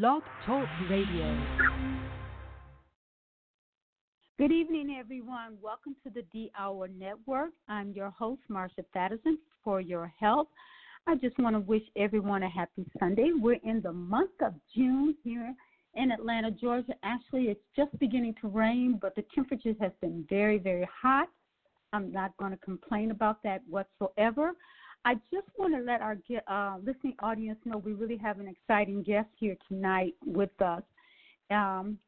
Blog 0.00 0.24
Talk 0.44 0.66
Radio. 0.90 1.40
Good 4.38 4.50
evening, 4.50 4.96
everyone. 4.98 5.56
Welcome 5.62 5.94
to 6.02 6.10
the 6.10 6.22
D 6.32 6.50
Hour 6.58 6.88
Network. 6.88 7.50
I'm 7.68 7.92
your 7.92 8.10
host, 8.10 8.40
Marsha 8.50 8.84
Thadison, 8.92 9.36
for 9.62 9.80
your 9.80 10.12
health. 10.18 10.48
I 11.06 11.14
just 11.14 11.38
want 11.38 11.54
to 11.54 11.60
wish 11.60 11.84
everyone 11.96 12.42
a 12.42 12.48
happy 12.48 12.84
Sunday. 12.98 13.30
We're 13.36 13.60
in 13.62 13.82
the 13.82 13.92
month 13.92 14.32
of 14.44 14.54
June 14.74 15.14
here 15.22 15.54
in 15.94 16.10
Atlanta, 16.10 16.50
Georgia. 16.50 16.94
Actually, 17.04 17.44
it's 17.44 17.60
just 17.76 17.96
beginning 18.00 18.34
to 18.40 18.48
rain, 18.48 18.98
but 19.00 19.14
the 19.14 19.24
temperatures 19.32 19.76
have 19.80 19.92
been 20.00 20.26
very, 20.28 20.58
very 20.58 20.88
hot. 21.02 21.28
I'm 21.92 22.10
not 22.10 22.36
going 22.38 22.50
to 22.50 22.58
complain 22.58 23.12
about 23.12 23.44
that 23.44 23.62
whatsoever. 23.70 24.54
I 25.04 25.14
just 25.30 25.46
want 25.58 25.74
to 25.74 25.82
let 25.82 26.00
our 26.00 26.16
uh, 26.48 26.78
listening 26.78 27.14
audience 27.18 27.58
know 27.64 27.78
we 27.78 27.92
really 27.92 28.16
have 28.16 28.40
an 28.40 28.48
exciting 28.48 29.02
guest 29.02 29.28
here 29.38 29.56
tonight 29.68 30.14
with 30.24 30.50
us. 30.62 30.82
Um, 31.50 31.98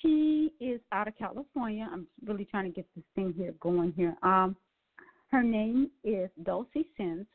she 0.00 0.52
is 0.58 0.80
out 0.90 1.08
of 1.08 1.18
California. 1.18 1.86
I'm 1.90 2.06
really 2.26 2.46
trying 2.46 2.64
to 2.64 2.74
get 2.74 2.86
this 2.96 3.04
thing 3.14 3.34
here 3.36 3.54
going 3.60 3.92
here. 3.94 4.16
Um, 4.22 4.56
her 5.30 5.42
name 5.42 5.90
is 6.02 6.30
Dulcie 6.44 6.86
Sinn, 6.96 7.26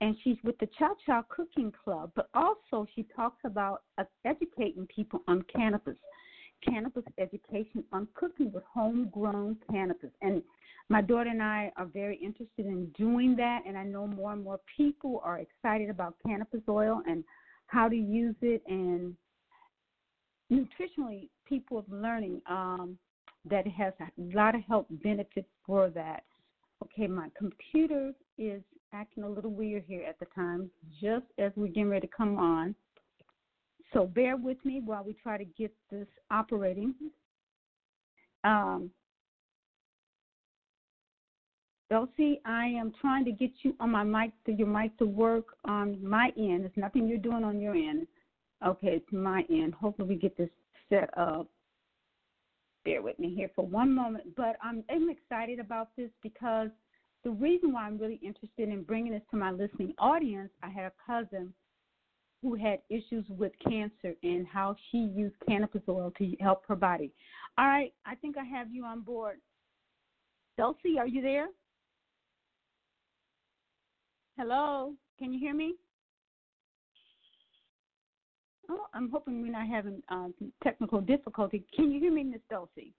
and 0.00 0.16
she's 0.22 0.38
with 0.44 0.56
the 0.58 0.68
Cha 0.78 0.90
Cha 1.04 1.22
Cooking 1.28 1.72
Club, 1.84 2.12
but 2.14 2.28
also 2.34 2.86
she 2.94 3.04
talks 3.14 3.38
about 3.44 3.82
uh, 3.98 4.04
educating 4.24 4.86
people 4.86 5.22
on 5.26 5.44
cannabis, 5.54 5.96
cannabis 6.68 7.04
education 7.18 7.84
on 7.92 8.08
cooking 8.14 8.52
with 8.52 8.64
homegrown 8.72 9.56
cannabis. 9.70 10.10
And 10.22 10.42
my 10.88 11.00
daughter 11.00 11.30
and 11.30 11.42
I 11.42 11.72
are 11.76 11.86
very 11.86 12.16
interested 12.16 12.66
in 12.66 12.86
doing 12.96 13.36
that, 13.36 13.60
and 13.66 13.76
I 13.76 13.84
know 13.84 14.06
more 14.06 14.32
and 14.32 14.44
more 14.44 14.60
people 14.76 15.20
are 15.24 15.38
excited 15.38 15.90
about 15.90 16.16
cannabis 16.26 16.60
oil 16.68 17.02
and 17.06 17.24
how 17.66 17.88
to 17.88 17.96
use 17.96 18.36
it. 18.42 18.62
And 18.68 19.14
nutritionally, 20.52 21.28
people 21.46 21.78
are 21.78 21.96
learning 21.96 22.42
um, 22.48 22.98
that 23.48 23.66
it 23.66 23.72
has 23.72 23.92
a 24.00 24.36
lot 24.36 24.54
of 24.54 24.62
health 24.68 24.86
benefits 25.02 25.48
for 25.66 25.90
that. 25.90 26.24
Okay, 26.82 27.06
my 27.06 27.28
computer 27.36 28.12
is 28.36 28.62
acting 28.92 29.24
a 29.24 29.28
little 29.28 29.50
weird 29.50 29.84
here 29.86 30.04
at 30.06 30.18
the 30.18 30.26
time, 30.34 30.70
just 31.00 31.24
as 31.38 31.50
we're 31.56 31.68
getting 31.68 31.88
ready 31.88 32.06
to 32.06 32.12
come 32.14 32.38
on. 32.38 32.74
So 33.94 34.06
bear 34.06 34.36
with 34.36 34.62
me 34.64 34.82
while 34.84 35.04
we 35.04 35.14
try 35.14 35.38
to 35.38 35.44
get 35.44 35.72
this 35.90 36.08
operating. 36.30 36.94
Um, 38.42 38.90
Dulcie, 41.90 42.40
I 42.44 42.66
am 42.66 42.92
trying 43.00 43.24
to 43.24 43.32
get 43.32 43.52
you 43.62 43.74
on 43.78 43.90
my 43.90 44.02
mic, 44.02 44.32
to 44.46 44.52
your 44.52 44.66
mic 44.66 44.96
to 44.98 45.06
work 45.06 45.46
on 45.64 46.04
my 46.04 46.32
end. 46.36 46.64
It's 46.64 46.76
nothing 46.76 47.06
you're 47.06 47.18
doing 47.18 47.44
on 47.44 47.60
your 47.60 47.74
end. 47.74 48.06
Okay, 48.66 48.88
it's 48.88 49.12
my 49.12 49.44
end. 49.48 49.74
Hopefully, 49.74 50.08
we 50.08 50.16
get 50.16 50.36
this 50.36 50.50
set 50.90 51.16
up 51.16 51.46
bear 52.84 53.02
with 53.02 53.18
me 53.18 53.34
here 53.34 53.50
for 53.54 53.66
one 53.66 53.92
moment. 53.92 54.36
But 54.36 54.56
I'm, 54.62 54.84
I'm 54.90 55.08
excited 55.08 55.58
about 55.58 55.88
this 55.96 56.10
because 56.22 56.68
the 57.24 57.30
reason 57.30 57.72
why 57.72 57.86
I'm 57.86 57.98
really 57.98 58.20
interested 58.22 58.68
in 58.68 58.82
bringing 58.82 59.12
this 59.12 59.22
to 59.30 59.36
my 59.36 59.50
listening 59.50 59.94
audience, 59.98 60.50
I 60.62 60.68
had 60.68 60.84
a 60.84 60.92
cousin 61.06 61.52
who 62.44 62.54
had 62.54 62.80
issues 62.90 63.24
with 63.30 63.52
cancer 63.66 64.12
and 64.22 64.46
how 64.46 64.76
she 64.90 64.98
used 64.98 65.34
cannabis 65.48 65.80
oil 65.88 66.12
to 66.18 66.36
help 66.40 66.62
her 66.68 66.76
body. 66.76 67.10
All 67.56 67.66
right, 67.66 67.92
I 68.04 68.14
think 68.16 68.36
I 68.36 68.44
have 68.44 68.70
you 68.70 68.84
on 68.84 69.00
board. 69.00 69.38
Dulcie, 70.58 70.98
are 70.98 71.06
you 71.06 71.22
there? 71.22 71.46
Hello, 74.36 74.92
can 75.18 75.32
you 75.32 75.40
hear 75.40 75.54
me? 75.54 75.74
Oh, 78.70 78.86
I'm 78.92 79.10
hoping 79.10 79.40
we're 79.40 79.50
not 79.50 79.66
having 79.66 80.02
uh, 80.10 80.28
technical 80.62 81.00
difficulty. 81.00 81.64
Can 81.74 81.90
you 81.90 81.98
hear 81.98 82.12
me, 82.12 82.24
Miss 82.24 82.40
Dulcie? 82.50 82.92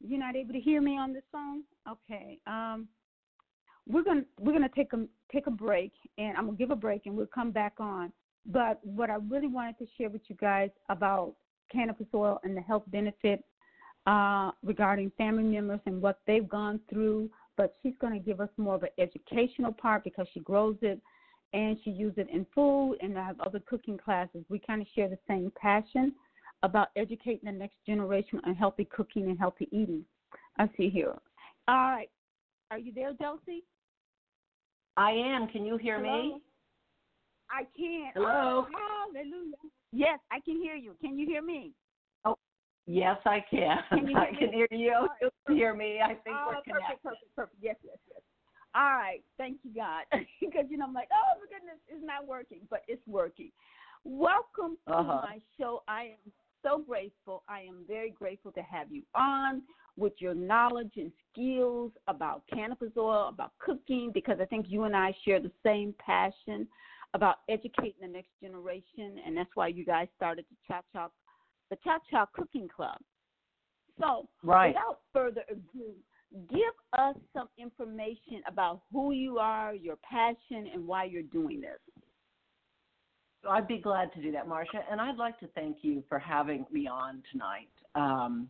You're 0.00 0.18
not 0.18 0.34
able 0.34 0.54
to 0.54 0.60
hear 0.60 0.80
me 0.80 0.96
on 0.96 1.12
this 1.12 1.24
phone? 1.30 1.64
Okay. 1.86 2.38
Um, 2.46 2.88
we're 3.88 4.04
gonna 4.04 4.24
we're 4.38 4.52
gonna 4.52 4.68
take 4.74 4.92
a 4.92 5.04
take 5.32 5.46
a 5.46 5.50
break, 5.50 5.92
and 6.18 6.36
I'm 6.36 6.46
gonna 6.46 6.56
give 6.56 6.70
a 6.70 6.76
break, 6.76 7.06
and 7.06 7.16
we'll 7.16 7.26
come 7.26 7.50
back 7.50 7.74
on. 7.78 8.12
But 8.46 8.84
what 8.84 9.10
I 9.10 9.16
really 9.28 9.48
wanted 9.48 9.78
to 9.78 9.86
share 9.96 10.08
with 10.08 10.22
you 10.28 10.36
guys 10.36 10.70
about 10.88 11.34
cannabis 11.70 12.06
oil 12.14 12.40
and 12.44 12.56
the 12.56 12.60
health 12.60 12.84
benefit 12.88 13.44
uh, 14.06 14.52
regarding 14.62 15.12
family 15.18 15.42
members 15.42 15.80
and 15.86 16.00
what 16.00 16.20
they've 16.26 16.48
gone 16.48 16.80
through. 16.90 17.30
But 17.56 17.76
she's 17.82 17.94
to 18.00 18.18
give 18.18 18.40
us 18.40 18.48
more 18.56 18.76
of 18.76 18.84
an 18.84 18.90
educational 18.98 19.72
part 19.72 20.04
because 20.04 20.26
she 20.32 20.40
grows 20.40 20.76
it 20.80 21.00
and 21.52 21.76
she 21.84 21.90
uses 21.90 22.18
it 22.18 22.28
in 22.32 22.46
food 22.54 22.96
and 23.02 23.18
I 23.18 23.24
have 23.24 23.40
other 23.40 23.60
cooking 23.66 23.98
classes. 23.98 24.44
We 24.48 24.60
kind 24.60 24.80
of 24.80 24.86
share 24.94 25.08
the 25.08 25.18
same 25.26 25.52
passion 25.60 26.14
about 26.62 26.88
educating 26.96 27.40
the 27.44 27.52
next 27.52 27.76
generation 27.86 28.40
on 28.46 28.54
healthy 28.54 28.84
cooking 28.84 29.28
and 29.28 29.38
healthy 29.38 29.68
eating. 29.72 30.04
I 30.58 30.68
see 30.76 30.88
here. 30.88 31.14
All 31.66 31.90
right. 31.90 32.10
Are 32.70 32.78
you 32.78 32.92
there, 32.92 33.12
Dulcie? 33.12 33.64
I 34.98 35.12
am. 35.12 35.46
Can 35.46 35.64
you 35.64 35.76
hear 35.76 36.00
Hello? 36.00 36.22
me? 36.22 36.42
I 37.52 37.62
can. 37.76 38.10
Hello. 38.14 38.66
Oh, 38.66 39.12
hallelujah. 39.14 39.54
Yes, 39.92 40.18
I 40.32 40.40
can 40.40 40.60
hear 40.60 40.74
you. 40.74 40.96
Can 41.00 41.16
you 41.16 41.24
hear 41.24 41.40
me? 41.40 41.72
Oh, 42.24 42.34
yes, 42.86 43.16
I 43.24 43.42
can. 43.48 43.78
can 43.90 44.16
I 44.16 44.34
can 44.36 44.52
hear 44.52 44.66
you. 44.72 45.08
You 45.22 45.30
can 45.46 45.56
hear 45.56 45.72
me. 45.72 46.00
I 46.04 46.08
think 46.08 46.34
oh, 46.36 46.46
we're 46.48 46.62
connected. 46.62 47.00
Perfect, 47.00 47.02
perfect, 47.04 47.36
perfect. 47.36 47.58
Yes, 47.62 47.76
yes, 47.84 47.96
yes. 48.10 48.20
All 48.74 48.90
right. 48.90 49.22
Thank 49.38 49.58
you, 49.62 49.72
God. 49.72 50.02
because, 50.40 50.64
you 50.68 50.76
know, 50.76 50.86
I'm 50.86 50.94
like, 50.94 51.08
oh, 51.12 51.38
my 51.38 51.46
goodness, 51.46 51.78
it's 51.86 52.04
not 52.04 52.26
working, 52.26 52.62
but 52.68 52.82
it's 52.88 53.06
working. 53.06 53.52
Welcome 54.02 54.78
uh-huh. 54.88 55.02
to 55.02 55.26
my 55.28 55.38
show. 55.56 55.84
I 55.86 56.16
am 56.18 56.32
so 56.62 56.78
grateful. 56.78 57.42
I 57.48 57.60
am 57.60 57.84
very 57.86 58.10
grateful 58.10 58.52
to 58.52 58.62
have 58.62 58.90
you 58.90 59.02
on 59.14 59.62
with 59.96 60.12
your 60.18 60.34
knowledge 60.34 60.92
and 60.96 61.10
skills 61.32 61.92
about 62.06 62.42
cannabis 62.52 62.92
oil, 62.96 63.28
about 63.28 63.52
cooking, 63.58 64.10
because 64.14 64.38
I 64.40 64.44
think 64.44 64.66
you 64.68 64.84
and 64.84 64.96
I 64.96 65.14
share 65.24 65.40
the 65.40 65.50
same 65.64 65.94
passion 65.98 66.68
about 67.14 67.36
educating 67.48 68.00
the 68.00 68.08
next 68.08 68.30
generation, 68.40 69.16
and 69.26 69.36
that's 69.36 69.50
why 69.54 69.68
you 69.68 69.84
guys 69.84 70.08
started 70.16 70.44
the 70.50 70.56
Cha 70.66 70.82
Cha, 70.92 71.08
the 71.70 71.76
Cha 71.82 71.98
Cha 72.10 72.26
Cooking 72.32 72.68
Club. 72.68 72.98
So, 74.00 74.28
right. 74.44 74.68
without 74.68 75.00
further 75.12 75.42
ado, 75.50 75.94
give 76.50 76.74
us 76.96 77.16
some 77.32 77.48
information 77.58 78.42
about 78.46 78.82
who 78.92 79.12
you 79.12 79.38
are, 79.38 79.74
your 79.74 79.96
passion, 79.96 80.68
and 80.72 80.86
why 80.86 81.04
you're 81.04 81.22
doing 81.22 81.60
this. 81.60 81.97
I'd 83.48 83.68
be 83.68 83.78
glad 83.78 84.12
to 84.14 84.22
do 84.22 84.32
that, 84.32 84.46
Marsha. 84.48 84.82
and 84.90 85.00
I'd 85.00 85.16
like 85.16 85.38
to 85.40 85.46
thank 85.48 85.78
you 85.82 86.02
for 86.08 86.18
having 86.18 86.66
me 86.70 86.86
on 86.86 87.22
tonight. 87.32 87.68
Um, 87.94 88.48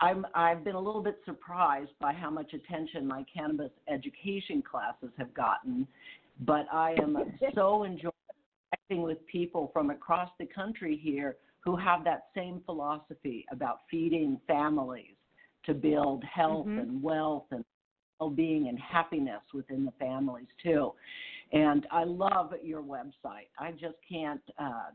I'm, 0.00 0.26
I've 0.34 0.64
been 0.64 0.76
a 0.76 0.80
little 0.80 1.02
bit 1.02 1.20
surprised 1.24 1.92
by 2.00 2.12
how 2.12 2.30
much 2.30 2.54
attention 2.54 3.06
my 3.06 3.24
cannabis 3.32 3.70
education 3.88 4.62
classes 4.62 5.10
have 5.18 5.32
gotten, 5.34 5.86
but 6.40 6.66
I 6.72 6.94
am 7.02 7.16
so 7.54 7.84
enjoying 7.84 8.12
connecting 8.70 9.04
with 9.04 9.24
people 9.26 9.70
from 9.72 9.90
across 9.90 10.30
the 10.38 10.46
country 10.46 10.98
here 11.02 11.36
who 11.60 11.76
have 11.76 12.04
that 12.04 12.24
same 12.34 12.62
philosophy 12.64 13.44
about 13.52 13.80
feeding 13.90 14.40
families 14.46 15.14
to 15.66 15.74
build 15.74 16.24
health 16.24 16.66
mm-hmm. 16.66 16.78
and 16.78 17.02
wealth 17.02 17.44
and 17.50 17.64
well-being 18.18 18.68
and 18.68 18.78
happiness 18.78 19.42
within 19.52 19.84
the 19.84 19.92
families 19.98 20.46
too. 20.62 20.92
And 21.52 21.86
I 21.90 22.04
love 22.04 22.52
your 22.62 22.80
website. 22.80 23.48
I 23.58 23.72
just 23.72 23.96
can't 24.08 24.42
uh, 24.58 24.90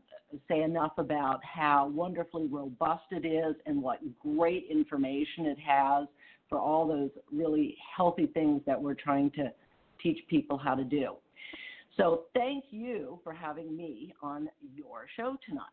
say 0.48 0.62
enough 0.62 0.92
about 0.96 1.40
how 1.44 1.88
wonderfully 1.88 2.46
robust 2.46 3.04
it 3.10 3.26
is 3.26 3.56
and 3.66 3.82
what 3.82 3.98
great 4.20 4.66
information 4.70 5.46
it 5.46 5.58
has 5.58 6.08
for 6.48 6.58
all 6.58 6.86
those 6.88 7.10
really 7.30 7.76
healthy 7.94 8.26
things 8.26 8.62
that 8.66 8.80
we're 8.80 8.94
trying 8.94 9.30
to 9.32 9.52
teach 10.02 10.18
people 10.28 10.56
how 10.56 10.74
to 10.74 10.84
do. 10.84 11.14
So, 11.96 12.24
thank 12.34 12.64
you 12.70 13.18
for 13.24 13.32
having 13.32 13.74
me 13.74 14.14
on 14.22 14.48
your 14.74 15.06
show 15.16 15.36
tonight. 15.46 15.64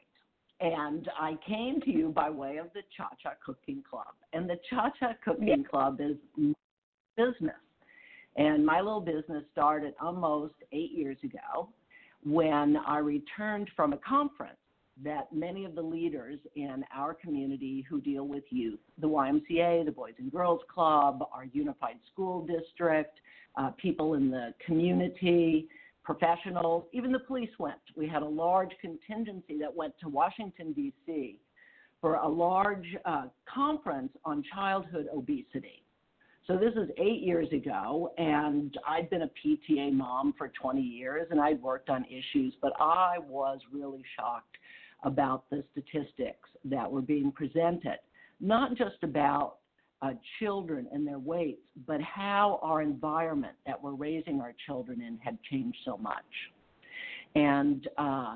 And 0.62 1.10
I 1.20 1.38
came 1.46 1.82
to 1.82 1.92
you 1.92 2.10
by 2.10 2.30
way 2.30 2.58
of 2.58 2.68
the 2.74 2.82
Cha 2.96 3.10
Cha 3.22 3.34
Cooking 3.46 3.84
Club. 3.90 4.14
And 4.32 4.50
the 4.50 4.58
Cha 4.70 4.90
Cha 5.00 5.14
Cooking 5.24 5.66
Club 5.70 6.00
is 6.00 6.16
business. 7.18 7.56
And 8.36 8.66
my 8.66 8.82
little 8.82 9.02
business 9.02 9.44
started 9.52 9.94
almost 10.02 10.56
eight 10.72 10.92
years 10.92 11.18
ago 11.24 11.70
when 12.26 12.78
I 12.88 12.98
returned 12.98 13.70
from 13.76 13.94
a 13.94 13.98
conference 13.98 14.58
that 15.04 15.34
many 15.34 15.66
of 15.66 15.76
the 15.76 15.82
leaders 15.82 16.40
in 16.56 16.86
our 16.96 17.14
community 17.14 17.86
who 17.90 18.00
deal 18.00 18.28
with 18.28 18.44
youth, 18.50 18.80
the 19.00 19.08
YMCA, 19.08 19.86
the 19.86 19.92
Boys 19.92 20.14
and 20.20 20.32
Girls 20.32 20.62
Club, 20.74 21.28
our 21.34 21.46
Unified 21.46 21.98
School 22.12 22.46
District, 22.46 23.18
uh, 23.58 23.72
people 23.72 24.14
in 24.14 24.30
the 24.30 24.54
community, 24.66 25.68
professionals, 26.04 26.86
even 26.92 27.12
the 27.12 27.20
police 27.20 27.50
went. 27.60 27.80
We 27.96 28.08
had 28.08 28.22
a 28.22 28.28
large 28.28 28.72
contingency 28.82 29.58
that 29.60 29.74
went 29.74 29.94
to 30.02 30.10
Washington, 30.10 30.74
D.C. 30.74 31.40
for 32.00 32.16
a 32.16 32.28
large 32.28 32.86
uh, 33.06 33.26
conference 33.52 34.12
on 34.26 34.44
childhood 34.54 35.08
obesity 35.14 35.83
So 36.46 36.58
this 36.58 36.74
is 36.74 36.90
eight 36.98 37.22
years 37.22 37.48
ago, 37.54 38.12
and 38.18 38.78
I'd 38.86 39.10
been 39.10 39.22
a 39.22 39.30
PTA 39.30 39.94
mom 39.94 40.34
for 40.38 40.50
20 40.50 40.82
years, 40.82 41.28
and 41.32 41.40
I'd 41.40 41.62
worked 41.62 41.90
on 41.90 42.04
issues, 42.06 42.54
but 42.62 42.74
I 42.82 43.18
was 43.30 43.60
really 43.72 44.04
shocked 44.18 44.58
about 45.06 45.50
the 45.50 45.64
statistics 45.72 46.50
that 46.66 46.92
were 46.92 47.02
being 47.02 47.32
presented, 47.32 48.00
not 48.42 48.76
just 48.76 49.02
about 49.04 49.58
uh, 50.02 50.12
children 50.40 50.86
and 50.92 51.08
their 51.08 51.20
weights, 51.20 51.62
but 51.88 52.02
how 52.02 52.60
our 52.62 52.82
environment 52.82 53.56
that 53.66 53.82
we're 53.82 53.94
raising 53.94 54.42
our 54.42 54.54
children 54.66 55.02
in 55.02 55.18
had 55.24 55.38
changed 55.50 55.78
so 55.86 55.96
much, 55.98 56.26
and 57.36 57.88
uh, 57.98 58.36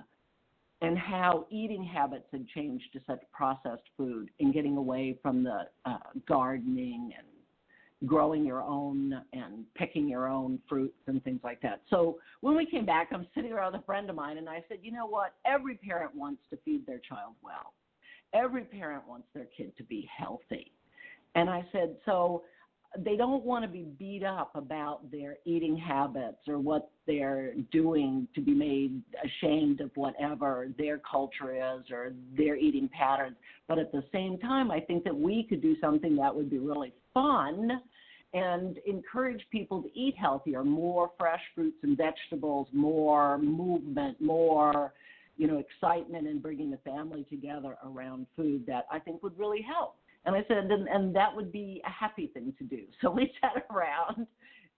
and 0.81 0.97
how 0.97 1.45
eating 1.49 1.83
habits 1.83 2.27
had 2.31 2.47
changed 2.47 2.85
to 2.93 3.01
such 3.05 3.19
processed 3.33 3.83
food 3.97 4.29
and 4.39 4.53
getting 4.53 4.77
away 4.77 5.17
from 5.21 5.43
the 5.43 5.63
uh, 5.85 5.97
gardening 6.25 7.11
and 7.17 7.27
growing 8.05 8.45
your 8.45 8.61
own 8.61 9.21
and 9.33 9.65
picking 9.75 10.07
your 10.07 10.27
own 10.27 10.59
fruits 10.69 10.99
and 11.07 11.23
things 11.23 11.39
like 11.43 11.61
that. 11.61 11.81
So 11.89 12.19
when 12.41 12.55
we 12.55 12.65
came 12.65 12.85
back, 12.85 13.09
I'm 13.11 13.25
sitting 13.33 13.51
around 13.51 13.73
with 13.73 13.81
a 13.81 13.85
friend 13.85 14.09
of 14.09 14.15
mine, 14.15 14.37
and 14.37 14.47
I 14.47 14.63
said, 14.67 14.79
you 14.83 14.91
know 14.91 15.07
what? 15.07 15.33
Every 15.45 15.75
parent 15.75 16.15
wants 16.15 16.41
to 16.51 16.57
feed 16.63 16.85
their 16.85 16.99
child 16.99 17.33
well. 17.41 17.73
Every 18.33 18.63
parent 18.65 19.07
wants 19.07 19.27
their 19.33 19.47
kid 19.57 19.75
to 19.77 19.83
be 19.83 20.07
healthy. 20.15 20.71
And 21.35 21.49
I 21.49 21.65
said, 21.71 21.95
so 22.05 22.43
they 22.97 23.15
don't 23.17 23.43
want 23.43 23.63
to 23.63 23.69
be 23.69 23.85
beat 23.99 24.23
up 24.23 24.51
about 24.55 25.11
their 25.11 25.37
eating 25.45 25.75
habits 25.75 26.37
or 26.47 26.57
what 26.57 26.89
they're 27.05 27.53
doing 27.71 28.27
to 28.33 28.41
be 28.41 28.53
made 28.53 29.01
ashamed 29.23 29.81
of 29.81 29.91
whatever 29.95 30.67
their 30.77 30.99
culture 30.99 31.55
is 31.55 31.91
or 31.91 32.13
their 32.35 32.55
eating 32.55 32.89
patterns. 32.89 33.35
But 33.67 33.77
at 33.79 33.91
the 33.91 34.03
same 34.11 34.37
time, 34.37 34.71
I 34.71 34.79
think 34.79 35.03
that 35.03 35.15
we 35.15 35.43
could 35.49 35.61
do 35.61 35.75
something 35.81 36.15
that 36.15 36.33
would 36.33 36.49
be 36.49 36.59
really 36.59 36.93
fun 37.17 37.81
and 38.33 38.77
encourage 38.85 39.41
people 39.51 39.81
to 39.81 39.89
eat 39.99 40.15
healthier, 40.15 40.63
more 40.63 41.09
fresh 41.17 41.41
fruits 41.55 41.77
and 41.81 41.97
vegetables, 41.97 42.67
more 42.73 43.39
movement, 43.39 44.21
more 44.21 44.93
you 45.37 45.47
know 45.47 45.57
excitement 45.57 46.27
in 46.27 46.39
bringing 46.39 46.69
the 46.69 46.77
family 46.77 47.25
together 47.29 47.75
around 47.85 48.27
food 48.35 48.65
that 48.67 48.85
I 48.91 48.99
think 48.99 49.23
would 49.23 49.37
really 49.37 49.61
help. 49.61 49.95
And 50.25 50.35
I 50.35 50.43
said, 50.47 50.69
and, 50.69 50.87
and 50.87 51.15
that 51.15 51.33
would 51.33 51.51
be 51.51 51.81
a 51.85 51.89
happy 51.89 52.27
thing 52.27 52.53
to 52.57 52.63
do. 52.63 52.83
So 53.01 53.09
we 53.11 53.31
sat 53.41 53.65
around 53.71 54.27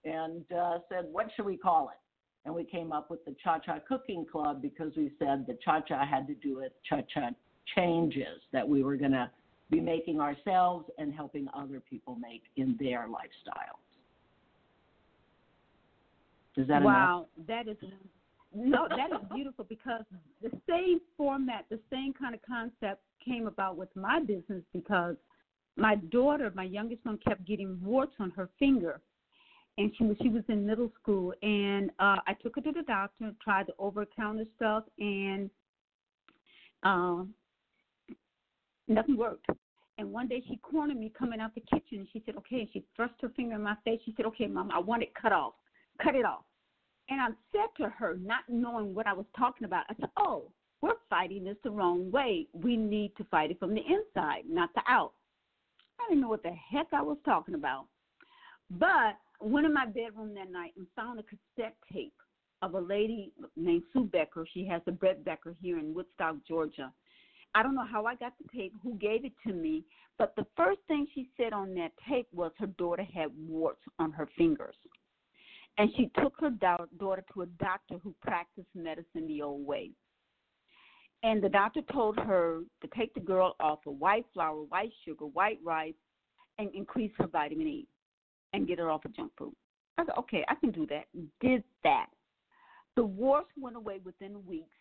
and 0.04 0.44
uh, 0.56 0.78
said, 0.88 1.06
what 1.10 1.26
should 1.34 1.44
we 1.44 1.56
call 1.56 1.88
it? 1.88 1.98
And 2.46 2.54
we 2.54 2.64
came 2.64 2.92
up 2.92 3.10
with 3.10 3.24
the 3.24 3.34
Cha 3.42 3.58
Cha 3.58 3.78
Cooking 3.86 4.24
Club 4.30 4.62
because 4.62 4.92
we 4.96 5.10
said 5.18 5.46
the 5.46 5.58
Cha 5.62 5.80
Cha 5.80 6.06
had 6.06 6.26
to 6.28 6.34
do 6.34 6.56
with 6.56 6.72
Cha 6.88 7.00
Cha 7.12 7.30
changes 7.74 8.40
that 8.52 8.66
we 8.66 8.82
were 8.82 8.96
going 8.96 9.12
to 9.12 9.30
be 9.70 9.80
making 9.80 10.20
ourselves 10.20 10.86
and 10.98 11.14
helping 11.14 11.48
other 11.54 11.80
people 11.80 12.16
make 12.16 12.42
in 12.56 12.76
their 12.80 13.06
lifestyles. 13.08 13.78
Is 16.56 16.66
that 16.68 16.82
wow? 16.82 17.26
Enough? 17.36 17.46
That 17.46 17.70
is 17.70 17.76
no, 18.52 18.88
that 18.88 19.12
is 19.12 19.26
beautiful 19.32 19.64
because 19.68 20.02
the 20.42 20.50
same 20.68 21.00
format, 21.16 21.66
the 21.70 21.78
same 21.90 22.12
kind 22.12 22.34
of 22.34 22.40
concept 22.42 23.00
came 23.24 23.46
about 23.46 23.76
with 23.76 23.94
my 23.94 24.18
business 24.20 24.62
because 24.72 25.14
my 25.76 25.94
daughter, 25.94 26.50
my 26.54 26.64
youngest 26.64 27.04
one, 27.04 27.18
kept 27.18 27.46
getting 27.46 27.78
warts 27.82 28.14
on 28.18 28.30
her 28.30 28.48
finger, 28.58 29.00
and 29.78 29.92
she 29.96 30.04
was 30.04 30.16
she 30.20 30.28
was 30.28 30.42
in 30.48 30.66
middle 30.66 30.90
school, 31.00 31.32
and 31.42 31.90
uh, 32.00 32.16
I 32.26 32.34
took 32.42 32.56
her 32.56 32.60
to 32.62 32.72
the 32.72 32.82
doctor, 32.82 33.32
tried 33.42 33.68
the 33.68 33.74
over 33.78 34.04
counter 34.04 34.44
stuff, 34.56 34.82
and 34.98 35.48
uh, 36.82 37.22
nothing 38.90 39.16
worked. 39.16 39.46
And 39.98 40.12
one 40.12 40.28
day 40.28 40.42
she 40.48 40.56
cornered 40.58 40.98
me 40.98 41.12
coming 41.16 41.40
out 41.40 41.54
the 41.54 41.60
kitchen. 41.60 42.08
She 42.12 42.22
said, 42.24 42.36
"Okay." 42.36 42.68
She 42.72 42.84
thrust 42.96 43.14
her 43.20 43.28
finger 43.30 43.56
in 43.56 43.62
my 43.62 43.76
face. 43.84 44.00
She 44.04 44.12
said, 44.12 44.26
"Okay, 44.26 44.46
Mom, 44.46 44.70
I 44.70 44.78
want 44.78 45.02
it 45.02 45.14
cut 45.14 45.32
off. 45.32 45.54
Cut 45.98 46.14
it 46.14 46.24
off." 46.24 46.44
And 47.08 47.20
I 47.20 47.28
said 47.52 47.74
to 47.76 47.88
her, 47.88 48.16
not 48.16 48.48
knowing 48.48 48.94
what 48.94 49.06
I 49.06 49.12
was 49.12 49.26
talking 49.36 49.64
about, 49.64 49.84
I 49.88 49.94
said, 49.94 50.10
"Oh, 50.16 50.50
we're 50.80 50.96
fighting 51.08 51.44
this 51.44 51.58
the 51.62 51.70
wrong 51.70 52.10
way. 52.10 52.48
We 52.52 52.76
need 52.76 53.16
to 53.16 53.24
fight 53.24 53.50
it 53.50 53.58
from 53.58 53.74
the 53.74 53.84
inside, 53.84 54.48
not 54.48 54.72
the 54.74 54.82
out." 54.86 55.14
I 55.98 56.08
didn't 56.08 56.22
know 56.22 56.28
what 56.28 56.42
the 56.42 56.52
heck 56.52 56.92
I 56.92 57.02
was 57.02 57.18
talking 57.24 57.54
about. 57.54 57.88
But 58.70 59.18
went 59.40 59.66
in 59.66 59.74
my 59.74 59.86
bedroom 59.86 60.34
that 60.34 60.50
night 60.50 60.72
and 60.76 60.86
found 60.94 61.18
a 61.18 61.24
cassette 61.24 61.76
tape 61.92 62.14
of 62.62 62.74
a 62.74 62.80
lady 62.80 63.32
named 63.56 63.84
Sue 63.92 64.04
Becker. 64.04 64.46
She 64.46 64.64
has 64.66 64.80
a 64.86 64.92
Bread 64.92 65.24
Becker 65.24 65.54
here 65.60 65.78
in 65.78 65.92
Woodstock, 65.94 66.36
Georgia. 66.46 66.92
I 67.54 67.62
don't 67.62 67.74
know 67.74 67.86
how 67.90 68.06
I 68.06 68.14
got 68.14 68.32
the 68.38 68.48
tape, 68.56 68.74
who 68.82 68.94
gave 68.96 69.24
it 69.24 69.32
to 69.46 69.52
me, 69.52 69.84
but 70.18 70.34
the 70.36 70.46
first 70.56 70.80
thing 70.86 71.06
she 71.14 71.28
said 71.36 71.52
on 71.52 71.74
that 71.74 71.92
tape 72.08 72.28
was 72.32 72.52
her 72.58 72.66
daughter 72.66 73.06
had 73.14 73.30
warts 73.36 73.82
on 73.98 74.12
her 74.12 74.28
fingers. 74.36 74.76
And 75.78 75.90
she 75.96 76.10
took 76.20 76.34
her 76.40 76.50
daughter 76.50 77.24
to 77.34 77.42
a 77.42 77.46
doctor 77.46 77.96
who 78.02 78.14
practiced 78.20 78.68
medicine 78.74 79.26
the 79.26 79.42
old 79.42 79.66
way. 79.66 79.90
And 81.22 81.42
the 81.42 81.48
doctor 81.48 81.80
told 81.92 82.18
her 82.18 82.60
to 82.82 82.88
take 82.96 83.14
the 83.14 83.20
girl 83.20 83.56
off 83.60 83.80
of 83.86 83.98
white 83.98 84.26
flour, 84.32 84.62
white 84.64 84.92
sugar, 85.04 85.26
white 85.26 85.58
rice, 85.64 85.94
and 86.58 86.74
increase 86.74 87.12
her 87.18 87.26
vitamin 87.26 87.66
E 87.66 87.86
and 88.52 88.66
get 88.66 88.78
her 88.78 88.90
off 88.90 89.04
of 89.04 89.14
junk 89.14 89.32
food. 89.38 89.54
I 89.98 90.04
said, 90.04 90.14
okay, 90.18 90.44
I 90.48 90.54
can 90.54 90.70
do 90.70 90.86
that. 90.86 91.04
Did 91.40 91.62
that. 91.84 92.06
The 92.96 93.04
warts 93.04 93.50
went 93.56 93.76
away 93.76 94.00
within 94.04 94.44
weeks. 94.46 94.76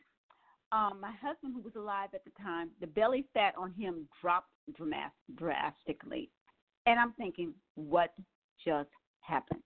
Um, 0.71 1.00
my 1.01 1.12
husband, 1.21 1.54
who 1.56 1.62
was 1.62 1.75
alive 1.75 2.10
at 2.13 2.24
the 2.24 2.31
time, 2.42 2.69
the 2.80 2.88
belly 2.88 3.25
fat 3.33 3.56
on 3.57 3.74
him 3.74 4.07
dropped 4.21 4.50
drastically. 5.36 6.30
And 6.86 7.00
I'm 7.00 7.13
thinking, 7.13 7.54
what 7.75 8.13
just 8.63 8.89
happened? 9.21 9.62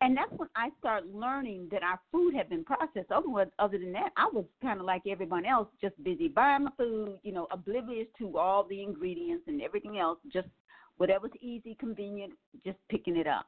And 0.00 0.16
that's 0.16 0.32
when 0.36 0.48
I 0.56 0.70
started 0.78 1.14
learning 1.14 1.68
that 1.70 1.82
our 1.82 2.00
food 2.10 2.34
had 2.34 2.48
been 2.48 2.64
processed. 2.64 3.10
Other, 3.10 3.78
than 3.78 3.92
that, 3.92 4.10
I 4.16 4.28
was 4.32 4.44
kind 4.60 4.80
of 4.80 4.86
like 4.86 5.02
everyone 5.08 5.46
else, 5.46 5.68
just 5.80 6.02
busy 6.02 6.28
buying 6.28 6.64
my 6.64 6.70
food, 6.76 7.18
you 7.22 7.32
know, 7.32 7.46
oblivious 7.50 8.08
to 8.18 8.36
all 8.36 8.64
the 8.64 8.82
ingredients 8.82 9.44
and 9.46 9.62
everything 9.62 9.98
else, 9.98 10.18
just 10.32 10.48
whatever's 10.96 11.30
easy, 11.40 11.76
convenient, 11.78 12.32
just 12.64 12.78
picking 12.90 13.16
it 13.16 13.26
up. 13.26 13.46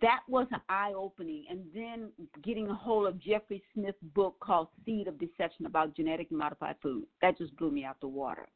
That 0.00 0.20
was 0.28 0.46
an 0.52 0.60
eye 0.68 0.92
opening. 0.96 1.44
And 1.50 1.64
then 1.74 2.10
getting 2.42 2.68
a 2.68 2.74
hold 2.74 3.08
of 3.08 3.18
Jeffrey 3.20 3.62
Smith's 3.74 3.98
book 4.14 4.36
called 4.40 4.68
Seed 4.84 5.08
of 5.08 5.18
Deception 5.18 5.66
about 5.66 5.96
genetically 5.96 6.36
modified 6.36 6.76
food. 6.82 7.04
That 7.22 7.38
just 7.38 7.56
blew 7.56 7.70
me 7.70 7.84
out 7.84 8.00
the 8.00 8.08
water. 8.08 8.46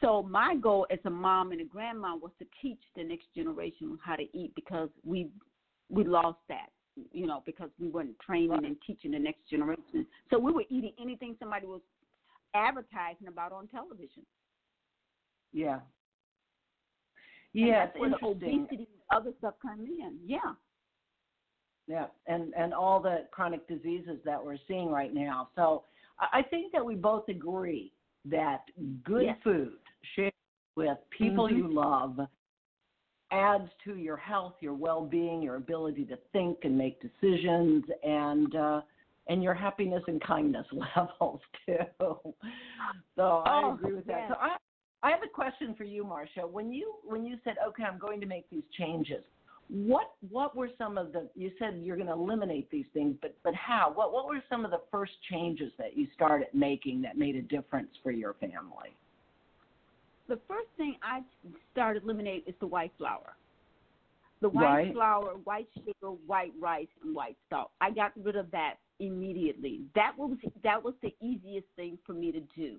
So 0.00 0.22
my 0.22 0.56
goal 0.56 0.86
as 0.90 0.98
a 1.06 1.10
mom 1.10 1.52
and 1.52 1.60
a 1.60 1.64
grandma 1.64 2.16
was 2.16 2.32
to 2.38 2.44
teach 2.60 2.80
the 2.96 3.04
next 3.04 3.26
generation 3.34 3.98
how 4.04 4.16
to 4.16 4.24
eat 4.36 4.52
because 4.54 4.90
we 5.04 5.30
we 5.90 6.04
lost 6.04 6.38
that, 6.48 6.70
you 7.12 7.26
know, 7.26 7.42
because 7.46 7.70
we 7.78 7.88
weren't 7.88 8.18
training 8.18 8.64
and 8.64 8.76
teaching 8.86 9.12
the 9.12 9.18
next 9.18 9.48
generation. 9.48 10.06
So 10.30 10.38
we 10.38 10.52
were 10.52 10.64
eating 10.68 10.92
anything 11.00 11.36
somebody 11.38 11.66
was 11.66 11.80
advertising 12.54 13.28
about 13.28 13.52
on 13.52 13.68
television. 13.68 14.24
Yeah. 15.52 15.80
And 17.54 18.12
that's 18.12 18.22
obesity 18.22 18.66
and 18.70 18.86
other 19.14 19.30
stuff 19.38 19.54
come 19.62 19.80
in. 19.80 20.18
Yeah. 20.26 20.38
Yeah, 21.86 22.06
and 22.26 22.54
and 22.54 22.72
all 22.72 22.98
the 22.98 23.26
chronic 23.30 23.68
diseases 23.68 24.18
that 24.24 24.42
we're 24.42 24.56
seeing 24.66 24.90
right 24.90 25.12
now. 25.12 25.50
So 25.54 25.84
I 26.18 26.42
think 26.42 26.72
that 26.72 26.84
we 26.84 26.94
both 26.94 27.28
agree 27.28 27.92
that 28.24 28.62
good 29.04 29.24
yes. 29.24 29.36
food 29.44 29.74
shared 30.16 30.32
with 30.76 30.96
people 31.16 31.46
mm-hmm. 31.46 31.58
you 31.58 31.74
love 31.74 32.18
adds 33.30 33.68
to 33.84 33.96
your 33.96 34.16
health, 34.16 34.54
your 34.60 34.74
well-being, 34.74 35.42
your 35.42 35.56
ability 35.56 36.04
to 36.04 36.18
think 36.32 36.58
and 36.62 36.78
make 36.78 37.00
decisions, 37.02 37.84
and 38.02 38.54
uh, 38.54 38.80
and 39.28 39.42
your 39.42 39.54
happiness 39.54 40.02
and 40.06 40.22
kindness 40.22 40.66
levels 40.96 41.40
too. 41.66 41.76
So 41.98 42.34
oh, 43.16 43.42
I 43.44 43.74
agree 43.74 43.94
with 43.94 44.06
that. 44.06 44.28
So 44.28 44.36
I 44.40 44.56
I 45.04 45.10
have 45.10 45.20
a 45.22 45.28
question 45.28 45.74
for 45.76 45.84
you, 45.84 46.02
Marsha. 46.02 46.50
When 46.50 46.72
you 46.72 46.94
when 47.04 47.26
you 47.26 47.36
said, 47.44 47.56
okay, 47.68 47.84
I'm 47.84 47.98
going 47.98 48.22
to 48.22 48.26
make 48.26 48.48
these 48.50 48.62
changes, 48.78 49.22
what 49.68 50.12
what 50.30 50.56
were 50.56 50.70
some 50.78 50.96
of 50.96 51.12
the 51.12 51.28
you 51.36 51.50
said 51.58 51.78
you're 51.82 51.96
going 51.96 52.08
to 52.08 52.14
eliminate 52.14 52.70
these 52.70 52.86
things 52.94 53.14
but 53.20 53.36
but 53.44 53.54
how? 53.54 53.92
What 53.94 54.14
what 54.14 54.26
were 54.26 54.42
some 54.48 54.64
of 54.64 54.70
the 54.70 54.80
first 54.90 55.12
changes 55.30 55.72
that 55.76 55.94
you 55.94 56.06
started 56.14 56.48
making 56.54 57.02
that 57.02 57.18
made 57.18 57.36
a 57.36 57.42
difference 57.42 57.90
for 58.02 58.12
your 58.12 58.32
family? 58.34 58.96
The 60.26 60.40
first 60.48 60.68
thing 60.78 60.96
i 61.02 61.20
started 61.70 62.02
eliminating 62.04 62.44
is 62.46 62.54
the 62.60 62.66
white 62.66 62.92
flour. 62.96 63.36
The 64.40 64.48
white 64.48 64.64
right. 64.64 64.92
flour 64.94 65.34
white 65.44 65.68
sugar 65.74 66.12
white 66.26 66.54
rice 66.58 66.88
and 67.02 67.14
white 67.14 67.36
salt. 67.50 67.72
I 67.82 67.90
got 67.90 68.12
rid 68.22 68.36
of 68.36 68.50
that 68.52 68.76
immediately. 69.00 69.82
That 69.94 70.12
was 70.16 70.38
that 70.62 70.82
was 70.82 70.94
the 71.02 71.14
easiest 71.20 71.66
thing 71.76 71.98
for 72.06 72.14
me 72.14 72.32
to 72.32 72.40
do. 72.56 72.78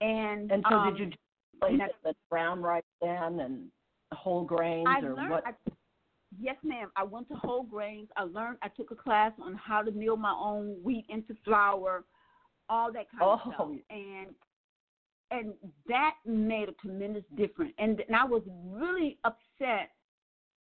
And 0.00 0.52
and 0.52 0.64
so 0.68 0.76
um, 0.76 0.94
did 0.94 1.08
you 1.08 1.12
replace 1.62 1.80
it 1.88 1.96
with 2.04 2.16
brown 2.28 2.62
rice 2.62 2.82
then 3.00 3.40
and 3.40 3.66
whole 4.12 4.44
grains 4.44 4.86
I 4.88 5.04
or 5.04 5.14
learned, 5.14 5.30
what 5.30 5.44
I, 5.46 5.52
Yes, 6.38 6.56
ma'am. 6.62 6.90
I 6.96 7.02
went 7.02 7.28
to 7.28 7.34
whole 7.34 7.64
grains. 7.64 8.08
I 8.16 8.22
learned. 8.22 8.58
I 8.62 8.68
took 8.68 8.90
a 8.92 8.94
class 8.94 9.32
on 9.42 9.54
how 9.54 9.82
to 9.82 9.90
mill 9.90 10.16
my 10.16 10.32
own 10.32 10.76
wheat 10.82 11.06
into 11.08 11.34
flour, 11.44 12.04
all 12.68 12.92
that 12.92 13.10
kind 13.10 13.22
oh. 13.22 13.32
of 13.32 13.40
stuff, 13.40 13.54
oh. 13.60 13.76
and 13.90 14.28
and 15.32 15.54
that 15.88 16.14
made 16.26 16.68
a 16.68 16.72
tremendous 16.72 17.24
difference. 17.36 17.72
And, 17.78 18.00
and 18.00 18.16
I 18.16 18.24
was 18.24 18.42
really 18.66 19.18
upset 19.24 19.90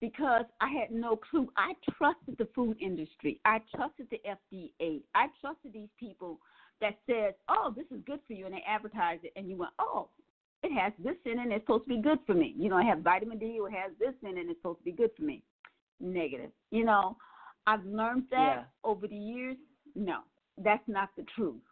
because 0.00 0.44
I 0.60 0.68
had 0.68 0.92
no 0.92 1.16
clue. 1.16 1.48
I 1.56 1.72
trusted 1.96 2.38
the 2.38 2.48
food 2.54 2.76
industry. 2.80 3.40
I 3.44 3.60
trusted 3.74 4.06
the 4.10 4.20
FDA. 4.24 5.02
I 5.16 5.26
trusted 5.40 5.72
these 5.72 5.88
people 5.98 6.38
that 6.80 6.98
said, 7.06 7.34
"Oh, 7.48 7.72
this 7.74 7.86
is 7.96 8.02
good 8.04 8.20
for 8.26 8.32
you," 8.32 8.46
and 8.46 8.54
they 8.54 8.64
advertise 8.66 9.20
it, 9.22 9.32
and 9.36 9.48
you 9.48 9.56
went, 9.56 9.72
"Oh, 9.78 10.08
it 10.62 10.72
has 10.72 10.92
this 10.98 11.16
in 11.24 11.38
it, 11.38 11.42
and 11.42 11.52
it's 11.52 11.62
supposed 11.64 11.84
to 11.84 11.88
be 11.88 12.00
good 12.00 12.18
for 12.26 12.34
me." 12.34 12.54
You 12.56 12.68
know, 12.68 12.76
I 12.76 12.84
have 12.84 13.00
vitamin 13.00 13.38
D, 13.38 13.58
or 13.60 13.68
it 13.68 13.74
has 13.74 13.92
this 13.98 14.14
in 14.22 14.36
it, 14.36 14.40
and 14.40 14.50
it's 14.50 14.58
supposed 14.60 14.80
to 14.80 14.84
be 14.84 14.92
good 14.92 15.10
for 15.16 15.22
me. 15.22 15.42
Negative. 16.00 16.50
You 16.70 16.84
know, 16.84 17.16
I've 17.66 17.84
learned 17.84 18.28
that 18.30 18.56
Yeah. 18.56 18.64
over 18.84 19.06
the 19.06 19.16
years. 19.16 19.56
No, 19.94 20.20
that's 20.58 20.86
not 20.88 21.10
the 21.16 21.24
truth, 21.24 21.62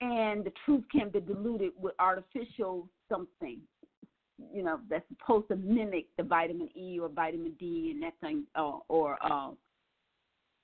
and 0.00 0.44
the 0.44 0.52
truth 0.64 0.84
can 0.90 1.10
be 1.10 1.20
diluted 1.20 1.72
with 1.76 1.94
artificial 1.98 2.88
something 3.08 3.60
you 4.52 4.62
know 4.62 4.80
that's 4.88 5.04
supposed 5.08 5.48
to 5.48 5.56
mimic 5.56 6.06
the 6.16 6.22
vitamin 6.22 6.68
E 6.76 6.98
or 6.98 7.08
vitamin 7.08 7.52
D 7.58 7.90
and 7.92 8.02
that 8.02 8.14
thing 8.20 8.44
uh, 8.54 8.78
or 8.88 9.18
uh, 9.22 9.50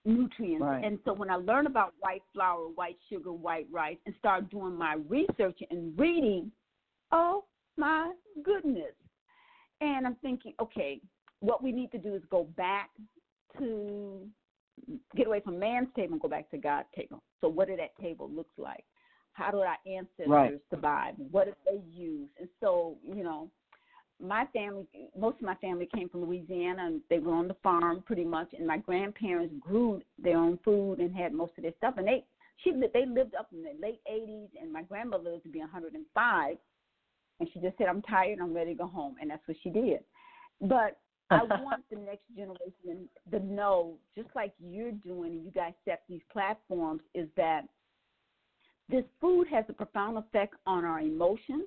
nutrients. 0.05 0.63
Right. 0.63 0.85
And 0.85 0.99
so 1.05 1.13
when 1.13 1.31
I 1.31 1.37
learned 1.37 1.67
about 1.67 1.95
white 2.01 2.23
flour, 2.33 2.69
white 2.75 2.97
sugar, 3.11 3.33
white 3.33 3.67
rice, 3.71 3.99
and 4.07 4.15
started 4.19 4.51
doing 4.51 4.77
my 4.77 4.97
research 5.09 5.59
and 5.71 5.99
reading, 5.99 6.51
oh 7.13 7.45
my 7.77 8.13
goodness! 8.45 8.95
And 9.81 10.07
I'm 10.07 10.17
thinking, 10.17 10.55
okay, 10.61 11.01
what 11.41 11.63
we 11.63 11.73
need 11.73 11.93
to 11.93 11.99
do 11.99 12.15
is 12.15 12.23
go 12.31 12.45
back 12.57 12.91
to 13.59 14.27
get 15.15 15.27
away 15.27 15.41
from 15.41 15.59
man's 15.59 15.89
table 15.97 16.15
and 16.15 16.23
go 16.23 16.29
back 16.29 16.51
to 16.51 16.59
God's 16.59 16.89
table. 16.95 17.23
So 17.41 17.49
what 17.49 17.69
did 17.69 17.79
that 17.79 17.97
table 18.01 18.31
look 18.31 18.49
like? 18.57 18.85
How 19.33 19.51
did 19.51 19.61
our 19.61 19.77
ancestors 19.87 20.31
Right. 20.31 20.61
survive? 20.71 21.15
What 21.31 21.45
did 21.45 21.57
they 21.67 21.83
use? 21.93 22.29
And 22.41 22.49
so, 22.61 22.97
you 23.03 23.23
know, 23.23 23.51
my 24.19 24.47
family, 24.47 24.87
most 25.15 25.37
of 25.37 25.43
my 25.43 25.57
family 25.57 25.87
came 25.95 26.09
from 26.09 26.25
Louisiana, 26.25 26.87
and 26.87 27.03
they 27.11 27.19
were 27.19 27.35
on 27.35 27.49
the 27.49 27.55
farm 27.63 28.03
pretty 28.03 28.25
much. 28.25 28.55
And 28.55 28.67
my 28.67 28.79
grandparents 28.79 29.55
grew 29.61 30.01
their 30.19 30.39
own 30.39 30.59
food 30.65 31.01
and 31.01 31.15
had 31.15 31.35
most 31.35 31.53
of 31.59 31.65
their 31.65 31.75
stuff. 31.77 31.95
And 31.99 32.07
they, 32.07 32.25
she, 32.65 32.73
they 32.73 33.05
lived 33.05 33.35
up 33.35 33.49
in 33.53 33.63
the 33.63 33.75
late 33.79 34.01
'80s, 34.11 34.49
and 34.61 34.73
my 34.73 34.83
grandmother 34.83 35.31
lived 35.31 35.43
to 35.43 35.51
be 35.51 35.59
105. 35.59 36.57
And 37.39 37.49
she 37.53 37.61
just 37.61 37.77
said, 37.79 37.89
"I'm 37.89 38.03
tired. 38.03 38.39
I'm 38.41 38.55
ready 38.55 38.73
to 38.73 38.79
go 38.79 38.87
home," 38.87 39.17
and 39.21 39.31
that's 39.31 39.47
what 39.47 39.57
she 39.63 39.71
did. 39.71 40.01
But 40.61 40.99
I 41.31 41.43
want 41.63 41.85
the 41.91 41.97
next 41.97 42.25
generation 42.35 43.09
to 43.31 43.41
know, 43.41 43.99
just 44.17 44.29
like 44.35 44.53
you're 44.59 44.93
doing, 44.93 45.33
and 45.33 45.45
you 45.45 45.51
guys 45.51 45.75
set 45.85 46.03
these 46.09 46.23
platforms, 46.33 47.03
is 47.15 47.29
that 47.37 47.63
this 48.89 49.05
food 49.21 49.49
has 49.49 49.65
a 49.69 49.73
profound 49.73 50.17
effect 50.19 50.55
on 50.67 50.85
our 50.85 51.01
emotions 51.01 51.67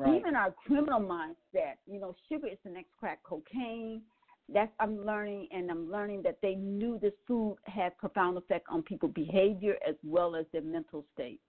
Right. 0.00 0.18
even 0.18 0.34
our 0.34 0.54
criminal 0.66 1.00
mindset, 1.00 1.74
you 1.86 2.00
know, 2.00 2.14
sugar 2.30 2.46
is 2.46 2.56
the 2.64 2.70
next 2.70 2.88
crack 2.98 3.22
cocaine. 3.22 4.00
That's 4.48 4.72
I'm 4.80 5.04
learning, 5.04 5.48
and 5.52 5.70
I'm 5.70 5.90
learning 5.90 6.22
that 6.22 6.38
they 6.40 6.54
knew 6.54 6.98
this 6.98 7.12
food 7.28 7.56
had 7.64 7.96
profound 7.98 8.38
effect 8.38 8.66
on 8.70 8.82
people's 8.82 9.12
behavior 9.12 9.76
as 9.86 9.96
well 10.02 10.36
as 10.36 10.46
their 10.52 10.62
mental 10.62 11.04
state. 11.12 11.40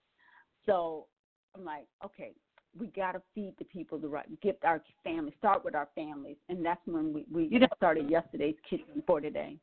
So 0.66 1.06
I'm 1.54 1.64
like, 1.64 1.86
okay, 2.04 2.32
we 2.78 2.86
got 2.88 3.12
to 3.12 3.22
feed 3.34 3.54
the 3.58 3.64
people 3.66 3.98
the 3.98 4.08
right, 4.08 4.40
gift 4.40 4.64
our 4.64 4.82
families, 5.04 5.34
start 5.38 5.64
with 5.64 5.74
our 5.74 5.88
families, 5.94 6.36
and 6.48 6.64
that's 6.64 6.80
when 6.86 7.12
we 7.12 7.24
we 7.30 7.44
You 7.46 7.58
know- 7.60 7.68
started 7.76 8.08
yesterday's 8.10 8.56
kitchen 8.68 9.02
for 9.06 9.20
today. 9.20 9.58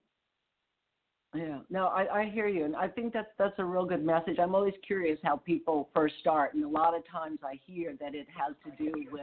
Yeah, 1.36 1.60
no, 1.70 1.88
I, 1.88 2.22
I 2.22 2.26
hear 2.26 2.48
you, 2.48 2.66
and 2.66 2.76
I 2.76 2.88
think 2.88 3.14
that's 3.14 3.30
that's 3.38 3.54
a 3.60 3.66
real 3.66 3.86
good 3.86 4.04
message. 4.04 4.40
I'm 4.40 4.56
always 4.56 4.74
curious 4.86 5.20
how 5.24 5.38
people 5.38 5.90
first 5.94 6.16
start, 6.20 6.56
and 6.56 6.64
a 6.64 6.68
lot 6.68 6.96
of 6.96 7.08
times 7.08 7.40
I 7.44 7.60
hear 7.68 7.96
that 8.00 8.16
it 8.16 8.28
has 8.36 8.56
to 8.66 8.84
do 8.84 8.92
with 9.12 9.22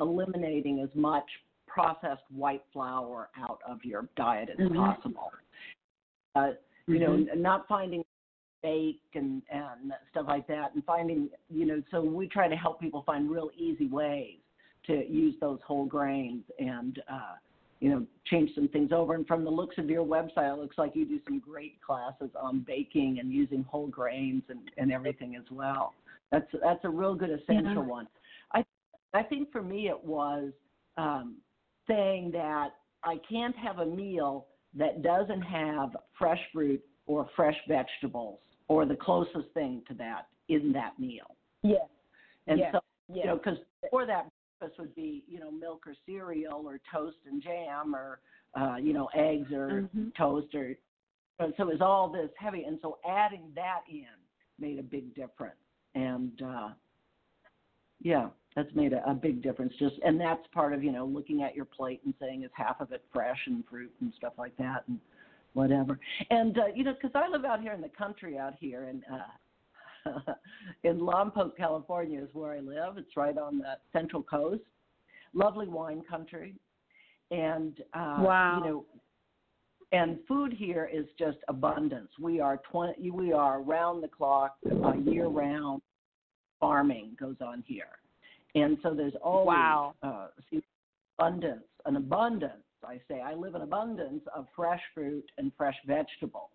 eliminating 0.00 0.80
as 0.80 0.88
much 0.96 1.24
processed 1.68 2.22
white 2.30 2.62
flour 2.72 3.30
out 3.38 3.60
of 3.66 3.84
your 3.84 4.08
diet 4.16 4.48
as 4.50 4.58
Mhm. 4.58 4.74
possible. 4.74 5.32
Uh, 6.34 6.54
you 6.88 6.98
know, 6.98 7.16
Mhm. 7.16 7.36
not 7.36 7.68
finding 7.68 8.03
bake 8.64 9.00
and 9.14 9.42
and 9.50 9.92
stuff 10.10 10.24
like 10.26 10.46
that, 10.48 10.74
and 10.74 10.82
finding 10.84 11.28
you 11.50 11.66
know, 11.66 11.82
so 11.90 12.00
we 12.00 12.26
try 12.26 12.48
to 12.48 12.56
help 12.56 12.80
people 12.80 13.02
find 13.04 13.30
real 13.30 13.50
easy 13.56 13.86
ways 13.86 14.38
to 14.86 15.06
use 15.08 15.34
those 15.40 15.58
whole 15.66 15.84
grains 15.84 16.42
and 16.58 17.00
uh, 17.10 17.34
you 17.80 17.90
know, 17.90 18.06
change 18.24 18.50
some 18.54 18.68
things 18.68 18.92
over. 18.92 19.14
And 19.14 19.26
from 19.26 19.44
the 19.44 19.50
looks 19.50 19.76
of 19.76 19.90
your 19.90 20.04
website, 20.04 20.50
it 20.50 20.58
looks 20.58 20.78
like 20.78 20.92
you 20.94 21.04
do 21.04 21.20
some 21.26 21.38
great 21.38 21.78
classes 21.82 22.30
on 22.40 22.64
baking 22.66 23.18
and 23.20 23.30
using 23.30 23.62
whole 23.64 23.88
grains 23.88 24.42
and, 24.48 24.70
and 24.78 24.90
everything 24.90 25.36
as 25.36 25.44
well. 25.50 25.92
That's 26.32 26.46
that's 26.62 26.84
a 26.84 26.88
real 26.88 27.14
good 27.14 27.30
essential 27.30 27.82
Yeah. 27.82 27.96
one. 27.98 28.08
I 28.52 28.64
I 29.12 29.22
think 29.22 29.52
for 29.52 29.62
me 29.62 29.88
it 29.88 30.02
was 30.02 30.52
um, 30.96 31.36
saying 31.86 32.30
that 32.32 32.70
I 33.02 33.16
can't 33.28 33.56
have 33.56 33.80
a 33.80 33.86
meal 33.86 34.46
that 34.74 35.02
doesn't 35.02 35.42
have 35.42 35.90
fresh 36.18 36.40
fruit 36.52 36.82
or 37.06 37.28
fresh 37.36 37.56
vegetables 37.68 38.40
or 38.68 38.86
the 38.86 38.96
closest 38.96 39.48
thing 39.52 39.82
to 39.88 39.94
that 39.94 40.28
in 40.48 40.72
that 40.72 40.98
meal. 40.98 41.36
Yes. 41.62 41.80
And 42.46 42.58
yes. 42.58 42.72
so 42.72 42.80
yes. 43.08 43.18
you 43.18 43.26
know, 43.26 43.36
because 43.36 43.58
before 43.82 44.06
that 44.06 44.28
breakfast 44.58 44.78
would 44.78 44.94
be, 44.94 45.24
you 45.28 45.40
know, 45.40 45.50
milk 45.50 45.86
or 45.86 45.94
cereal 46.06 46.62
or 46.66 46.80
toast 46.92 47.16
and 47.26 47.42
jam 47.42 47.94
or, 47.94 48.20
uh, 48.54 48.76
you 48.76 48.92
know, 48.92 49.08
eggs 49.14 49.52
or 49.52 49.88
Mhm. 49.94 50.14
toast 50.14 50.54
or, 50.54 50.76
so 51.38 51.46
it 51.46 51.66
was 51.66 51.80
all 51.80 52.08
this 52.08 52.30
heavy. 52.38 52.64
And 52.64 52.78
so 52.80 52.98
adding 53.04 53.52
that 53.54 53.82
in 53.88 54.06
made 54.58 54.78
a 54.78 54.82
big 54.82 55.14
difference. 55.14 55.56
And, 55.94 56.40
uh, 56.42 56.70
yeah, 58.00 58.28
that's 58.54 58.72
made 58.74 58.92
a, 58.92 59.08
a 59.10 59.14
big 59.14 59.42
difference. 59.42 59.74
Just, 59.76 59.96
and 60.04 60.20
that's 60.20 60.46
part 60.48 60.72
of, 60.72 60.84
you 60.84 60.92
know, 60.92 61.04
looking 61.06 61.42
at 61.42 61.56
your 61.56 61.64
plate 61.64 62.00
and 62.04 62.14
saying, 62.20 62.44
is 62.44 62.50
half 62.54 62.80
of 62.80 62.92
it 62.92 63.04
fresh 63.12 63.46
and 63.46 63.64
fruit 63.66 63.92
and 64.00 64.12
stuff 64.14 64.34
like 64.38 64.56
that 64.58 64.84
and 64.86 65.00
whatever. 65.54 65.98
And, 66.30 66.58
uh, 66.58 66.66
you 66.74 66.84
know, 66.84 66.94
because 66.94 67.12
I 67.14 67.28
live 67.28 67.44
out 67.44 67.60
here 67.60 67.72
in 67.72 67.80
the 67.80 67.88
country 67.88 68.38
out 68.38 68.54
here 68.58 68.84
and, 68.84 69.02
uh, 69.12 69.18
in 70.84 70.98
Lompoc, 71.00 71.56
California 71.56 72.22
is 72.22 72.28
where 72.34 72.52
I 72.52 72.60
live. 72.60 72.98
It's 72.98 73.16
right 73.16 73.36
on 73.38 73.58
the 73.58 73.76
central 73.92 74.22
coast. 74.22 74.62
Lovely 75.32 75.66
wine 75.66 76.02
country. 76.08 76.54
And 77.30 77.80
uh 77.94 78.20
Wow. 78.20 78.60
you 78.62 78.70
know 78.70 78.86
and 79.92 80.18
food 80.26 80.52
here 80.52 80.90
is 80.92 81.06
just 81.18 81.38
abundance. 81.48 82.10
We 82.20 82.40
are 82.40 82.58
20 82.70 83.10
we 83.10 83.32
are 83.32 83.62
round 83.62 84.02
the 84.02 84.08
clock, 84.08 84.56
uh, 84.84 84.92
year 84.94 85.26
round 85.28 85.80
farming 86.60 87.16
goes 87.18 87.36
on 87.40 87.62
here. 87.66 87.98
And 88.54 88.78
so 88.82 88.94
there's 88.94 89.14
always 89.22 89.46
Wow. 89.56 89.94
uh 90.02 90.26
abundance, 91.18 91.64
an 91.86 91.96
abundance, 91.96 92.63
I 92.86 93.00
say. 93.08 93.20
I 93.20 93.34
live 93.34 93.54
in 93.54 93.62
abundance 93.62 94.22
of 94.34 94.46
fresh 94.54 94.80
fruit 94.94 95.24
and 95.38 95.52
fresh 95.56 95.76
vegetables. 95.86 96.50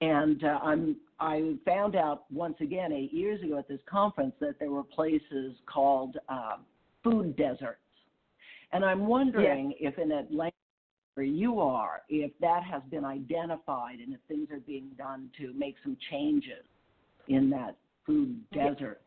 And 0.00 0.42
uh, 0.42 0.58
I'm 0.62 0.96
I 1.20 1.54
found 1.64 1.94
out 1.94 2.24
once 2.32 2.56
again 2.60 2.92
eight 2.92 3.12
years 3.12 3.42
ago 3.42 3.58
at 3.58 3.68
this 3.68 3.80
conference 3.88 4.34
that 4.40 4.58
there 4.58 4.70
were 4.70 4.82
places 4.82 5.54
called 5.66 6.16
uh, 6.28 6.56
food 7.04 7.36
deserts, 7.36 7.78
and 8.72 8.84
I'm 8.84 9.06
wondering 9.06 9.72
if 9.78 9.96
in 9.98 10.10
Atlanta 10.10 10.52
where 11.14 11.24
you 11.24 11.60
are, 11.60 12.02
if 12.08 12.32
that 12.40 12.62
has 12.64 12.82
been 12.90 13.04
identified 13.04 14.00
and 14.00 14.12
if 14.12 14.20
things 14.28 14.48
are 14.50 14.60
being 14.60 14.90
done 14.98 15.30
to 15.38 15.52
make 15.54 15.76
some 15.82 15.96
changes 16.10 16.64
in 17.28 17.48
that 17.50 17.76
food 18.04 18.36
desert. 18.52 19.00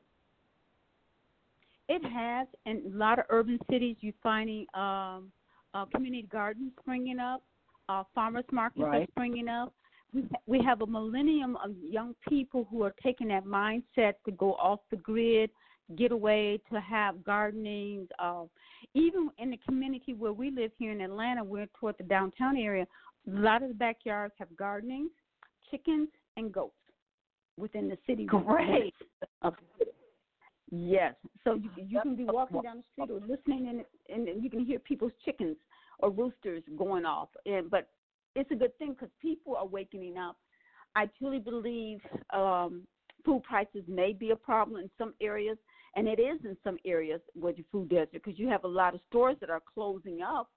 It 1.90 2.04
has, 2.04 2.48
in 2.66 2.92
a 2.94 2.98
lot 2.98 3.20
of 3.20 3.26
urban 3.30 3.60
cities, 3.70 3.98
you're 4.02 4.14
finding 4.24 4.66
um, 4.74 5.32
uh, 5.74 5.86
community 5.86 6.28
gardens 6.32 6.72
springing 6.80 7.20
up, 7.20 7.44
uh, 7.90 8.04
farmers 8.14 8.46
markets 8.52 8.84
are 8.84 9.06
springing 9.12 9.48
up. 9.48 9.74
We 10.14 10.28
We 10.46 10.62
have 10.64 10.82
a 10.82 10.88
millennium 10.88 11.58
of 11.58 11.72
young 11.82 12.16
people 12.28 12.68
who 12.70 12.84
are 12.84 12.94
taking 13.04 13.28
that 13.30 13.46
mindset 13.46 14.14
to 14.26 14.32
go 14.38 14.54
off 14.54 14.80
the 14.90 14.98
grid, 14.98 15.50
get 15.98 16.12
away, 16.12 16.62
to 16.72 16.80
have 16.80 17.24
gardening. 17.24 18.08
Uh, 18.20 18.44
even 18.94 19.30
in 19.38 19.52
the 19.52 19.60
community 19.68 20.14
where 20.14 20.34
we 20.34 20.50
live 20.52 20.72
here 20.78 20.92
in 20.92 21.02
Atlanta, 21.02 21.44
we're 21.44 21.68
toward 21.80 21.98
the 21.98 22.04
downtown 22.04 22.58
area. 22.58 22.86
A 23.28 23.40
lot 23.40 23.62
of 23.62 23.70
the 23.70 23.76
backyards 23.76 24.34
have 24.40 24.56
gardening, 24.56 25.10
chickens, 25.70 26.08
and 26.38 26.52
goats 26.54 26.74
within 27.58 27.90
the 27.90 27.98
city. 28.08 28.26
Great. 28.26 28.94
of. 29.42 29.56
Yes. 30.70 31.16
So 31.44 31.54
you 31.54 31.70
you 31.78 32.02
can 32.02 32.16
be 32.16 32.26
walking 32.26 32.62
down 32.62 32.78
the 32.78 32.84
street 32.92 33.12
or 33.12 33.22
listening 33.22 33.70
and 33.70 34.28
and 34.28 34.44
you 34.44 34.50
can 34.50 34.66
hear 34.66 34.80
people's 34.80 35.14
chickens 35.24 35.56
or 36.00 36.10
roosters 36.10 36.64
going 36.78 37.06
off. 37.06 37.30
And 37.46 37.70
but 37.70 37.90
it's 38.36 38.52
a 38.52 38.56
good 38.56 38.78
thing 38.78 38.94
because 38.94 39.10
people 39.22 39.56
are 39.56 39.66
wakening 39.66 40.18
up. 40.18 40.38
I 40.96 41.10
truly 41.18 41.40
believe 41.40 42.00
um, 42.34 42.84
food 43.26 43.44
prices 43.44 43.84
may 43.88 44.14
be 44.14 44.32
a 44.32 44.36
problem 44.36 44.80
in 44.82 44.90
some 44.98 45.14
areas, 45.22 45.58
and 45.96 46.08
it 46.08 46.20
is 46.20 46.40
in 46.44 46.58
some 46.64 46.78
areas 46.86 47.22
where 47.34 47.54
the 47.54 47.64
food 47.72 47.90
desert 47.90 48.14
because 48.14 48.38
you 48.38 48.48
have 48.50 48.64
a 48.64 48.68
lot 48.68 48.94
of 48.94 49.02
stores 49.10 49.38
that 49.42 49.50
are 49.50 49.62
closing 49.74 50.22
up. 50.22 50.50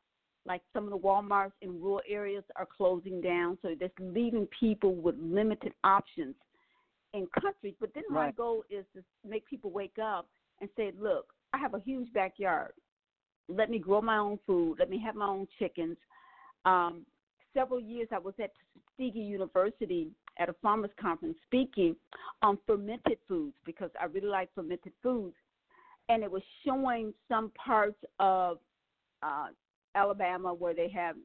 Like 0.46 0.62
some 0.72 0.84
of 0.84 0.90
the 0.90 0.98
WalMarts 0.98 1.52
in 1.60 1.80
rural 1.82 2.00
areas 2.08 2.44
are 2.56 2.66
closing 2.66 3.20
down, 3.20 3.58
so 3.60 3.74
that's 3.78 3.92
leaving 4.00 4.48
people 4.58 4.94
with 4.94 5.14
limited 5.18 5.74
options 5.84 6.34
in 7.14 7.26
countries. 7.40 7.74
But 7.80 7.90
then 7.94 8.04
my 8.10 8.30
goal 8.32 8.64
is 8.70 8.84
to 8.94 9.02
make 9.28 9.46
people 9.46 9.70
wake 9.70 9.98
up 10.02 10.28
and 10.60 10.70
say, 10.76 10.92
look, 10.98 11.26
I 11.52 11.58
have 11.58 11.74
a 11.74 11.80
huge 11.80 12.12
backyard. 12.12 12.72
let 13.48 13.70
me 13.70 13.78
grow 13.78 14.00
my 14.00 14.18
own 14.18 14.38
food, 14.46 14.76
let 14.78 14.90
me 14.90 14.98
have 15.04 15.14
my 15.14 15.26
own 15.26 15.46
chickens. 15.58 15.96
Um, 16.64 17.04
several 17.54 17.80
years 17.80 18.08
I 18.12 18.18
was 18.18 18.34
at 18.42 18.50
Tuskegee 18.96 19.20
University 19.20 20.10
at 20.38 20.48
a 20.48 20.54
farmers 20.62 20.90
conference 21.00 21.36
speaking 21.46 21.96
on 22.42 22.58
fermented 22.66 23.18
foods 23.26 23.56
because 23.66 23.90
I 24.00 24.04
really 24.06 24.28
like 24.28 24.50
fermented 24.54 24.92
foods, 25.02 25.34
and 26.08 26.22
it 26.22 26.30
was 26.30 26.42
showing 26.64 27.12
some 27.28 27.50
parts 27.50 27.98
of 28.18 28.58
uh, 29.22 29.48
Alabama 29.94 30.54
where 30.54 30.74
they 30.74 30.88
have 30.88 31.16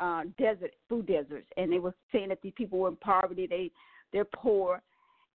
uh, 0.00 0.22
desert 0.38 0.72
food 0.88 1.06
deserts, 1.06 1.48
and 1.56 1.72
they 1.72 1.78
were 1.78 1.94
saying 2.12 2.30
that 2.30 2.42
these 2.42 2.52
people 2.56 2.78
were 2.80 2.88
in 2.88 2.96
poverty, 2.96 3.46
they 3.46 3.70
they're 4.12 4.24
poor, 4.24 4.82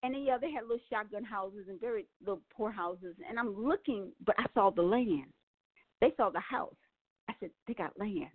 and 0.03 0.13
then 0.13 0.23
yeah, 0.23 0.37
they 0.37 0.51
had 0.51 0.63
little 0.63 0.79
shotgun 0.89 1.23
houses 1.23 1.65
and 1.67 1.79
very 1.79 2.05
little 2.21 2.41
poor 2.55 2.71
houses, 2.71 3.15
and 3.27 3.37
I'm 3.37 3.55
looking, 3.55 4.11
but 4.25 4.35
I 4.37 4.45
saw 4.53 4.69
the 4.69 4.81
land. 4.81 5.31
They 6.01 6.13
saw 6.15 6.29
the 6.29 6.39
house. 6.39 6.75
I 7.29 7.33
said 7.39 7.49
they 7.67 7.73
got 7.73 7.99
land. 7.99 8.31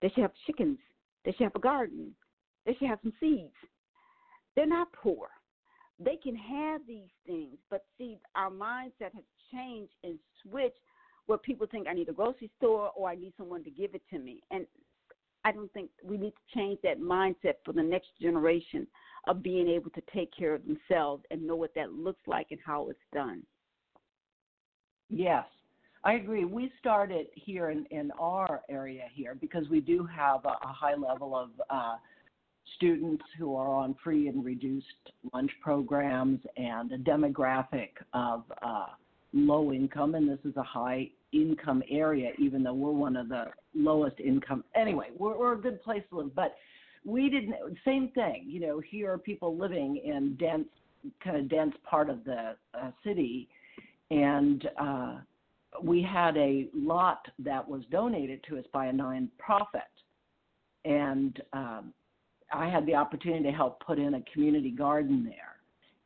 They 0.00 0.08
should 0.08 0.22
have 0.22 0.32
chickens. 0.46 0.78
They 1.24 1.32
should 1.32 1.44
have 1.44 1.56
a 1.56 1.60
garden. 1.60 2.14
They 2.66 2.74
should 2.74 2.88
have 2.88 2.98
some 3.02 3.12
seeds. 3.20 3.54
They're 4.54 4.66
not 4.66 4.92
poor. 4.92 5.28
They 5.98 6.16
can 6.16 6.36
have 6.36 6.82
these 6.86 7.10
things, 7.26 7.56
but 7.70 7.84
see, 7.96 8.18
our 8.34 8.50
mindset 8.50 9.14
has 9.14 9.24
changed 9.52 9.92
and 10.02 10.18
switched 10.42 10.78
where 11.26 11.38
people 11.38 11.66
think 11.70 11.86
I 11.86 11.94
need 11.94 12.08
a 12.08 12.12
grocery 12.12 12.50
store 12.58 12.90
or 12.96 13.08
I 13.08 13.14
need 13.14 13.32
someone 13.36 13.62
to 13.64 13.70
give 13.70 13.94
it 13.94 14.02
to 14.10 14.18
me. 14.18 14.42
And 14.50 14.66
I 15.44 15.52
don't 15.52 15.72
think 15.72 15.90
we 16.04 16.16
need 16.16 16.32
to 16.32 16.54
change 16.54 16.78
that 16.82 17.00
mindset 17.00 17.54
for 17.64 17.72
the 17.72 17.82
next 17.82 18.08
generation 18.20 18.86
of 19.26 19.42
being 19.42 19.68
able 19.68 19.90
to 19.90 20.02
take 20.12 20.30
care 20.36 20.54
of 20.54 20.62
themselves 20.66 21.24
and 21.30 21.46
know 21.46 21.56
what 21.56 21.74
that 21.74 21.92
looks 21.92 22.22
like 22.26 22.48
and 22.50 22.60
how 22.64 22.88
it's 22.88 22.98
done. 23.12 23.42
Yes, 25.08 25.44
I 26.04 26.14
agree. 26.14 26.44
We 26.44 26.72
started 26.80 27.26
here 27.34 27.70
in, 27.70 27.86
in 27.90 28.10
our 28.18 28.62
area 28.68 29.04
here 29.12 29.36
because 29.40 29.68
we 29.68 29.80
do 29.80 30.06
have 30.06 30.44
a, 30.44 30.48
a 30.48 30.72
high 30.72 30.94
level 30.94 31.36
of 31.36 31.50
uh, 31.70 31.96
students 32.76 33.24
who 33.38 33.54
are 33.54 33.68
on 33.68 33.94
free 34.02 34.28
and 34.28 34.44
reduced 34.44 34.86
lunch 35.32 35.50
programs 35.60 36.40
and 36.56 36.92
a 36.92 36.98
demographic 36.98 37.90
of 38.14 38.44
uh, 38.62 38.86
low 39.32 39.72
income, 39.72 40.14
and 40.14 40.28
this 40.28 40.38
is 40.44 40.56
a 40.56 40.62
high 40.62 41.08
income 41.32 41.82
area, 41.90 42.32
even 42.38 42.62
though 42.62 42.74
we're 42.74 42.90
one 42.90 43.16
of 43.16 43.28
the 43.28 43.46
lowest 43.74 44.20
income. 44.20 44.64
Anyway, 44.76 45.08
we're, 45.18 45.36
we're 45.36 45.54
a 45.54 45.60
good 45.60 45.82
place 45.82 46.02
to 46.10 46.18
live, 46.18 46.34
but 46.34 46.56
we 47.04 47.28
didn't. 47.28 47.54
Same 47.84 48.10
thing, 48.10 48.44
you 48.46 48.60
know. 48.60 48.80
Here 48.80 49.12
are 49.12 49.18
people 49.18 49.56
living 49.56 50.00
in 50.04 50.36
dense, 50.38 50.68
kind 51.24 51.36
of 51.36 51.48
dense 51.48 51.74
part 51.88 52.10
of 52.10 52.24
the 52.24 52.56
uh, 52.74 52.90
city, 53.04 53.48
and 54.10 54.68
uh, 54.80 55.16
we 55.82 56.02
had 56.02 56.36
a 56.36 56.68
lot 56.74 57.26
that 57.38 57.66
was 57.66 57.82
donated 57.90 58.44
to 58.48 58.58
us 58.58 58.64
by 58.72 58.86
a 58.86 58.92
nonprofit, 58.92 59.92
and 60.84 61.42
um, 61.52 61.92
I 62.52 62.68
had 62.68 62.86
the 62.86 62.94
opportunity 62.94 63.44
to 63.44 63.52
help 63.52 63.80
put 63.84 63.98
in 63.98 64.14
a 64.14 64.22
community 64.32 64.70
garden 64.70 65.24
there. 65.24 65.52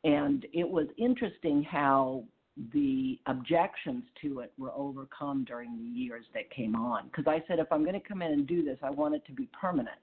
And 0.03 0.45
it 0.53 0.67
was 0.67 0.87
interesting 0.97 1.63
how 1.63 2.23
the 2.73 3.19
objections 3.27 4.03
to 4.21 4.39
it 4.39 4.51
were 4.57 4.71
overcome 4.75 5.43
during 5.43 5.77
the 5.77 5.83
years 5.83 6.25
that 6.33 6.49
came 6.49 6.75
on. 6.75 7.05
Because 7.07 7.25
I 7.27 7.43
said, 7.47 7.59
if 7.59 7.71
I'm 7.71 7.83
going 7.83 7.99
to 7.99 8.07
come 8.07 8.21
in 8.21 8.31
and 8.31 8.47
do 8.47 8.63
this, 8.63 8.77
I 8.81 8.89
want 8.89 9.15
it 9.15 9.25
to 9.27 9.31
be 9.31 9.47
permanent. 9.59 9.97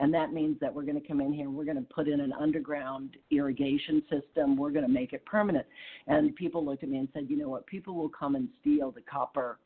And 0.00 0.14
that 0.14 0.32
means 0.32 0.56
that 0.60 0.72
we're 0.72 0.84
going 0.84 1.00
to 1.00 1.06
come 1.06 1.20
in 1.20 1.32
here, 1.32 1.46
and 1.46 1.54
we're 1.54 1.64
going 1.64 1.76
to 1.76 1.94
put 1.94 2.06
in 2.06 2.20
an 2.20 2.32
underground 2.32 3.16
irrigation 3.30 4.02
system, 4.08 4.56
we're 4.56 4.70
going 4.70 4.86
to 4.86 4.92
make 4.92 5.12
it 5.12 5.24
permanent. 5.26 5.66
And 6.06 6.34
people 6.36 6.64
looked 6.64 6.84
at 6.84 6.88
me 6.88 6.98
and 6.98 7.08
said, 7.12 7.26
you 7.28 7.36
know 7.36 7.48
what, 7.48 7.66
people 7.66 7.94
will 7.94 8.08
come 8.08 8.36
and 8.36 8.48
steal 8.60 8.92
the 8.92 9.00
copper 9.00 9.58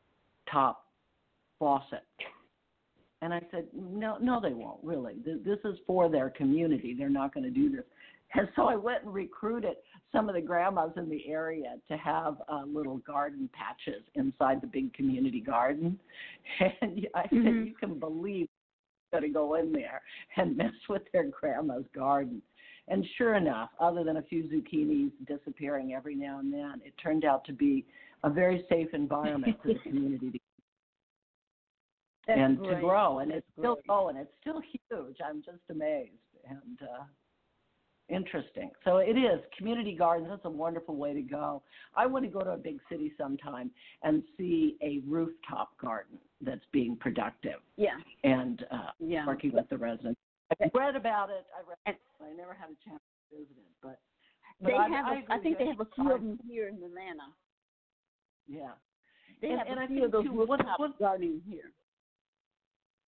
top 0.51 0.85
faucet. 1.59 2.03
And 3.21 3.33
I 3.33 3.41
said, 3.51 3.67
no, 3.73 4.17
no, 4.19 4.41
they 4.41 4.53
won't 4.53 4.79
really. 4.83 5.13
This 5.23 5.59
is 5.63 5.77
for 5.87 6.09
their 6.09 6.29
community. 6.31 6.95
They're 6.97 7.09
not 7.09 7.33
going 7.33 7.45
to 7.45 7.51
do 7.51 7.69
this. 7.69 7.85
And 8.33 8.49
so 8.55 8.63
I 8.63 8.75
went 8.75 9.03
and 9.03 9.13
recruited 9.13 9.75
some 10.13 10.29
of 10.29 10.35
the 10.35 10.41
grandmas 10.41 10.91
in 10.95 11.09
the 11.09 11.27
area 11.27 11.75
to 11.87 11.97
have 11.97 12.37
uh, 12.47 12.63
little 12.65 12.97
garden 12.97 13.49
patches 13.53 14.03
inside 14.15 14.61
the 14.61 14.67
big 14.67 14.93
community 14.93 15.41
garden. 15.41 15.99
And 16.81 17.07
I 17.15 17.23
said, 17.23 17.31
mm-hmm. 17.31 17.67
you 17.67 17.73
can 17.79 17.99
believe 17.99 18.47
going 19.13 19.23
to 19.23 19.29
go 19.29 19.55
in 19.55 19.71
there 19.71 20.01
and 20.37 20.57
mess 20.57 20.73
with 20.89 21.03
their 21.13 21.25
grandma's 21.25 21.85
garden. 21.95 22.41
And 22.89 23.05
sure 23.17 23.35
enough, 23.35 23.69
other 23.79 24.03
than 24.03 24.17
a 24.17 24.21
few 24.21 24.43
zucchinis 24.43 25.11
disappearing 25.25 25.93
every 25.93 26.15
now 26.15 26.39
and 26.39 26.51
then, 26.51 26.81
it 26.83 26.93
turned 27.01 27.23
out 27.23 27.45
to 27.45 27.53
be 27.53 27.85
a 28.23 28.29
very 28.29 28.65
safe 28.69 28.89
environment 28.93 29.57
for 29.61 29.69
the 29.69 29.79
community 29.83 30.41
to 32.27 32.33
and 32.33 32.57
great. 32.57 32.75
to 32.75 32.81
grow. 32.81 33.19
And 33.19 33.31
That's 33.31 33.39
it's 33.39 33.47
still 33.57 33.77
growing. 33.87 34.17
It's 34.17 34.31
still 34.41 34.61
huge. 34.61 35.17
I'm 35.25 35.41
just 35.43 35.63
amazed. 35.69 36.11
And 36.49 36.79
uh, 36.81 37.03
Interesting. 38.13 38.69
So 38.85 38.97
it 38.97 39.17
is 39.17 39.39
community 39.57 39.95
gardens. 39.95 40.29
That's 40.29 40.45
a 40.45 40.49
wonderful 40.49 40.95
way 40.95 41.13
to 41.13 41.21
go. 41.21 41.63
I 41.95 42.05
want 42.05 42.25
to 42.25 42.31
go 42.31 42.41
to 42.41 42.51
a 42.51 42.57
big 42.57 42.77
city 42.89 43.11
sometime 43.17 43.71
and 44.03 44.21
see 44.37 44.77
a 44.83 45.01
rooftop 45.07 45.75
garden 45.81 46.19
that's 46.39 46.65
being 46.71 46.95
productive. 46.95 47.59
Yeah. 47.75 47.97
And 48.23 48.65
uh, 48.71 48.91
yeah. 48.99 49.25
working 49.25 49.51
with 49.53 49.67
the 49.69 49.77
residents. 49.77 50.19
I've 50.61 50.69
read 50.75 50.95
about 50.95 51.29
it. 51.29 51.45
I 51.57 51.89
read. 51.89 51.97
I 52.21 52.35
never 52.37 52.53
had 52.53 52.69
a 52.69 52.77
chance 52.87 53.01
to 53.31 53.37
visit 53.37 53.57
it, 53.57 53.73
but, 53.81 53.99
but 54.61 54.67
they 54.67 54.73
I, 54.75 54.87
have. 54.89 55.05
I, 55.05 55.15
a, 55.15 55.39
I 55.39 55.39
think 55.41 55.57
they 55.57 55.65
have 55.65 55.79
a 55.79 55.87
few 55.95 56.13
of 56.13 56.21
them 56.21 56.39
here 56.47 56.67
in 56.67 56.75
Atlanta. 56.75 57.33
Yeah. 58.47 58.71
They 59.41 59.49
and, 59.49 59.57
have 59.57 59.67
and 59.67 59.79
a 59.79 59.83
I 59.83 59.87
few 59.87 60.05
of 60.05 60.11
those 60.11 60.25
too, 60.25 60.31
rooftop 60.31 60.77
what, 60.77 60.79
what, 60.79 60.99
gardening 60.99 61.41
here. 61.49 61.71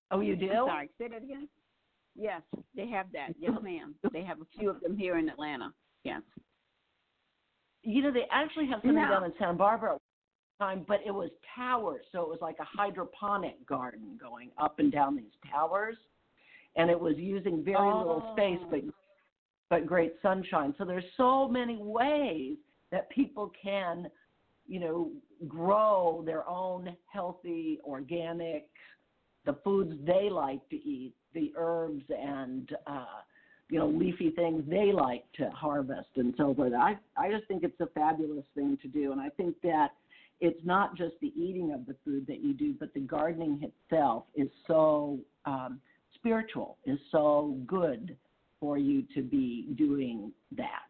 Oh, 0.10 0.22
you 0.22 0.36
do? 0.36 0.50
I'm 0.50 0.68
sorry. 0.68 0.89
Say 0.98 1.08
that 1.10 1.24
again. 1.24 1.48
Yes, 2.15 2.41
they 2.75 2.88
have 2.88 3.08
that. 3.13 3.30
Yes, 3.39 3.54
ma'am. 3.62 3.95
They 4.13 4.23
have 4.23 4.41
a 4.41 4.45
few 4.58 4.69
of 4.69 4.80
them 4.82 4.97
here 4.97 5.17
in 5.17 5.30
Atlanta. 5.30 5.71
Yes. 6.04 6.21
You 7.84 8.01
know, 8.01 8.12
they 8.12 8.25
actually 8.32 8.67
have 8.67 8.80
something 8.82 8.95
down 8.95 9.25
in 9.25 9.34
Santa 9.38 9.54
Barbara 9.54 9.97
time, 10.60 10.86
but 10.88 11.01
it 11.06 11.12
was 11.12 11.30
towers, 11.56 12.06
so 12.12 12.21
it 12.21 12.30
was 12.30 12.39
like 12.41 12.56
a 12.60 12.65
hydroponic 12.65 13.65
garden 13.67 14.17
going 14.19 14.49
up 14.58 14.80
and 14.80 14.91
down 14.91 15.15
these 15.15 15.25
towers, 15.51 15.97
and 16.75 16.89
it 16.89 16.99
was 16.99 17.15
using 17.17 17.63
very 17.63 17.78
oh. 17.78 17.97
little 17.97 18.34
space, 18.34 18.60
but 18.69 18.80
oh. 18.84 18.91
but 19.69 19.86
great 19.86 20.13
sunshine. 20.21 20.73
So 20.78 20.86
there's 20.86 21.04
so 21.17 21.47
many 21.47 21.78
ways 21.78 22.58
that 22.91 23.10
people 23.10 23.51
can, 23.62 24.08
you 24.67 24.80
know, 24.80 25.12
grow 25.47 26.23
their 26.25 26.47
own 26.47 26.95
healthy, 27.08 27.80
organic, 27.84 28.67
the 29.45 29.58
foods 29.63 29.93
they 30.06 30.30
like 30.32 30.67
to 30.69 30.75
eat 30.75 31.13
the 31.36 31.54
herbs 31.56 32.04
and 32.10 32.76
uh, 32.88 33.21
you 33.69 33.78
know 33.78 33.88
leafy 33.88 34.32
things 34.32 34.63
they 34.67 34.91
like 34.91 35.24
to 35.34 35.50
harvest 35.52 36.10
and 36.15 36.34
so 36.38 36.56
forth. 36.56 36.74
I 36.74 36.98
I 37.15 37.30
just 37.30 37.48
think 37.48 37.63
it's 37.63 37.80
a 37.80 37.88
fabulous 37.88 38.45
thing 38.56 38.78
to 38.82 38.88
do, 38.88 39.12
and 39.12 39.21
I 39.21 39.30
think 39.30 39.56
that 39.62 39.89
it's 40.41 40.60
not 40.65 40.98
just 40.98 41.13
the 41.21 41.32
eating 41.36 41.71
of 41.71 41.86
the 41.86 41.95
food 42.04 42.26
that 42.28 42.43
you 42.43 42.54
do, 42.54 42.74
but 42.80 42.93
the 42.93 43.02
gardening 43.02 43.62
itself 43.62 44.24
is 44.36 44.50
so 44.67 45.19
um, 45.45 45.80
spiritual, 46.15 46.78
is 46.86 47.00
so 47.12 47.58
good 47.67 48.17
for 48.60 48.78
you 48.78 49.04
to 49.13 49.21
be 49.21 49.67
doing 49.78 50.32
that. 50.58 50.82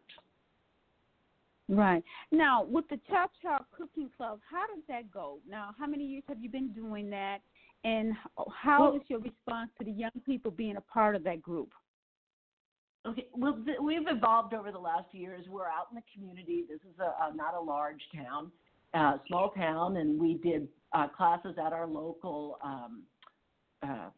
Right. 1.68 2.02
Now, 2.30 2.64
with 2.64 2.88
the 2.88 2.98
Cha 3.08 3.26
Cha 3.42 3.64
Cooking 3.76 4.08
Club, 4.16 4.38
how 4.48 4.66
does 4.72 4.84
that 4.88 5.10
go? 5.10 5.38
Now, 5.48 5.74
how 5.78 5.86
many 5.86 6.04
years 6.04 6.22
have 6.28 6.40
you 6.40 6.48
been 6.48 6.68
doing 6.68 7.10
that? 7.10 7.38
And 7.86 8.14
how 8.52 8.90
well, 8.90 8.96
is 8.96 9.02
your 9.06 9.20
response 9.20 9.70
to 9.78 9.84
the 9.84 9.92
young 9.92 10.10
people 10.26 10.50
being 10.50 10.76
a 10.76 10.80
part 10.80 11.14
of 11.14 11.22
that 11.22 11.40
group? 11.40 11.70
Okay, 13.06 13.28
well, 13.32 13.60
th- 13.64 13.78
we've 13.80 14.08
evolved 14.08 14.54
over 14.54 14.72
the 14.72 14.78
last 14.78 15.06
years. 15.12 15.44
We're 15.48 15.68
out 15.68 15.86
in 15.92 15.94
the 15.94 16.02
community. 16.12 16.64
This 16.68 16.80
is 16.80 16.98
a, 16.98 17.04
a 17.04 17.36
not 17.36 17.54
a 17.54 17.60
large 17.60 18.00
town, 18.12 18.50
uh, 18.92 19.18
small 19.28 19.50
town, 19.50 19.98
and 19.98 20.20
we 20.20 20.34
did 20.34 20.66
uh, 20.92 21.06
classes 21.06 21.54
at 21.64 21.72
our 21.72 21.86
local 21.86 22.58
um, 22.64 23.04
uh, 23.84 24.08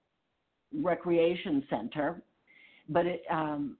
recreation 0.74 1.62
center. 1.68 2.22
But 2.88 3.04
it, 3.04 3.22
um, 3.30 3.76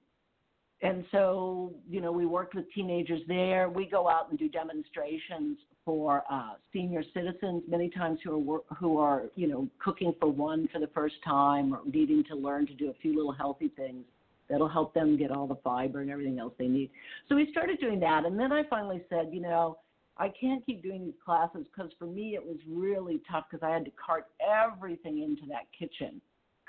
and 0.82 1.06
so 1.10 1.72
you 1.88 2.02
know, 2.02 2.12
we 2.12 2.26
worked 2.26 2.54
with 2.54 2.70
teenagers 2.74 3.22
there. 3.26 3.70
We 3.70 3.86
go 3.86 4.06
out 4.06 4.28
and 4.28 4.38
do 4.38 4.50
demonstrations 4.50 5.56
for 5.88 6.22
uh, 6.30 6.50
senior 6.70 7.02
citizens, 7.14 7.62
many 7.66 7.88
times 7.88 8.18
who 8.22 8.52
are 8.52 8.60
who 8.76 8.98
are 8.98 9.22
you 9.36 9.48
know 9.48 9.66
cooking 9.82 10.12
for 10.20 10.30
one 10.30 10.68
for 10.70 10.80
the 10.80 10.86
first 10.88 11.14
time 11.24 11.72
or 11.72 11.80
needing 11.90 12.22
to 12.24 12.34
learn 12.34 12.66
to 12.66 12.74
do 12.74 12.90
a 12.90 12.94
few 13.00 13.16
little 13.16 13.32
healthy 13.32 13.68
things 13.74 14.04
that'll 14.50 14.68
help 14.68 14.92
them 14.92 15.16
get 15.16 15.30
all 15.30 15.46
the 15.46 15.56
fiber 15.64 16.02
and 16.02 16.10
everything 16.10 16.38
else 16.38 16.52
they 16.58 16.68
need. 16.68 16.90
So 17.26 17.36
we 17.36 17.48
started 17.52 17.80
doing 17.80 17.98
that, 18.00 18.26
and 18.26 18.38
then 18.38 18.52
I 18.52 18.64
finally 18.68 19.02
said, 19.08 19.30
you 19.32 19.40
know, 19.40 19.78
I 20.18 20.30
can't 20.38 20.64
keep 20.66 20.82
doing 20.82 21.06
these 21.06 21.14
classes 21.24 21.64
because 21.74 21.90
for 21.98 22.04
me 22.06 22.34
it 22.34 22.44
was 22.44 22.58
really 22.68 23.22
tough 23.30 23.44
because 23.50 23.66
I 23.66 23.72
had 23.72 23.86
to 23.86 23.92
cart 23.92 24.26
everything 24.46 25.22
into 25.22 25.46
that 25.48 25.68
kitchen, 25.78 26.20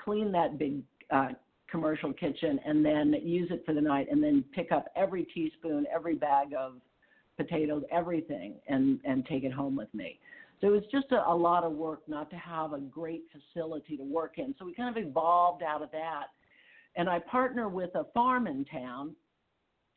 clean 0.02 0.32
that 0.32 0.58
big 0.58 0.80
uh, 1.10 1.28
commercial 1.70 2.14
kitchen, 2.14 2.58
and 2.64 2.82
then 2.82 3.14
use 3.22 3.50
it 3.50 3.64
for 3.66 3.74
the 3.74 3.82
night, 3.82 4.06
and 4.10 4.22
then 4.22 4.46
pick 4.54 4.72
up 4.72 4.86
every 4.96 5.24
teaspoon, 5.24 5.84
every 5.94 6.14
bag 6.14 6.54
of 6.58 6.76
potatoes, 7.40 7.82
everything, 7.90 8.54
and 8.68 9.00
and 9.04 9.24
take 9.26 9.44
it 9.44 9.52
home 9.52 9.76
with 9.76 9.92
me. 9.94 10.18
So 10.60 10.66
it 10.68 10.70
was 10.70 10.82
just 10.92 11.10
a, 11.12 11.26
a 11.26 11.34
lot 11.34 11.64
of 11.64 11.72
work 11.72 12.02
not 12.06 12.28
to 12.30 12.36
have 12.36 12.72
a 12.74 12.78
great 12.78 13.22
facility 13.32 13.96
to 13.96 14.04
work 14.04 14.34
in. 14.36 14.54
So 14.58 14.66
we 14.66 14.74
kind 14.74 14.94
of 14.94 15.02
evolved 15.02 15.62
out 15.62 15.82
of 15.82 15.90
that. 15.92 16.26
And 16.96 17.08
I 17.08 17.18
partner 17.20 17.68
with 17.68 17.94
a 17.94 18.04
farm 18.12 18.46
in 18.46 18.64
town, 18.66 19.14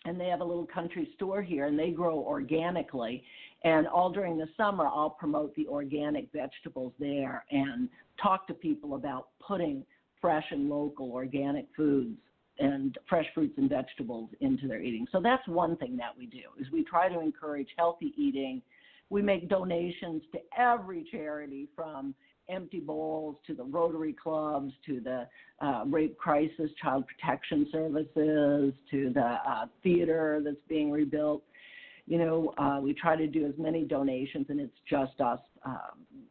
and 0.06 0.20
they 0.20 0.28
have 0.28 0.42
a 0.42 0.46
little 0.46 0.68
country 0.68 1.10
store 1.16 1.42
here, 1.42 1.66
and 1.66 1.78
they 1.78 1.92
grow 1.92 2.18
organically. 2.20 3.24
And 3.64 3.88
all 3.88 4.10
during 4.12 4.38
the 4.38 4.48
summer, 4.56 4.86
I'll 4.86 5.10
promote 5.10 5.54
the 5.56 5.68
organic 5.68 6.32
vegetables 6.32 6.94
there 7.00 7.44
and 7.52 7.90
talk 8.22 8.48
to 8.48 8.54
people 8.54 8.96
about 8.96 9.30
putting 9.46 9.84
fresh 10.22 10.46
and 10.52 10.70
local 10.70 11.12
organic 11.12 11.66
foods 11.76 12.18
and 12.60 12.98
fresh 13.10 13.26
fruits 13.34 13.56
and 13.58 13.70
vegetables 13.70 14.30
into 14.42 14.68
their 14.68 14.82
eating. 14.82 15.08
So 15.12 15.20
that's 15.22 15.46
one 15.48 15.76
thing 15.78 15.98
that 15.98 16.16
we 16.18 16.26
do 16.26 16.44
is 16.60 16.72
we 16.72 16.84
try 16.84 17.10
to 17.10 17.20
encourage 17.20 17.70
healthy 17.78 18.14
eating. 18.18 18.62
We 19.10 19.22
make 19.22 19.50
donations 19.50 20.22
to 20.34 20.40
every 20.58 21.08
charity 21.12 21.68
from 21.76 22.14
empty 22.50 22.80
bowls 22.80 23.38
to 23.48 23.54
the 23.54 23.64
Rotary 23.64 24.14
clubs 24.14 24.74
to 24.86 25.00
the 25.00 25.28
uh, 25.66 25.84
rape 25.88 26.18
crisis 26.18 26.70
child 26.82 27.06
protection 27.08 27.68
services 27.72 28.74
to 28.92 29.12
the 29.14 29.38
uh, 29.48 29.66
theater 29.82 30.42
that's 30.44 30.58
being 30.68 30.92
rebuilt. 30.92 31.44
You 32.06 32.18
know, 32.18 32.54
uh, 32.58 32.80
we 32.82 32.94
try 32.94 33.16
to 33.16 33.28
do 33.28 33.46
as 33.46 33.54
many 33.58 33.86
donations, 33.86 34.48
and 34.50 34.60
it's 34.60 34.78
just 34.90 35.20
us 35.22 35.40
um, 35.66 36.26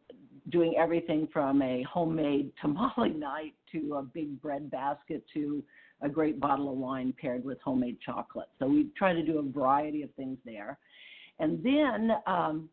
doing 0.50 0.74
everything 0.78 1.28
from 1.32 1.62
a 1.62 1.82
homemade 1.90 2.52
tamale 2.61 3.11
night 3.16 3.54
to 3.72 3.94
a 3.94 4.02
big 4.02 4.40
bread 4.42 4.70
basket 4.70 5.24
to 5.32 5.64
a 6.02 6.08
great 6.08 6.40
bottle 6.40 6.70
of 6.70 6.76
wine 6.76 7.14
paired 7.20 7.44
with 7.44 7.58
homemade 7.62 7.98
chocolate. 8.04 8.48
So 8.58 8.66
we 8.66 8.88
try 8.96 9.12
to 9.12 9.22
do 9.22 9.38
a 9.38 9.42
variety 9.42 10.02
of 10.02 10.10
things 10.14 10.38
there. 10.44 10.78
And 11.38 11.62
then, 11.62 12.10
um, 12.26 12.68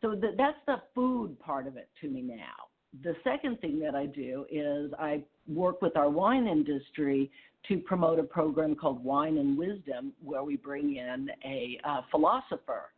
so 0.00 0.14
the, 0.14 0.34
that's 0.36 0.58
the 0.66 0.76
food 0.94 1.38
part 1.40 1.66
of 1.66 1.76
it 1.76 1.88
to 2.00 2.08
me 2.08 2.22
now. 2.22 2.68
The 3.02 3.14
second 3.22 3.60
thing 3.60 3.78
that 3.80 3.94
I 3.94 4.06
do 4.06 4.46
is 4.50 4.90
I 4.98 5.22
work 5.46 5.80
with 5.80 5.96
our 5.96 6.10
wine 6.10 6.46
industry 6.46 7.30
to 7.68 7.78
promote 7.78 8.18
a 8.18 8.22
program 8.22 8.74
called 8.74 9.04
Wine 9.04 9.38
and 9.38 9.56
Wisdom, 9.56 10.12
where 10.22 10.42
we 10.42 10.56
bring 10.56 10.96
in 10.96 11.30
a 11.44 11.78
uh, 11.84 12.00
philosopher 12.10 12.90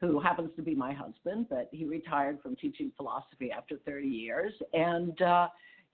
who 0.00 0.20
happens 0.20 0.50
to 0.56 0.62
be 0.62 0.74
my 0.74 0.92
husband, 0.92 1.46
but 1.50 1.68
he 1.72 1.84
retired 1.84 2.38
from 2.40 2.54
teaching 2.56 2.92
philosophy 2.96 3.50
after 3.50 3.76
30 3.84 4.06
years. 4.06 4.52
And 4.72 5.20
uh, 5.20 5.48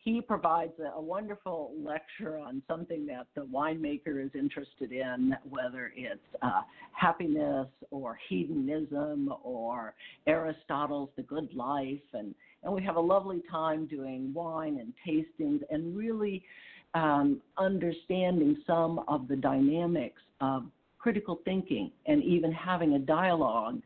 he 0.05 0.21
provides 0.21 0.73
a, 0.79 0.99
a, 0.99 1.01
wonderful 1.01 1.73
lecture 1.83 2.39
on 2.39 2.63
something 2.69 3.07
that 3.07 3.27
the 3.35 3.41
winemaker 3.41 4.23
is 4.23 4.31
interested 4.35 4.93
in, 4.93 5.35
whether 5.49 5.93
it's 5.97 6.21
uh, 6.43 6.61
happiness 6.93 7.69
or 7.91 8.19
hedonism 8.29 9.33
or 9.43 9.95
Aristotle's 10.27 11.09
The 11.17 11.23
Good 11.23 11.49
Life. 11.55 11.99
And, 12.13 12.35
and 12.63 12.73
we 12.73 12.83
have 12.83 12.97
a 12.97 13.01
lovely 13.01 13.43
time 13.51 13.87
doing 13.87 14.33
wine 14.35 14.79
and 14.79 14.93
tastings 15.07 15.63
and 15.71 15.97
really 15.97 16.45
um, 16.93 17.41
understanding 17.57 18.59
some 18.67 19.01
of 19.09 19.27
the 19.27 19.37
dynamics 19.37 20.21
of 20.43 20.65
critical 20.99 21.41
thinking 21.47 21.91
and 22.07 22.23
even 22.23 22.53
having 22.53 22.95
a 22.95 22.99
dialogue 22.99 23.81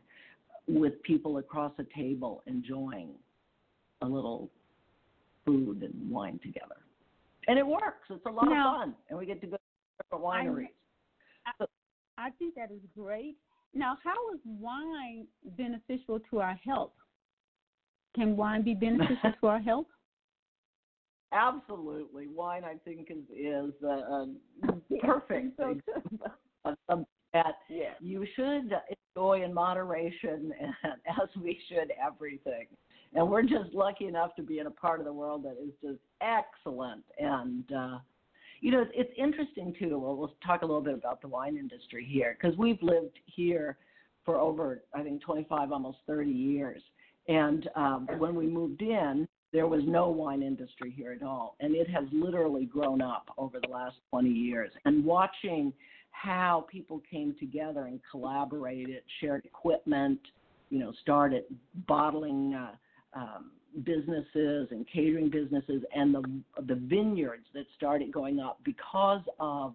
with 0.67 1.01
people 1.03 1.37
across 1.37 1.71
a 1.79 1.85
table 1.97 2.43
enjoying 2.45 3.09
a 4.01 4.05
little 4.05 4.49
food 5.45 5.81
and 5.81 6.11
wine 6.11 6.39
together. 6.43 6.77
And 7.47 7.57
it 7.57 7.65
works. 7.65 8.07
It's 8.09 8.25
a 8.25 8.29
lot 8.29 8.49
now, 8.49 8.75
of 8.75 8.79
fun. 8.81 8.95
And 9.09 9.17
we 9.17 9.25
get 9.25 9.41
to 9.41 9.47
go 9.47 9.57
to 9.57 10.03
different 10.03 10.23
wineries. 10.23 10.67
I, 11.45 11.63
I, 11.63 12.27
I 12.27 12.29
think 12.31 12.55
that 12.55 12.71
is 12.71 12.81
great. 12.95 13.37
Now, 13.73 13.97
how 14.03 14.33
is 14.33 14.39
wine 14.45 15.27
beneficial 15.57 16.19
to 16.31 16.39
our 16.39 16.59
health? 16.65 16.91
Can 18.15 18.35
wine 18.35 18.63
be 18.63 18.73
beneficial 18.73 19.33
to 19.41 19.47
our 19.47 19.59
health? 19.59 19.87
Absolutely. 21.31 22.27
Wine, 22.27 22.63
I 22.63 22.75
think, 22.83 23.09
is 23.11 23.17
is 23.35 23.73
uh, 23.87 24.25
perfect 25.01 25.57
so 25.57 25.75
something 26.65 27.05
that 27.33 27.55
yeah. 27.69 27.93
you 27.99 28.25
should 28.35 28.71
enjoy 29.15 29.43
in 29.43 29.53
moderation, 29.53 30.51
and 30.59 30.93
as 31.21 31.29
we 31.41 31.59
should 31.69 31.93
everything 32.03 32.65
and 33.13 33.29
we're 33.29 33.43
just 33.43 33.73
lucky 33.73 34.05
enough 34.05 34.35
to 34.35 34.43
be 34.43 34.59
in 34.59 34.67
a 34.67 34.71
part 34.71 34.99
of 34.99 35.05
the 35.05 35.13
world 35.13 35.43
that 35.43 35.57
is 35.61 35.73
just 35.81 35.99
excellent. 36.21 37.03
And 37.17 37.63
uh, 37.71 37.97
you 38.61 38.71
know, 38.71 38.81
it's, 38.81 38.91
it's 38.93 39.13
interesting 39.17 39.73
too. 39.79 39.97
Well, 39.99 40.15
we'll 40.15 40.35
talk 40.45 40.61
a 40.61 40.65
little 40.65 40.81
bit 40.81 40.93
about 40.93 41.21
the 41.21 41.27
wine 41.27 41.57
industry 41.57 42.05
here 42.07 42.37
because 42.39 42.57
we've 42.57 42.81
lived 42.81 43.17
here 43.25 43.77
for 44.25 44.37
over, 44.37 44.83
I 44.93 45.01
think, 45.01 45.21
25, 45.23 45.71
almost 45.71 45.99
30 46.07 46.29
years. 46.29 46.81
And 47.27 47.69
um, 47.75 48.07
when 48.17 48.35
we 48.35 48.47
moved 48.47 48.81
in, 48.81 49.27
there 49.51 49.67
was 49.67 49.81
no 49.85 50.09
wine 50.09 50.43
industry 50.43 50.93
here 50.95 51.11
at 51.11 51.23
all, 51.25 51.55
and 51.59 51.75
it 51.75 51.89
has 51.89 52.03
literally 52.11 52.65
grown 52.65 53.01
up 53.01 53.29
over 53.37 53.59
the 53.59 53.69
last 53.69 53.95
20 54.11 54.29
years. 54.29 54.71
And 54.85 55.03
watching 55.03 55.73
how 56.11 56.67
people 56.69 57.01
came 57.09 57.35
together 57.39 57.85
and 57.85 57.99
collaborated, 58.11 59.01
shared 59.19 59.45
equipment, 59.45 60.19
you 60.69 60.79
know, 60.79 60.93
started 61.01 61.45
bottling. 61.87 62.53
Uh, 62.53 62.75
um, 63.13 63.51
businesses 63.83 64.67
and 64.71 64.85
catering 64.91 65.29
businesses 65.29 65.83
and 65.93 66.13
the 66.13 66.41
the 66.67 66.75
vineyards 66.75 67.45
that 67.53 67.65
started 67.77 68.11
going 68.11 68.39
up 68.39 68.59
because 68.63 69.21
of 69.39 69.73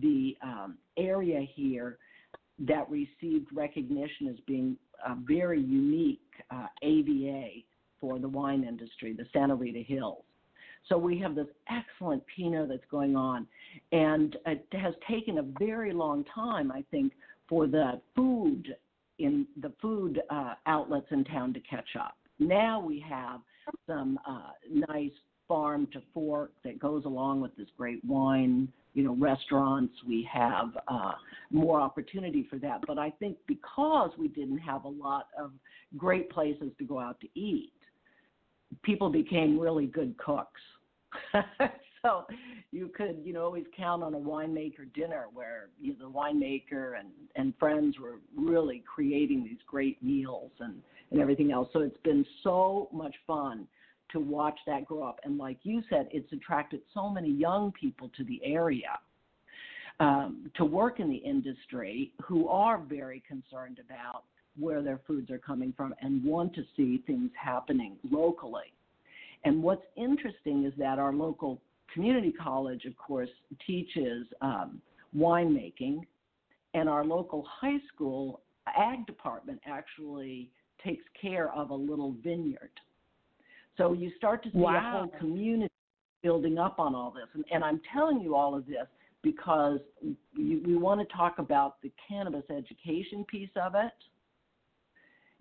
the 0.00 0.36
um, 0.42 0.76
area 0.96 1.46
here 1.54 1.98
that 2.58 2.88
received 2.90 3.46
recognition 3.54 4.28
as 4.28 4.36
being 4.46 4.76
a 5.06 5.14
very 5.26 5.60
unique 5.60 6.20
uh, 6.50 6.66
AVA 6.82 7.48
for 8.00 8.18
the 8.18 8.28
wine 8.28 8.64
industry, 8.64 9.12
the 9.12 9.26
Santa 9.32 9.54
Rita 9.54 9.80
Hills. 9.80 10.24
So 10.88 10.96
we 10.96 11.18
have 11.18 11.34
this 11.34 11.48
excellent 11.68 12.22
Pinot 12.34 12.68
that's 12.68 12.84
going 12.90 13.16
on, 13.16 13.46
and 13.92 14.36
it 14.46 14.66
has 14.72 14.94
taken 15.08 15.38
a 15.38 15.42
very 15.58 15.92
long 15.92 16.24
time, 16.32 16.70
I 16.70 16.84
think, 16.90 17.12
for 17.48 17.66
the 17.66 18.00
food 18.14 18.74
in 19.18 19.46
the 19.60 19.72
food 19.80 20.20
uh, 20.30 20.54
outlets 20.66 21.06
in 21.10 21.24
town 21.24 21.52
to 21.54 21.60
catch 21.60 21.96
up. 21.98 22.15
Now 22.38 22.80
we 22.80 23.04
have 23.08 23.40
some 23.86 24.18
uh, 24.26 24.50
nice 24.88 25.12
farm 25.48 25.86
to 25.92 26.02
fork 26.12 26.52
that 26.64 26.78
goes 26.78 27.04
along 27.04 27.40
with 27.40 27.56
this 27.56 27.68
great 27.76 28.04
wine. 28.04 28.68
You 28.94 29.04
know, 29.04 29.14
restaurants. 29.16 29.92
We 30.08 30.26
have 30.32 30.70
uh, 30.88 31.12
more 31.50 31.80
opportunity 31.80 32.46
for 32.48 32.58
that. 32.60 32.80
But 32.86 32.98
I 32.98 33.10
think 33.10 33.36
because 33.46 34.10
we 34.18 34.28
didn't 34.28 34.58
have 34.58 34.84
a 34.84 34.88
lot 34.88 35.28
of 35.38 35.50
great 35.98 36.30
places 36.30 36.70
to 36.78 36.84
go 36.84 36.98
out 36.98 37.20
to 37.20 37.28
eat, 37.38 37.72
people 38.82 39.10
became 39.10 39.58
really 39.58 39.84
good 39.84 40.16
cooks. 40.16 40.60
so 42.02 42.24
you 42.72 42.88
could, 42.88 43.18
you 43.22 43.34
know, 43.34 43.44
always 43.44 43.66
count 43.76 44.02
on 44.02 44.14
a 44.14 44.18
winemaker 44.18 44.92
dinner 44.94 45.26
where 45.32 45.68
you 45.78 45.92
know, 45.92 46.08
the 46.08 46.10
winemaker 46.10 46.98
and 46.98 47.08
and 47.36 47.52
friends 47.58 47.98
were 47.98 48.20
really 48.34 48.82
creating 48.86 49.44
these 49.44 49.60
great 49.66 50.02
meals 50.02 50.52
and 50.60 50.80
and 51.10 51.20
everything 51.20 51.52
else. 51.52 51.68
So 51.72 51.80
it's 51.80 52.00
been 52.04 52.24
so 52.42 52.88
much 52.92 53.14
fun 53.26 53.66
to 54.12 54.20
watch 54.20 54.58
that 54.66 54.84
grow 54.84 55.02
up. 55.02 55.20
And 55.24 55.38
like 55.38 55.58
you 55.62 55.82
said, 55.90 56.08
it's 56.12 56.32
attracted 56.32 56.80
so 56.94 57.08
many 57.08 57.30
young 57.30 57.72
people 57.72 58.10
to 58.16 58.24
the 58.24 58.40
area 58.44 58.98
um, 60.00 60.50
to 60.56 60.64
work 60.64 61.00
in 61.00 61.08
the 61.08 61.16
industry 61.16 62.12
who 62.22 62.48
are 62.48 62.78
very 62.78 63.22
concerned 63.26 63.80
about 63.84 64.24
where 64.58 64.82
their 64.82 65.00
foods 65.06 65.30
are 65.30 65.38
coming 65.38 65.72
from 65.76 65.94
and 66.00 66.24
want 66.24 66.54
to 66.54 66.62
see 66.76 67.02
things 67.06 67.30
happening 67.40 67.96
locally. 68.10 68.72
And 69.44 69.62
what's 69.62 69.84
interesting 69.96 70.64
is 70.64 70.72
that 70.78 70.98
our 70.98 71.12
local 71.12 71.60
community 71.92 72.32
college, 72.32 72.84
of 72.84 72.96
course, 72.96 73.28
teaches 73.66 74.26
um, 74.40 74.80
winemaking, 75.16 76.00
and 76.74 76.88
our 76.88 77.04
local 77.04 77.46
high 77.48 77.78
school 77.92 78.40
ag 78.76 79.06
department 79.06 79.60
actually 79.66 80.50
takes 80.84 81.04
care 81.20 81.52
of 81.52 81.70
a 81.70 81.74
little 81.74 82.14
vineyard. 82.22 82.70
So 83.76 83.92
you 83.92 84.10
start 84.16 84.42
to 84.44 84.50
see 84.50 84.58
wow. 84.58 84.76
a 84.76 84.98
whole 84.98 85.18
community 85.18 85.72
building 86.22 86.58
up 86.58 86.78
on 86.78 86.94
all 86.94 87.10
this. 87.10 87.28
And, 87.34 87.44
and 87.52 87.62
I'm 87.62 87.80
telling 87.92 88.20
you 88.20 88.34
all 88.34 88.56
of 88.56 88.66
this 88.66 88.86
because 89.22 89.80
we, 90.36 90.56
we 90.58 90.76
want 90.76 91.06
to 91.06 91.16
talk 91.16 91.38
about 91.38 91.80
the 91.82 91.92
cannabis 92.08 92.44
education 92.50 93.24
piece 93.24 93.50
of 93.56 93.74
it 93.74 93.92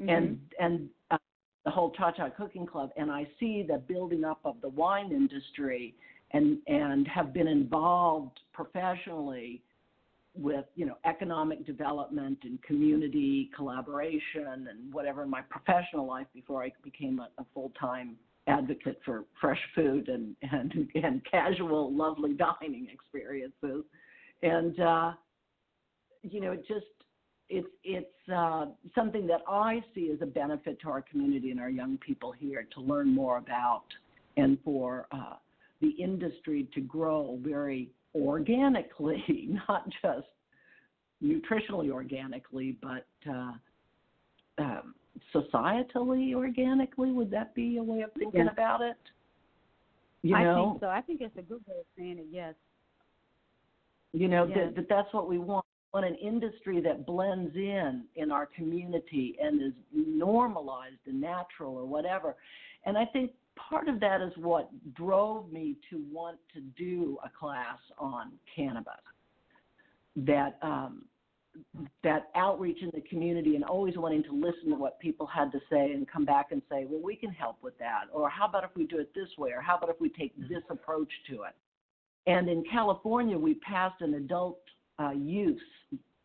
mm-hmm. 0.02 0.10
and, 0.10 0.40
and 0.60 0.90
uh, 1.12 1.18
the 1.64 1.72
whole 1.72 1.92
Cha 1.92 2.12
Cha 2.12 2.30
Cooking 2.30 2.66
Club. 2.66 2.92
And 2.98 3.12
I 3.12 3.28
see 3.40 3.66
the 3.68 3.78
building 3.78 4.24
up 4.24 4.40
of 4.44 4.56
the 4.62 4.70
wine 4.70 5.12
industry 5.12 5.96
and, 6.32 6.58
and 6.68 7.08
have 7.08 7.34
been 7.34 7.48
involved 7.48 8.40
professionally 8.54 9.62
with 10.36 10.66
you 10.76 10.86
know 10.86 10.98
economic 11.06 11.66
development 11.66 12.40
and 12.44 12.62
community 12.64 13.50
collaboration 13.56 14.68
and 14.70 14.94
whatever 14.94 15.24
in 15.24 15.30
my 15.30 15.42
professional 15.42 16.06
life 16.06 16.28
before 16.34 16.64
I 16.64 16.72
became 16.84 17.20
a, 17.20 17.30
a 17.42 17.46
full 17.54 17.72
time 17.80 18.16
advocate 18.48 19.00
for 19.06 19.26
fresh 19.40 19.62
food 19.74 20.10
and 20.10 20.36
and 20.52 20.90
and 20.96 21.22
casual 21.30 21.96
lovely 21.96 22.34
dining 22.34 22.88
experiences. 22.92 23.84
And 24.44 24.80
uh 24.80 25.12
you 26.24 26.42
know 26.42 26.52
it 26.52 26.68
just 26.68 26.86
it's 27.50 27.68
it's 27.84 28.30
uh, 28.34 28.66
something 28.96 29.28
that 29.28 29.42
I 29.48 29.84
see 29.94 30.12
as 30.12 30.22
a 30.22 30.26
benefit 30.26 30.80
to 30.82 30.90
our 30.90 31.02
community 31.02 31.52
and 31.52 31.60
our 31.60 31.70
young 31.70 31.98
people 31.98 32.32
here 32.32 32.68
to 32.74 32.82
learn 32.82 33.14
more 33.14 33.38
about, 33.38 33.84
and 34.38 34.58
for 34.64 35.08
uh, 35.12 35.36
the 35.82 35.90
industry 35.90 36.68
to 36.74 36.82
grow 36.82 37.38
very 37.44 37.90
organically, 38.16 39.24
not 39.68 39.88
just 40.02 40.28
nutritionally 41.24 41.92
organically, 41.92 42.78
but 42.82 43.06
uh, 43.30 43.54
um, 44.58 44.96
societally 45.34 46.34
organically. 46.34 47.12
Would 47.12 47.32
that 47.32 47.54
be 47.56 47.78
a 47.78 47.84
way 47.84 48.02
of 48.02 48.12
thinking 48.18 48.46
yeah. 48.46 48.52
about 48.52 48.82
it? 48.82 48.98
You 50.22 50.36
I 50.36 50.44
know, 50.44 50.72
think 50.72 50.82
so. 50.82 50.88
I 50.88 51.02
think 51.02 51.22
it's 51.22 51.38
a 51.38 51.42
good 51.42 51.62
way 51.68 51.76
of 51.80 51.86
saying 51.98 52.18
it. 52.20 52.28
Yes. 52.32 52.56
you 54.14 54.28
know 54.28 54.46
Yes. 54.46 54.58
that, 54.58 54.76
that 54.76 54.90
that's 54.90 55.14
what 55.14 55.30
we 55.30 55.38
want. 55.38 55.66
We 55.94 56.02
want 56.02 56.14
an 56.14 56.20
industry 56.20 56.82
that 56.82 57.06
blends 57.06 57.56
in 57.56 58.04
in 58.16 58.32
our 58.32 58.46
community 58.48 59.38
and 59.42 59.62
is 59.62 59.74
normalized 59.94 61.00
and 61.06 61.22
natural 61.22 61.76
or 61.78 61.86
whatever. 61.86 62.36
And 62.86 62.98
I 62.98 63.06
think 63.06 63.32
part 63.56 63.88
of 63.88 64.00
that 64.00 64.22
is 64.22 64.32
what 64.38 64.70
drove 64.94 65.52
me 65.52 65.76
to 65.90 66.04
want 66.12 66.38
to 66.54 66.62
do 66.62 67.18
a 67.24 67.30
class 67.30 67.78
on 67.98 68.32
cannabis. 68.56 68.94
That 70.18 70.58
um, 70.62 71.06
that 72.04 72.28
outreach 72.36 72.82
in 72.82 72.92
the 72.94 73.02
community 73.02 73.56
and 73.56 73.64
always 73.64 73.96
wanting 73.98 74.24
to 74.24 74.34
listen 74.34 74.70
to 74.70 74.76
what 74.76 75.00
people 75.00 75.26
had 75.26 75.52
to 75.54 75.60
say 75.70 75.92
and 75.94 76.08
come 76.08 76.26
back 76.26 76.48
and 76.52 76.62
say, 76.70 76.86
well, 76.90 77.02
we 77.02 77.16
can 77.16 77.32
help 77.32 77.58
with 77.62 77.78
that, 77.80 78.04
or 78.12 78.30
how 78.30 78.46
about 78.46 78.64
if 78.64 78.72
we 78.76 78.86
do 78.86 78.98
it 78.98 79.14
this 79.16 79.30
way, 79.38 79.52
or 79.52 79.62
how 79.62 79.78
about 79.78 79.90
if 79.90 80.00
we 80.00 80.10
take 80.10 80.38
this 80.50 80.64
approach 80.70 81.10
to 81.30 81.44
it. 81.44 81.56
And 82.28 82.50
in 82.50 82.64
California, 82.70 83.38
we 83.38 83.56
passed 83.56 84.02
an 84.02 84.16
adult 84.16 84.60
uh, 85.00 85.12
use 85.12 85.62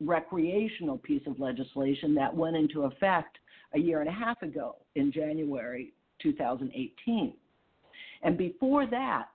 recreational 0.01 0.99
piece 0.99 1.23
of 1.27 1.39
legislation 1.39 2.15
that 2.15 2.35
went 2.35 2.57
into 2.57 2.85
effect 2.85 3.39
a 3.75 3.79
year 3.79 4.01
and 4.01 4.09
a 4.09 4.13
half 4.13 4.41
ago 4.43 4.77
in 4.95 5.13
January 5.13 5.93
2018. 6.23 7.35
And 8.23 8.37
before 8.37 8.87
that, 8.87 9.29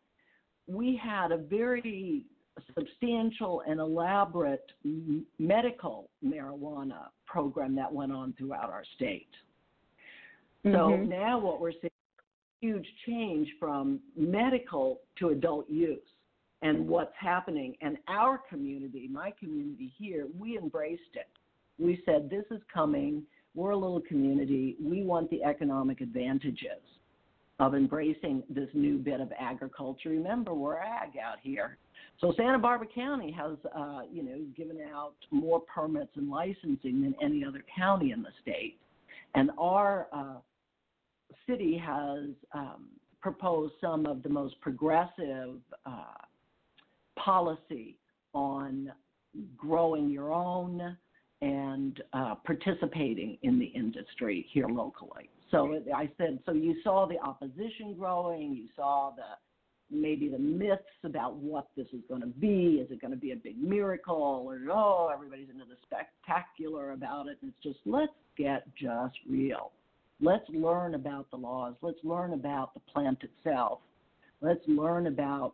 we 0.67 0.95
had 0.95 1.31
a 1.31 1.37
very 1.37 2.23
substantial 2.73 3.61
and 3.67 3.79
elaborate 3.79 4.71
m- 4.83 5.25
medical 5.39 6.09
marijuana 6.23 7.07
program 7.25 7.75
that 7.75 7.91
went 7.91 8.11
on 8.11 8.33
throughout 8.33 8.69
our 8.69 8.83
state. 8.95 9.29
So 10.63 10.89
Mhm. 10.89 11.07
now 11.07 11.37
what 11.37 11.59
we're 11.59 11.73
seeing 11.73 11.83
is 11.83 12.19
a 12.19 12.65
huge 12.65 12.95
change 13.05 13.51
from 13.59 14.01
medical 14.15 15.01
to 15.17 15.29
adult 15.29 15.69
use 15.69 15.99
and 16.61 16.87
what's 16.87 17.15
happening. 17.15 17.77
And 17.81 17.97
our 18.07 18.39
community, 18.39 19.07
my 19.07 19.31
community 19.31 19.87
here, 19.97 20.27
we 20.39 20.57
embraced 20.57 21.15
it. 21.15 21.29
We 21.77 22.01
said, 22.05 22.29
this 22.29 22.45
is 22.49 22.63
coming. 22.63 23.27
We're 23.55 23.71
a 23.71 23.77
little 23.77 24.01
community. 24.01 24.75
We 24.81 25.03
want 25.03 25.29
the 25.29 25.43
economic 25.43 26.01
advantages 26.01 26.81
of 27.59 27.73
embracing 27.73 28.43
this 28.49 28.67
new 28.73 28.97
bit 28.97 29.21
of 29.21 29.31
agriculture. 29.39 30.09
Remember, 30.09 30.53
we're 30.53 30.77
ag 30.77 31.11
out 31.17 31.37
here. 31.41 31.77
So 32.19 32.33
Santa 32.35 32.59
Barbara 32.59 32.87
County 32.93 33.31
has, 33.31 33.57
uh, 33.75 34.01
you 34.11 34.23
know, 34.23 34.41
given 34.55 34.77
out 34.93 35.13
more 35.31 35.61
permits 35.61 36.11
and 36.15 36.29
licensing 36.29 37.01
than 37.01 37.15
any 37.21 37.45
other 37.45 37.63
county 37.75 38.11
in 38.11 38.21
the 38.21 38.29
state, 38.41 38.77
and 39.35 39.51
our 39.57 40.07
uh, 40.13 40.35
city 41.47 41.77
has 41.77 42.29
um, 42.53 42.87
proposed 43.21 43.73
some 43.81 44.05
of 44.05 44.21
the 44.23 44.29
most 44.29 44.59
progressive 44.61 45.55
uh, 45.85 46.03
policy 47.17 47.97
on 48.33 48.91
growing 49.57 50.09
your 50.09 50.31
own 50.31 50.97
and 51.41 52.01
uh, 52.13 52.35
participating 52.45 53.37
in 53.43 53.59
the 53.59 53.65
industry 53.65 54.45
here 54.51 54.67
locally. 54.67 55.29
So 55.51 55.79
I 55.95 56.09
said, 56.17 56.39
so 56.45 56.53
you 56.53 56.75
saw 56.83 57.05
the 57.07 57.19
opposition 57.19 57.95
growing, 57.97 58.55
you 58.55 58.67
saw 58.75 59.11
the 59.15 59.23
maybe 59.91 60.27
the 60.27 60.39
myths 60.39 60.83
about 61.03 61.35
what 61.35 61.67
this 61.77 61.87
is 61.93 62.01
going 62.09 62.21
to 62.21 62.27
be. 62.27 62.81
Is 62.83 62.89
it 62.91 62.99
going 62.99 63.11
to 63.11 63.19
be 63.19 63.31
a 63.31 63.35
big 63.35 63.57
miracle? 63.61 64.43
Or, 64.47 64.59
oh, 64.71 65.11
everybody's 65.13 65.49
into 65.49 65.65
the 65.65 65.75
spectacular 65.83 66.91
about 66.91 67.27
it. 67.27 67.37
And 67.41 67.51
it's 67.51 67.63
just, 67.63 67.79
let's 67.85 68.11
get 68.37 68.65
just 68.75 69.15
real. 69.29 69.71
Let's 70.21 70.45
learn 70.49 70.95
about 70.95 71.29
the 71.29 71.37
laws. 71.37 71.75
Let's 71.81 71.99
learn 72.03 72.33
about 72.33 72.73
the 72.73 72.79
plant 72.91 73.19
itself. 73.21 73.79
Let's 74.41 74.63
learn 74.67 75.07
about, 75.07 75.53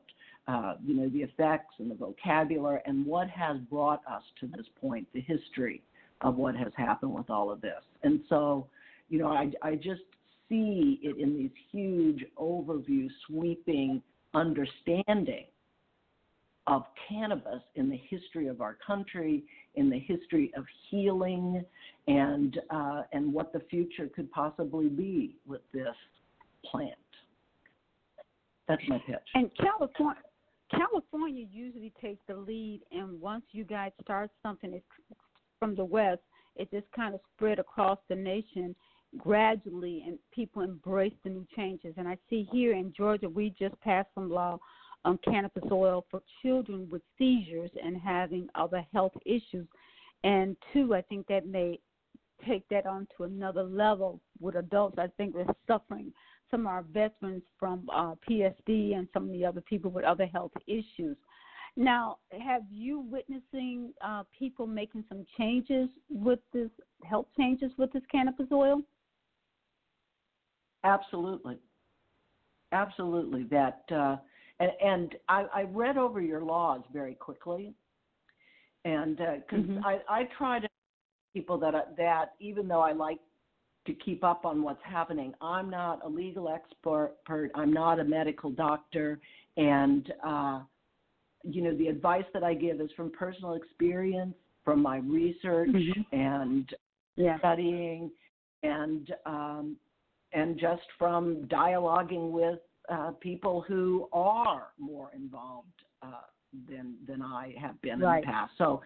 uh, 0.52 0.74
you 0.86 0.96
know, 0.96 1.08
the 1.10 1.20
effects 1.20 1.76
and 1.80 1.90
the 1.90 1.96
vocabulary 1.96 2.82
and 2.86 3.06
what 3.06 3.30
has 3.30 3.58
brought 3.70 4.02
us 4.12 4.24
to 4.40 4.48
this 4.48 4.66
point, 4.82 5.08
the 5.14 5.22
history 5.22 5.82
of 6.22 6.36
what 6.36 6.56
has 6.56 6.74
happened 6.76 7.14
with 7.14 7.30
all 7.30 7.50
of 7.50 7.62
this. 7.62 7.82
And 8.04 8.20
so, 8.28 8.68
you 9.10 9.20
know, 9.20 9.30
I, 9.30 9.52
I 9.62 9.76
just 9.76 10.02
see 10.50 11.00
it 11.02 11.18
in 11.18 11.38
these 11.38 11.52
huge 11.72 12.26
overview, 12.38 13.08
sweeping 13.28 14.02
understanding 14.34 15.46
of 16.68 16.84
cannabis 17.08 17.62
in 17.76 17.90
the 17.90 18.00
history 18.10 18.48
of 18.48 18.62
our 18.62 18.78
country, 18.86 19.44
in 19.76 19.90
the 19.90 20.00
history 20.00 20.52
of 20.58 20.66
healing, 20.90 21.64
and 22.08 22.60
uh, 22.70 23.04
and 23.14 23.34
what 23.34 23.52
the 23.52 23.62
future 23.70 24.10
could 24.14 24.32
possibly 24.32 24.88
be 24.88 25.38
with 25.48 25.62
this 25.74 25.96
plant. 26.70 26.94
That's 28.68 28.82
my 28.88 29.00
pitch. 29.08 29.18
And 29.34 29.50
California, 29.58 30.22
California 30.72 31.46
usually 31.52 31.94
takes 32.02 32.22
the 32.28 32.36
lead, 32.36 32.82
and 32.92 33.20
once 33.20 33.44
you 33.52 33.64
guys 33.64 33.92
start 34.02 34.30
something 34.44 34.74
it's 34.74 34.86
from 35.60 35.76
the 35.76 35.86
West, 35.86 36.22
it 36.56 36.70
just 36.72 36.92
kind 36.96 37.14
of 37.14 37.20
spread 37.36 37.60
across 37.60 38.00
the 38.10 38.16
nation 38.16 38.76
gradually, 39.18 40.04
and 40.08 40.18
people 40.34 40.62
embrace 40.62 41.14
the 41.24 41.30
new 41.30 41.46
changes. 41.56 41.94
And 41.98 42.08
I 42.08 42.18
see 42.30 42.48
here 42.52 42.74
in 42.74 42.94
Georgia, 42.96 43.28
we 43.28 43.54
just 43.60 43.80
passed 43.82 44.10
some 44.16 44.30
law 44.30 44.58
on 45.04 45.20
cannabis 45.26 45.64
oil 45.72 46.06
for 46.10 46.22
children 46.42 46.88
with 46.90 47.02
seizures 47.18 47.72
and 47.84 47.98
having 47.98 48.48
other 48.56 48.86
health 48.94 49.14
issues. 49.26 49.68
And 50.24 50.56
two, 50.72 50.94
I 50.94 51.02
think 51.02 51.28
that 51.28 51.48
may 51.48 51.80
take 52.48 52.68
that 52.70 52.86
on 52.86 53.08
to 53.18 53.24
another 53.24 53.64
level 53.64 54.20
with 54.40 54.56
adults. 54.56 54.98
I 54.98 55.08
think 55.18 55.36
we're 55.36 55.46
suffering 55.68 56.12
some 56.52 56.62
of 56.62 56.68
our 56.68 56.84
veterans 56.84 57.42
from 57.58 57.90
uh, 57.94 58.14
PSD 58.30 58.96
and 58.96 59.08
some 59.14 59.24
of 59.26 59.32
the 59.32 59.46
other 59.46 59.62
people 59.62 59.90
with 59.90 60.06
other 60.06 60.26
health 60.28 60.52
issues. 60.68 61.18
Now, 61.78 62.18
have 62.46 62.64
you 62.70 63.00
witnessing 63.00 63.94
uh, 64.06 64.24
people 64.38 64.68
making 64.68 65.06
some 65.08 65.26
changes 65.38 65.90
with 66.10 66.40
this 66.54 66.70
health 67.04 67.28
changes 67.38 67.72
with 67.78 67.92
this 67.94 68.04
cannabis 68.12 68.48
oil? 68.52 68.82
Absolutely, 70.84 71.58
absolutely. 72.74 73.44
That 73.44 73.84
uh, 73.92 74.18
and, 74.60 74.72
and 74.84 75.16
I, 75.30 75.46
I 75.54 75.62
read 75.64 75.98
over 75.98 76.22
your 76.22 76.42
laws 76.44 76.82
very 76.92 77.16
quickly, 77.16 77.74
and 78.84 79.18
because 79.18 79.66
Mhm. 79.70 79.82
I, 79.86 80.00
I 80.10 80.24
try 80.38 80.60
to 80.60 80.68
people 81.34 81.58
that 81.60 81.96
that 81.98 82.34
even 82.40 82.68
though 82.68 82.82
I 82.82 82.92
like 82.92 83.20
to 83.86 83.94
keep 83.94 84.24
up 84.24 84.46
on 84.46 84.62
what's 84.62 84.84
happening, 84.84 85.34
I'm 85.42 85.70
not 85.70 86.06
a 86.06 86.10
legal 86.10 86.50
expert. 86.50 87.16
I'm 87.56 87.74
not 87.74 88.00
a 88.00 88.04
medical 88.04 88.52
doctor, 88.52 89.20
and 89.58 90.14
uh, 90.26 90.62
you 91.44 91.62
know 91.64 91.76
the 91.76 91.88
advice 91.88 92.26
that 92.34 92.44
I 92.44 92.54
give 92.54 92.80
is 92.80 92.92
from 92.96 93.12
personal 93.12 93.54
experience, 93.56 94.36
from 94.64 94.82
my 94.82 94.98
research 94.98 95.70
Mhm. 95.70 96.06
and 96.12 96.76
Yeah. 97.16 97.40
studying, 97.40 98.12
and 98.64 99.16
um, 99.26 99.78
and 100.34 100.60
just 100.60 100.84
from 100.98 101.48
dialoguing 101.48 102.32
with 102.32 102.60
uh, 102.90 103.12
people 103.20 103.62
who 103.62 104.08
are 104.14 104.74
more 104.78 105.12
involved 105.16 105.84
uh, 106.04 106.22
than 106.70 106.96
than 107.08 107.22
I 107.22 107.56
have 107.60 107.82
been 107.82 108.00
Right. 108.00 108.24
in 108.24 108.30
the 108.30 108.34
past. 108.34 108.54
So 108.58 108.82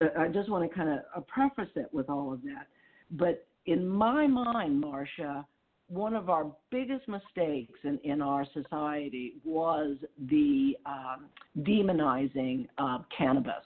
uh, 0.00 0.08
I 0.18 0.28
just 0.28 0.48
want 0.48 0.68
to 0.68 0.74
kind 0.74 0.90
of 0.90 1.00
uh, 1.16 1.20
preface 1.22 1.72
it 1.76 1.92
with 1.92 2.08
all 2.08 2.32
of 2.32 2.42
that. 2.42 2.68
But 3.10 3.46
in 3.66 3.86
my 3.86 4.26
mind, 4.26 4.82
Marsha, 4.82 5.44
one 5.88 6.14
of 6.14 6.30
our 6.30 6.50
biggest 6.70 7.06
mistakes 7.06 7.78
in, 7.84 7.98
in 8.02 8.22
our 8.22 8.46
society 8.54 9.34
was 9.44 9.96
the 10.28 10.76
um, 10.86 11.26
demonizing 11.60 12.66
of 12.78 13.04
cannabis 13.16 13.64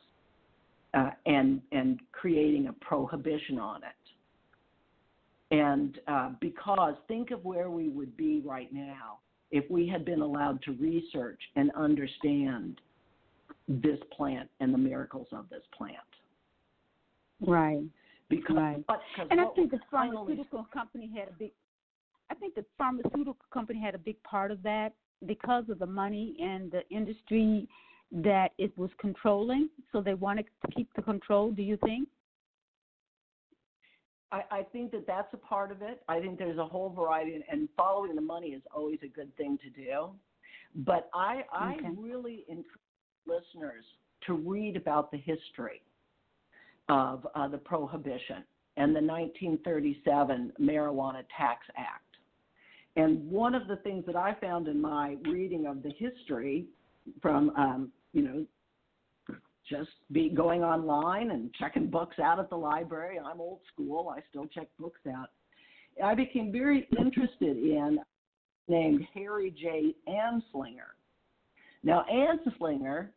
uh, 0.94 1.10
and 1.26 1.60
and 1.72 2.00
creating 2.12 2.66
a 2.66 2.72
prohibition 2.72 3.58
on 3.58 3.82
it. 3.82 5.54
And 5.54 6.00
uh, 6.08 6.30
because 6.40 6.94
think 7.06 7.30
of 7.30 7.44
where 7.44 7.70
we 7.70 7.88
would 7.88 8.16
be 8.16 8.42
right 8.44 8.72
now 8.72 9.18
if 9.52 9.70
we 9.70 9.86
had 9.86 10.04
been 10.04 10.20
allowed 10.20 10.60
to 10.62 10.72
research 10.72 11.40
and 11.54 11.70
understand 11.76 12.80
this 13.68 13.98
plant 14.16 14.50
and 14.58 14.74
the 14.74 14.78
miracles 14.78 15.28
of 15.32 15.48
this 15.48 15.62
plant. 15.76 15.96
Right. 17.40 17.84
Because, 18.28 18.56
Right. 18.56 18.86
but, 18.86 19.00
And 19.30 19.40
I 19.40 19.46
think 19.54 19.70
the 19.70 19.80
pharmaceutical 19.90 20.66
company 20.72 21.10
had 21.16 21.28
a 21.28 21.32
big. 21.32 21.52
I 22.28 22.34
think 22.34 22.54
the 22.56 22.64
pharmaceutical 22.76 23.36
company 23.52 23.80
had 23.80 23.94
a 23.94 23.98
big 23.98 24.20
part 24.24 24.50
of 24.50 24.62
that 24.64 24.94
because 25.26 25.68
of 25.68 25.78
the 25.78 25.86
money 25.86 26.36
and 26.40 26.70
the 26.72 26.86
industry 26.88 27.68
that 28.10 28.52
it 28.58 28.76
was 28.76 28.90
controlling. 28.98 29.68
So 29.92 30.00
they 30.00 30.14
wanted 30.14 30.46
to 30.64 30.72
keep 30.72 30.92
the 30.94 31.02
control. 31.02 31.52
Do 31.52 31.62
you 31.62 31.76
think? 31.84 32.08
I, 34.32 34.42
I 34.50 34.62
think 34.64 34.90
that 34.90 35.06
that's 35.06 35.32
a 35.32 35.36
part 35.36 35.70
of 35.70 35.82
it. 35.82 36.02
I 36.08 36.18
think 36.20 36.36
there's 36.36 36.58
a 36.58 36.66
whole 36.66 36.90
variety, 36.90 37.44
and 37.48 37.68
following 37.76 38.16
the 38.16 38.20
money 38.20 38.48
is 38.48 38.62
always 38.74 38.98
a 39.04 39.08
good 39.08 39.34
thing 39.36 39.56
to 39.62 39.70
do. 39.70 40.10
But 40.74 41.08
I, 41.14 41.44
I 41.52 41.76
Okay. 41.78 41.94
really 41.96 42.44
encourage 42.48 42.66
listeners 43.26 43.84
to 44.26 44.34
read 44.34 44.76
about 44.76 45.10
the 45.10 45.18
history 45.18 45.82
of 46.88 47.26
uh, 47.34 47.48
the 47.48 47.58
prohibition 47.58 48.44
and 48.76 48.94
the 48.94 49.00
1937 49.00 50.52
Marijuana 50.60 51.22
Tax 51.36 51.66
Act. 51.76 52.02
And 52.96 53.30
one 53.30 53.54
of 53.54 53.68
the 53.68 53.76
things 53.76 54.04
that 54.06 54.16
I 54.16 54.34
found 54.40 54.68
in 54.68 54.80
my 54.80 55.16
reading 55.24 55.66
of 55.66 55.82
the 55.82 55.90
history 55.90 56.66
from, 57.20 57.50
um, 57.50 57.92
you 58.12 58.22
know, 58.22 58.46
just 59.68 59.90
be 60.12 60.28
going 60.28 60.62
online 60.62 61.30
and 61.30 61.52
checking 61.54 61.88
books 61.88 62.18
out 62.18 62.38
at 62.38 62.48
the 62.48 62.56
library. 62.56 63.18
I'm 63.18 63.40
old 63.40 63.60
school. 63.72 64.12
I 64.16 64.20
still 64.30 64.46
check 64.46 64.68
books 64.78 65.00
out. 65.08 65.30
I 66.02 66.14
became 66.14 66.52
very 66.52 66.88
interested 66.98 67.56
in 67.56 67.98
named 68.68 69.06
Harry 69.14 69.50
J. 69.50 69.94
Anslinger. 70.08 70.94
Now, 71.82 72.04
Anslinger 72.12 73.08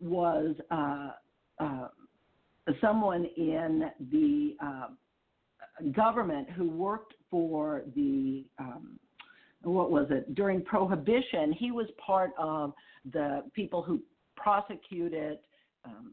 was 0.00 0.54
uh, 0.70 1.10
uh, 1.60 1.88
someone 2.80 3.26
in 3.36 3.90
the 4.10 4.56
uh, 4.64 4.86
government 5.92 6.48
who 6.50 6.68
worked 6.70 7.14
for 7.30 7.82
the 7.94 8.44
um, 8.58 8.98
what 9.62 9.90
was 9.90 10.06
it 10.10 10.34
during 10.34 10.62
Prohibition? 10.62 11.52
He 11.52 11.72
was 11.72 11.86
part 12.04 12.30
of 12.38 12.72
the 13.12 13.42
people 13.52 13.82
who 13.82 14.00
prosecuted 14.36 15.38
um, 15.84 16.12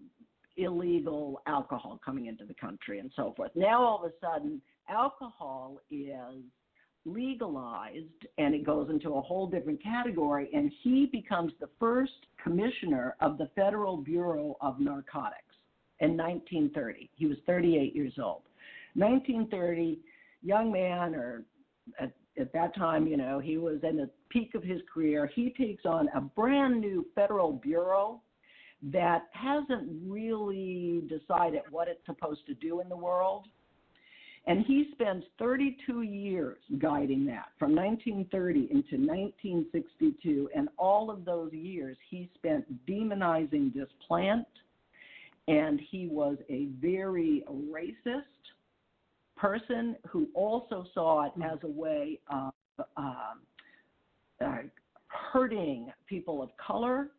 illegal 0.57 1.41
alcohol 1.45 1.99
coming 2.03 2.27
into 2.27 2.45
the 2.45 2.53
country 2.55 2.99
and 2.99 3.11
so 3.15 3.33
forth. 3.35 3.51
Now 3.55 3.83
all 3.83 4.03
of 4.03 4.11
a 4.11 4.13
sudden, 4.19 4.61
alcohol 4.89 5.79
is 5.91 6.41
legalized 7.05 8.07
and 8.37 8.55
it 8.55 8.65
goes 8.65 8.89
into 8.89 9.15
a 9.15 9.21
whole 9.21 9.47
different 9.47 9.83
category, 9.83 10.49
and 10.53 10.71
he 10.81 11.07
becomes 11.11 11.53
the 11.59 11.69
first 11.79 12.13
commissioner 12.41 13.15
of 13.19 13.37
the 13.37 13.49
Federal 13.55 13.97
Bureau 13.97 14.57
of 14.61 14.79
Narcotics 14.79 15.52
in 16.03 16.17
1930. 16.17 17.09
He 17.15 17.25
was 17.25 17.37
38 17.47 17.95
years 17.95 18.13
old. 18.17 18.43
1930, 18.95 19.99
young 20.43 20.71
man, 20.71 21.15
or 21.15 21.43
at, 21.99 22.11
at 22.39 22.53
that 22.53 22.75
time, 22.75 23.07
you 23.07 23.17
know, 23.17 23.39
he 23.39 23.57
was 23.57 23.79
in 23.83 23.97
the 23.97 24.09
peak 24.29 24.53
of 24.53 24.63
his 24.63 24.81
career. 24.93 25.29
He 25.33 25.53
takes 25.57 25.85
on 25.85 26.09
a 26.15 26.21
brand 26.21 26.79
new 26.79 27.05
federal 27.15 27.53
bureau 27.53 28.21
that 28.91 29.29
hasn't 29.31 29.89
really 30.05 31.03
decided 31.07 31.61
what 31.71 31.87
it's 31.87 32.05
supposed 32.05 32.45
to 32.47 32.53
do 32.55 32.81
in 32.81 32.89
the 32.89 32.97
world. 32.97 33.47
And 34.45 34.65
he 34.65 34.89
spends 34.91 35.23
32 35.39 36.01
years 36.01 36.57
guiding 36.79 37.25
that 37.27 37.45
from 37.57 37.73
1930 37.73 38.59
into 38.59 38.97
1962. 38.97 40.49
And 40.53 40.67
all 40.77 41.09
of 41.09 41.23
those 41.23 41.53
years, 41.53 41.95
he 42.09 42.29
spent 42.35 42.65
demonizing 42.85 43.73
this 43.73 43.87
plant. 44.05 44.45
And 45.47 45.79
he 45.89 46.07
was 46.07 46.37
a 46.49 46.67
very 46.81 47.43
racist 47.51 48.21
person 49.35 49.95
who 50.07 50.27
also 50.33 50.85
saw 50.93 51.25
it 51.25 51.33
as 51.43 51.59
a 51.63 51.67
way 51.67 52.19
of 52.29 52.53
um, 52.95 53.41
uh, 54.41 54.57
hurting 55.07 55.91
people 56.07 56.41
of 56.41 56.49
color. 56.57 57.09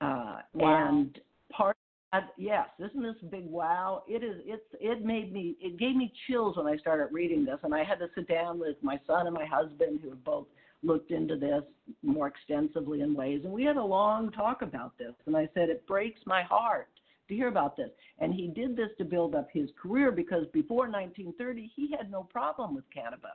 Uh, 0.00 0.38
Wow. 0.54 0.88
And 0.88 1.20
part 1.52 1.76
uh, 2.12 2.20
yes, 2.36 2.66
isn't 2.80 3.02
this 3.02 3.14
big 3.30 3.46
wow? 3.46 4.02
It 4.08 4.24
is. 4.24 4.40
It's. 4.44 4.64
It 4.80 5.04
made 5.04 5.32
me. 5.32 5.56
It 5.60 5.78
gave 5.78 5.94
me 5.94 6.12
chills 6.26 6.56
when 6.56 6.66
I 6.66 6.76
started 6.76 7.08
reading 7.12 7.44
this, 7.44 7.58
and 7.62 7.72
I 7.72 7.84
had 7.84 8.00
to 8.00 8.08
sit 8.16 8.26
down 8.26 8.58
with 8.58 8.76
my 8.82 8.98
son 9.06 9.28
and 9.28 9.34
my 9.34 9.44
husband, 9.44 10.00
who 10.02 10.10
have 10.10 10.24
both 10.24 10.46
looked 10.82 11.12
into 11.12 11.36
this 11.36 11.62
more 12.02 12.26
extensively 12.26 13.02
in 13.02 13.14
ways, 13.14 13.42
and 13.44 13.52
we 13.52 13.64
had 13.64 13.76
a 13.76 13.84
long 13.84 14.32
talk 14.32 14.62
about 14.62 14.96
this. 14.98 15.14
And 15.26 15.36
I 15.36 15.48
said, 15.54 15.68
it 15.68 15.86
breaks 15.86 16.20
my 16.26 16.42
heart 16.42 16.88
to 17.30 17.34
hear 17.34 17.48
about 17.48 17.76
this. 17.76 17.90
And 18.18 18.34
he 18.34 18.48
did 18.48 18.76
this 18.76 18.90
to 18.98 19.04
build 19.04 19.34
up 19.34 19.48
his 19.52 19.70
career 19.80 20.12
because 20.12 20.46
before 20.52 20.88
1930, 20.88 21.70
he 21.74 21.94
had 21.96 22.10
no 22.10 22.24
problem 22.24 22.74
with 22.74 22.84
cannabis. 22.92 23.30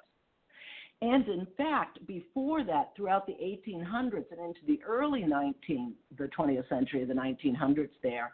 And 1.02 1.28
in 1.28 1.48
fact, 1.58 2.06
before 2.08 2.64
that, 2.64 2.94
throughout 2.96 3.26
the 3.26 3.34
1800s 3.34 4.26
and 4.32 4.40
into 4.40 4.62
the 4.66 4.80
early 4.88 5.24
19, 5.24 5.94
the 6.18 6.30
20th 6.38 6.70
century, 6.70 7.04
the 7.04 7.14
1900s, 7.14 7.90
there, 8.02 8.32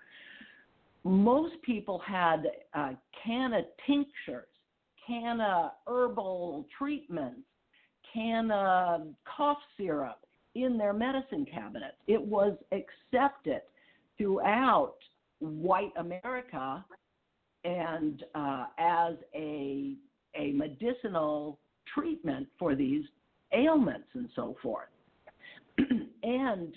most 1.04 1.56
people 1.64 2.00
had 2.06 2.44
uh, 2.74 2.92
canna 3.26 3.62
tinctures, 3.88 4.48
canna 5.08 5.72
herbal 5.88 6.68
treatments, 6.78 7.42
canna 8.14 9.08
cough 9.26 9.58
syrup 9.78 10.20
in 10.54 10.78
their 10.78 10.94
medicine 10.94 11.46
cabinets. 11.52 11.98
It 12.08 12.22
was 12.22 12.56
accepted 12.72 13.62
throughout 14.18 14.98
white 15.42 15.92
America 15.98 16.86
and 17.64 18.24
uh, 18.34 18.66
as 18.78 19.16
a 19.36 19.96
a 20.36 20.52
medicinal 20.54 21.60
treatment 21.94 22.48
for 22.58 22.74
these 22.74 23.04
ailments 23.54 24.08
and 24.14 24.30
so 24.34 24.56
forth. 24.62 24.88
and 25.78 26.74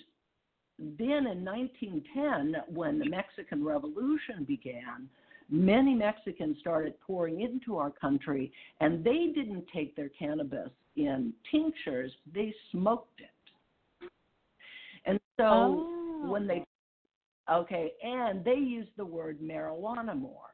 then 0.77 1.27
in 1.27 1.45
1910, 1.45 2.55
when 2.67 2.99
the 2.99 3.09
Mexican 3.09 3.63
Revolution 3.63 4.43
began, 4.45 5.07
many 5.49 5.93
Mexicans 5.93 6.57
started 6.59 6.99
pouring 6.99 7.41
into 7.41 7.77
our 7.77 7.91
country, 7.91 8.51
and 8.81 9.03
they 9.03 9.31
didn't 9.33 9.65
take 9.73 9.95
their 9.95 10.09
cannabis 10.09 10.69
in 10.97 11.33
tinctures, 11.49 12.11
they 12.33 12.53
smoked 12.71 13.21
it. 13.21 14.09
And 15.05 15.19
so 15.37 15.43
Oh. 15.45 16.29
when 16.29 16.47
they, 16.47 16.64
okay, 17.51 17.93
and 18.03 18.43
they 18.43 18.55
used 18.55 18.91
the 18.97 19.05
word 19.05 19.39
marijuana 19.41 20.17
more. 20.17 20.53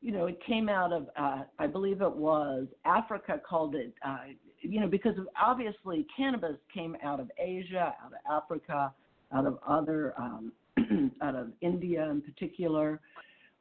You 0.00 0.12
know, 0.12 0.26
it 0.26 0.38
came 0.46 0.68
out 0.68 0.92
of, 0.92 1.08
uh, 1.16 1.42
I 1.58 1.66
believe 1.66 2.00
it 2.00 2.14
was 2.14 2.66
Africa 2.86 3.40
called 3.46 3.74
it, 3.74 3.92
uh, 4.04 4.18
you 4.60 4.80
know, 4.80 4.88
because 4.88 5.14
obviously 5.40 6.06
cannabis 6.16 6.56
came 6.72 6.96
out 7.02 7.20
of 7.20 7.30
Asia, 7.38 7.94
out 8.02 8.12
of 8.12 8.42
Africa, 8.42 8.94
out 9.32 9.46
of 9.46 9.58
other, 9.66 10.14
um, 10.18 10.52
out 11.22 11.34
of 11.34 11.48
India 11.60 12.08
in 12.10 12.22
particular, 12.22 13.00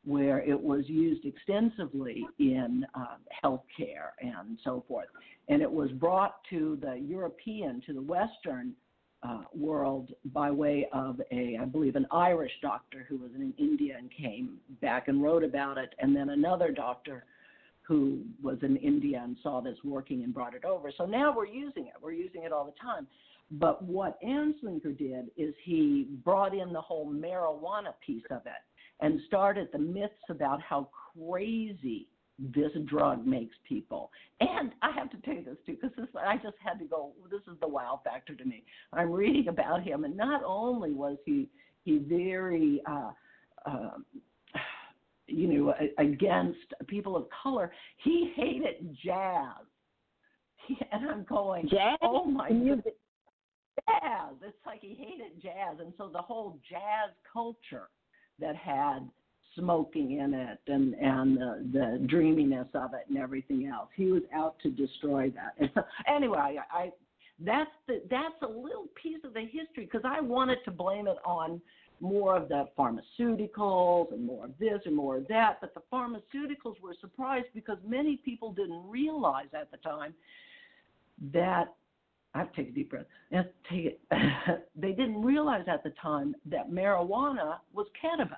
where 0.05 0.39
it 0.39 0.59
was 0.59 0.85
used 0.87 1.25
extensively 1.25 2.25
in 2.39 2.85
um, 2.95 3.17
healthcare 3.43 4.11
and 4.21 4.57
so 4.63 4.83
forth. 4.87 5.07
And 5.49 5.61
it 5.61 5.71
was 5.71 5.91
brought 5.91 6.35
to 6.51 6.77
the 6.81 6.95
European, 6.95 7.81
to 7.85 7.93
the 7.93 8.01
Western 8.01 8.73
uh, 9.23 9.41
world 9.53 10.13
by 10.33 10.49
way 10.49 10.87
of 10.93 11.19
a, 11.31 11.57
I 11.61 11.65
believe, 11.65 11.95
an 11.95 12.07
Irish 12.11 12.53
doctor 12.61 13.05
who 13.07 13.17
was 13.17 13.31
in 13.35 13.53
India 13.57 13.95
and 13.97 14.09
came 14.11 14.57
back 14.81 15.07
and 15.07 15.21
wrote 15.21 15.43
about 15.43 15.77
it, 15.77 15.93
and 15.99 16.15
then 16.15 16.29
another 16.29 16.71
doctor 16.71 17.25
who 17.81 18.21
was 18.41 18.57
in 18.61 18.77
India 18.77 19.19
and 19.23 19.35
saw 19.41 19.59
this 19.61 19.77
working 19.83 20.23
and 20.23 20.33
brought 20.33 20.53
it 20.53 20.63
over. 20.63 20.91
So 20.95 21.05
now 21.05 21.35
we're 21.35 21.47
using 21.47 21.87
it. 21.87 21.93
We're 22.01 22.11
using 22.11 22.43
it 22.43 22.51
all 22.51 22.65
the 22.65 22.79
time. 22.79 23.07
But 23.51 23.83
what 23.83 24.21
Anslinger 24.21 24.95
did 24.95 25.31
is 25.35 25.55
he 25.63 26.07
brought 26.23 26.53
in 26.53 26.71
the 26.71 26.81
whole 26.81 27.11
marijuana 27.11 27.93
piece 28.05 28.23
of 28.29 28.45
it 28.45 28.61
and 29.01 29.19
started 29.27 29.69
the 29.71 29.79
myths 29.79 30.13
about 30.29 30.61
how 30.61 30.89
crazy 31.17 32.07
this 32.39 32.71
drug 32.85 33.25
makes 33.25 33.55
people. 33.67 34.11
And 34.39 34.71
I 34.81 34.91
have 34.91 35.09
to 35.11 35.17
tell 35.17 35.35
you 35.35 35.43
this 35.43 35.57
too, 35.65 35.77
because 35.81 35.95
this 35.97 36.07
I 36.15 36.37
just 36.37 36.55
had 36.63 36.79
to 36.79 36.85
go. 36.85 37.11
This 37.29 37.41
is 37.51 37.59
the 37.59 37.67
wow 37.67 38.01
factor 38.03 38.35
to 38.35 38.45
me. 38.45 38.63
I'm 38.93 39.11
reading 39.11 39.47
about 39.47 39.83
him, 39.83 40.03
and 40.05 40.15
not 40.15 40.43
only 40.45 40.91
was 40.91 41.17
he 41.25 41.49
he 41.83 41.97
very 41.97 42.81
uh, 42.89 43.11
uh, 43.65 43.91
you 45.27 45.47
know 45.47 45.73
against 45.97 46.59
people 46.87 47.15
of 47.15 47.25
color, 47.43 47.71
he 48.03 48.31
hated 48.35 48.97
jazz. 49.03 49.65
He, 50.67 50.77
and 50.91 51.09
I'm 51.09 51.23
going, 51.23 51.67
Jazz 51.69 51.97
oh 52.01 52.25
my 52.25 52.49
music. 52.49 52.95
jazz. 53.87 54.35
It's 54.43 54.55
like 54.65 54.81
he 54.81 54.95
hated 54.95 55.41
jazz, 55.41 55.77
and 55.79 55.93
so 55.97 56.09
the 56.11 56.21
whole 56.21 56.59
jazz 56.69 57.11
culture 57.31 57.89
that 58.39 58.55
had 58.55 59.09
smoking 59.59 60.19
in 60.19 60.33
it 60.33 60.59
and 60.67 60.95
and 60.95 61.37
the, 61.37 61.65
the 61.71 62.07
dreaminess 62.07 62.67
of 62.73 62.93
it 62.93 63.05
and 63.09 63.17
everything 63.17 63.67
else, 63.67 63.89
he 63.95 64.11
was 64.11 64.23
out 64.33 64.55
to 64.63 64.69
destroy 64.71 65.31
that. 65.31 65.53
And 65.59 65.69
so, 65.75 65.81
anyway, 66.07 66.57
I, 66.73 66.77
I 66.77 66.91
that's 67.45 67.71
the 67.87 68.01
that's 68.09 68.41
a 68.41 68.47
little 68.47 68.87
piece 69.01 69.19
of 69.23 69.33
the 69.33 69.41
history 69.41 69.85
because 69.85 70.01
I 70.03 70.21
wanted 70.21 70.59
to 70.65 70.71
blame 70.71 71.07
it 71.07 71.17
on 71.25 71.61
more 72.01 72.35
of 72.35 72.47
the 72.47 72.65
pharmaceuticals 72.77 74.13
and 74.13 74.25
more 74.25 74.45
of 74.45 74.51
this 74.59 74.79
and 74.85 74.95
more 74.95 75.17
of 75.17 75.27
that, 75.27 75.57
but 75.59 75.73
the 75.73 75.81
pharmaceuticals 75.91 76.79
were 76.81 76.95
surprised 77.01 77.47
because 77.53 77.77
many 77.85 78.17
people 78.17 78.53
didn't 78.53 78.81
realize 78.89 79.47
at 79.53 79.69
the 79.71 79.77
time 79.77 80.13
that 81.33 81.73
I 82.33 82.39
have 82.39 82.51
to 82.53 82.55
take 82.55 82.69
a 82.69 82.75
deep 82.75 82.91
breath. 82.91 83.05
Take 83.69 83.99
they 84.75 84.91
didn't 84.91 85.21
realize 85.21 85.65
at 85.67 85.83
the 85.83 85.93
time 86.01 86.35
that 86.45 86.69
marijuana 86.71 87.57
was 87.73 87.87
cannabis. 87.99 88.37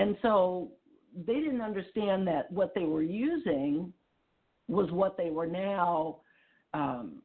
And 0.00 0.16
so 0.22 0.70
they 1.26 1.34
didn't 1.34 1.60
understand 1.60 2.26
that 2.26 2.50
what 2.50 2.74
they 2.74 2.84
were 2.84 3.02
using 3.02 3.92
was 4.66 4.90
what 4.92 5.18
they 5.18 5.30
were 5.30 5.46
now 5.46 6.20
um, 6.72 7.20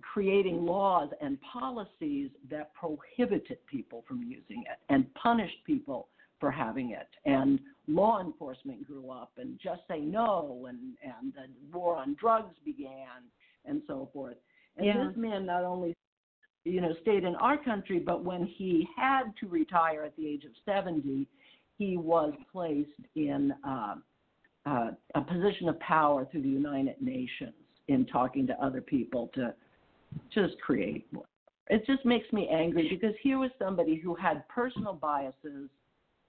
creating 0.00 0.64
laws 0.64 1.10
and 1.20 1.38
policies 1.40 2.30
that 2.50 2.72
prohibited 2.74 3.64
people 3.66 4.02
from 4.08 4.22
using 4.22 4.64
it 4.68 4.78
and 4.88 5.12
punished 5.14 5.62
people 5.64 6.08
for 6.40 6.50
having 6.50 6.90
it. 6.90 7.08
And 7.24 7.60
law 7.86 8.20
enforcement 8.20 8.84
grew 8.84 9.10
up 9.10 9.32
and 9.36 9.56
just 9.62 9.82
say 9.88 10.00
no 10.00 10.66
and, 10.68 10.78
and 11.04 11.32
the 11.34 11.76
war 11.76 11.96
on 11.96 12.16
drugs 12.18 12.54
began 12.64 13.22
and 13.64 13.80
so 13.86 14.08
forth. 14.12 14.36
And 14.76 14.86
Yeah. 14.86 15.06
this 15.06 15.16
man 15.16 15.46
not 15.46 15.62
only 15.62 15.94
you 16.64 16.80
know 16.80 16.92
stayed 17.02 17.22
in 17.22 17.36
our 17.36 17.56
country, 17.56 18.00
but 18.00 18.24
when 18.24 18.44
he 18.44 18.88
had 18.96 19.36
to 19.36 19.46
retire 19.46 20.02
at 20.02 20.16
the 20.16 20.26
age 20.26 20.44
of 20.44 20.50
70, 20.64 21.28
he 21.78 21.96
was 21.96 22.32
placed 22.52 22.90
in 23.14 23.52
uh, 23.66 23.96
uh, 24.64 24.90
a 25.14 25.20
position 25.20 25.68
of 25.68 25.78
power 25.80 26.26
through 26.30 26.42
the 26.42 26.48
United 26.48 27.00
Nations 27.00 27.54
in 27.88 28.04
talking 28.06 28.46
to 28.46 28.64
other 28.64 28.80
people 28.80 29.30
to 29.34 29.54
just 30.34 30.58
create. 30.60 31.06
It 31.68 31.84
just 31.86 32.04
makes 32.04 32.32
me 32.32 32.48
angry 32.48 32.88
because 32.88 33.14
here 33.22 33.38
was 33.38 33.50
somebody 33.58 33.96
who 33.96 34.14
had 34.14 34.46
personal 34.48 34.92
biases, 34.92 35.68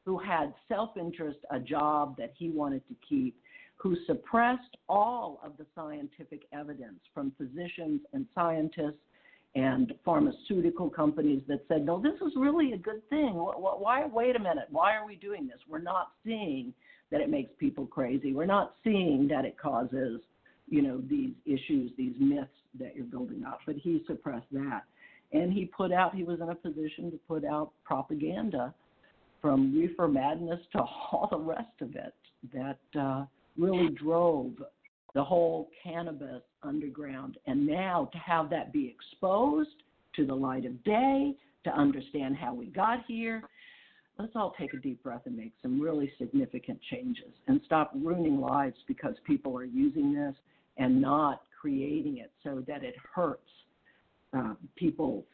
who 0.05 0.17
had 0.17 0.53
self 0.67 0.91
interest, 0.97 1.39
a 1.51 1.59
job 1.59 2.15
that 2.17 2.33
he 2.37 2.49
wanted 2.49 2.87
to 2.87 2.95
keep, 3.07 3.35
who 3.75 3.95
suppressed 4.05 4.77
all 4.89 5.39
of 5.43 5.53
the 5.57 5.65
scientific 5.75 6.43
evidence 6.53 6.99
from 7.13 7.31
physicians 7.37 8.01
and 8.13 8.25
scientists 8.33 8.99
and 9.57 9.91
pharmaceutical 10.05 10.87
companies 10.87 11.41
that 11.47 11.65
said, 11.67 11.83
no, 11.83 11.99
this 11.99 12.13
is 12.21 12.31
really 12.37 12.73
a 12.73 12.77
good 12.77 13.01
thing. 13.09 13.29
Wh- 13.33 13.55
wh- 13.55 13.81
Why, 13.81 14.05
wait 14.05 14.35
a 14.35 14.39
minute, 14.39 14.67
why 14.69 14.93
are 14.95 15.05
we 15.05 15.15
doing 15.15 15.47
this? 15.47 15.57
We're 15.67 15.79
not 15.79 16.11
seeing 16.23 16.73
that 17.11 17.21
it 17.21 17.29
makes 17.29 17.49
people 17.57 17.87
crazy. 17.87 18.33
We're 18.33 18.45
not 18.45 18.75
seeing 18.83 19.27
that 19.29 19.45
it 19.45 19.57
causes, 19.57 20.21
you 20.69 20.83
know, 20.83 21.01
these 21.09 21.31
issues, 21.45 21.91
these 21.97 22.13
myths 22.19 22.49
that 22.79 22.95
you're 22.95 23.05
building 23.05 23.43
up. 23.45 23.59
But 23.65 23.77
he 23.77 24.03
suppressed 24.05 24.45
that. 24.51 24.83
And 25.33 25.51
he 25.51 25.65
put 25.65 25.91
out, 25.91 26.13
he 26.13 26.23
was 26.23 26.39
in 26.39 26.49
a 26.49 26.55
position 26.55 27.09
to 27.09 27.17
put 27.27 27.43
out 27.43 27.71
propaganda 27.83 28.75
from 29.41 29.75
reefer 29.75 30.07
madness 30.07 30.59
to 30.73 30.79
all 31.11 31.29
the 31.31 31.39
rest 31.39 31.81
of 31.81 31.95
it 31.95 32.13
that 32.53 32.99
uh, 32.99 33.25
really 33.57 33.89
drove 33.89 34.51
the 35.13 35.23
whole 35.23 35.69
cannabis 35.83 36.41
underground. 36.63 37.37
And 37.47 37.65
now 37.65 38.09
to 38.11 38.17
have 38.19 38.49
that 38.51 38.73
be 38.73 38.87
exposed 38.87 39.83
to 40.15 40.25
the 40.25 40.35
light 40.35 40.65
of 40.65 40.83
day, 40.83 41.35
to 41.63 41.69
understand 41.71 42.35
how 42.35 42.53
we 42.53 42.67
got 42.67 42.99
here, 43.07 43.43
let's 44.17 44.31
all 44.35 44.53
take 44.59 44.73
a 44.73 44.77
deep 44.77 45.01
breath 45.03 45.21
and 45.25 45.35
make 45.35 45.53
some 45.61 45.79
really 45.79 46.11
significant 46.17 46.79
changes 46.89 47.33
and 47.47 47.61
stop 47.65 47.91
ruining 47.95 48.39
lives 48.39 48.77
because 48.87 49.15
people 49.25 49.55
are 49.57 49.65
using 49.65 50.13
this 50.13 50.35
and 50.77 51.01
not 51.01 51.43
creating 51.59 52.17
it 52.17 52.31
so 52.43 52.63
that 52.67 52.83
it 52.83 52.95
hurts 53.13 53.41
uh, 54.37 54.53
people 54.75 55.25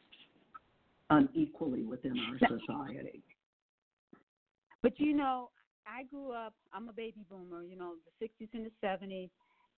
unequally 1.10 1.84
within 1.84 2.14
our 2.20 2.38
society. 2.40 3.22
But 4.82 5.00
you 5.00 5.14
know, 5.14 5.50
I 5.88 6.04
grew 6.04 6.32
up. 6.32 6.54
I'm 6.74 6.90
a 6.90 6.94
baby 6.94 7.26
boomer. 7.30 7.64
You 7.64 7.78
know, 7.78 7.94
the 8.20 8.26
'60s 8.26 8.50
and 8.54 8.66
the 8.66 8.86
'70s, 8.86 9.30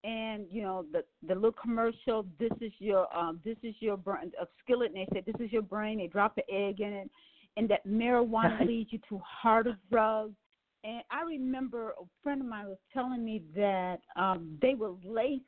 and 0.06 0.46
you 0.52 0.62
know 0.62 0.86
the 0.92 1.04
the 1.28 1.34
little 1.34 1.52
commercial. 1.52 2.26
This 2.40 2.52
is 2.62 2.72
your 2.80 3.14
um, 3.16 3.40
this 3.44 3.58
is 3.64 3.74
your 3.80 3.98
brain. 3.98 4.32
of 4.40 4.48
skillet. 4.64 4.92
And 4.94 4.98
they 4.98 5.08
said 5.14 5.24
this 5.26 5.46
is 5.46 5.52
your 5.52 5.64
brain. 5.64 5.98
They 5.98 6.08
drop 6.08 6.36
the 6.36 6.44
egg 6.50 6.80
in 6.80 6.94
it, 6.94 7.10
and 7.58 7.68
that 7.70 7.86
marijuana 7.88 8.66
leads 8.68 8.94
you 8.94 9.00
to 9.10 9.20
harder 9.20 9.78
drugs. 9.92 10.36
And 10.84 11.02
I 11.10 11.24
remember 11.24 11.90
a 12.00 12.04
friend 12.22 12.42
of 12.42 12.48
mine 12.48 12.68
was 12.68 12.78
telling 12.94 13.26
me 13.26 13.42
that 13.56 13.98
um, 14.16 14.58
they 14.62 14.76
would 14.76 15.04
lace 15.04 15.42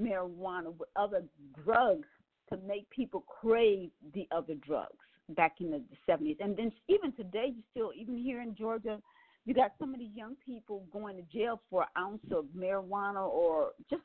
marijuana 0.00 0.72
with 0.78 0.88
other 0.94 1.24
drugs 1.64 2.06
to 2.50 2.56
make 2.58 2.88
people 2.90 3.24
crave 3.26 3.90
the 4.14 4.28
other 4.30 4.54
drugs 4.54 4.96
back 5.30 5.56
in 5.60 5.70
the, 5.70 5.82
70s. 6.08 6.36
And 6.40 6.56
then 6.56 6.70
even 6.88 7.12
today, 7.12 7.52
you 7.56 7.62
still, 7.72 7.90
even 7.96 8.16
here 8.16 8.40
in 8.40 8.54
Georgia, 8.54 9.00
you 9.44 9.54
got 9.54 9.72
so 9.78 9.86
many 9.86 10.10
young 10.14 10.36
people 10.44 10.84
going 10.92 11.16
to 11.16 11.22
jail 11.22 11.60
for 11.70 11.82
an 11.82 11.88
ounce 12.02 12.22
of 12.30 12.44
marijuana 12.56 13.26
or 13.28 13.70
just 13.90 14.02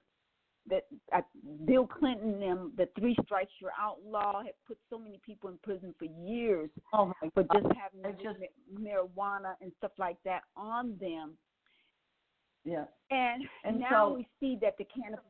that 0.70 0.86
uh, 1.16 1.22
Bill 1.66 1.88
Clinton 1.88 2.42
and 2.44 2.76
the 2.76 2.90
three 3.00 3.16
strikes 3.24 3.52
you're 3.62 3.72
outlaw, 3.80 4.44
have 4.44 4.56
put 4.68 4.78
so 4.90 4.98
many 5.00 5.18
people 5.26 5.50
in 5.50 5.58
prison 5.64 5.96
for 5.98 6.06
years 6.06 6.70
Oh 6.94 7.14
for 7.34 7.44
just 7.44 7.68
having 7.80 8.18
just- 8.22 8.40
marijuana 8.78 9.54
and 9.62 9.72
stuff 9.78 9.92
like 9.98 10.18
that 10.26 10.42
on 10.58 10.98
them. 11.00 11.38
Yeah. 12.66 12.84
And, 13.12 13.44
And 13.64 13.80
now 13.80 14.10
so- 14.10 14.16
we 14.16 14.28
see 14.42 14.58
that 14.62 14.78
the 14.78 14.86
cannabis, 14.86 15.24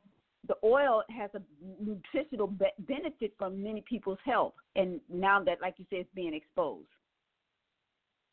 the 0.47 0.55
oil 0.63 1.03
has 1.15 1.29
a 1.35 1.41
nutritional 1.79 2.47
be- 2.47 2.65
benefit 2.79 3.33
for 3.37 3.51
many 3.51 3.81
people's 3.81 4.17
health. 4.25 4.53
And 4.75 4.99
now 5.07 5.43
that, 5.43 5.61
like 5.61 5.75
you 5.77 5.85
said, 5.91 5.99
it's 5.99 6.09
being 6.15 6.33
exposed. 6.33 6.87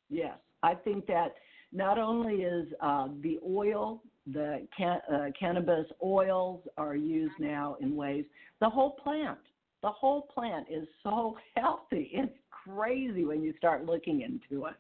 Yes, 0.09 0.39
I 0.63 0.75
think 0.75 1.07
that 1.07 1.35
not 1.75 1.99
only 1.99 2.37
is 2.37 2.69
uh, 2.81 3.09
the 3.21 3.39
oil, 3.47 4.01
the 4.33 4.67
can, 4.77 5.01
uh, 5.13 5.27
cannabis 5.39 5.87
oils 6.03 6.61
are 6.79 6.95
used 6.95 7.35
now 7.39 7.77
in 7.81 7.97
ways, 7.97 8.25
the 8.61 8.71
whole 8.71 8.93
plant, 8.93 9.39
the 9.83 9.91
whole 9.91 10.23
plant 10.23 10.67
is 10.71 10.87
so 11.03 11.37
healthy. 11.57 12.11
It's 12.13 12.33
crazy 12.51 13.25
when 13.25 13.43
you 13.43 13.53
start 13.59 13.85
looking 13.85 14.23
into 14.23 14.67
it 14.67 14.77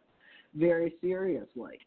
very 0.54 0.94
seriously. 1.00 1.80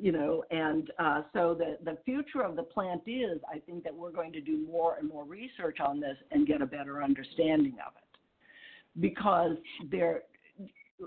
You 0.00 0.10
know, 0.10 0.42
and 0.50 0.90
uh, 0.98 1.22
so 1.32 1.54
the, 1.54 1.78
the 1.84 1.98
future 2.04 2.42
of 2.42 2.56
the 2.56 2.64
plant 2.64 3.02
is, 3.06 3.38
I 3.48 3.60
think 3.60 3.84
that 3.84 3.94
we're 3.94 4.10
going 4.10 4.32
to 4.32 4.40
do 4.40 4.66
more 4.66 4.96
and 4.96 5.08
more 5.08 5.24
research 5.24 5.78
on 5.78 6.00
this 6.00 6.16
and 6.32 6.48
get 6.48 6.60
a 6.62 6.66
better 6.66 7.00
understanding 7.00 7.76
of 7.86 7.92
it. 7.96 9.00
Because 9.00 9.56
there, 9.92 10.22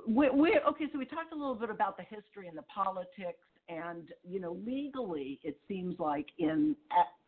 we 0.08 0.30
we 0.30 0.60
okay, 0.68 0.86
so 0.92 1.00
we 1.00 1.06
talked 1.06 1.34
a 1.34 1.36
little 1.36 1.56
bit 1.56 1.70
about 1.70 1.98
the 1.98 2.04
history 2.04 2.48
and 2.48 2.58
the 2.58 2.64
politics, 2.64 3.44
and 3.70 4.10
you 4.28 4.40
know, 4.40 4.58
legally, 4.66 5.40
it 5.44 5.58
seems 5.68 6.00
like 6.00 6.28
in 6.40 6.76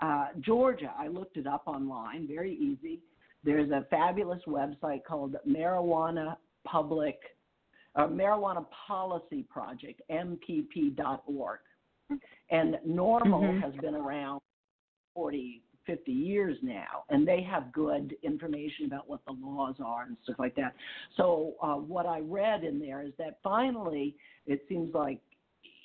uh, 0.02 0.28
Georgia, 0.42 0.94
I 0.98 1.08
looked 1.08 1.38
it 1.38 1.48
up 1.48 1.64
online, 1.68 2.28
very 2.28 2.54
easy. 2.56 3.00
There's 3.44 3.72
a 3.72 3.86
fabulous 3.90 4.42
website 4.48 5.04
called 5.08 5.36
Marijuana 5.48 6.36
Public, 6.66 7.18
uh, 7.96 8.08
Marijuana 8.08 8.66
Policy 8.88 9.44
Project, 9.50 10.02
MPP.org, 10.12 11.60
and 12.52 12.78
NORML 12.88 13.22
Mhm. 13.22 13.62
has 13.62 13.74
been 13.76 13.96
around 13.96 14.42
40, 15.14 15.62
50 15.90 16.12
years 16.12 16.56
now, 16.62 17.04
and 17.10 17.28
they 17.28 17.42
have 17.42 17.72
good 17.72 18.16
information 18.22 18.86
about 18.86 19.10
what 19.10 19.22
the 19.26 19.32
laws 19.32 19.74
are 19.84 20.04
and 20.04 20.16
stuff 20.24 20.36
like 20.38 20.56
that. 20.56 20.76
So 21.18 21.56
uh, 21.64 21.74
what 21.74 22.06
I 22.06 22.20
read 22.20 22.64
in 22.64 22.80
there 22.80 23.02
is 23.02 23.12
that 23.18 23.40
finally, 23.42 24.16
it 24.46 24.64
seems 24.70 24.94
like 24.94 25.20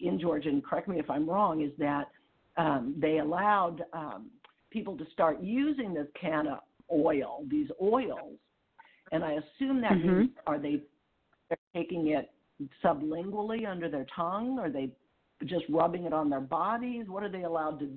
in 0.02 0.20
Georgia, 0.20 0.50
and 0.50 0.62
correct 0.62 0.88
me 0.88 0.98
if 0.98 1.08
I'm 1.08 1.28
wrong, 1.28 1.62
is 1.62 1.70
that 1.78 2.10
um, 2.58 2.94
they 2.98 3.18
allowed 3.18 3.82
um, 3.94 4.26
people 4.70 4.94
to 4.98 5.06
start 5.14 5.40
using 5.40 5.94
this 5.94 6.06
canna 6.20 6.60
oil, 6.92 7.44
these 7.48 7.70
oils, 7.80 8.36
and 9.10 9.24
I 9.24 9.32
assume 9.32 9.80
that 9.80 9.92
Mhm. 9.92 10.18
means 10.18 10.30
are 10.46 10.58
they 10.58 10.82
they're 11.48 11.58
taking 11.74 12.08
it 12.08 12.30
sublingually 12.82 13.66
under 13.66 13.88
their 13.88 14.06
tongue? 14.14 14.58
Are 14.58 14.70
they 14.70 14.90
just 15.44 15.64
rubbing 15.68 16.04
it 16.04 16.12
on 16.12 16.28
their 16.28 16.40
bodies? 16.40 17.08
What 17.08 17.22
are 17.22 17.28
they 17.30 17.44
allowed 17.44 17.78
to 17.80 17.88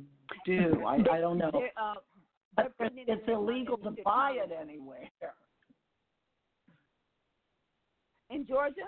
do? 0.45 0.83
I, 0.85 0.95
I 1.11 1.19
don't 1.19 1.37
know. 1.37 1.51
Uh, 1.79 1.95
But 2.55 2.65
it's, 2.67 2.75
putting 2.77 2.97
it 2.99 3.07
in 3.09 3.17
it's 3.17 3.25
their 3.25 3.35
illegal 3.35 3.77
to 3.77 3.91
buy 4.03 4.31
it 4.43 4.51
anywhere. 4.51 5.09
In 8.29 8.45
Georgia? 8.45 8.87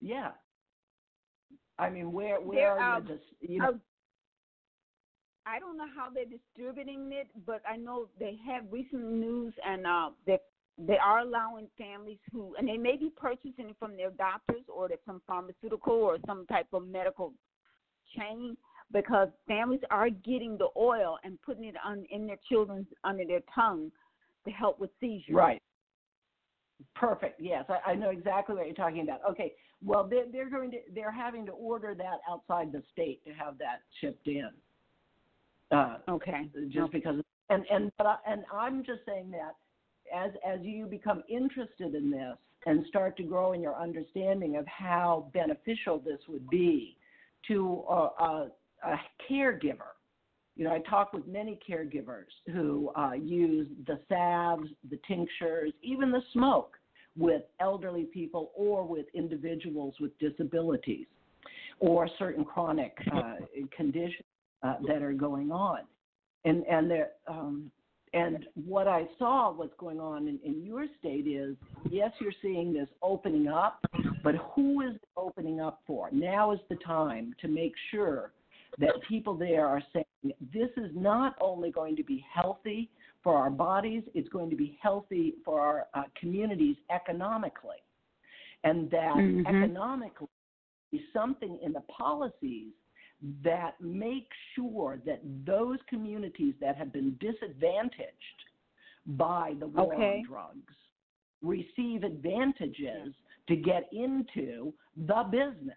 Yeah. 0.00 0.32
I 1.78 1.90
mean, 1.90 2.12
where 2.12 2.40
where 2.40 2.56
There 2.58 2.72
are 2.72 2.78
are- 2.80 3.00
you 3.00 3.08
just 3.08 3.24
you 3.40 3.58
know? 3.58 3.68
Uh, 3.68 3.72
I 5.46 5.58
don't 5.58 5.76
know 5.76 5.86
how 5.94 6.08
they're 6.08 6.24
distributing 6.24 7.10
it, 7.12 7.26
but 7.44 7.60
I 7.68 7.76
know 7.76 8.08
they 8.18 8.38
have 8.46 8.64
recent 8.72 9.02
news, 9.04 9.52
and 9.66 9.86
uh, 9.86 10.10
they 10.26 10.38
they 10.78 10.96
are 10.98 11.18
allowing 11.20 11.68
families 11.78 12.18
who, 12.32 12.54
and 12.58 12.66
they 12.66 12.78
may 12.78 12.96
be 12.96 13.10
purchasing 13.16 13.68
it 13.68 13.76
from 13.78 13.96
their 13.96 14.10
doctors 14.10 14.64
or 14.74 14.88
from 15.04 15.20
pharmaceutical 15.26 15.92
or 15.92 16.16
some 16.26 16.46
type 16.46 16.66
of 16.72 16.86
medical 16.88 17.32
chain, 18.16 18.56
because 18.92 19.28
families 19.48 19.80
are 19.90 20.10
getting 20.10 20.56
the 20.56 20.68
oil 20.76 21.18
and 21.24 21.40
putting 21.42 21.64
it 21.64 21.74
on 21.84 22.04
in 22.10 22.26
their 22.26 22.38
children's 22.48 22.86
under 23.02 23.24
their 23.24 23.40
tongue 23.54 23.90
to 24.44 24.50
help 24.50 24.78
with 24.78 24.90
seizures. 25.00 25.34
Right. 25.34 25.62
Perfect. 26.94 27.40
Yes, 27.40 27.64
I, 27.68 27.92
I 27.92 27.94
know 27.94 28.10
exactly 28.10 28.54
what 28.56 28.66
you're 28.66 28.74
talking 28.74 29.02
about. 29.02 29.20
Okay. 29.30 29.52
Well, 29.82 30.06
they're 30.08 30.26
they're 30.30 30.50
going 30.50 30.70
to 30.72 30.78
they're 30.94 31.12
having 31.12 31.46
to 31.46 31.52
order 31.52 31.94
that 31.94 32.18
outside 32.28 32.72
the 32.72 32.82
state 32.92 33.24
to 33.24 33.32
have 33.32 33.58
that 33.58 33.82
shipped 34.00 34.26
in. 34.26 34.50
Uh, 35.70 35.98
Okay. 36.08 36.50
just 36.68 36.92
because 36.92 37.16
and 37.50 37.64
and 37.70 37.90
but 37.96 38.06
I, 38.06 38.16
and 38.26 38.44
I'm 38.52 38.84
just 38.84 39.00
saying 39.06 39.30
that 39.32 39.56
as 40.14 40.32
as 40.46 40.60
you 40.62 40.86
become 40.86 41.22
interested 41.28 41.94
in 41.94 42.10
this 42.10 42.36
and 42.66 42.84
start 42.86 43.16
to 43.18 43.22
grow 43.22 43.52
in 43.52 43.60
your 43.60 43.76
understanding 43.76 44.56
of 44.56 44.66
how 44.66 45.30
beneficial 45.32 45.98
this 45.98 46.20
would 46.28 46.48
be 46.48 46.96
to 47.48 47.84
a, 47.88 47.92
a, 47.92 48.48
a 48.84 49.00
caregiver. 49.30 49.92
You 50.56 50.64
know, 50.64 50.72
I 50.72 50.78
talk 50.88 51.12
with 51.12 51.26
many 51.26 51.58
caregivers 51.68 52.30
who 52.52 52.90
uh, 52.96 53.12
use 53.12 53.66
the 53.86 53.98
salves, 54.08 54.68
the 54.88 54.98
tinctures, 55.08 55.72
even 55.82 56.12
the 56.12 56.22
smoke 56.32 56.76
with 57.16 57.42
elderly 57.60 58.04
people 58.04 58.52
or 58.54 58.84
with 58.84 59.06
individuals 59.14 59.94
with 60.00 60.16
disabilities 60.18 61.06
or 61.80 62.08
certain 62.18 62.44
chronic 62.44 62.96
uh, 63.12 63.34
conditions 63.76 64.24
uh, 64.62 64.74
that 64.86 65.02
are 65.02 65.12
going 65.12 65.50
on. 65.50 65.80
And 66.44 66.64
and 66.66 66.92
um, 67.26 67.70
and 68.12 68.46
what 68.54 68.86
I 68.86 69.06
saw 69.18 69.52
what's 69.52 69.74
going 69.78 69.98
on 69.98 70.28
in, 70.28 70.38
in 70.44 70.64
your 70.64 70.86
state 70.98 71.26
is 71.26 71.56
yes, 71.90 72.12
you're 72.20 72.32
seeing 72.42 72.72
this 72.72 72.88
opening 73.02 73.48
up, 73.48 73.84
but 74.22 74.34
who 74.54 74.82
is 74.82 74.94
opening 75.16 75.60
up 75.60 75.80
for? 75.86 76.10
Now 76.12 76.52
is 76.52 76.60
the 76.68 76.76
time 76.76 77.34
to 77.40 77.48
make 77.48 77.72
sure 77.90 78.32
that 78.78 78.90
people 79.08 79.34
there 79.34 79.66
are 79.66 79.82
saying 79.92 80.04
this 80.52 80.70
is 80.76 80.90
not 80.94 81.36
only 81.40 81.70
going 81.70 81.96
to 81.96 82.04
be 82.04 82.24
healthy 82.32 82.90
for 83.22 83.36
our 83.36 83.50
bodies, 83.50 84.02
it's 84.14 84.28
going 84.28 84.50
to 84.50 84.56
be 84.56 84.78
healthy 84.82 85.34
for 85.44 85.60
our 85.60 85.86
uh, 85.94 86.02
communities 86.18 86.76
economically. 86.94 87.76
And 88.64 88.90
that 88.90 89.14
mm-hmm. 89.16 89.46
economically 89.46 90.28
is 90.92 91.00
something 91.12 91.58
in 91.62 91.72
the 91.72 91.82
policies 91.82 92.72
that 93.42 93.74
make 93.80 94.28
sure 94.54 94.98
that 95.06 95.20
those 95.46 95.78
communities 95.88 96.54
that 96.60 96.76
have 96.76 96.92
been 96.92 97.16
disadvantaged 97.20 98.40
by 99.06 99.54
the 99.58 99.66
war 99.66 99.94
okay. 99.94 100.18
on 100.18 100.26
drugs 100.28 100.74
receive 101.42 102.04
advantages 102.04 103.14
to 103.48 103.56
get 103.56 103.88
into 103.92 104.72
the 105.06 105.22
business. 105.30 105.76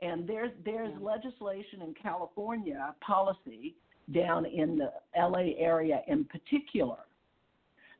And 0.00 0.28
there's 0.28 0.52
there's 0.64 0.92
yeah. 0.92 1.06
legislation 1.06 1.82
in 1.82 1.94
California 2.00 2.94
policy 3.00 3.74
down 4.12 4.46
in 4.46 4.78
the 4.78 4.92
LA 5.16 5.52
area 5.58 6.02
in 6.06 6.24
particular 6.24 6.98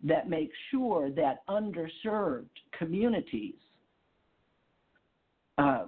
that 0.04 0.28
makes 0.28 0.56
sure 0.70 1.10
that 1.10 1.42
underserved 1.48 2.46
communities 2.78 3.56
uh, 5.58 5.86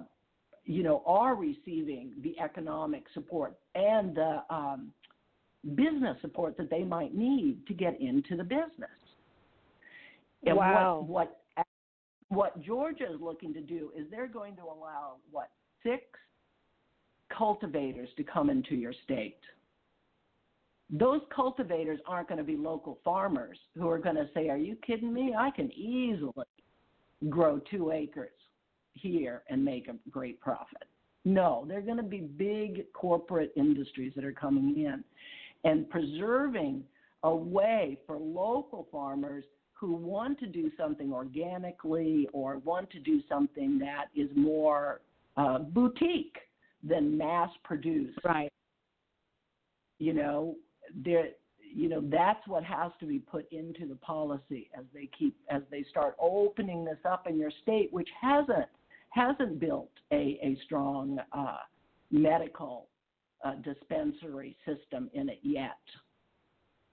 you 0.65 0.83
know, 0.83 1.01
are 1.05 1.35
receiving 1.35 2.11
the 2.23 2.39
economic 2.39 3.03
support 3.13 3.57
and 3.73 4.15
the 4.15 4.43
um, 4.49 4.91
business 5.75 6.17
support 6.21 6.57
that 6.57 6.69
they 6.69 6.83
might 6.83 7.15
need 7.15 7.65
to 7.67 7.73
get 7.73 7.99
into 7.99 8.35
the 8.35 8.43
business. 8.43 8.89
And 10.45 10.57
wow. 10.57 11.03
what, 11.07 11.41
what 11.57 11.65
what 12.29 12.61
Georgia 12.61 13.03
is 13.03 13.19
looking 13.19 13.53
to 13.53 13.59
do 13.59 13.91
is 13.93 14.05
they're 14.09 14.27
going 14.27 14.55
to 14.55 14.63
allow 14.63 15.15
what 15.31 15.49
six 15.83 16.03
cultivators 17.35 18.09
to 18.17 18.23
come 18.23 18.49
into 18.49 18.75
your 18.75 18.93
state. 19.03 19.39
Those 20.89 21.21
cultivators 21.33 21.99
aren't 22.05 22.27
going 22.27 22.37
to 22.37 22.43
be 22.43 22.57
local 22.57 22.99
farmers 23.03 23.57
who 23.77 23.87
are 23.89 23.99
going 23.99 24.17
to 24.17 24.29
say, 24.33 24.49
"Are 24.49 24.57
you 24.57 24.75
kidding 24.85 25.13
me? 25.13 25.33
I 25.37 25.49
can 25.51 25.71
easily 25.71 26.45
grow 27.29 27.59
two 27.59 27.91
acres 27.91 28.31
here 28.93 29.43
and 29.49 29.63
make 29.63 29.87
a 29.87 29.95
great 30.09 30.39
profit. 30.39 30.83
No, 31.23 31.65
they're 31.67 31.81
going 31.81 31.97
to 31.97 32.03
be 32.03 32.19
big 32.19 32.91
corporate 32.93 33.53
industries 33.55 34.13
that 34.15 34.25
are 34.25 34.31
coming 34.31 34.79
in 34.79 35.03
and 35.63 35.89
preserving 35.89 36.83
a 37.23 37.33
way 37.33 37.97
for 38.07 38.17
local 38.17 38.87
farmers 38.91 39.45
who 39.73 39.93
want 39.93 40.39
to 40.39 40.47
do 40.47 40.71
something 40.77 41.13
organically 41.13 42.27
or 42.33 42.57
want 42.59 42.89
to 42.91 42.99
do 42.99 43.21
something 43.29 43.77
that 43.79 44.05
is 44.15 44.29
more 44.35 45.01
uh, 45.37 45.59
boutique 45.59 46.37
than 46.83 47.17
mass 47.17 47.49
produced. 47.63 48.17
Right. 48.23 48.51
You 49.99 50.13
know, 50.13 50.55
there 51.03 51.29
you 51.73 51.87
know 51.87 52.01
that's 52.03 52.45
what 52.47 52.63
has 52.63 52.91
to 52.99 53.05
be 53.05 53.19
put 53.19 53.49
into 53.51 53.87
the 53.87 53.95
policy 53.95 54.69
as 54.77 54.83
they 54.93 55.09
keep 55.17 55.35
as 55.49 55.61
they 55.71 55.85
start 55.89 56.15
opening 56.19 56.83
this 56.83 56.97
up 57.05 57.27
in 57.27 57.37
your 57.37 57.51
state 57.61 57.87
which 57.93 58.09
hasn't 58.19 58.67
hasn't 59.11 59.59
built 59.59 59.91
a, 60.11 60.39
a 60.41 60.57
strong 60.65 61.19
uh, 61.33 61.57
medical 62.11 62.87
uh, 63.43 63.53
dispensary 63.63 64.55
system 64.65 65.09
in 65.13 65.29
it 65.29 65.39
yet, 65.41 65.79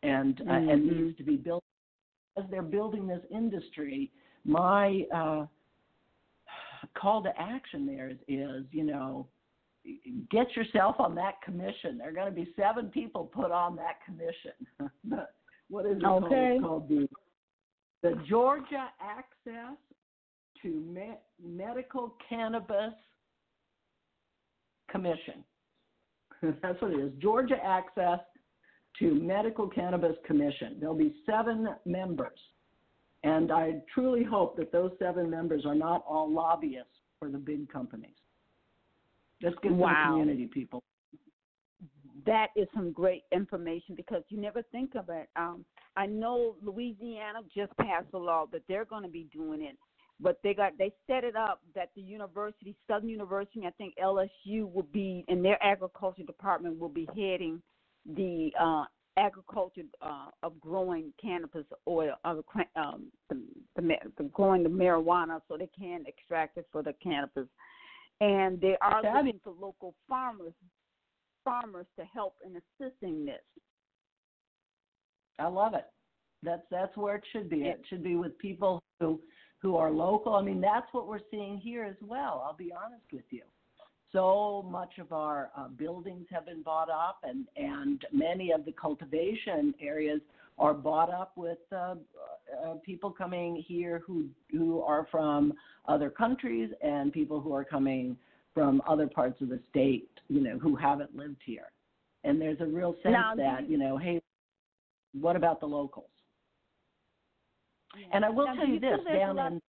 and 0.03 0.41
uh, 0.43 0.45
mm-hmm. 0.45 0.69
and 0.69 0.87
needs 0.87 1.17
to 1.17 1.25
be 1.25 1.37
built. 1.37 1.63
As 2.37 2.45
they're 2.51 2.63
building 2.63 3.07
this 3.07 3.23
industry, 3.31 4.11
my 4.45 5.03
uh, 5.15 5.47
call 6.97 7.23
to 7.23 7.33
action 7.39 7.87
there 7.87 8.11
is, 8.11 8.19
is, 8.29 8.65
you 8.71 8.85
know, 8.85 9.27
get 10.31 10.55
yourself 10.57 10.97
on 10.99 11.15
that 11.15 11.41
commission. 11.43 11.99
There 11.99 12.09
are 12.09 12.13
going 12.13 12.27
to 12.27 12.33
be 12.33 12.53
seven 12.57 12.87
people 12.89 13.25
put 13.25 13.51
on 13.51 13.77
that 13.77 13.99
commission. 14.05 14.53
what 15.69 15.87
is 15.87 15.99
it 15.99 16.05
okay. 16.05 16.59
called? 16.61 16.89
called 16.89 16.89
the 16.89 17.09
the 18.03 18.15
Georgia 18.29 18.89
Access 19.01 19.77
to 20.63 20.69
Me- 20.69 21.19
Medical 21.45 22.15
Cannabis 22.29 22.95
Commission. 24.91 25.45
That's 26.63 26.81
what 26.81 26.93
it 26.93 27.01
is. 27.01 27.13
Georgia 27.21 27.57
Access 27.65 28.21
to 29.01 29.15
Medical 29.15 29.69
Cannabis 29.69 30.17
Commission. 30.27 30.77
There'll 30.79 30.95
be 30.95 31.17
seven 31.27 31.69
members. 31.85 32.39
And 33.25 33.51
I 33.51 33.83
truly 33.93 34.23
hope 34.23 34.57
that 34.57 34.71
those 34.71 34.93
seven 34.99 35.29
members 35.29 35.67
are 35.67 35.75
not 35.75 36.05
all 36.09 36.33
lobbyists 36.33 36.93
for 37.19 37.29
the 37.29 37.39
big 37.39 37.69
companies. 37.69 38.15
Just 39.43 39.61
get 39.63 39.73
wow. 39.73 39.89
the 39.89 40.11
community 40.11 40.47
people. 40.47 40.83
That 42.27 42.49
is 42.57 42.67
some 42.75 42.93
great 42.93 43.25
information 43.33 43.95
because 43.95 44.23
you 44.29 44.41
never 44.41 44.63
think 44.71 44.95
of 44.95 45.09
it. 45.09 45.29
Um, 45.37 45.65
I 45.97 46.07
know 46.07 46.57
Louisiana 46.63 47.41
just 47.55 47.77
passed 47.79 48.09
a 48.13 48.19
law 48.19 48.47
that 48.53 48.63
they're 48.69 48.85
going 48.85 49.03
to 49.03 49.09
be 49.09 49.29
doing 49.33 49.63
it 49.63 49.77
but 50.21 50.39
they 50.43 50.55
got 50.55 50.73
they 50.79 50.93
set 51.07 51.25
it 51.25 51.37
up 51.37 51.61
that 51.75 51.91
the 51.95 52.03
university, 52.03 52.75
Southern 52.89 53.09
University, 53.09 53.63
I 53.67 53.71
think 53.71 53.95
LSU 54.03 54.73
will 54.73 54.87
be 54.93 55.25
and 55.29 55.45
their 55.45 55.63
agriculture 55.63 56.25
department 56.25 56.79
will 56.79 56.89
be 56.89 57.09
heading 57.15 57.63
the 58.17 58.51
uh, 58.61 58.85
agriculture 59.19 59.83
uh, 60.03 60.27
of 60.43 60.59
growing 60.61 61.13
cannabis 61.21 61.65
oil, 61.87 62.15
of 62.25 62.45
um, 62.77 63.07
the, 63.29 63.41
the, 63.77 63.83
the 64.17 64.25
growing 64.25 64.63
the 64.63 64.69
marijuana, 64.69 65.41
so 65.49 65.57
they 65.57 65.69
can 65.79 66.05
extract 66.07 66.57
it 66.57 66.67
for 66.73 66.83
the 66.83 66.95
cannabis, 67.03 67.47
and 68.21 68.61
they 68.61 68.77
are 68.81 69.03
looking 69.03 69.41
for 69.43 69.53
local 69.61 69.95
farmers 70.09 70.55
farmers 71.45 71.87
to 71.99 72.05
help 72.05 72.35
in 72.45 72.57
assisting 72.57 73.25
this. 73.25 73.41
I 75.39 75.47
love 75.47 75.75
it. 75.75 75.87
That's 76.43 76.63
that's 76.71 76.97
where 76.97 77.17
it 77.17 77.25
should 77.33 77.49
be. 77.49 77.63
It 77.63 77.83
should 77.89 78.05
be 78.05 78.17
with 78.17 78.37
people 78.39 78.83
who 79.01 79.21
who 79.61 79.77
are 79.77 79.91
local. 79.91 80.35
I 80.35 80.43
mean, 80.43 80.61
that's 80.61 80.87
what 80.93 81.09
we're 81.09 81.21
seeing 81.31 81.59
here 81.59 81.85
as 81.85 81.97
well. 82.01 82.45
I'll 82.47 82.57
be 82.57 82.73
honest 82.73 83.05
with 83.13 83.25
you. 83.31 83.43
So 84.13 84.67
much 84.71 84.99
of 84.99 85.13
our 85.13 85.51
uh, 85.57 85.69
buildings 85.69 86.27
have 86.31 86.47
been 86.47 86.63
bought 86.63 86.89
up, 86.89 87.19
and, 87.25 87.47
and 87.57 88.03
many 88.13 88.53
of 88.53 88.65
the 88.65 88.73
cultivation 88.73 89.75
areas 89.81 90.21
are 90.59 90.75
bought 90.75 91.13
up 91.13 91.33
with 91.37 91.59
uh, 91.73 91.95
uh, 92.65 92.75
people 92.85 93.11
coming 93.11 93.63
here 93.67 94.03
who 94.07 94.27
who 94.51 94.81
are 94.81 95.07
from 95.11 95.53
other 95.87 96.11
countries 96.11 96.71
and 96.83 97.13
people 97.13 97.41
who 97.41 97.53
are 97.53 97.65
coming 97.65 98.17
from 98.55 98.83
other 98.89 99.07
parts 99.07 99.41
of 99.43 99.51
the 99.51 99.61
state, 99.71 100.09
you 100.29 100.41
know, 100.41 100.59
who 100.59 100.75
haven't 100.75 101.15
lived 101.15 101.41
here. 101.45 101.71
And 102.25 102.41
there's 102.41 102.61
a 102.61 102.67
real 102.67 102.95
sense 103.03 103.13
now, 103.13 103.35
that, 103.37 103.71
you 103.71 103.79
know, 103.79 103.99
hey, 103.99 104.21
what 105.13 105.37
about 105.37 105.61
the 105.61 105.67
locals? 105.67 106.11
And 108.13 108.25
I 108.25 108.31
will 108.31 108.47
now, 108.47 108.55
tell 108.55 108.67
you, 108.67 108.75
you 108.75 108.81
this 108.81 108.99
down 109.13 109.39
in 109.39 109.61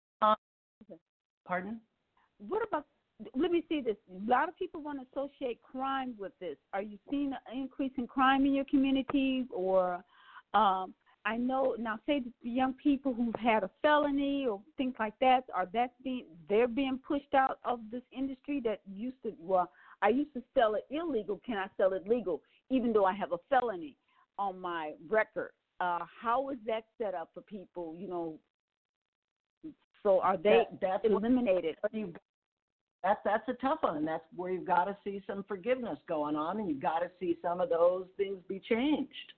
pardon. 1.45 1.81
What 2.47 2.67
about? 2.67 2.87
Let 3.35 3.51
me 3.51 3.65
see 3.69 3.81
this. 3.81 3.97
A 4.11 4.31
lot 4.31 4.49
of 4.49 4.57
people 4.57 4.81
want 4.81 5.01
to 5.01 5.07
associate 5.13 5.61
crime 5.63 6.15
with 6.19 6.33
this. 6.41 6.57
Are 6.73 6.83
you 6.83 6.99
seeing 7.11 7.33
an 7.33 7.59
increase 7.59 7.93
in 7.99 8.07
crime 8.07 8.47
in 8.47 8.55
your 8.55 8.65
communities, 8.65 9.47
or 9.53 10.05
um, 10.55 10.95
I 11.25 11.37
know 11.37 11.75
now. 11.79 11.99
Say 12.07 12.21
the 12.21 12.49
young 12.49 12.75
people 12.75 13.13
who've 13.13 13.35
had 13.35 13.65
a 13.65 13.71
felony 13.83 14.47
or 14.47 14.61
things 14.77 14.95
like 14.99 15.15
that, 15.21 15.45
are 15.55 15.67
that 15.75 15.91
being 16.05 16.27
they're 16.49 16.69
being 16.69 16.99
pushed 17.07 17.35
out 17.35 17.59
of 17.65 17.81
this 17.91 18.03
industry 18.17 18.61
that 18.65 18.81
used 18.87 19.21
to. 19.25 19.33
Well, 19.41 19.71
I 20.01 20.11
used 20.11 20.33
to 20.35 20.43
sell 20.57 20.77
it 20.77 20.87
illegal. 20.91 21.41
Can 21.45 21.57
I 21.57 21.67
sell 21.77 21.93
it 21.93 22.09
legal, 22.09 22.41
even 22.71 22.93
though 22.93 23.05
I 23.05 23.15
have 23.15 23.33
a 23.33 23.39
felony 23.51 23.97
on 24.39 24.61
my 24.61 24.93
record? 25.09 25.51
uh, 25.81 26.01
how 26.21 26.51
is 26.51 26.59
that 26.67 26.85
set 27.01 27.15
up 27.15 27.31
for 27.35 27.41
people? 27.43 27.95
You 27.97 28.09
know, 28.09 28.39
so 30.03 30.21
are 30.21 30.37
they 30.37 30.65
that, 30.71 30.81
that's 30.81 31.05
eliminated? 31.05 31.77
What 31.81 31.95
you, 31.95 32.13
that's 33.03 33.21
that's 33.25 33.49
a 33.49 33.55
tough 33.55 33.79
one, 33.81 33.97
and 33.97 34.07
that's 34.07 34.25
where 34.35 34.51
you've 34.51 34.67
got 34.67 34.85
to 34.85 34.97
see 35.05 35.23
some 35.27 35.45
forgiveness 35.47 35.99
going 36.09 36.37
on, 36.37 36.59
and 36.59 36.69
you've 36.69 36.83
got 36.83 37.01
to 37.01 37.11
see 37.21 37.39
some 37.43 37.61
of 37.61 37.71
those 37.71 38.07
things 38.17 38.39
be 38.49 38.61
changed 38.69 39.33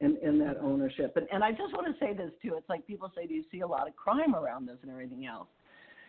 in 0.00 0.16
in 0.22 0.38
that 0.40 0.58
ownership. 0.60 1.16
And 1.16 1.26
and 1.32 1.42
I 1.42 1.50
just 1.50 1.72
want 1.74 1.86
to 1.86 2.04
say 2.04 2.12
this 2.12 2.30
too. 2.42 2.54
It's 2.56 2.68
like 2.68 2.86
people 2.86 3.10
say, 3.16 3.26
do 3.26 3.34
you 3.34 3.44
see 3.50 3.60
a 3.60 3.66
lot 3.66 3.88
of 3.88 3.96
crime 3.96 4.34
around 4.34 4.68
this 4.68 4.76
and 4.82 4.90
everything 4.90 5.26
else? 5.26 5.48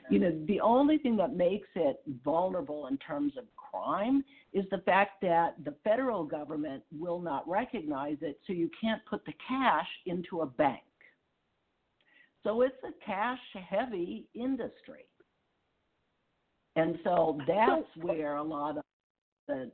you 0.09 0.19
know, 0.19 0.37
the 0.47 0.59
only 0.59 0.97
thing 0.97 1.15
that 1.17 1.35
makes 1.35 1.67
it 1.75 2.01
vulnerable 2.23 2.87
in 2.87 2.97
terms 2.97 3.33
of 3.37 3.45
crime 3.55 4.23
is 4.53 4.65
the 4.69 4.79
fact 4.79 5.21
that 5.21 5.55
the 5.63 5.73
federal 5.83 6.23
government 6.23 6.83
will 6.91 7.19
not 7.19 7.47
recognize 7.47 8.17
it, 8.21 8.39
so 8.45 8.53
you 8.53 8.69
can't 8.79 9.01
put 9.09 9.23
the 9.25 9.33
cash 9.47 9.87
into 10.05 10.41
a 10.41 10.45
bank. 10.45 10.81
So 12.43 12.61
it's 12.61 12.75
a 12.83 13.05
cash 13.05 13.39
heavy 13.69 14.25
industry. 14.33 15.05
And 16.75 16.97
so 17.03 17.39
that's 17.47 17.87
where 17.97 18.35
a 18.35 18.43
lot 18.43 18.77
of 18.77 18.83
the 19.47 19.71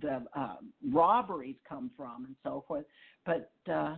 the 0.00 0.24
uh, 0.34 0.56
robberies 0.90 1.56
come 1.68 1.90
from 1.96 2.24
and 2.24 2.34
so 2.42 2.64
forth. 2.66 2.86
But 3.26 3.52
uh, 3.70 3.96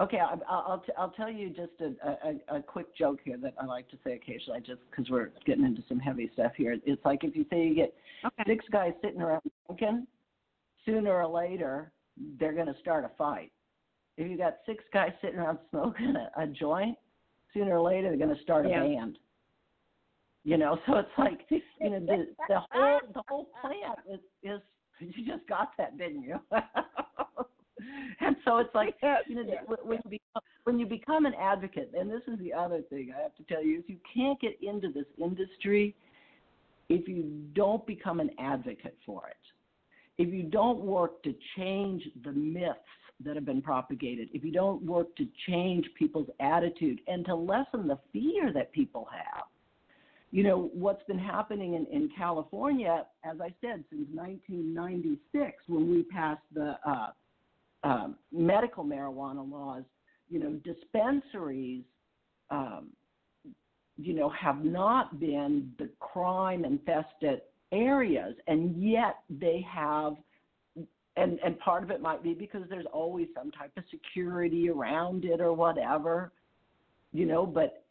Okay, 0.00 0.18
I'll 0.18 0.40
I'll, 0.48 0.78
t- 0.78 0.92
I'll 0.96 1.10
tell 1.10 1.30
you 1.30 1.50
just 1.50 1.72
a, 1.80 1.92
a, 2.26 2.56
a 2.56 2.62
quick 2.62 2.96
joke 2.96 3.18
here 3.24 3.36
that 3.42 3.54
I 3.60 3.66
like 3.66 3.90
to 3.90 3.98
say 4.02 4.14
occasionally, 4.14 4.60
just 4.60 4.80
because 4.90 5.10
we're 5.10 5.30
getting 5.44 5.66
into 5.66 5.82
some 5.86 5.98
heavy 5.98 6.30
stuff 6.32 6.52
here. 6.56 6.78
It's 6.86 7.04
like 7.04 7.24
if 7.24 7.36
you 7.36 7.44
say 7.50 7.66
you 7.66 7.74
get 7.74 7.92
okay. 8.24 8.42
six 8.46 8.64
guys 8.72 8.92
sitting 9.02 9.20
around 9.20 9.42
drinking, 9.66 10.06
sooner 10.86 11.12
or 11.12 11.26
later 11.26 11.92
they're 12.40 12.54
going 12.54 12.72
to 12.72 12.78
start 12.80 13.04
a 13.04 13.10
fight. 13.18 13.52
If 14.16 14.30
you 14.30 14.38
got 14.38 14.58
six 14.64 14.82
guys 14.94 15.12
sitting 15.20 15.38
around 15.38 15.58
smoking 15.70 16.14
a, 16.16 16.42
a 16.42 16.46
joint, 16.46 16.96
sooner 17.52 17.76
or 17.76 17.82
later 17.82 18.08
they're 18.08 18.26
going 18.26 18.34
to 18.34 18.42
start 18.42 18.64
a 18.64 18.70
yeah. 18.70 18.80
band. 18.80 19.18
You 20.44 20.56
know, 20.56 20.78
so 20.86 20.96
it's 20.96 21.08
like 21.18 21.40
you 21.50 21.90
know 21.90 22.00
the 22.00 22.26
the 22.48 22.60
whole 22.70 23.00
the 23.14 23.22
whole 23.28 23.48
plant 23.60 23.98
is 24.10 24.20
is 24.42 24.60
you 24.98 25.24
just 25.26 25.46
got 25.48 25.70
that, 25.78 25.96
didn't 25.98 26.22
you? 26.22 26.38
and 28.20 28.36
so 28.44 28.58
it's 28.58 28.74
like 28.74 28.96
you 29.28 29.36
know 29.36 29.44
when 29.84 29.98
you 30.04 30.10
become 30.10 30.42
when 30.64 30.78
you 30.78 30.86
become 30.86 31.26
an 31.26 31.34
advocate, 31.40 31.92
and 31.98 32.10
this 32.10 32.22
is 32.26 32.38
the 32.38 32.52
other 32.52 32.82
thing 32.82 33.12
I 33.16 33.22
have 33.22 33.34
to 33.36 33.44
tell 33.44 33.64
you 33.64 33.78
is 33.78 33.84
you 33.86 33.98
can't 34.14 34.40
get 34.40 34.58
into 34.62 34.90
this 34.92 35.06
industry 35.18 35.94
if 36.88 37.08
you 37.08 37.24
don't 37.54 37.84
become 37.86 38.20
an 38.20 38.30
advocate 38.38 38.96
for 39.04 39.28
it. 39.28 39.36
If 40.22 40.32
you 40.32 40.44
don't 40.44 40.80
work 40.80 41.22
to 41.22 41.34
change 41.56 42.02
the 42.24 42.32
myths 42.32 42.78
that 43.24 43.34
have 43.34 43.46
been 43.46 43.62
propagated, 43.62 44.28
if 44.32 44.44
you 44.44 44.52
don't 44.52 44.82
work 44.84 45.14
to 45.16 45.26
change 45.48 45.86
people's 45.98 46.28
attitude 46.40 47.00
and 47.06 47.24
to 47.26 47.34
lessen 47.34 47.86
the 47.86 47.98
fear 48.12 48.52
that 48.52 48.72
people 48.72 49.08
have. 49.10 49.44
You 50.32 50.42
know, 50.42 50.70
what's 50.72 51.02
been 51.04 51.18
happening 51.18 51.74
in, 51.74 51.86
in 51.92 52.08
California, 52.16 53.04
as 53.22 53.36
I 53.42 53.54
said, 53.60 53.84
since 53.90 54.08
1996, 54.14 55.52
when 55.68 55.90
we 55.90 56.04
passed 56.04 56.40
the 56.54 56.74
uh, 56.86 57.08
um, 57.84 58.16
medical 58.32 58.82
marijuana 58.82 59.48
laws, 59.48 59.84
you 60.30 60.40
know, 60.40 60.58
dispensaries, 60.64 61.82
um, 62.50 62.88
you 63.98 64.14
know, 64.14 64.30
have 64.30 64.64
not 64.64 65.20
been 65.20 65.70
the 65.78 65.90
crime 66.00 66.64
infested 66.64 67.42
areas, 67.70 68.34
and 68.46 68.82
yet 68.82 69.18
they 69.28 69.64
have. 69.70 70.14
And 71.16 71.38
and 71.44 71.58
part 71.58 71.82
of 71.82 71.90
it 71.90 72.00
might 72.00 72.22
be 72.22 72.32
because 72.32 72.62
there's 72.70 72.86
always 72.90 73.28
some 73.36 73.50
type 73.50 73.72
of 73.76 73.84
security 73.90 74.70
around 74.70 75.26
it 75.26 75.42
or 75.42 75.52
whatever, 75.52 76.32
you 77.12 77.26
know. 77.26 77.44
But 77.44 77.84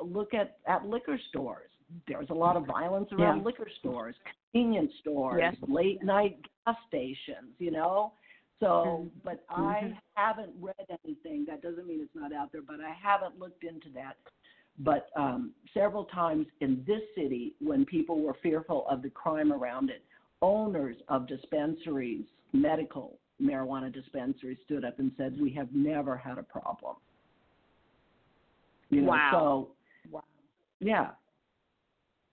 look 0.00 0.34
at 0.34 0.56
at 0.66 0.84
liquor 0.84 1.20
stores. 1.28 1.70
There's 2.08 2.30
a 2.30 2.34
lot 2.34 2.56
of 2.56 2.66
violence 2.66 3.08
around 3.12 3.38
yeah. 3.38 3.44
liquor 3.44 3.68
stores, 3.80 4.14
convenience 4.52 4.92
stores, 5.00 5.40
yes. 5.40 5.54
late 5.68 6.02
night 6.02 6.38
gas 6.66 6.76
stations. 6.88 7.54
You 7.58 7.70
know, 7.70 8.12
so, 8.60 8.66
mm-hmm. 8.66 9.08
but 9.24 9.44
I 9.48 9.80
mm-hmm. 9.84 9.92
haven't 10.14 10.52
read 10.60 10.98
anything. 11.04 11.44
That 11.46 11.62
doesn't 11.62 11.86
mean 11.86 12.00
it's 12.00 12.14
not 12.14 12.32
out 12.32 12.52
there, 12.52 12.62
but 12.62 12.76
I 12.80 12.94
haven't 13.00 13.38
looked 13.38 13.64
into 13.64 13.88
that. 13.94 14.16
But 14.78 15.08
um, 15.16 15.52
several 15.72 16.04
times 16.06 16.46
in 16.60 16.82
this 16.86 17.02
city, 17.14 17.54
when 17.60 17.84
people 17.84 18.20
were 18.20 18.34
fearful 18.42 18.86
of 18.90 19.02
the 19.02 19.10
crime 19.10 19.52
around 19.52 19.90
it, 19.90 20.02
owners 20.42 20.96
of 21.08 21.28
dispensaries, 21.28 22.24
medical 22.52 23.18
marijuana 23.40 23.92
dispensaries, 23.92 24.58
stood 24.64 24.84
up 24.84 24.98
and 24.98 25.12
said, 25.16 25.40
"We 25.40 25.50
have 25.52 25.68
never 25.72 26.16
had 26.16 26.38
a 26.38 26.42
problem." 26.42 26.96
You 28.90 29.02
know, 29.02 29.10
wow. 29.10 29.30
so 29.32 30.10
wow. 30.10 30.24
yeah, 30.80 31.10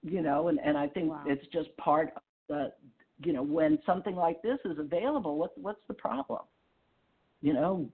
you 0.03 0.21
know, 0.21 0.47
and 0.47 0.59
and 0.63 0.77
I 0.77 0.87
think 0.87 1.11
wow. 1.11 1.23
it's 1.25 1.45
just 1.53 1.75
part 1.77 2.13
of 2.15 2.21
the 2.49 2.71
you 3.25 3.33
know, 3.33 3.43
when 3.43 3.79
something 3.85 4.15
like 4.15 4.41
this 4.41 4.57
is 4.65 4.79
available, 4.79 5.37
what, 5.37 5.51
what's 5.57 5.81
the 5.87 5.93
problem? 5.93 6.41
You 7.41 7.53
know, 7.53 7.89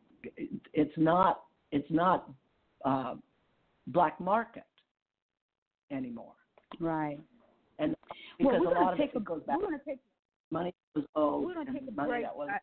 it's 0.74 0.93
not 0.97 1.43
it's 1.72 1.89
not 1.89 2.30
uh, 2.86 3.16
black 3.88 4.20
market 4.20 4.64
anymore. 5.91 6.34
Right. 6.80 7.20
And 7.80 7.95
because 8.38 8.62
well, 8.64 8.74
a 8.74 8.76
lot 8.76 8.93
of 8.93 8.99
it 8.99 9.12
a, 9.16 9.20
goes 9.20 9.41
back. 9.43 9.58
We're 9.58 9.68
going 9.68 9.80
to 9.80 9.86
take 9.86 9.99
money 10.51 10.74
was 10.95 11.05
owed. 11.16 11.45
We're 11.45 11.53
going 11.53 11.68
to 11.68 11.74
take 11.74 11.88
a 11.88 11.91
break. 11.91 12.26
Was, 12.36 12.49
I, 12.51 12.58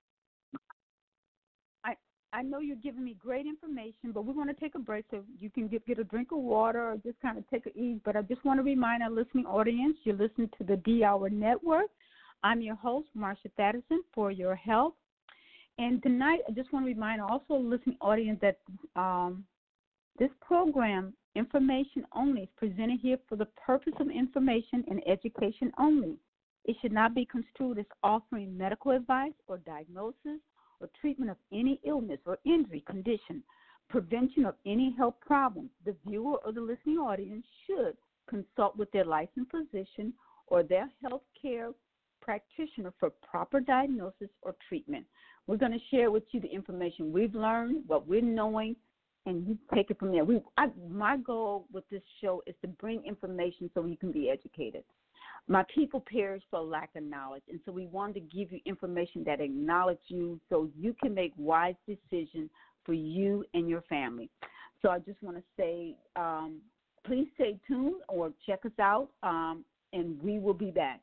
I 2.35 2.43
know 2.43 2.59
you're 2.59 2.74
giving 2.74 3.05
me 3.05 3.14
great 3.16 3.47
information, 3.47 4.11
but 4.12 4.24
we're 4.24 4.35
going 4.35 4.49
to 4.49 4.55
take 4.55 4.74
a 4.74 4.80
break 4.80 5.05
so 5.09 5.22
you 5.39 5.51
can 5.51 5.68
get 5.68 5.87
get 5.87 6.01
a 6.01 6.05
drink 6.05 6.32
of 6.32 6.39
water 6.39 6.91
or 6.91 6.97
just 6.97 7.20
kind 7.22 7.39
of 7.39 7.49
take 7.49 7.64
a 7.66 7.78
ease. 7.78 8.01
But 8.05 8.16
I 8.16 8.22
just 8.22 8.45
want 8.45 8.59
to 8.59 8.64
remind 8.64 9.05
our 9.05 9.11
listening 9.11 9.47
audience, 9.47 9.97
you're 10.03 10.16
listening 10.16 10.51
to 10.59 10.64
the 10.64 10.76
D 10.78 11.05
Hour 11.05 11.30
Network. 11.30 11.87
I'm 12.43 12.61
your 12.61 12.74
host, 12.74 13.07
Marsha 13.16 13.49
Thadison, 13.57 13.99
for 14.12 14.32
your 14.32 14.57
health. 14.57 14.95
And 15.78 16.03
tonight, 16.03 16.41
I 16.49 16.53
just 16.53 16.72
want 16.72 16.85
to 16.85 16.93
remind 16.93 17.20
also 17.20 17.55
listening 17.55 17.97
audience 18.01 18.41
that 18.43 18.59
um, 19.01 19.45
this 20.18 20.30
program, 20.45 21.14
information 21.37 22.05
only, 22.16 22.43
is 22.43 22.49
presented 22.57 22.99
here 23.01 23.18
for 23.28 23.37
the 23.37 23.47
purpose 23.64 23.95
of 24.01 24.11
information 24.11 24.82
and 24.89 25.01
education 25.07 25.70
only. 25.78 26.16
It 26.64 26.76
should 26.82 26.93
not 26.93 27.14
be 27.14 27.26
construed 27.26 27.78
as 27.78 27.87
offering 28.03 28.59
medical 28.59 28.91
advice 28.91 29.35
or 29.47 29.59
diagnosis 29.59 30.41
or 30.80 30.88
treatment 31.00 31.30
of 31.30 31.36
any 31.52 31.80
illness 31.84 32.20
or 32.26 32.38
injury 32.44 32.82
condition, 32.88 33.42
prevention 33.88 34.44
of 34.44 34.54
any 34.66 34.94
health 34.96 35.14
problems. 35.24 35.70
The 35.84 35.94
viewer 36.06 36.38
or 36.44 36.52
the 36.52 36.60
listening 36.60 36.98
audience 36.98 37.44
should 37.66 37.96
consult 38.28 38.76
with 38.76 38.90
their 38.92 39.04
licensed 39.04 39.50
physician 39.50 40.12
or 40.46 40.62
their 40.62 40.88
health 41.02 41.22
care 41.40 41.70
practitioner 42.20 42.92
for 42.98 43.10
proper 43.10 43.60
diagnosis 43.60 44.30
or 44.42 44.54
treatment. 44.68 45.04
We're 45.46 45.56
going 45.56 45.72
to 45.72 45.78
share 45.90 46.10
with 46.10 46.24
you 46.30 46.40
the 46.40 46.48
information 46.48 47.12
we've 47.12 47.34
learned, 47.34 47.84
what 47.86 48.08
we're 48.08 48.22
knowing, 48.22 48.76
and 49.26 49.46
you 49.46 49.58
take 49.74 49.90
it 49.90 49.98
from 49.98 50.12
there. 50.12 50.24
We, 50.24 50.40
I, 50.56 50.68
my 50.90 51.18
goal 51.18 51.66
with 51.72 51.84
this 51.90 52.02
show 52.20 52.42
is 52.46 52.54
to 52.62 52.68
bring 52.68 53.04
information 53.04 53.70
so 53.74 53.84
you 53.84 53.96
can 53.96 54.12
be 54.12 54.30
educated. 54.30 54.84
My 55.47 55.64
people 55.74 56.03
perish 56.11 56.42
for 56.51 56.61
lack 56.61 56.90
of 56.97 57.03
knowledge, 57.03 57.42
and 57.51 57.61
so 57.66 57.72
we 57.72 57.86
want 57.86 58.14
to 58.14 58.20
give 58.20 58.51
you 58.51 58.61
information 58.64 59.22
that 59.24 59.40
acknowledge 59.40 59.99
you 60.09 60.40
so 60.49 60.70
you 60.78 60.95
can 61.03 61.12
make 61.14 61.32
wise 61.36 61.74
decisions 61.86 62.49
for 62.84 62.95
you 62.95 63.45
and 63.53 63.68
your 63.68 63.82
family. 63.82 64.30
So 64.80 64.88
I 64.88 64.99
just 65.01 65.22
want 65.22 65.36
to 65.36 65.42
say, 65.57 65.97
um, 66.16 66.61
please 67.07 67.28
stay 67.34 67.59
tuned 67.66 68.01
or 68.09 68.32
check 68.47 68.61
us 68.64 68.72
out, 68.80 69.09
um, 69.22 69.64
and 69.92 70.20
we 70.22 70.38
will 70.38 70.55
be 70.55 70.70
back. 70.70 71.01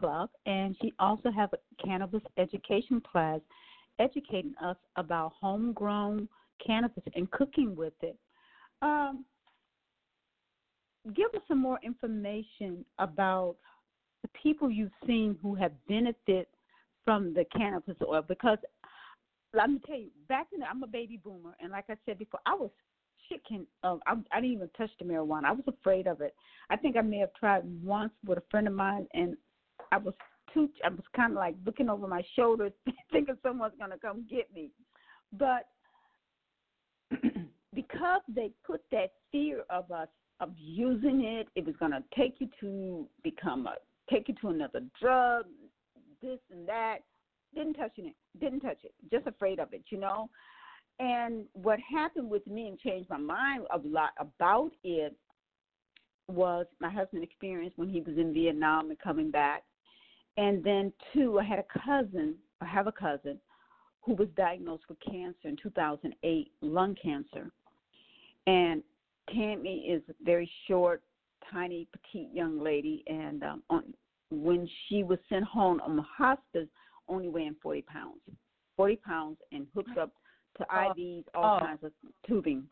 Club, 0.00 0.30
and 0.46 0.76
she 0.80 0.92
also 0.98 1.30
has 1.30 1.50
a 1.52 1.84
cannabis 1.84 2.22
education 2.38 3.00
class 3.00 3.40
educating 3.98 4.54
us 4.62 4.76
about 4.96 5.32
homegrown 5.38 6.28
cannabis 6.64 7.04
and 7.14 7.30
cooking 7.30 7.76
with 7.76 7.92
it. 8.02 8.16
Um, 8.82 9.24
give 11.14 11.34
us 11.34 11.42
some 11.46 11.58
more 11.58 11.78
information 11.82 12.84
about 12.98 13.56
the 14.22 14.28
people 14.42 14.70
you've 14.70 14.90
seen 15.06 15.38
who 15.42 15.54
have 15.54 15.72
benefited 15.86 16.46
from 17.04 17.34
the 17.34 17.44
cannabis 17.56 17.96
oil 18.06 18.22
because 18.26 18.58
let 19.52 19.68
me 19.68 19.80
tell 19.86 19.98
you, 19.98 20.10
back 20.28 20.46
in 20.52 20.60
the, 20.60 20.66
I'm 20.66 20.82
a 20.82 20.86
baby 20.86 21.20
boomer, 21.22 21.56
and 21.60 21.72
like 21.72 21.86
I 21.88 21.94
said 22.06 22.18
before, 22.18 22.40
I 22.46 22.54
was 22.54 22.70
chicken. 23.28 23.66
Uh, 23.82 23.96
I, 24.06 24.14
I 24.32 24.40
didn't 24.40 24.56
even 24.56 24.70
touch 24.76 24.90
the 24.98 25.04
marijuana. 25.04 25.46
I 25.46 25.52
was 25.52 25.64
afraid 25.66 26.06
of 26.06 26.20
it. 26.20 26.34
I 26.68 26.76
think 26.76 26.96
I 26.96 27.00
may 27.00 27.18
have 27.18 27.34
tried 27.34 27.62
once 27.82 28.12
with 28.24 28.38
a 28.38 28.42
friend 28.50 28.68
of 28.68 28.74
mine, 28.74 29.08
and 29.12 29.36
I 29.92 29.98
was 29.98 30.14
too. 30.52 30.68
I 30.84 30.88
was 30.88 31.04
kind 31.14 31.32
of 31.32 31.36
like 31.36 31.56
looking 31.64 31.88
over 31.88 32.06
my 32.06 32.22
shoulder, 32.36 32.70
thinking 33.12 33.36
someone's 33.42 33.74
gonna 33.78 33.98
come 33.98 34.26
get 34.28 34.52
me. 34.54 34.70
But 35.32 35.66
because 37.74 38.20
they 38.28 38.52
put 38.64 38.82
that 38.92 39.12
fear 39.32 39.64
of 39.70 39.90
us 39.90 40.08
of 40.40 40.50
using 40.56 41.24
it, 41.24 41.48
it 41.54 41.66
was 41.66 41.74
gonna 41.78 42.02
take 42.16 42.36
you 42.38 42.48
to 42.60 43.06
become 43.22 43.66
a 43.66 43.74
take 44.10 44.28
you 44.28 44.34
to 44.40 44.48
another 44.48 44.82
drug, 45.00 45.46
this 46.22 46.38
and 46.50 46.66
that. 46.68 46.98
Didn't 47.54 47.74
touch 47.74 47.92
it. 47.96 48.14
Didn't 48.40 48.60
touch 48.60 48.78
it. 48.84 48.94
Just 49.10 49.26
afraid 49.26 49.58
of 49.58 49.72
it, 49.72 49.82
you 49.90 49.98
know. 49.98 50.30
And 51.00 51.46
what 51.54 51.78
happened 51.80 52.30
with 52.30 52.46
me 52.46 52.68
and 52.68 52.78
changed 52.78 53.10
my 53.10 53.16
mind 53.16 53.64
a 53.72 53.78
lot 53.78 54.10
about 54.18 54.70
it 54.84 55.16
was 56.28 56.66
my 56.80 56.90
husband's 56.90 57.24
experience 57.24 57.72
when 57.76 57.88
he 57.88 58.00
was 58.00 58.18
in 58.18 58.32
Vietnam 58.32 58.90
and 58.90 58.98
coming 59.00 59.30
back. 59.30 59.64
And 60.40 60.64
then 60.64 60.90
two, 61.12 61.38
I 61.38 61.44
had 61.44 61.58
a 61.58 61.80
cousin, 61.84 62.34
I 62.62 62.64
have 62.64 62.86
a 62.86 62.92
cousin 62.92 63.38
who 64.00 64.14
was 64.14 64.28
diagnosed 64.38 64.84
with 64.88 64.96
cancer 65.00 65.48
in 65.48 65.56
2008, 65.62 66.50
lung 66.62 66.96
cancer. 67.00 67.50
And 68.46 68.82
Tammy 69.34 69.80
is 69.80 70.02
a 70.08 70.14
very 70.24 70.50
short, 70.66 71.02
tiny, 71.52 71.86
petite 71.92 72.32
young 72.32 72.58
lady, 72.58 73.04
and 73.06 73.42
um, 73.42 73.62
on, 73.68 73.82
when 74.30 74.66
she 74.88 75.02
was 75.02 75.18
sent 75.28 75.44
home 75.44 75.78
on 75.86 75.94
the 75.94 76.04
hospice, 76.16 76.68
only 77.06 77.28
weighing 77.28 77.56
40 77.62 77.82
pounds, 77.82 78.20
40 78.78 78.96
pounds, 78.96 79.36
and 79.52 79.66
hooked 79.74 79.98
up 79.98 80.10
to 80.56 80.64
oh. 80.72 80.74
IVs, 80.74 81.24
all 81.34 81.58
oh. 81.60 81.66
kinds 81.66 81.84
of 81.84 81.92
tubing. 82.26 82.62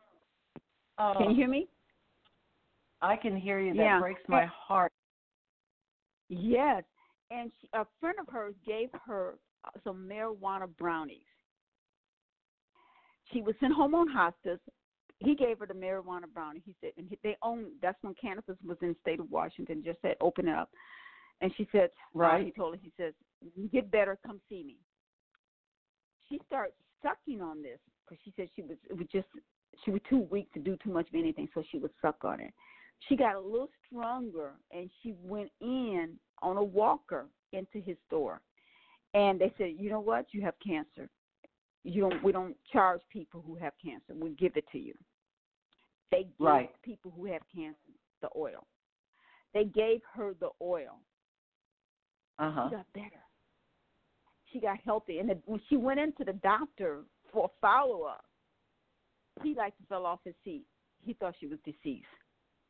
Oh. 0.96 1.12
Can 1.18 1.30
you 1.32 1.36
hear 1.36 1.48
me? 1.48 1.68
I 3.02 3.16
can 3.16 3.36
hear 3.36 3.60
you. 3.60 3.74
That 3.74 3.82
yeah. 3.82 4.00
breaks 4.00 4.22
my 4.26 4.46
heart. 4.46 4.90
Yes, 6.30 6.82
and 7.30 7.50
she, 7.60 7.68
a 7.72 7.84
friend 8.00 8.16
of 8.20 8.32
hers 8.32 8.54
gave 8.66 8.88
her 9.06 9.34
uh, 9.64 9.70
some 9.84 10.08
marijuana 10.10 10.68
brownies. 10.78 11.18
She 13.32 13.42
was 13.42 13.54
sent 13.60 13.74
home 13.74 13.94
on 13.94 14.08
hospice. 14.08 14.60
He 15.18 15.34
gave 15.34 15.58
her 15.58 15.66
the 15.66 15.74
marijuana 15.74 16.32
brownie. 16.32 16.62
He 16.64 16.74
said, 16.80 16.92
and 16.96 17.14
they 17.22 17.36
own. 17.42 17.72
That's 17.82 17.98
when 18.02 18.14
cannabis 18.14 18.56
was 18.66 18.78
in 18.80 18.88
the 18.88 18.96
state 19.02 19.20
of 19.20 19.30
Washington. 19.30 19.82
Just 19.84 20.00
said, 20.00 20.16
open 20.20 20.48
it 20.48 20.54
up. 20.54 20.70
And 21.40 21.52
she 21.56 21.68
said, 21.72 21.90
right. 22.14 22.40
Uh, 22.40 22.44
he 22.44 22.50
told 22.50 22.74
her, 22.74 22.80
he 22.82 22.92
says, 22.96 23.12
you 23.56 23.68
get 23.68 23.90
better, 23.90 24.18
come 24.26 24.40
see 24.48 24.64
me. 24.64 24.76
She 26.28 26.40
starts 26.46 26.74
sucking 27.02 27.40
on 27.40 27.62
this 27.62 27.78
because 28.04 28.20
she 28.24 28.32
said 28.36 28.48
she 28.54 28.62
was 28.62 28.76
it 28.90 28.96
was 28.96 29.06
just 29.12 29.26
she 29.84 29.90
was 29.90 30.00
too 30.08 30.26
weak 30.30 30.52
to 30.52 30.60
do 30.60 30.76
too 30.82 30.90
much 30.90 31.08
of 31.08 31.14
anything, 31.14 31.48
so 31.54 31.62
she 31.70 31.78
would 31.78 31.92
suck 32.02 32.16
on 32.24 32.40
it. 32.40 32.52
She 33.08 33.16
got 33.16 33.36
a 33.36 33.40
little 33.40 33.70
stronger 33.86 34.52
and 34.72 34.90
she 35.02 35.14
went 35.22 35.50
in 35.60 36.14
on 36.42 36.56
a 36.56 36.62
walker 36.62 37.26
into 37.52 37.80
his 37.80 37.96
store, 38.06 38.40
and 39.14 39.40
they 39.40 39.52
said, 39.58 39.74
you 39.78 39.90
know 39.90 40.00
what, 40.00 40.26
you 40.32 40.42
have 40.42 40.54
cancer. 40.64 41.08
You 41.84 42.02
don't. 42.02 42.22
We 42.22 42.32
don't 42.32 42.56
charge 42.72 43.00
people 43.10 43.42
who 43.46 43.54
have 43.56 43.72
cancer. 43.82 44.12
We 44.14 44.30
give 44.30 44.56
it 44.56 44.64
to 44.72 44.78
you. 44.78 44.94
They 46.10 46.24
give 46.38 46.46
right. 46.46 46.70
people 46.82 47.12
who 47.16 47.26
have 47.26 47.42
cancer 47.54 47.78
the 48.20 48.28
oil. 48.36 48.66
They 49.54 49.64
gave 49.64 50.00
her 50.14 50.34
the 50.38 50.50
oil. 50.60 50.98
Uh 52.38 52.50
huh. 52.50 52.68
She 52.68 52.76
got 52.76 52.92
better 52.92 53.22
she 54.52 54.60
got 54.60 54.78
healthy. 54.84 55.18
And 55.18 55.30
when 55.46 55.60
she 55.68 55.76
went 55.76 56.00
into 56.00 56.24
the 56.24 56.32
doctor 56.34 57.02
for 57.32 57.46
a 57.46 57.48
follow 57.60 58.02
up, 58.02 58.24
he 59.42 59.54
like 59.54 59.74
fell 59.88 60.06
off 60.06 60.20
his 60.24 60.34
seat. 60.44 60.64
He 61.04 61.14
thought 61.14 61.34
she 61.38 61.46
was 61.46 61.58
deceased. 61.64 62.06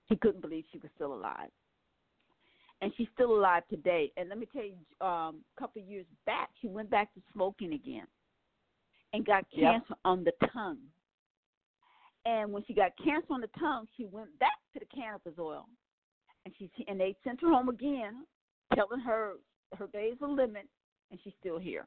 He 0.06 0.16
couldn't 0.16 0.40
believe 0.40 0.64
she 0.70 0.78
was 0.78 0.90
still 0.94 1.14
alive. 1.14 1.50
And 2.80 2.92
she's 2.96 3.08
still 3.14 3.36
alive 3.36 3.64
today. 3.68 4.12
And 4.16 4.28
let 4.28 4.38
me 4.38 4.46
tell 4.52 4.62
you, 4.62 5.06
um, 5.06 5.36
a 5.56 5.60
couple 5.60 5.82
of 5.82 5.88
years 5.88 6.06
back, 6.26 6.50
she 6.60 6.68
went 6.68 6.90
back 6.90 7.12
to 7.14 7.20
smoking 7.32 7.72
again 7.72 8.06
and 9.12 9.26
got 9.26 9.44
cancer 9.50 9.84
yep. 9.88 9.98
on 10.04 10.24
the 10.24 10.32
tongue. 10.52 10.78
And 12.24 12.52
when 12.52 12.62
she 12.66 12.74
got 12.74 12.92
cancer 13.02 13.32
on 13.32 13.40
the 13.40 13.48
tongue, 13.58 13.86
she 13.96 14.04
went 14.04 14.36
back 14.38 14.58
to 14.74 14.80
the 14.80 14.86
cannabis 14.94 15.38
oil, 15.38 15.66
and 16.44 16.54
she 16.58 16.70
and 16.86 17.00
they 17.00 17.16
sent 17.24 17.40
her 17.40 17.48
home 17.48 17.68
again, 17.68 18.26
telling 18.74 19.00
her 19.00 19.34
her 19.78 19.86
days 19.86 20.16
are 20.20 20.28
limit, 20.28 20.66
and 21.10 21.18
she's 21.24 21.32
still 21.40 21.58
here. 21.58 21.86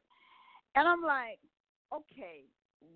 And 0.75 0.87
I'm 0.87 1.03
like, 1.03 1.39
okay, 1.93 2.45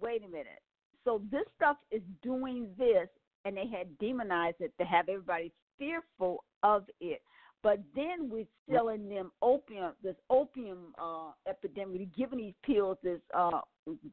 wait 0.01 0.23
a 0.23 0.27
minute. 0.27 0.61
So 1.03 1.21
this 1.31 1.43
stuff 1.55 1.77
is 1.91 2.01
doing 2.23 2.69
this, 2.77 3.07
and 3.43 3.55
they 3.55 3.67
had 3.67 3.95
demonized 3.99 4.57
it 4.59 4.73
to 4.79 4.85
have 4.85 5.07
everybody 5.07 5.51
fearful 5.77 6.43
of 6.63 6.85
it. 6.99 7.21
But 7.65 7.79
then 7.95 8.29
we're 8.29 8.45
selling 8.71 9.09
them 9.09 9.31
opium, 9.41 9.93
this 10.03 10.13
opium 10.29 10.93
uh, 11.01 11.31
epidemic, 11.49 11.97
we're 11.97 12.05
giving 12.15 12.37
these 12.37 12.53
pills 12.63 12.95
this 13.01 13.19
uh, 13.35 13.61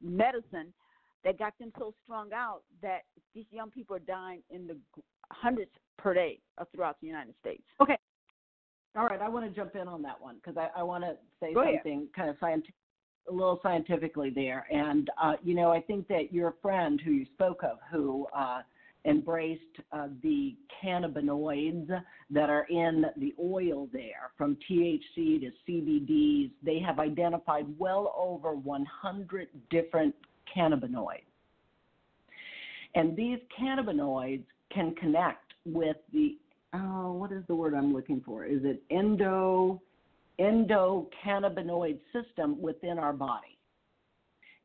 medicine 0.03 0.73
that 1.23 1.39
got 1.39 1.59
them 1.59 1.71
so 1.79 1.93
strung 2.03 2.33
out 2.33 2.63
that 2.81 3.03
these 3.35 3.45
young 3.51 3.71
people 3.71 3.95
are 3.95 3.99
dying 3.99 4.41
in 4.49 4.67
the 4.67 4.77
hundreds 5.31 5.71
per 5.99 6.15
day 6.15 6.39
throughout 6.75 6.97
the 7.03 7.07
United 7.07 7.35
States. 7.43 7.63
Okay, 7.83 7.99
all 8.97 9.05
right, 9.05 9.21
I 9.21 9.29
want 9.29 9.45
to 9.45 9.55
jump 9.55 9.77
in 9.77 9.87
on 9.87 10.01
that 10.01 10.19
one 10.19 10.37
because 10.37 10.57
I, 10.57 10.81
I 10.81 10.83
want 10.83 11.05
to 11.05 11.17
say 11.39 11.53
Go 11.53 11.63
something 11.63 11.93
ahead. 11.93 12.15
kind 12.17 12.31
of 12.31 12.37
scientific, 12.41 12.75
a 13.29 13.33
little 13.33 13.61
scientifically 13.63 14.31
there. 14.35 14.67
And 14.73 15.11
uh, 15.23 15.35
you 15.45 15.55
know, 15.55 15.71
I 15.71 15.81
think 15.83 16.09
that 16.09 16.33
your 16.33 16.55
friend 16.63 17.03
who 17.05 17.11
you 17.13 17.27
spoke 17.35 17.63
of, 17.63 17.77
who 17.91 18.27
uh, 18.35 18.63
embraced 19.05 19.63
uh, 19.93 20.09
the 20.23 20.55
cannabinoids 20.83 21.89
that 22.31 22.51
are 22.51 22.67
in 22.71 23.05
the 23.17 23.35
oil 23.43 23.89
there, 23.93 24.31
from 24.39 24.57
THC 24.71 25.41
to 25.41 25.51
CBDs, 25.69 26.51
they 26.63 26.79
have 26.79 26.99
identified 26.99 27.67
well 27.79 28.15
over 28.17 28.55
100 28.55 29.49
different 29.71 30.15
cannabinoids. 30.57 31.25
And 32.95 33.17
these 33.17 33.39
cannabinoids 33.59 34.45
can 34.73 34.95
connect 34.95 35.55
with 35.65 35.97
the 36.13 36.37
oh, 36.75 37.13
what 37.13 37.33
is 37.33 37.43
the 37.49 37.55
word 37.55 37.75
I'm 37.75 37.93
looking 37.93 38.23
for? 38.25 38.45
Is 38.45 38.61
it 38.65 38.83
endo 38.91 39.81
endocannabinoid 40.41 41.99
system 42.13 42.61
within 42.61 42.99
our 42.99 43.13
body? 43.13 43.59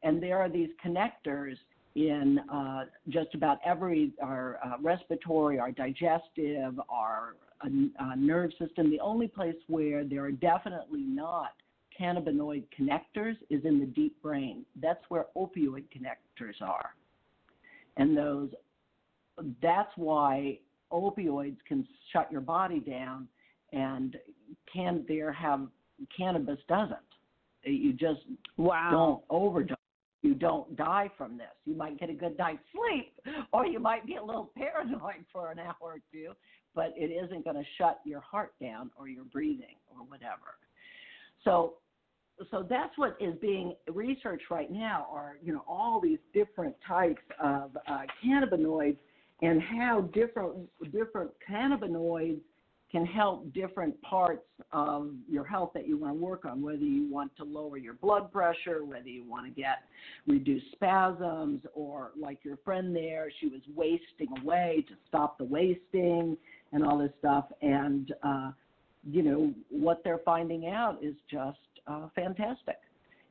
And 0.03 0.21
there 0.21 0.39
are 0.39 0.49
these 0.49 0.69
connectors 0.85 1.57
in 1.97 2.39
uh, 2.53 2.85
just 3.09 3.33
about 3.33 3.57
every 3.65 4.11
our 4.21 4.59
uh, 4.63 4.73
respiratory, 4.81 5.57
our 5.57 5.71
digestive, 5.71 6.79
our 6.89 7.35
uh, 7.61 8.15
nerve 8.15 8.51
system. 8.59 8.91
The 8.91 8.99
only 8.99 9.27
place 9.27 9.55
where 9.65 10.03
there 10.03 10.23
are 10.23 10.31
definitely 10.31 11.01
not 11.01 11.53
cannabinoid 11.99 12.65
connectors 12.79 13.35
is 13.49 13.65
in 13.65 13.79
the 13.79 13.87
deep 13.87 14.21
brain. 14.21 14.63
That's 14.79 15.03
where 15.09 15.25
opioid 15.35 15.85
connectors 15.91 16.61
are. 16.61 16.91
And 17.97 18.15
those 18.15 18.51
that's 19.61 19.91
why 19.95 20.59
opioids 20.91 21.57
can 21.67 21.87
shut 22.13 22.31
your 22.31 22.41
body 22.41 22.79
down, 22.79 23.27
and 23.73 24.17
can 24.71 25.03
there 25.07 25.33
have 25.33 25.61
cannabis 26.15 26.59
doesn't. 26.69 26.97
You 27.63 27.93
just 27.93 28.21
wow. 28.57 28.89
don't 28.91 29.23
overdose. 29.31 29.76
You 30.21 30.33
don't 30.33 30.75
die 30.75 31.11
from 31.17 31.37
this. 31.37 31.47
You 31.65 31.75
might 31.75 31.99
get 31.99 32.09
a 32.09 32.13
good 32.13 32.37
night's 32.37 32.63
sleep, 32.71 33.13
or 33.53 33.65
you 33.65 33.79
might 33.79 34.05
be 34.05 34.15
a 34.15 34.23
little 34.23 34.51
paranoid 34.55 35.25
for 35.31 35.51
an 35.51 35.59
hour 35.59 35.75
or 35.81 35.99
two, 36.11 36.31
but 36.75 36.93
it 36.95 37.11
isn't 37.11 37.43
going 37.43 37.55
to 37.55 37.65
shut 37.77 37.99
your 38.03 38.21
heart 38.21 38.53
down 38.61 38.91
or 38.97 39.07
your 39.07 39.25
breathing 39.25 39.75
or 39.89 40.05
whatever. 40.05 40.57
So 41.43 41.75
so 42.51 42.65
that's 42.69 42.95
what 42.97 43.17
is 43.19 43.33
being 43.41 43.73
researched 43.91 44.51
right 44.51 44.71
now 44.71 45.07
are 45.11 45.37
you 45.43 45.53
know 45.53 45.63
all 45.67 45.99
these 45.99 46.19
different 46.33 46.75
types 46.87 47.21
of 47.41 47.75
uh, 47.87 48.01
cannabinoids 48.23 48.97
and 49.41 49.61
how 49.61 50.01
different 50.13 50.55
different 50.91 51.31
cannabinoids 51.49 52.39
can 52.91 53.05
help 53.05 53.51
different 53.53 54.01
parts 54.01 54.45
of 54.71 55.11
your 55.29 55.43
health 55.43 55.71
that 55.73 55.87
you 55.87 55.97
want 55.97 56.13
to 56.13 56.23
work 56.23 56.45
on, 56.45 56.61
whether 56.61 56.77
you 56.77 57.11
want 57.11 57.35
to 57.35 57.43
lower 57.43 57.77
your 57.77 57.95
blood 57.95 58.31
pressure, 58.31 58.85
whether 58.85 59.09
you 59.09 59.23
want 59.29 59.45
to 59.45 59.51
get 59.51 59.79
reduced 60.25 60.71
spasms, 60.71 61.61
or 61.73 62.11
like 62.17 62.39
your 62.43 62.57
friend 62.63 62.95
there, 62.95 63.29
she 63.41 63.47
was 63.47 63.61
wasting 63.75 64.29
away 64.41 64.85
to 64.87 64.93
stop 65.07 65.37
the 65.37 65.43
wasting 65.43 66.37
and 66.71 66.85
all 66.85 66.97
this 66.97 67.11
stuff. 67.19 67.45
And, 67.61 68.13
uh, 68.23 68.51
you 69.09 69.21
know, 69.21 69.53
what 69.69 70.01
they're 70.03 70.21
finding 70.23 70.67
out 70.67 70.99
is 71.01 71.15
just 71.29 71.59
uh, 71.87 72.07
fantastic. 72.15 72.77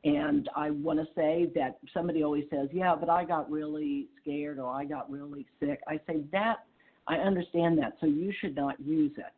And 0.04 0.48
I 0.54 0.70
want 0.70 0.98
to 1.00 1.06
say 1.14 1.50
that 1.54 1.78
somebody 1.94 2.22
always 2.22 2.44
says, 2.50 2.68
yeah, 2.72 2.94
but 2.94 3.08
I 3.08 3.24
got 3.24 3.50
really 3.50 4.06
scared 4.20 4.58
or 4.58 4.70
I 4.70 4.84
got 4.84 5.10
really 5.10 5.46
sick. 5.58 5.80
I 5.88 5.98
say, 6.06 6.20
that, 6.30 6.64
I 7.08 7.16
understand 7.16 7.78
that, 7.78 7.94
so 8.00 8.06
you 8.06 8.32
should 8.40 8.54
not 8.54 8.78
use 8.80 9.12
it 9.16 9.32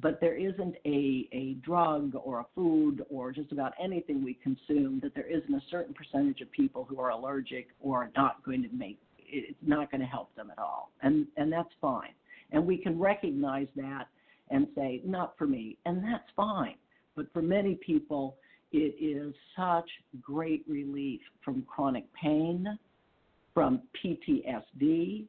but 0.00 0.20
there 0.20 0.36
isn't 0.36 0.74
a, 0.86 1.28
a 1.32 1.54
drug 1.62 2.14
or 2.24 2.40
a 2.40 2.46
food 2.54 3.04
or 3.10 3.30
just 3.30 3.52
about 3.52 3.72
anything 3.82 4.24
we 4.24 4.34
consume 4.34 5.00
that 5.02 5.14
there 5.14 5.26
isn't 5.26 5.54
a 5.54 5.62
certain 5.70 5.94
percentage 5.94 6.40
of 6.40 6.50
people 6.50 6.86
who 6.88 6.98
are 6.98 7.10
allergic 7.10 7.68
or 7.80 8.10
not 8.16 8.42
going 8.44 8.62
to 8.62 8.68
make 8.74 8.98
it's 9.34 9.56
not 9.62 9.90
going 9.90 10.00
to 10.00 10.06
help 10.06 10.34
them 10.34 10.50
at 10.50 10.58
all. 10.58 10.90
And 11.02 11.26
and 11.36 11.50
that's 11.52 11.72
fine. 11.80 12.12
And 12.52 12.66
we 12.66 12.76
can 12.76 12.98
recognize 12.98 13.68
that 13.76 14.08
and 14.50 14.66
say 14.74 15.00
not 15.04 15.34
for 15.38 15.46
me. 15.46 15.78
And 15.86 16.02
that's 16.04 16.28
fine. 16.36 16.74
But 17.16 17.32
for 17.32 17.42
many 17.42 17.74
people 17.74 18.36
it 18.72 18.94
is 18.98 19.34
such 19.56 19.88
great 20.22 20.64
relief 20.66 21.20
from 21.44 21.62
chronic 21.62 22.06
pain 22.14 22.78
from 23.52 23.82
ptsd 24.02 25.26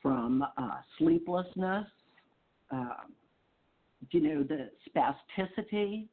from 0.00 0.42
uh, 0.56 0.78
sleeplessness 0.98 1.86
uh, 2.74 2.88
you 4.10 4.20
know, 4.20 4.42
the 4.42 4.70
spasticity. 4.88 6.06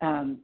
Um, 0.00 0.38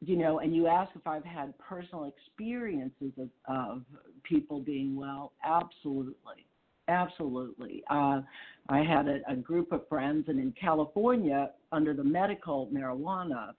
you 0.00 0.16
know, 0.16 0.38
and 0.38 0.54
you 0.54 0.66
ask 0.66 0.90
if 0.94 1.06
I've 1.06 1.24
had 1.24 1.58
personal 1.58 2.04
experiences 2.04 3.12
of, 3.18 3.28
of 3.48 3.82
people 4.22 4.60
being 4.60 4.94
well. 4.96 5.32
Absolutely, 5.44 6.46
absolutely. 6.86 7.82
Uh, 7.90 8.20
I 8.68 8.82
had 8.82 9.08
a, 9.08 9.18
a 9.28 9.34
group 9.34 9.72
of 9.72 9.88
friends, 9.88 10.26
and 10.28 10.38
in 10.38 10.52
California, 10.60 11.50
under 11.72 11.94
the 11.94 12.04
medical 12.04 12.68
marijuana 12.72 13.52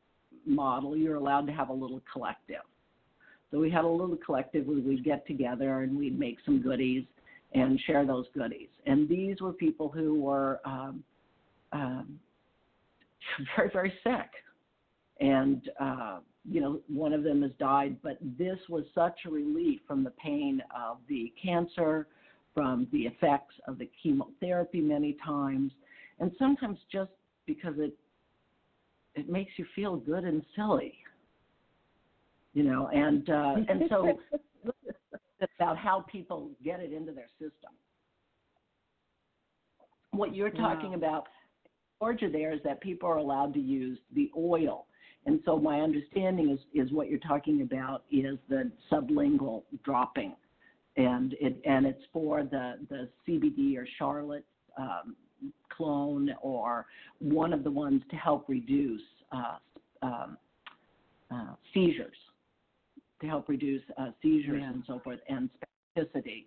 model, 0.45 0.95
you're 0.95 1.15
allowed 1.15 1.45
to 1.47 1.53
have 1.53 1.69
a 1.69 1.73
little 1.73 2.01
collective. 2.11 2.61
So 3.51 3.59
we 3.59 3.69
had 3.69 3.83
a 3.83 3.87
little 3.87 4.17
collective 4.17 4.65
where 4.67 4.79
we'd 4.79 5.03
get 5.03 5.25
together 5.25 5.81
and 5.81 5.97
we'd 5.97 6.17
make 6.17 6.37
some 6.45 6.61
goodies 6.61 7.03
and 7.53 7.79
share 7.81 8.05
those 8.05 8.25
goodies. 8.33 8.69
And 8.85 9.07
these 9.09 9.41
were 9.41 9.53
people 9.53 9.89
who 9.89 10.19
were 10.19 10.59
um, 10.65 11.03
um, 11.71 12.19
very, 13.55 13.69
very 13.71 13.93
sick. 14.03 14.29
And, 15.19 15.69
uh, 15.79 16.19
you 16.49 16.61
know, 16.61 16.79
one 16.87 17.13
of 17.13 17.23
them 17.23 17.41
has 17.41 17.51
died, 17.59 17.97
but 18.01 18.17
this 18.37 18.57
was 18.69 18.85
such 18.95 19.19
a 19.25 19.29
relief 19.29 19.81
from 19.87 20.03
the 20.03 20.11
pain 20.11 20.61
of 20.75 20.97
the 21.09 21.33
cancer, 21.41 22.07
from 22.53 22.87
the 22.91 22.99
effects 22.99 23.55
of 23.67 23.77
the 23.77 23.89
chemotherapy 24.01 24.79
many 24.81 25.17
times, 25.25 25.71
and 26.19 26.31
sometimes 26.39 26.77
just 26.91 27.11
because 27.45 27.75
it 27.77 27.93
it 29.15 29.27
makes 29.27 29.51
you 29.57 29.65
feel 29.75 29.97
good 29.97 30.23
and 30.23 30.43
silly 30.55 30.93
you 32.53 32.63
know 32.63 32.89
and 32.93 33.29
uh 33.29 33.55
and 33.67 33.83
so 33.89 34.19
about 35.41 35.77
how 35.77 36.05
people 36.11 36.49
get 36.63 36.79
it 36.79 36.93
into 36.93 37.11
their 37.11 37.29
system. 37.39 37.71
What 40.11 40.35
you're 40.35 40.49
talking 40.49 40.91
wow. 40.91 40.97
about, 40.97 41.27
Georgia, 41.99 42.29
there 42.31 42.53
is 42.53 42.59
that 42.63 42.81
people 42.81 43.09
are 43.09 43.17
allowed 43.17 43.53
to 43.53 43.59
use 43.59 43.99
the 44.15 44.29
oil. 44.37 44.85
And 45.25 45.39
so 45.45 45.59
my 45.59 45.81
understanding 45.81 46.49
is, 46.49 46.59
is 46.73 46.91
what 46.91 47.09
you're 47.09 47.19
talking 47.19 47.61
about 47.61 48.03
is 48.11 48.37
the 48.47 48.71
sublingual 48.91 49.63
dropping, 49.83 50.33
and 50.97 51.35
it 51.39 51.61
and 51.65 51.85
it's 51.85 52.01
for 52.11 52.43
the 52.43 52.75
the 52.89 53.09
CBD 53.27 53.77
or 53.77 53.85
Charlotte 53.97 54.45
um, 54.77 55.15
clone 55.69 56.33
or 56.41 56.85
one 57.19 57.53
of 57.53 57.63
the 57.63 57.71
ones 57.71 58.01
to 58.09 58.15
help 58.15 58.45
reduce 58.47 59.01
uh, 59.31 59.57
um, 60.01 60.37
uh, 61.31 61.53
seizures 61.73 62.15
to 63.21 63.27
help 63.27 63.49
reduce 63.49 63.83
uh, 63.97 64.09
seizures 64.21 64.61
yeah. 64.61 64.69
and 64.69 64.83
so 64.87 64.99
forth 65.03 65.19
and 65.27 65.49
spasticity. 65.97 66.45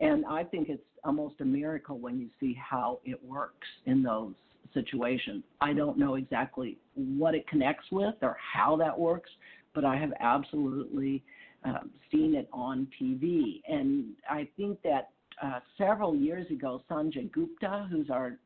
And 0.00 0.24
I 0.26 0.44
think 0.44 0.68
it's 0.68 0.82
almost 1.04 1.40
a 1.40 1.44
miracle 1.44 1.98
when 1.98 2.18
you 2.18 2.28
see 2.38 2.54
how 2.54 3.00
it 3.04 3.22
works 3.24 3.66
in 3.86 4.02
those 4.02 4.34
situations. 4.72 5.44
I 5.60 5.72
don't 5.72 5.98
know 5.98 6.14
exactly 6.14 6.78
what 6.94 7.34
it 7.34 7.46
connects 7.48 7.86
with 7.90 8.14
or 8.22 8.36
how 8.54 8.76
that 8.76 8.98
works, 8.98 9.30
but 9.74 9.84
I 9.84 9.96
have 9.96 10.12
absolutely 10.20 11.22
um, 11.64 11.90
seen 12.10 12.34
it 12.34 12.48
on 12.52 12.88
TV. 13.00 13.60
And 13.68 14.14
I 14.28 14.48
think 14.56 14.80
that 14.82 15.10
uh, 15.42 15.60
several 15.76 16.14
years 16.14 16.50
ago, 16.50 16.82
Sanjay 16.90 17.30
Gupta, 17.32 17.86
who's 17.90 18.10
our 18.10 18.38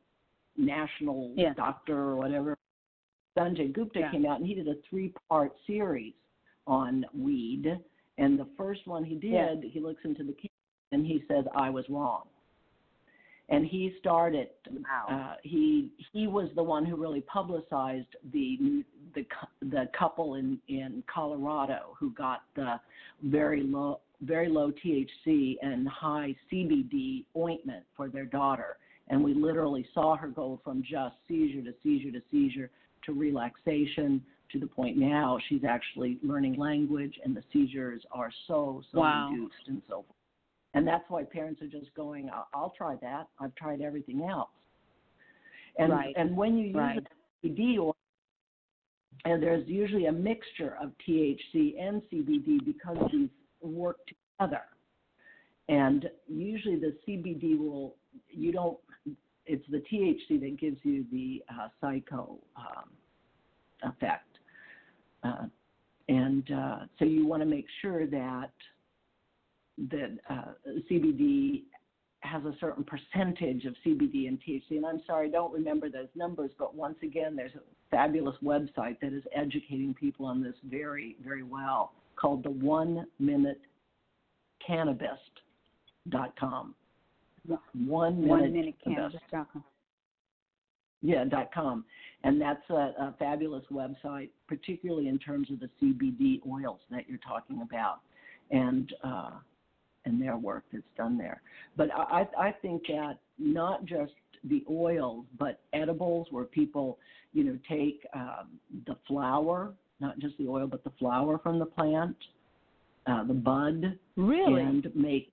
national 0.57 1.33
yeah. 1.35 1.53
doctor 1.55 1.97
or 1.97 2.15
whatever, 2.15 2.57
Sanjay 3.37 3.71
Gupta 3.73 3.99
yeah. 3.99 4.11
came 4.11 4.25
out 4.25 4.39
and 4.39 4.47
he 4.47 4.55
did 4.55 4.67
a 4.67 4.75
three 4.89 5.13
part 5.29 5.53
series 5.67 6.13
on 6.67 7.05
weed. 7.17 7.79
And 8.17 8.39
the 8.39 8.47
first 8.57 8.87
one 8.87 9.03
he 9.03 9.15
did, 9.15 9.31
yeah. 9.31 9.55
he 9.71 9.79
looks 9.79 10.01
into 10.05 10.23
the 10.23 10.33
camera 10.33 10.49
and 10.91 11.05
he 11.05 11.23
says, 11.27 11.45
"I 11.55 11.69
was 11.69 11.85
wrong." 11.89 12.23
And 13.49 13.65
he 13.65 13.93
started. 13.99 14.49
Wow. 14.69 15.05
Uh, 15.09 15.35
he 15.43 15.91
he 16.13 16.27
was 16.27 16.49
the 16.55 16.63
one 16.63 16.85
who 16.85 16.95
really 16.95 17.21
publicized 17.21 18.15
the 18.31 18.83
the 19.13 19.25
the 19.61 19.89
couple 19.97 20.35
in 20.35 20.59
in 20.67 21.03
Colorado 21.13 21.95
who 21.99 22.11
got 22.11 22.43
the 22.55 22.79
very 23.23 23.63
low 23.63 23.99
very 24.21 24.49
low 24.49 24.71
THC 24.71 25.57
and 25.61 25.87
high 25.87 26.35
CBD 26.51 27.25
ointment 27.35 27.83
for 27.95 28.09
their 28.09 28.25
daughter. 28.25 28.77
And 29.09 29.23
we 29.23 29.33
literally 29.33 29.85
saw 29.93 30.15
her 30.15 30.27
go 30.27 30.59
from 30.63 30.81
just 30.81 31.15
seizure 31.27 31.61
to 31.61 31.73
seizure 31.83 32.11
to 32.11 32.21
seizure 32.31 32.71
to 33.05 33.13
relaxation 33.13 34.21
to 34.55 34.59
the 34.59 34.67
point 34.67 34.97
now 34.97 35.37
she's 35.49 35.63
actually 35.67 36.17
learning 36.23 36.55
language 36.57 37.19
and 37.23 37.35
the 37.35 37.43
seizures 37.51 38.01
are 38.11 38.31
so 38.47 38.81
so 38.91 38.99
wow. 38.99 39.29
reduced 39.29 39.55
and 39.67 39.81
so 39.87 39.95
forth 39.95 40.05
and 40.73 40.87
that's 40.87 41.03
why 41.09 41.23
parents 41.23 41.61
are 41.61 41.67
just 41.67 41.93
going 41.95 42.29
I'll, 42.33 42.47
I'll 42.53 42.73
try 42.77 42.95
that 43.01 43.27
i've 43.39 43.53
tried 43.55 43.81
everything 43.81 44.23
else 44.23 44.49
and 45.77 45.91
right. 45.91 46.13
and 46.17 46.35
when 46.35 46.57
you 46.57 46.67
use 46.67 46.75
right. 46.75 46.99
a 47.43 47.47
CBD 47.47 47.79
oil 47.79 47.95
and 49.25 49.41
there's 49.41 49.67
usually 49.67 50.05
a 50.05 50.11
mixture 50.11 50.77
of 50.81 50.91
THC 51.07 51.81
and 51.81 52.01
CBD 52.11 52.63
because 52.63 52.97
these 53.11 53.29
work 53.61 53.97
together 54.37 54.61
and 55.67 56.07
usually 56.27 56.75
the 56.75 56.95
CBD 57.07 57.57
will 57.57 57.95
you 58.29 58.51
don't 58.51 58.77
it's 59.47 59.65
the 59.69 59.83
THC 59.91 60.39
that 60.39 60.57
gives 60.59 60.77
you 60.83 61.05
the 61.11 61.43
uh, 61.49 61.67
psycho 61.81 62.37
um, 62.55 62.89
effect 63.83 64.34
uh, 65.25 65.45
and 66.07 66.51
uh, 66.51 66.79
so 66.99 67.05
you 67.05 67.25
want 67.25 67.41
to 67.41 67.47
make 67.47 67.65
sure 67.81 68.05
that 68.07 68.51
that 69.89 70.17
uh, 70.29 70.53
CBD 70.89 71.63
has 72.21 72.43
a 72.45 72.53
certain 72.59 72.83
percentage 72.83 73.65
of 73.65 73.75
CBD 73.85 74.27
and 74.27 74.39
THC. 74.41 74.71
And 74.71 74.85
I'm 74.85 75.01
sorry, 75.05 75.27
I 75.27 75.31
don't 75.31 75.53
remember 75.53 75.89
those 75.89 76.07
numbers, 76.15 76.51
but 76.57 76.73
once 76.73 76.97
again, 77.03 77.35
there's 77.35 77.53
a 77.55 77.59
fabulous 77.91 78.35
website 78.43 78.99
that 79.01 79.13
is 79.13 79.23
educating 79.35 79.93
people 79.93 80.25
on 80.25 80.41
this 80.41 80.55
very, 80.63 81.17
very 81.23 81.43
well 81.43 81.91
called 82.15 82.43
the 82.43 82.49
One 82.49 83.05
Minute 83.19 83.61
Cannabis.com. 84.65 86.73
One 87.73 88.21
Minute, 88.21 88.29
One 88.29 88.53
minute 88.53 88.75
Cannabis.com. 88.83 89.63
Yeah, 91.01 91.25
dot 91.25 91.53
com 91.53 91.85
and 92.25 92.41
that's 92.41 92.67
a, 92.71 92.73
a 92.73 93.15
fabulous 93.19 93.63
website, 93.71 94.29
particularly 94.47 95.07
in 95.07 95.19
terms 95.19 95.47
of 95.51 95.59
the 95.59 95.69
CBD 95.81 96.41
oils 96.51 96.79
that 96.89 97.07
you're 97.07 97.19
talking 97.19 97.61
about, 97.61 97.99
and 98.49 98.91
uh, 99.03 99.29
and 100.05 100.21
their 100.21 100.35
work 100.35 100.63
that's 100.73 100.83
done 100.97 101.17
there. 101.17 101.41
But 101.77 101.89
I, 101.95 102.27
I 102.37 102.51
think 102.51 102.83
that 102.87 103.19
not 103.37 103.85
just 103.85 104.13
the 104.43 104.63
oils, 104.69 105.25
but 105.37 105.61
edibles, 105.73 106.27
where 106.31 106.45
people, 106.45 106.97
you 107.33 107.43
know, 107.43 107.57
take 107.69 108.05
um, 108.13 108.59
the 108.87 108.95
flower, 109.07 109.73
not 109.99 110.17
just 110.17 110.35
the 110.39 110.47
oil, 110.47 110.67
but 110.67 110.83
the 110.83 110.91
flower 110.97 111.39
from 111.39 111.59
the 111.59 111.65
plant, 111.65 112.15
uh, 113.05 113.23
the 113.23 113.33
bud, 113.33 113.99
really, 114.15 114.61
and 114.63 114.87
make, 114.95 115.31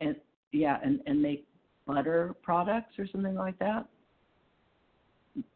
and 0.00 0.14
yeah, 0.52 0.78
and 0.84 1.00
and 1.06 1.20
make 1.20 1.48
butter 1.84 2.36
products 2.42 2.96
or 2.96 3.08
something 3.12 3.34
like 3.34 3.58
that 3.58 3.88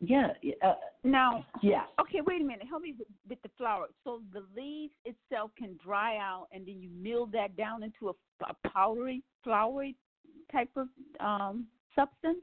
yeah. 0.01 0.28
Uh, 0.62 0.74
now, 1.05 1.45
yes. 1.62 1.85
Okay, 2.01 2.20
wait 2.26 2.41
a 2.41 2.45
minute. 2.45 2.66
Help 2.68 2.83
me 2.83 2.95
with, 2.99 3.09
with, 3.28 3.43
the 3.43 3.51
flour. 3.57 3.87
So 4.05 4.20
the 4.33 4.45
leaves 4.57 4.93
itself 5.05 5.51
can 5.57 5.78
dry 5.83 6.16
out, 6.16 6.49
and 6.53 6.66
then 6.66 6.81
you 6.81 6.91
mill 6.91 7.26
that 7.26 7.57
down 7.57 7.83
into 7.83 8.09
a, 8.09 8.12
a 8.49 8.68
powdery, 8.68 9.22
floury 9.43 9.97
type 10.53 10.70
of 10.76 10.89
um, 11.20 11.66
substance? 11.95 12.43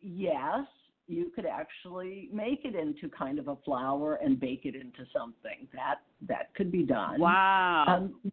Yes, 0.00 0.66
you 1.06 1.30
could 1.34 1.46
actually 1.46 2.28
make 2.32 2.64
it 2.64 2.74
into 2.74 3.08
kind 3.08 3.38
of 3.38 3.48
a 3.48 3.56
flower 3.64 4.18
and 4.22 4.38
bake 4.38 4.62
it 4.64 4.74
into 4.74 5.04
something. 5.16 5.68
That 5.72 5.96
that 6.28 6.54
could 6.54 6.72
be 6.72 6.82
done. 6.82 7.20
Wow. 7.20 7.84
Um, 7.88 8.32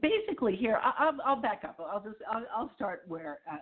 basically, 0.00 0.56
here 0.56 0.80
I, 0.82 1.10
will 1.10 1.20
I'll 1.24 1.40
back 1.40 1.62
up. 1.64 1.78
I'll 1.80 2.02
just 2.02 2.16
I'll, 2.30 2.44
I'll 2.56 2.70
start 2.74 3.02
where 3.06 3.38
uh, 3.50 3.58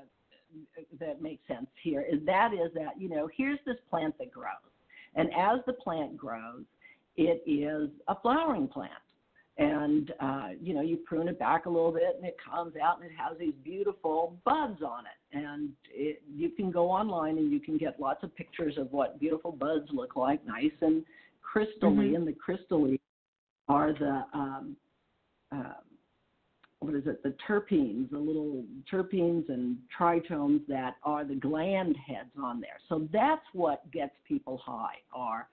that 0.98 1.22
makes 1.22 1.46
sense. 1.48 1.66
Here 1.82 2.02
is 2.02 2.20
that 2.26 2.52
is 2.52 2.72
that 2.74 2.98
you 2.98 3.08
know 3.08 3.28
here's 3.36 3.58
this 3.66 3.76
plant 3.90 4.16
that 4.18 4.30
grows, 4.30 4.72
and 5.14 5.28
as 5.34 5.60
the 5.66 5.72
plant 5.74 6.16
grows, 6.16 6.64
it 7.16 7.42
is 7.46 7.90
a 8.08 8.14
flowering 8.20 8.68
plant 8.68 8.92
and 9.58 10.12
uh, 10.20 10.48
you 10.60 10.74
know 10.74 10.80
you 10.80 10.96
prune 10.96 11.28
it 11.28 11.38
back 11.38 11.66
a 11.66 11.68
little 11.68 11.92
bit 11.92 12.16
and 12.16 12.24
it 12.24 12.36
comes 12.42 12.74
out 12.82 13.00
and 13.00 13.10
it 13.10 13.14
has 13.16 13.36
these 13.38 13.52
beautiful 13.62 14.36
buds 14.44 14.82
on 14.82 15.04
it 15.04 15.36
and 15.36 15.70
it, 15.90 16.22
you 16.34 16.48
can 16.50 16.70
go 16.70 16.90
online 16.90 17.36
and 17.36 17.52
you 17.52 17.60
can 17.60 17.76
get 17.76 18.00
lots 18.00 18.22
of 18.22 18.34
pictures 18.34 18.78
of 18.78 18.90
what 18.92 19.20
beautiful 19.20 19.52
buds 19.52 19.86
look 19.92 20.16
like 20.16 20.44
nice 20.46 20.72
and 20.80 21.04
crystally 21.42 21.82
mm-hmm. 21.82 22.16
and 22.16 22.26
the 22.26 22.32
crystally 22.32 22.98
are 23.68 23.92
the 23.92 24.24
um, 24.32 24.76
uh, 25.54 25.74
what 26.84 26.94
is 26.94 27.06
it 27.06 27.22
the 27.22 27.34
terpenes 27.48 28.10
the 28.10 28.18
little 28.18 28.64
terpenes 28.90 29.48
and 29.48 29.76
trichomes 29.98 30.60
that 30.66 30.96
are 31.04 31.24
the 31.24 31.34
gland 31.34 31.96
heads 32.06 32.30
on 32.42 32.60
there 32.60 32.78
so 32.88 33.08
that's 33.12 33.44
what 33.52 33.90
gets 33.92 34.14
people 34.26 34.60
high 34.64 34.96
are 35.14 35.48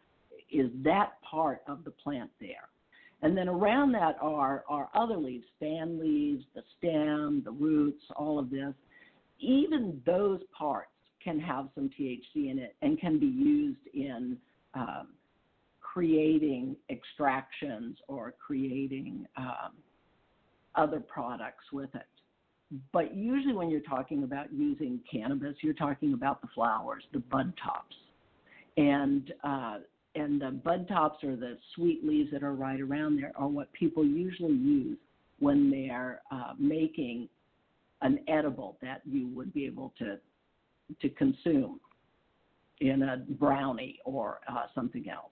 is 0.52 0.70
that 0.84 1.14
part 1.30 1.62
of 1.68 1.84
the 1.84 1.92
plant 1.92 2.30
there 2.40 2.70
and 3.22 3.38
then 3.38 3.50
around 3.50 3.92
that 3.94 4.18
are, 4.22 4.64
are 4.70 4.90
other 4.94 5.18
leaves, 5.18 5.46
fan 5.60 6.00
leaves, 6.00 6.46
the 6.56 6.64
stem, 6.78 7.42
the 7.44 7.52
roots, 7.52 8.02
all 8.16 8.40
of 8.40 8.50
this. 8.50 8.74
Even 9.40 10.02
those 10.06 10.40
parts 10.58 10.92
can 11.22 11.40
have 11.40 11.68
some 11.76 11.90
THC 12.00 12.50
in 12.50 12.60
it 12.60 12.76
and 12.82 13.00
can 13.00 13.20
be 13.20 13.26
used 13.26 13.86
in 13.94 14.38
um, 14.74 15.10
creating 15.82 16.78
extractions 16.90 17.98
or 18.08 18.34
creating 18.46 19.26
um, 19.36 19.74
other 20.76 21.00
products 21.00 21.66
with 21.72 21.94
it. 21.96 22.08
But 22.94 23.16
usually, 23.16 23.54
when 23.54 23.70
you're 23.70 23.82
talking 23.82 24.24
about 24.24 24.54
using 24.54 25.00
cannabis, 25.12 25.56
you're 25.62 25.74
talking 25.74 26.14
about 26.14 26.42
the 26.42 26.48
flowers, 26.54 27.04
the 27.14 27.20
bud 27.20 27.54
tops. 27.64 27.96
And 28.78 29.34
uh, 29.44 29.78
and 30.16 30.42
the 30.42 30.52
bud 30.52 30.88
tops 30.88 31.24
or 31.24 31.36
the 31.36 31.58
sweet 31.76 32.04
leaves 32.04 32.32
that 32.32 32.44
are 32.44 32.54
right 32.54 32.80
around 32.80 33.18
there 33.18 33.32
are 33.36 33.48
what 33.48 33.72
people 33.74 34.06
usually 34.06 34.54
use 34.54 34.98
when 35.40 35.72
they're 35.72 36.22
uh, 36.32 36.54
making 36.58 37.28
an 38.02 38.20
edible 38.28 38.78
that 38.82 39.02
you 39.06 39.30
would 39.36 39.54
be 39.54 39.66
able 39.66 39.94
to 39.98 40.18
to 41.02 41.10
consume 41.10 41.80
in 42.82 43.04
a 43.04 43.18
brownie 43.18 44.00
or 44.06 44.40
uh, 44.48 44.64
something 44.74 45.10
else. 45.10 45.32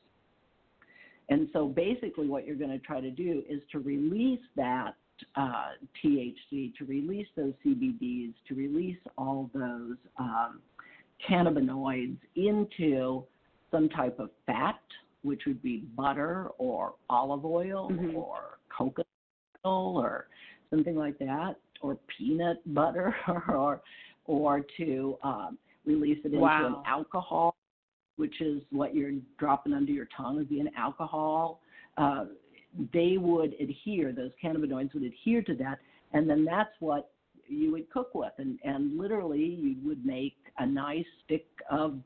And 1.30 1.50
so 1.54 1.68
basically, 1.68 2.28
what 2.28 2.46
you're 2.46 2.56
going 2.56 2.72
to 2.72 2.80
try 2.80 3.02
to 3.02 3.12
do 3.12 3.44
is 3.50 3.62
to 3.72 3.80
release 3.80 4.42
that 4.56 4.96
uh, 5.36 5.72
THC, 6.04 6.76
to 6.76 6.86
release 6.86 7.28
those 7.36 7.54
CBDs, 7.66 8.34
to 8.48 8.56
release 8.56 8.98
all 9.18 9.50
those 9.54 9.98
um, 10.18 10.60
cannabinoids 11.30 12.18
into 12.36 13.24
some 13.72 13.90
type 13.90 14.20
of 14.20 14.30
fat, 14.46 14.80
which 15.24 15.42
would 15.46 15.62
be 15.62 15.86
butter 15.96 16.50
or 16.58 16.94
olive 17.10 17.46
oil 17.46 17.90
mm-hmm. 17.92 18.16
or 18.16 18.60
coconut 18.76 19.08
oil 19.66 19.98
or 19.98 20.28
something 20.70 20.96
like 20.96 21.18
that, 21.20 21.56
or 21.82 21.98
peanut 22.18 22.58
butter, 22.74 23.16
or 23.50 23.82
or 24.26 24.62
to 24.78 25.18
um, 25.24 25.58
release 25.86 26.20
it 26.24 26.28
into 26.28 26.40
wow. 26.40 26.68
an 26.68 26.76
alcohol, 26.86 27.56
which 28.18 28.42
is 28.42 28.62
what 28.72 28.94
you're 28.94 29.14
dropping 29.40 29.74
under 29.74 29.92
your 29.92 30.08
tongue 30.16 30.36
would 30.36 30.50
be 30.50 30.60
an 30.60 30.70
alcohol. 30.78 31.62
Uh, 31.98 32.26
they 32.94 33.18
would 33.18 33.56
adhere; 33.60 34.12
those 34.12 34.32
cannabinoids 34.44 34.94
would 34.94 35.04
adhere 35.04 35.42
to 35.44 35.56
that, 35.56 35.80
and 36.14 36.30
then 36.30 36.46
that's 36.46 36.74
what 36.80 37.12
you 37.48 37.72
would 37.72 37.90
cook 37.90 38.14
with, 38.14 38.34
and 38.38 38.60
and 38.64 38.98
literally 38.98 39.40
you 39.40 39.76
would 39.86 40.06
make 40.06 40.36
a 40.60 40.66
nice 40.66 41.06
stick 41.26 41.48
of 41.70 41.98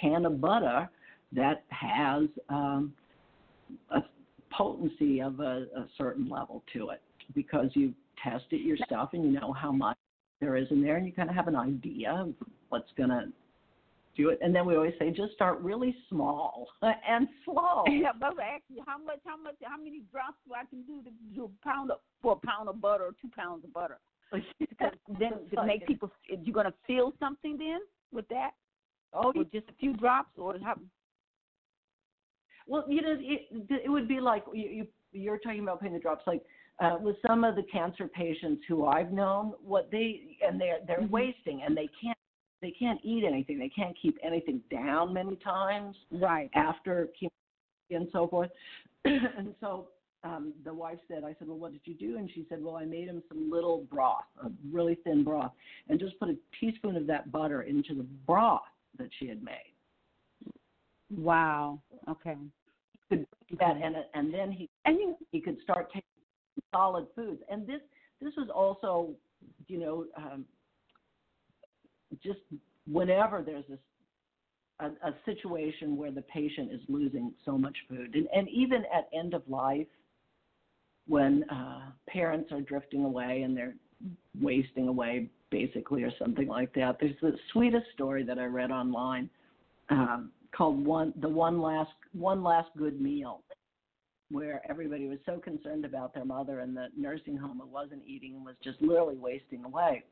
can 0.00 0.24
of 0.26 0.40
butter 0.40 0.88
that 1.32 1.64
has 1.68 2.24
um, 2.48 2.92
a 3.90 4.00
potency 4.50 5.20
of 5.20 5.40
a, 5.40 5.66
a 5.76 5.86
certain 5.96 6.28
level 6.28 6.62
to 6.72 6.90
it 6.90 7.00
because 7.34 7.68
you 7.74 7.94
test 8.22 8.44
it 8.50 8.60
yourself 8.60 9.10
and 9.12 9.24
you 9.24 9.30
know 9.30 9.52
how 9.52 9.72
much 9.72 9.96
there 10.40 10.56
is 10.56 10.66
in 10.70 10.82
there 10.82 10.96
and 10.96 11.06
you 11.06 11.12
kind 11.12 11.30
of 11.30 11.34
have 11.34 11.48
an 11.48 11.56
idea 11.56 12.10
of 12.10 12.34
what's 12.68 12.90
going 12.96 13.08
to 13.08 13.24
do 14.16 14.30
it. 14.30 14.38
And 14.42 14.54
then 14.54 14.66
we 14.66 14.76
always 14.76 14.94
say 14.98 15.10
just 15.10 15.32
start 15.34 15.60
really 15.60 15.94
small 16.08 16.68
and 16.82 17.28
slow. 17.44 17.84
Yeah, 17.88 18.12
but 18.18 18.34
actually, 18.40 18.82
how 18.86 18.98
much, 18.98 19.20
how 19.24 19.36
much, 19.36 19.56
how 19.62 19.76
many 19.76 20.02
drops 20.10 20.38
do 20.46 20.54
I 20.54 20.64
can 20.66 20.82
do 20.82 21.02
to 21.02 21.10
do 21.34 21.44
a 21.44 21.64
pound 21.64 21.90
of, 21.90 21.98
for 22.20 22.32
a 22.42 22.46
pound 22.46 22.68
of 22.68 22.80
butter 22.80 23.04
or 23.04 23.14
two 23.20 23.30
pounds 23.36 23.64
of 23.64 23.72
butter? 23.72 23.98
then 25.18 25.32
to 25.54 25.66
make 25.66 25.86
people, 25.86 26.10
you're 26.28 26.54
gonna 26.54 26.74
feel 26.86 27.12
something 27.18 27.56
then 27.58 27.80
with 28.12 28.28
that? 28.28 28.52
Oh, 29.14 29.32
with 29.34 29.52
just 29.52 29.68
a 29.68 29.74
few 29.78 29.92
drops, 29.94 30.30
or 30.38 30.56
how? 30.62 30.74
Well, 32.66 32.84
you 32.88 33.02
know, 33.02 33.16
it, 33.18 33.82
it 33.84 33.90
would 33.90 34.08
be 34.08 34.20
like 34.20 34.44
you, 34.54 34.68
you 34.68 34.86
you're 35.12 35.38
talking 35.38 35.62
about 35.62 35.80
putting 35.80 35.92
the 35.92 36.00
drops 36.00 36.26
like 36.26 36.42
uh, 36.80 36.96
with 36.98 37.16
some 37.26 37.44
of 37.44 37.54
the 37.54 37.62
cancer 37.64 38.08
patients 38.08 38.62
who 38.66 38.86
I've 38.86 39.12
known, 39.12 39.52
what 39.62 39.90
they 39.90 40.38
and 40.46 40.60
they're 40.60 40.78
they're 40.86 41.00
mm-hmm. 41.00 41.12
wasting 41.12 41.62
and 41.64 41.76
they 41.76 41.88
can't 42.02 42.16
they 42.62 42.70
can't 42.70 43.00
eat 43.02 43.24
anything. 43.26 43.58
They 43.58 43.68
can't 43.68 43.96
keep 44.00 44.16
anything 44.22 44.60
down 44.70 45.12
many 45.12 45.36
times. 45.36 45.96
Right. 46.12 46.48
After 46.54 47.08
chemotherapy 47.18 47.32
and 47.90 48.08
so 48.12 48.28
forth. 48.28 48.50
and 49.04 49.54
so 49.60 49.88
um, 50.24 50.52
the 50.64 50.72
wife 50.72 50.98
said, 51.08 51.24
I 51.24 51.34
said, 51.38 51.48
well, 51.48 51.58
what 51.58 51.72
did 51.72 51.80
you 51.84 51.94
do? 51.94 52.16
And 52.16 52.30
she 52.32 52.46
said, 52.48 52.62
well, 52.62 52.76
I 52.76 52.84
made 52.84 53.08
him 53.08 53.22
some 53.28 53.50
little 53.50 53.84
broth, 53.90 54.24
a 54.44 54.50
really 54.72 54.96
thin 55.02 55.24
broth, 55.24 55.50
and 55.88 55.98
just 55.98 56.18
put 56.20 56.28
a 56.28 56.36
teaspoon 56.60 56.96
of 56.96 57.06
that 57.08 57.32
butter 57.32 57.62
into 57.62 57.94
the 57.94 58.06
broth 58.26 58.62
that 58.98 59.08
she 59.18 59.26
had 59.26 59.42
made. 59.42 59.72
Wow. 61.16 61.80
Okay. 62.08 62.36
He 62.92 63.16
could 63.16 63.26
do 63.50 63.56
that, 63.58 63.76
and 63.76 63.96
and 64.14 64.32
then 64.32 64.50
he 64.50 64.70
and 64.86 64.96
he, 64.96 65.12
he 65.32 65.40
could 65.40 65.58
start 65.62 65.88
taking 65.88 66.02
solid 66.74 67.06
foods. 67.14 67.42
And 67.50 67.66
this 67.66 67.80
this 68.22 68.32
was 68.36 68.48
also, 68.54 69.10
you 69.68 69.78
know, 69.78 70.06
um, 70.16 70.46
just 72.22 72.40
whenever 72.90 73.42
there's 73.42 73.64
this 73.68 73.78
a, 74.80 74.86
a 75.08 75.14
situation 75.24 75.96
where 75.96 76.10
the 76.10 76.22
patient 76.22 76.72
is 76.72 76.80
losing 76.88 77.32
so 77.44 77.56
much 77.56 77.76
food, 77.88 78.14
and 78.14 78.26
and 78.34 78.48
even 78.48 78.84
at 78.94 79.08
end 79.12 79.34
of 79.34 79.42
life, 79.48 79.86
when 81.06 81.44
uh, 81.50 81.90
parents 82.08 82.50
are 82.52 82.60
drifting 82.60 83.04
away 83.04 83.42
and 83.42 83.56
they're 83.56 83.74
wasting 84.40 84.88
away 84.88 85.28
basically 85.50 86.02
or 86.02 86.10
something 86.18 86.48
like 86.48 86.72
that. 86.74 86.96
There's 86.98 87.14
the 87.20 87.36
sweetest 87.52 87.86
story 87.94 88.24
that 88.24 88.38
I 88.38 88.46
read 88.46 88.70
online. 88.70 89.28
Um, 89.90 90.30
called 90.56 90.84
one 90.84 91.12
the 91.20 91.28
one 91.28 91.60
last 91.60 91.90
one 92.12 92.42
last 92.42 92.68
good 92.76 93.00
meal 93.00 93.40
where 94.30 94.62
everybody 94.68 95.08
was 95.08 95.18
so 95.26 95.38
concerned 95.38 95.84
about 95.84 96.14
their 96.14 96.24
mother 96.24 96.60
in 96.60 96.74
the 96.74 96.88
nursing 96.96 97.36
home 97.36 97.60
who 97.62 97.68
wasn't 97.68 98.02
eating 98.06 98.34
and 98.36 98.44
was 98.44 98.54
just 98.62 98.80
literally 98.80 99.16
wasting 99.16 99.64
away 99.64 100.02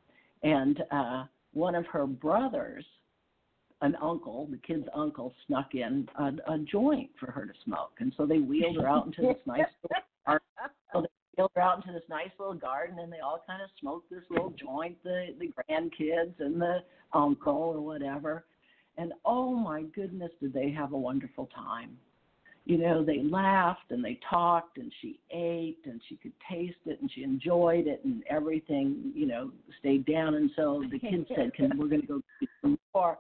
and 0.42 0.82
uh 0.90 1.24
one 1.52 1.74
of 1.74 1.86
her 1.86 2.06
brothers 2.06 2.84
an 3.82 3.96
uncle 4.02 4.46
the 4.50 4.58
kid's 4.58 4.86
uncle 4.94 5.32
snuck 5.46 5.74
in 5.74 6.08
a, 6.16 6.52
a 6.52 6.58
joint 6.58 7.10
for 7.18 7.30
her 7.30 7.46
to 7.46 7.52
smoke 7.64 7.92
and 8.00 8.12
so 8.16 8.26
they 8.26 8.38
wheeled 8.38 8.76
her 8.76 8.88
out 8.88 9.06
into 9.06 9.22
this 9.22 9.40
nice 9.46 9.66
little 9.82 10.04
garden. 10.26 10.46
So 10.92 11.00
they 11.02 11.08
wheeled 11.36 11.50
her 11.54 11.62
out 11.62 11.76
into 11.76 11.92
this 11.92 12.08
nice 12.08 12.30
little 12.38 12.54
garden 12.54 12.98
and 12.98 13.12
they 13.12 13.20
all 13.20 13.42
kind 13.46 13.62
of 13.62 13.70
smoked 13.80 14.10
this 14.10 14.24
little 14.30 14.50
joint 14.50 14.96
the 15.02 15.34
the 15.38 15.50
grandkids 15.70 16.34
and 16.40 16.60
the 16.60 16.78
uncle 17.14 17.72
or 17.74 17.80
whatever 17.80 18.44
and 19.00 19.12
oh 19.24 19.54
my 19.54 19.82
goodness, 19.94 20.30
did 20.40 20.52
they 20.52 20.70
have 20.70 20.92
a 20.92 20.98
wonderful 20.98 21.48
time. 21.54 21.96
You 22.66 22.78
know, 22.78 23.04
they 23.04 23.22
laughed 23.22 23.90
and 23.90 24.04
they 24.04 24.18
talked 24.28 24.78
and 24.78 24.92
she 25.00 25.18
ate 25.30 25.78
and 25.84 26.00
she 26.08 26.16
could 26.16 26.32
taste 26.48 26.76
it 26.86 27.00
and 27.00 27.10
she 27.12 27.22
enjoyed 27.22 27.86
it 27.86 28.02
and 28.04 28.22
everything, 28.28 29.12
you 29.14 29.26
know, 29.26 29.50
stayed 29.80 30.06
down. 30.06 30.34
And 30.34 30.50
so 30.54 30.84
the 30.90 30.98
kids 30.98 31.26
said, 31.34 31.54
Can 31.54 31.72
we're 31.76 31.88
gonna 31.88 32.02
go 32.02 32.22
get 32.38 32.48
some 32.60 32.78
more 32.94 33.18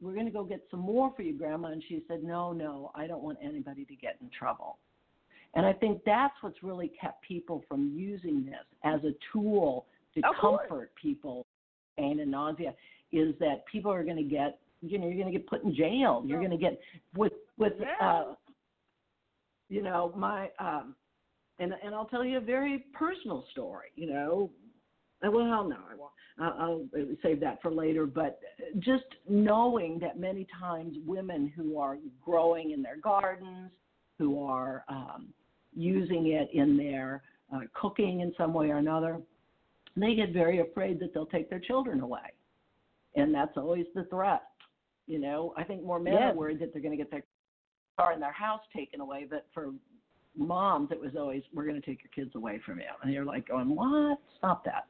we're 0.00 0.14
gonna 0.14 0.30
go 0.30 0.44
get 0.44 0.62
some 0.70 0.80
more 0.80 1.12
for 1.16 1.22
you, 1.22 1.32
Grandma 1.32 1.68
and 1.68 1.82
she 1.88 2.02
said, 2.06 2.22
No, 2.22 2.52
no, 2.52 2.90
I 2.94 3.06
don't 3.06 3.22
want 3.22 3.38
anybody 3.42 3.84
to 3.86 3.94
get 3.96 4.18
in 4.20 4.30
trouble. 4.38 4.78
And 5.54 5.64
I 5.64 5.72
think 5.72 6.02
that's 6.04 6.34
what's 6.42 6.62
really 6.62 6.92
kept 7.00 7.22
people 7.22 7.64
from 7.66 7.92
using 7.96 8.44
this 8.44 8.54
as 8.84 9.02
a 9.04 9.12
tool 9.32 9.86
to 10.14 10.20
of 10.28 10.34
comfort 10.40 10.68
course. 10.68 10.88
people 11.00 11.46
pain 11.96 12.20
and 12.20 12.30
nausea 12.30 12.74
is 13.12 13.34
that 13.40 13.64
people 13.70 13.90
are 13.90 14.04
going 14.04 14.16
to 14.16 14.22
get 14.22 14.58
you 14.82 14.98
know 14.98 15.06
you're 15.06 15.16
going 15.16 15.32
to 15.32 15.38
get 15.38 15.46
put 15.46 15.62
in 15.64 15.74
jail 15.74 16.22
you're 16.26 16.38
going 16.38 16.50
to 16.50 16.56
get 16.56 16.78
with 17.16 17.32
with 17.58 17.72
yeah. 17.80 18.06
uh 18.06 18.24
you 19.68 19.82
know 19.82 20.12
my 20.16 20.50
um 20.58 20.94
and 21.58 21.72
and 21.82 21.94
I'll 21.94 22.06
tell 22.06 22.24
you 22.24 22.38
a 22.38 22.40
very 22.40 22.84
personal 22.92 23.44
story 23.52 23.88
you 23.94 24.08
know 24.12 24.50
Uh, 25.24 25.30
well, 25.30 25.66
no, 25.66 25.76
I 25.90 25.94
won't. 25.96 26.12
I'll 26.38 26.84
save 27.22 27.40
that 27.40 27.62
for 27.62 27.70
later. 27.72 28.04
But 28.04 28.38
just 28.80 29.04
knowing 29.26 29.98
that 30.00 30.20
many 30.20 30.46
times 30.60 30.98
women 31.06 31.50
who 31.56 31.78
are 31.78 31.96
growing 32.22 32.72
in 32.72 32.82
their 32.82 32.98
gardens, 32.98 33.70
who 34.18 34.44
are 34.44 34.84
um, 34.88 35.28
using 35.74 36.32
it 36.38 36.50
in 36.52 36.76
their 36.76 37.22
uh, 37.52 37.60
cooking 37.72 38.20
in 38.20 38.34
some 38.36 38.52
way 38.52 38.68
or 38.68 38.76
another, 38.76 39.18
they 39.96 40.14
get 40.14 40.32
very 40.32 40.60
afraid 40.60 41.00
that 41.00 41.14
they'll 41.14 41.32
take 41.36 41.48
their 41.48 41.60
children 41.60 42.00
away, 42.00 42.28
and 43.14 43.34
that's 43.34 43.56
always 43.56 43.86
the 43.94 44.04
threat. 44.04 44.42
You 45.06 45.18
know, 45.20 45.54
I 45.56 45.64
think 45.64 45.82
more 45.82 45.98
men 45.98 46.14
yes. 46.14 46.22
are 46.24 46.34
worried 46.34 46.58
that 46.60 46.72
they're 46.72 46.82
going 46.82 46.96
to 46.98 47.02
get 47.02 47.10
their 47.10 47.25
car 47.96 48.12
in 48.12 48.20
their 48.20 48.32
house 48.32 48.60
taken 48.74 49.00
away, 49.00 49.26
but 49.28 49.46
for 49.54 49.72
moms, 50.36 50.90
it 50.90 51.00
was 51.00 51.12
always, 51.16 51.42
"We're 51.54 51.64
going 51.64 51.80
to 51.80 51.86
take 51.86 52.00
your 52.02 52.10
kids 52.14 52.34
away 52.34 52.58
from 52.64 52.78
you," 52.78 52.86
and 53.02 53.12
you're 53.12 53.24
like, 53.24 53.48
"Going 53.48 53.74
what? 53.74 54.18
Stop 54.38 54.64
that." 54.64 54.86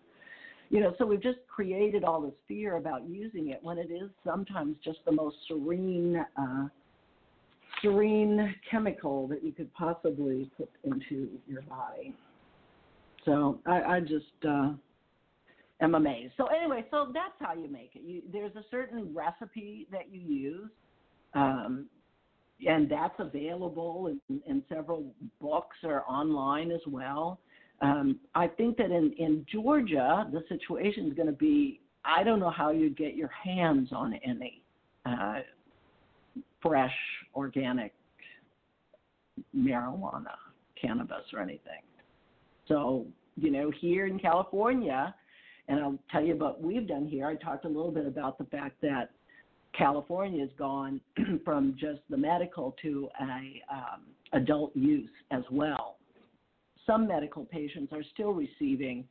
You 0.69 0.81
know, 0.81 0.95
so 0.99 1.07
we've 1.07 1.23
just 1.23 1.39
created 1.47 2.03
all 2.03 2.21
this 2.21 2.35
fear 2.49 2.77
about 2.77 3.09
using 3.09 3.51
it 3.51 3.63
when 3.63 3.79
it 3.79 3.91
is 3.91 4.11
sometimes 4.25 4.77
just 4.85 4.99
the 5.05 5.13
most 5.13 5.37
serene, 5.47 6.25
uh, 6.37 6.69
serene 7.81 8.55
chemical 8.69 9.29
that 9.29 9.45
you 9.45 9.53
could 9.53 9.73
possibly 9.75 10.51
put 10.57 10.69
into 10.83 11.29
your 11.47 11.63
body. 11.63 12.15
So 13.25 13.61
I, 13.67 13.83
I 13.83 14.01
just 14.01 14.25
uh, 14.49 14.73
am 15.81 15.95
amazed. 15.95 16.33
So 16.37 16.47
anyway, 16.47 16.85
so 16.91 17.11
that's 17.15 17.35
how 17.39 17.55
you 17.55 17.69
make 17.69 17.91
it. 17.95 18.03
You, 18.05 18.23
there's 18.33 18.57
a 18.57 18.65
certain 18.71 19.15
recipe 19.15 19.87
that 19.93 20.13
you 20.13 20.21
use. 20.21 20.71
Um, 21.35 21.87
and 22.67 22.89
that's 22.89 23.15
available 23.19 24.15
in, 24.29 24.41
in 24.47 24.63
several 24.69 25.05
books 25.41 25.77
or 25.83 26.05
online 26.09 26.71
as 26.71 26.81
well. 26.87 27.39
Um, 27.83 28.19
I 28.35 28.47
think 28.47 28.79
that 28.79 28.91
in, 28.91 29.13
in 29.19 29.45
Georgia, 29.53 30.27
the 30.33 30.43
situation 30.49 31.07
is 31.07 31.15
going 31.15 31.27
to 31.27 31.35
be 31.35 31.81
I 32.07 32.23
don't 32.23 32.39
know 32.39 32.51
how 32.51 32.71
you'd 32.71 32.97
get 32.97 33.17
your 33.17 33.29
hands 33.29 33.89
on 33.93 34.15
any 34.25 34.63
uh, 35.05 35.41
fresh, 36.63 36.95
organic 37.35 37.93
marijuana, 39.57 40.35
cannabis, 40.81 41.25
or 41.33 41.41
anything. 41.41 41.83
So, 42.69 43.07
you 43.37 43.51
know, 43.51 43.71
here 43.81 44.07
in 44.07 44.19
California, 44.19 45.15
and 45.69 45.81
I'll 45.81 45.99
tell 46.11 46.23
you 46.23 46.37
what 46.37 46.63
we've 46.63 46.87
done 46.87 47.07
here. 47.07 47.27
I 47.27 47.35
talked 47.35 47.65
a 47.65 47.69
little 47.69 47.91
bit 47.91 48.07
about 48.07 48.39
the 48.39 48.45
fact 48.45 48.81
that 48.83 49.11
California 49.77 50.41
has 50.41 50.51
gone 50.59 51.01
from 51.45 51.77
just 51.79 52.01
the 52.09 52.17
medical 52.17 52.75
to 52.83 53.09
a 53.21 53.63
um, 53.73 54.03
adult 54.33 54.75
use 54.75 55.11
as 55.31 55.43
well. 55.51 55.97
Some 56.87 57.07
medical 57.07 57.45
patients 57.45 57.93
are 57.93 58.05
still 58.15 58.33
receiving 58.33 59.05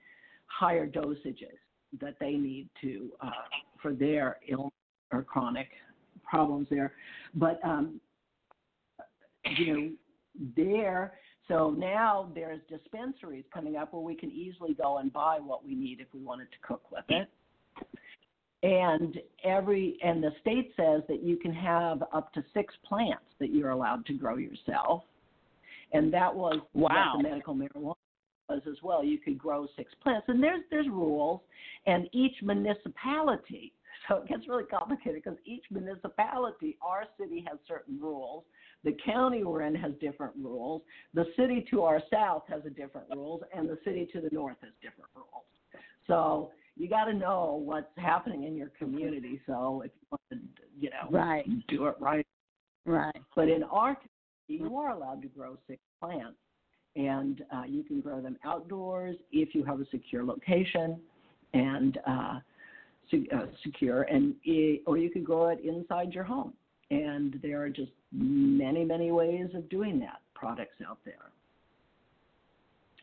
higher 0.47 0.87
dosages 0.87 1.57
that 1.99 2.15
they 2.19 2.33
need 2.33 2.69
to 2.81 3.09
uh, 3.21 3.29
for 3.81 3.93
their 3.93 4.37
ill 4.47 4.71
or 5.11 5.23
chronic 5.23 5.67
problems 6.23 6.67
there, 6.69 6.93
but 7.35 7.59
um, 7.63 7.99
you 9.57 9.73
know 9.73 9.91
there. 10.55 11.13
So 11.47 11.69
now 11.77 12.31
there's 12.33 12.59
dispensaries 12.67 13.45
coming 13.53 13.75
up 13.75 13.93
where 13.93 14.01
we 14.01 14.15
can 14.15 14.31
easily 14.31 14.73
go 14.73 14.97
and 14.97 15.13
buy 15.13 15.37
what 15.39 15.63
we 15.63 15.75
need 15.75 15.99
if 15.99 16.07
we 16.11 16.21
wanted 16.21 16.47
to 16.51 16.57
cook 16.67 16.91
with 16.91 17.05
it 17.09 17.29
and 18.63 19.19
every 19.43 19.97
and 20.03 20.23
the 20.23 20.31
state 20.41 20.73
says 20.75 21.01
that 21.07 21.21
you 21.23 21.37
can 21.37 21.53
have 21.53 22.03
up 22.13 22.33
to 22.33 22.43
six 22.53 22.73
plants 22.83 23.25
that 23.39 23.53
you're 23.53 23.71
allowed 23.71 24.05
to 24.07 24.13
grow 24.13 24.37
yourself. 24.37 25.03
And 25.93 26.11
that 26.13 26.33
was 26.33 26.59
wow. 26.73 27.13
what 27.13 27.23
the 27.23 27.29
medical 27.29 27.55
marijuana 27.55 27.95
was 28.49 28.61
as 28.67 28.77
well. 28.81 29.03
You 29.03 29.17
could 29.17 29.37
grow 29.37 29.67
six 29.75 29.93
plants. 30.01 30.25
And 30.29 30.41
there's 30.41 30.61
there's 30.71 30.87
rules. 30.87 31.41
And 31.85 32.09
each 32.11 32.35
municipality 32.41 33.73
so 34.07 34.17
it 34.17 34.27
gets 34.27 34.47
really 34.47 34.63
complicated 34.63 35.21
because 35.23 35.39
each 35.45 35.63
municipality 35.71 36.77
our 36.81 37.05
city 37.19 37.43
has 37.47 37.59
certain 37.67 37.99
rules. 37.99 38.43
The 38.83 38.95
county 39.03 39.43
we're 39.43 39.63
in 39.63 39.75
has 39.75 39.93
different 39.99 40.33
rules. 40.39 40.83
The 41.13 41.25
city 41.35 41.65
to 41.71 41.83
our 41.83 42.01
south 42.11 42.43
has 42.49 42.61
a 42.65 42.69
different 42.69 43.07
rules. 43.13 43.41
And 43.55 43.67
the 43.67 43.79
city 43.83 44.07
to 44.13 44.21
the 44.21 44.29
north 44.31 44.57
has 44.61 44.71
different 44.81 45.09
rules. 45.15 45.45
So 46.07 46.51
you 46.77 46.89
got 46.89 47.05
to 47.05 47.13
know 47.13 47.61
what's 47.63 47.87
happening 47.97 48.43
in 48.43 48.55
your 48.55 48.69
community. 48.77 49.39
So 49.45 49.81
if 49.85 49.91
you 50.01 50.07
want 50.11 50.21
to, 50.31 50.63
you 50.79 50.89
know, 50.89 51.17
right. 51.17 51.45
do 51.67 51.87
it 51.87 51.95
right. 51.99 52.25
Right. 52.85 53.15
But 53.35 53.49
in 53.49 53.63
our 53.63 53.95
community, 53.95 54.11
you 54.47 54.77
are 54.77 54.91
allowed 54.91 55.21
to 55.23 55.27
grow 55.27 55.57
six 55.67 55.81
plants, 55.99 56.37
and 56.95 57.43
uh, 57.53 57.63
you 57.67 57.83
can 57.83 58.01
grow 58.01 58.21
them 58.21 58.37
outdoors 58.45 59.15
if 59.31 59.55
you 59.55 59.63
have 59.63 59.79
a 59.79 59.85
secure 59.89 60.23
location 60.23 60.99
and 61.53 61.97
uh, 62.05 62.39
se- 63.09 63.27
uh, 63.33 63.45
secure, 63.63 64.03
and 64.03 64.35
it, 64.43 64.83
or 64.85 64.97
you 64.97 65.09
could 65.09 65.25
grow 65.25 65.49
it 65.49 65.59
inside 65.63 66.13
your 66.13 66.23
home. 66.23 66.53
And 66.91 67.39
there 67.41 67.61
are 67.63 67.69
just 67.69 67.91
many, 68.11 68.83
many 68.83 69.11
ways 69.11 69.47
of 69.55 69.67
doing 69.69 69.99
that. 70.01 70.19
Products 70.35 70.75
out 70.87 70.99
there 71.05 71.31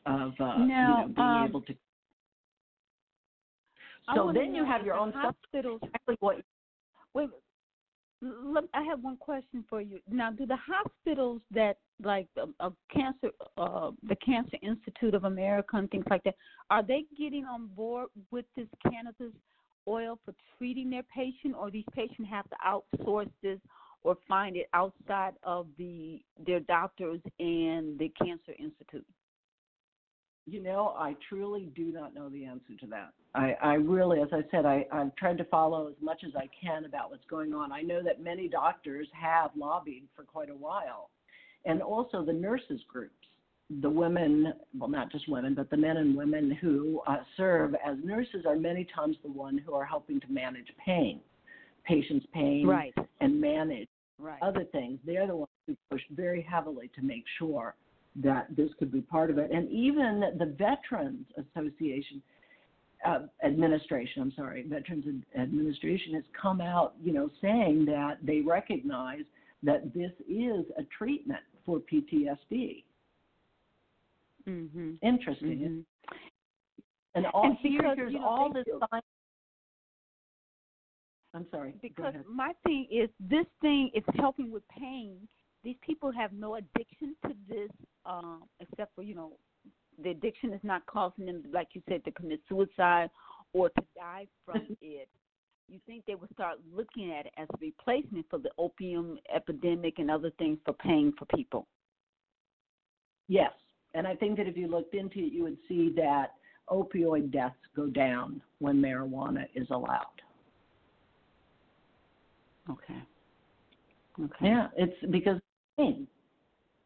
of 0.07 0.33
uh, 0.39 0.59
now, 0.59 0.59
you 0.59 1.07
know, 1.07 1.13
being 1.15 1.27
um, 1.27 1.47
able 1.49 1.61
to 1.63 1.75
so 4.15 4.33
then 4.33 4.55
you 4.55 4.65
have 4.65 4.85
your 4.85 4.95
own 4.95 5.13
hospitals. 5.13 5.81
Exactly 5.83 6.17
what? 6.21 6.37
Wait, 7.15 7.29
let, 8.23 8.65
I 8.75 8.83
have 8.83 9.03
one 9.03 9.17
question 9.17 9.65
for 9.69 9.81
you. 9.81 9.99
Now, 10.09 10.31
do 10.31 10.47
the 10.47 10.57
hospitals 10.57 11.41
that, 11.53 11.79
like 12.03 12.29
the 12.37 12.53
uh, 12.61 12.71
cancer, 12.93 13.31
uh, 13.57 13.91
the 14.09 14.17
Cancer 14.17 14.57
Institute 14.63 15.15
of 15.15 15.25
America 15.25 15.77
and 15.77 15.91
things 15.91 16.05
like 16.09 16.23
that, 16.25 16.35
are 16.71 16.83
they 16.83 17.05
getting 17.19 17.45
on 17.45 17.67
board 17.69 18.09
with 18.31 18.45
this 18.57 18.69
cannabis 18.83 19.33
oil 19.89 20.19
for 20.25 20.35
treating 20.57 20.91
their 20.91 21.03
patient, 21.15 21.55
or 21.59 21.71
these 21.71 21.85
patients 21.93 22.29
have 22.31 22.47
to 22.51 22.57
outsource 22.65 23.31
this 23.43 23.59
or 24.05 24.17
find 24.29 24.57
it 24.57 24.69
outside 24.73 25.35
of 25.43 25.67
the 25.79 26.21
their 26.47 26.61
doctors 26.61 27.21
and 27.39 27.99
the 27.99 28.11
Cancer 28.19 28.53
Institute? 28.59 29.07
You 30.47 30.61
know, 30.63 30.95
I 30.99 31.15
truly 31.29 31.71
do 31.77 31.93
not 31.93 32.15
know 32.15 32.29
the 32.29 32.45
answer 32.45 32.75
to 32.81 32.87
that. 32.89 33.13
I, 33.35 33.57
I 33.63 33.75
really, 33.75 34.21
as 34.21 34.29
I 34.33 34.43
said, 34.51 34.67
I, 34.67 34.85
I've 34.93 35.15
tried 35.17 35.39
to 35.39 35.45
follow 35.45 35.89
as 35.89 35.95
much 36.01 36.23
as 36.27 36.33
I 36.37 36.49
can 36.61 36.85
about 36.85 37.11
what's 37.11 37.25
going 37.31 37.55
on. 37.55 37.73
I 37.73 37.81
know 37.81 38.03
that 38.03 38.23
many 38.23 38.49
doctors 38.49 39.09
have 39.19 39.53
lobbied 39.57 40.05
for 40.15 40.25
quite 40.25 40.51
a 40.51 40.55
while, 40.55 41.11
and 41.65 41.81
also 41.81 42.25
the 42.25 42.33
nurses 42.33 42.81
groups, 42.89 43.15
the 43.81 43.89
women, 43.89 44.53
well, 44.79 44.91
not 44.91 45.11
just 45.11 45.29
women, 45.31 45.55
but 45.55 45.71
the 45.71 45.77
men 45.77 45.97
and 45.97 46.15
women 46.15 46.51
who 46.61 47.01
uh, 47.07 47.19
serve 47.37 47.75
as 47.87 47.97
nurses 48.05 48.45
are 48.47 48.57
many 48.57 48.87
times 48.95 49.17
the 49.23 49.31
one 49.31 49.57
who 49.57 49.73
are 49.73 49.85
helping 49.85 50.21
to 50.21 50.31
manage 50.31 50.67
pain, 50.85 51.21
patients' 51.85 52.27
pain, 52.35 52.67
Right. 52.67 52.95
and 53.21 53.41
manage 53.41 53.89
Right. 54.19 54.43
other 54.43 54.65
things. 54.65 54.99
They're 55.07 55.27
the 55.27 55.37
ones 55.37 55.49
who 55.67 55.77
push 55.91 56.03
very 56.11 56.43
heavily 56.43 56.91
to 56.97 57.03
make 57.03 57.25
sure 57.39 57.77
that 58.17 58.55
this 58.57 58.71
could 58.79 58.93
be 58.93 59.01
part 59.01 59.31
of 59.31 59.39
it. 59.39 59.51
And 59.51 59.71
even 59.71 60.21
the 60.39 60.55
Veterans 60.59 61.27
Association 61.37 62.23
uh, 63.05 63.21
Administration, 63.45 64.23
I'm 64.23 64.33
sorry, 64.37 64.65
Veterans 64.69 65.05
Administration 65.37 66.15
has 66.15 66.25
come 66.41 66.61
out, 66.61 66.95
you 67.03 67.13
know, 67.13 67.29
saying 67.41 67.85
that 67.87 68.19
they 68.23 68.41
recognize 68.41 69.25
that 69.63 69.93
this 69.95 70.13
is 70.29 70.65
a 70.79 70.85
treatment 70.97 71.41
for 71.65 71.81
PTSD. 71.81 72.85
Mhm. 74.47 74.99
Interesting. 75.03 75.59
Mhm. 75.59 75.85
And 77.15 77.27
all 77.27 77.45
And 77.47 77.59
because, 77.63 77.97
here's 77.97 78.13
you 78.13 78.19
know, 78.19 78.27
all 78.27 78.53
this 78.53 78.67
science. 78.67 79.07
I'm 81.35 81.49
sorry. 81.51 81.73
Because 81.81 82.15
my 82.27 82.53
thing 82.65 82.87
is, 82.91 83.09
this 83.19 83.47
thing 83.61 83.91
is 83.95 84.05
helping 84.15 84.51
with 84.51 84.67
pain. 84.69 85.29
These 85.65 85.77
people 85.81 86.11
have 86.13 86.33
no 86.33 86.57
addiction 86.57 87.15
to 87.27 87.35
this, 87.49 87.71
um, 88.05 88.45
except 88.61 88.95
for 88.95 89.03
you 89.03 89.15
know, 89.15 89.33
the 90.03 90.11
addiction 90.11 90.53
is 90.53 90.61
not 90.63 90.85
causing 90.87 91.27
them, 91.27 91.45
like 91.53 91.69
you 91.75 91.83
said, 91.89 92.05
to 92.05 92.11
commit 92.11 92.41
suicide 92.49 93.11
or 93.53 93.69
to 93.69 93.85
die 93.97 94.27
from 94.45 94.67
it. 94.81 95.09
You 95.69 95.79
think 95.87 96.05
they 96.07 96.17
would 96.17 96.31
start 96.33 96.59
looking 96.75 97.13
at 97.13 97.27
it 97.27 97.33
as 97.39 97.49
a 97.55 97.59
replacement 97.59 98.27
for 98.29 98.39
the 98.39 98.51
opium 98.59 99.19
epidemic 99.35 99.99
and 99.99 100.11
other 100.11 100.31
things 100.39 100.59
for 100.65 100.75
pain 100.75 101.13
for 101.19 101.25
people? 101.37 101.67
Yes. 103.29 103.53
And 103.95 104.07
I 104.07 104.15
think 104.17 104.37
that 104.39 104.47
if 104.47 104.57
you 104.57 104.69
looked 104.69 104.95
into 104.95 105.19
it, 105.21 105.33
you 105.33 105.45
would 105.45 105.59
see 105.69 105.93
that 105.97 106.33
opioid 106.71 107.33
deaths 107.33 107.55
go 107.77 107.87
down 107.87 108.41
when 108.59 108.77
marijuana 108.77 109.47
is 109.55 109.67
allowed. 109.71 110.07
Okay. 112.71 113.03
Okay. 114.21 114.47
Yeah, 114.47 114.69
it's 114.77 114.95
because 115.11 115.41
pain. 115.77 116.07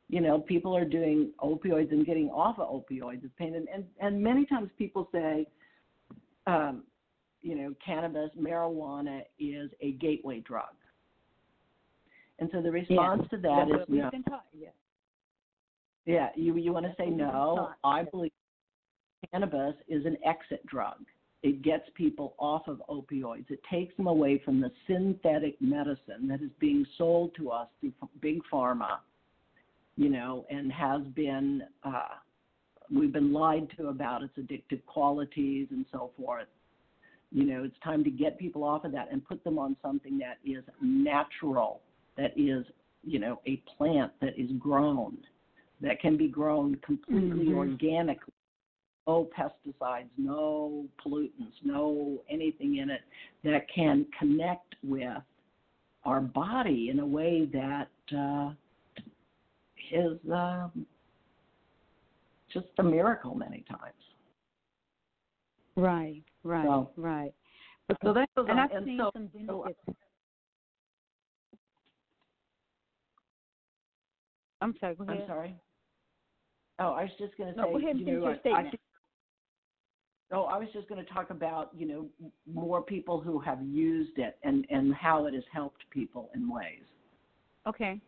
You 0.08 0.20
know, 0.20 0.38
people 0.38 0.76
are 0.76 0.84
doing 0.84 1.30
opioids 1.40 1.90
and 1.90 2.06
getting 2.06 2.28
off 2.30 2.58
of 2.58 2.68
opioids. 2.68 3.24
It's 3.24 3.34
pain, 3.38 3.54
and 3.54 3.68
and, 3.68 3.84
and 4.00 4.22
many 4.22 4.46
times 4.46 4.70
people 4.78 5.08
say, 5.12 5.46
um, 6.46 6.84
you 7.42 7.56
know, 7.56 7.74
cannabis, 7.84 8.30
marijuana 8.40 9.22
is 9.38 9.70
a 9.80 9.92
gateway 9.92 10.40
drug. 10.40 10.64
And 12.38 12.48
so 12.52 12.60
the 12.60 12.70
response 12.70 13.22
to 13.30 13.36
that 13.38 13.66
That's 13.70 13.82
is 13.82 13.88
no. 13.88 14.10
taught. 14.28 14.44
Yes. 14.52 14.72
Yeah, 16.04 16.28
you 16.36 16.56
you 16.56 16.72
want 16.72 16.86
to 16.86 16.92
say 16.92 17.04
what 17.04 17.10
we've 17.10 17.18
been 17.18 17.26
no? 17.26 17.54
taught. 17.56 17.76
I 17.82 18.04
believe 18.04 18.32
cannabis 19.32 19.74
is 19.88 20.04
an 20.06 20.16
exit 20.24 20.64
drug. 20.66 20.98
It 21.46 21.62
gets 21.62 21.84
people 21.94 22.34
off 22.40 22.66
of 22.66 22.82
opioids. 22.90 23.48
It 23.50 23.60
takes 23.70 23.96
them 23.96 24.08
away 24.08 24.42
from 24.44 24.60
the 24.60 24.72
synthetic 24.88 25.54
medicine 25.60 26.26
that 26.26 26.42
is 26.42 26.50
being 26.58 26.84
sold 26.98 27.36
to 27.36 27.50
us 27.50 27.68
through 27.80 27.92
big 28.20 28.40
pharma, 28.52 28.98
you 29.96 30.08
know, 30.08 30.44
and 30.50 30.72
has 30.72 31.02
been 31.14 31.62
uh, 31.84 32.16
we've 32.92 33.12
been 33.12 33.32
lied 33.32 33.68
to 33.76 33.88
about 33.88 34.24
its 34.24 34.36
addictive 34.36 34.84
qualities 34.86 35.68
and 35.70 35.86
so 35.92 36.10
forth. 36.16 36.48
You 37.30 37.44
know, 37.44 37.62
it's 37.62 37.78
time 37.84 38.02
to 38.02 38.10
get 38.10 38.38
people 38.40 38.64
off 38.64 38.84
of 38.84 38.90
that 38.92 39.12
and 39.12 39.24
put 39.24 39.44
them 39.44 39.56
on 39.56 39.76
something 39.82 40.18
that 40.18 40.38
is 40.44 40.64
natural, 40.80 41.80
that 42.16 42.32
is, 42.36 42.64
you 43.04 43.20
know, 43.20 43.40
a 43.46 43.62
plant 43.76 44.10
that 44.20 44.36
is 44.36 44.50
grown, 44.58 45.16
that 45.80 46.00
can 46.00 46.16
be 46.16 46.26
grown 46.26 46.74
completely 46.76 47.46
Mhm. 47.46 47.54
organically. 47.54 48.32
No 49.06 49.28
pesticides, 49.38 50.08
no 50.18 50.84
pollutants, 51.04 51.54
no 51.62 52.22
anything 52.28 52.78
in 52.78 52.90
it 52.90 53.02
that 53.44 53.66
can 53.72 54.04
connect 54.18 54.74
with 54.82 55.16
our 56.04 56.20
body 56.20 56.88
in 56.90 56.98
a 56.98 57.06
way 57.06 57.48
that 57.52 57.88
uh, 58.16 58.50
is 59.92 60.18
um, 60.32 60.86
just 62.52 62.66
a 62.78 62.82
miracle 62.82 63.34
many 63.34 63.64
times. 63.68 63.94
Right, 65.76 66.22
right, 66.42 66.64
So- 66.64 66.90
right. 66.96 67.32
So 68.02 68.12
that 68.12 68.28
goes 68.34 68.46
and 68.48 68.58
on. 68.58 68.68
I've 68.72 68.84
seen 68.84 68.98
so, 68.98 69.10
some 69.12 69.30
so 69.46 69.62
benefits. 69.62 69.98
I'm 74.60 74.74
sorry. 74.80 74.94
Go 74.96 75.04
ahead. 75.04 75.20
I'm 75.20 75.28
sorry. 75.28 75.54
Oh, 76.80 76.88
I 76.88 77.02
was 77.02 77.12
just 77.16 77.36
going 77.38 77.54
to 77.54 77.54
say. 77.54 77.62
No, 77.62 77.70
go 77.70 77.78
ahead 77.78 77.90
and 77.90 78.00
you 78.00 78.06
finish 78.06 78.22
your 78.24 78.36
statement. 78.40 78.80
Oh, 80.32 80.42
I 80.42 80.58
was 80.58 80.68
just 80.72 80.88
going 80.88 81.04
to 81.04 81.12
talk 81.12 81.30
about 81.30 81.70
you 81.76 81.86
know 81.86 82.06
more 82.52 82.82
people 82.82 83.20
who 83.20 83.38
have 83.40 83.62
used 83.62 84.18
it 84.18 84.36
and 84.42 84.66
and 84.70 84.94
how 84.94 85.26
it 85.26 85.34
has 85.34 85.44
helped 85.52 85.88
people 85.90 86.30
in 86.34 86.52
ways. 86.52 86.82
Okay. 87.66 88.00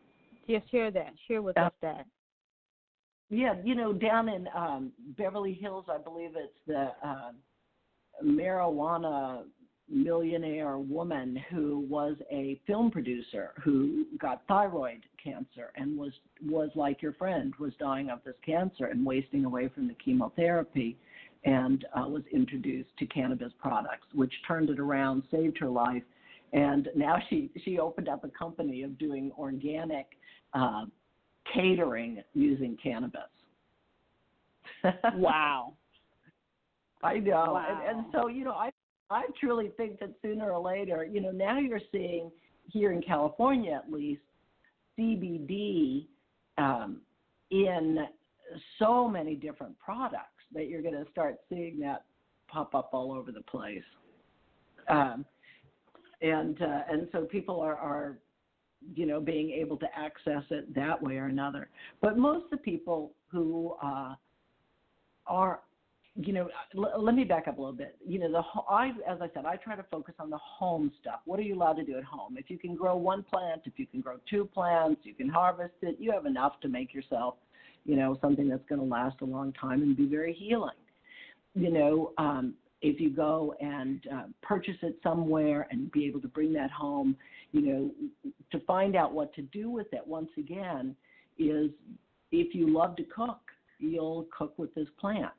Yeah, 0.46 0.60
share 0.70 0.90
that. 0.90 1.12
Share 1.26 1.42
with 1.42 1.56
Yeah. 1.56 1.66
us 1.66 1.72
that. 1.82 2.06
Yeah, 3.30 3.54
you 3.62 3.74
know, 3.74 3.92
down 3.92 4.28
in 4.30 4.48
um, 4.54 4.92
Beverly 5.18 5.52
Hills, 5.52 5.84
I 5.90 5.98
believe 5.98 6.30
it's 6.34 6.58
the 6.66 6.92
uh, 7.06 7.32
marijuana 8.24 9.44
millionaire 9.90 10.78
woman 10.78 11.36
who 11.50 11.86
was 11.88 12.16
a 12.30 12.60
film 12.66 12.90
producer 12.90 13.52
who 13.62 14.04
got 14.18 14.42
thyroid 14.46 15.04
cancer 15.22 15.72
and 15.76 15.96
was 15.96 16.12
was 16.46 16.70
like 16.74 17.00
your 17.00 17.14
friend 17.14 17.54
was 17.58 17.72
dying 17.78 18.10
of 18.10 18.22
this 18.24 18.34
cancer 18.44 18.86
and 18.86 19.04
wasting 19.04 19.44
away 19.46 19.68
from 19.68 19.88
the 19.88 19.94
chemotherapy 19.94 20.96
and 21.44 21.86
uh, 21.94 22.08
was 22.08 22.22
introduced 22.32 22.90
to 22.98 23.06
cannabis 23.06 23.52
products 23.60 24.06
which 24.14 24.32
turned 24.46 24.70
it 24.70 24.78
around 24.78 25.22
saved 25.30 25.56
her 25.58 25.68
life 25.68 26.02
and 26.52 26.88
now 26.96 27.16
she 27.28 27.50
she 27.64 27.78
opened 27.78 28.08
up 28.08 28.24
a 28.24 28.28
company 28.28 28.82
of 28.82 28.98
doing 28.98 29.30
organic 29.38 30.06
uh, 30.54 30.84
catering 31.54 32.22
using 32.34 32.76
cannabis 32.82 33.22
Wow. 35.14 35.74
I 37.02 37.18
know, 37.18 37.52
Wow. 37.54 37.82
and, 37.88 37.98
and 37.98 38.06
so 38.12 38.28
you 38.28 38.44
know, 38.44 38.52
I 38.52 38.70
I 39.10 39.24
truly 39.40 39.70
think 39.76 40.00
that 40.00 40.10
sooner 40.20 40.52
or 40.52 40.60
later, 40.60 41.04
you 41.04 41.20
know, 41.20 41.30
now 41.30 41.58
you're 41.58 41.80
seeing 41.92 42.30
here 42.66 42.92
in 42.92 43.00
California 43.00 43.72
at 43.72 43.90
least 43.90 44.20
CBD 44.98 46.06
um, 46.58 47.00
in 47.50 47.98
so 48.78 49.08
many 49.08 49.34
different 49.34 49.78
products 49.78 50.37
that 50.54 50.68
you're 50.68 50.82
going 50.82 50.94
to 50.94 51.10
start 51.10 51.36
seeing 51.48 51.78
that 51.80 52.04
pop 52.48 52.74
up 52.74 52.90
all 52.92 53.12
over 53.12 53.32
the 53.32 53.42
place. 53.42 53.82
Um, 54.88 55.24
and 56.22 56.60
uh, 56.60 56.80
and 56.90 57.08
so 57.12 57.22
people 57.22 57.60
are, 57.60 57.76
are 57.76 58.18
you 58.94 59.06
know 59.06 59.20
being 59.20 59.50
able 59.50 59.76
to 59.76 59.86
access 59.96 60.42
it 60.50 60.74
that 60.74 61.00
way 61.00 61.16
or 61.16 61.26
another. 61.26 61.68
But 62.00 62.18
most 62.18 62.44
of 62.44 62.50
the 62.50 62.56
people 62.58 63.12
who 63.30 63.74
uh, 63.82 64.14
are 65.26 65.60
you 66.16 66.32
know 66.32 66.48
l- 66.76 67.02
let 67.02 67.14
me 67.14 67.24
back 67.24 67.46
up 67.46 67.58
a 67.58 67.60
little 67.60 67.76
bit 67.76 67.96
you 68.04 68.18
know 68.18 68.30
the 68.30 68.42
i 68.68 68.88
as 69.08 69.18
i 69.20 69.28
said 69.34 69.44
i 69.44 69.56
try 69.56 69.76
to 69.76 69.84
focus 69.90 70.14
on 70.18 70.30
the 70.30 70.38
home 70.38 70.90
stuff 71.00 71.20
what 71.26 71.38
are 71.38 71.42
you 71.42 71.54
allowed 71.54 71.74
to 71.74 71.84
do 71.84 71.96
at 71.96 72.04
home 72.04 72.36
if 72.36 72.50
you 72.50 72.58
can 72.58 72.74
grow 72.74 72.96
one 72.96 73.22
plant 73.22 73.62
if 73.66 73.74
you 73.76 73.86
can 73.86 74.00
grow 74.00 74.16
two 74.28 74.44
plants 74.44 75.00
you 75.04 75.14
can 75.14 75.28
harvest 75.28 75.74
it 75.82 75.96
you 76.00 76.10
have 76.10 76.26
enough 76.26 76.58
to 76.60 76.68
make 76.68 76.92
yourself 76.92 77.34
you 77.88 77.96
know 77.96 78.16
something 78.20 78.48
that's 78.48 78.64
going 78.68 78.80
to 78.80 78.86
last 78.86 79.16
a 79.22 79.24
long 79.24 79.52
time 79.54 79.82
and 79.82 79.96
be 79.96 80.06
very 80.06 80.32
healing. 80.32 80.76
You 81.54 81.70
know 81.70 82.12
um 82.18 82.54
if 82.80 83.00
you 83.00 83.10
go 83.10 83.54
and 83.60 84.00
uh, 84.14 84.22
purchase 84.40 84.76
it 84.82 84.96
somewhere 85.02 85.66
and 85.72 85.90
be 85.90 86.06
able 86.06 86.20
to 86.20 86.28
bring 86.28 86.52
that 86.52 86.70
home 86.70 87.16
you 87.50 87.60
know 87.60 87.90
to 88.52 88.60
find 88.66 88.94
out 88.94 89.12
what 89.12 89.34
to 89.34 89.42
do 89.42 89.68
with 89.68 89.92
it 89.92 90.06
once 90.06 90.30
again 90.38 90.94
is 91.38 91.70
if 92.30 92.54
you 92.54 92.72
love 92.72 92.94
to 92.94 93.02
cook 93.04 93.40
you'll 93.78 94.26
cook 94.36 94.58
with 94.58 94.74
this 94.74 94.88
plant. 95.00 95.32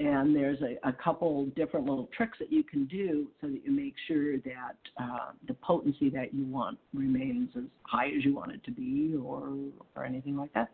And 0.00 0.34
there's 0.34 0.58
a, 0.60 0.88
a 0.88 0.92
couple 0.92 1.46
different 1.54 1.86
little 1.86 2.08
tricks 2.16 2.36
that 2.40 2.52
you 2.52 2.64
can 2.64 2.86
do 2.86 3.28
so 3.40 3.46
that 3.46 3.64
you 3.64 3.70
make 3.70 3.94
sure 4.08 4.38
that 4.38 4.76
uh, 5.00 5.30
the 5.46 5.54
potency 5.54 6.10
that 6.10 6.34
you 6.34 6.44
want 6.46 6.78
remains 6.92 7.50
as 7.56 7.62
high 7.84 8.08
as 8.08 8.24
you 8.24 8.34
want 8.34 8.50
it 8.50 8.64
to 8.64 8.72
be 8.72 9.14
or 9.16 9.52
or 9.94 10.04
anything 10.04 10.36
like 10.36 10.52
that 10.54 10.70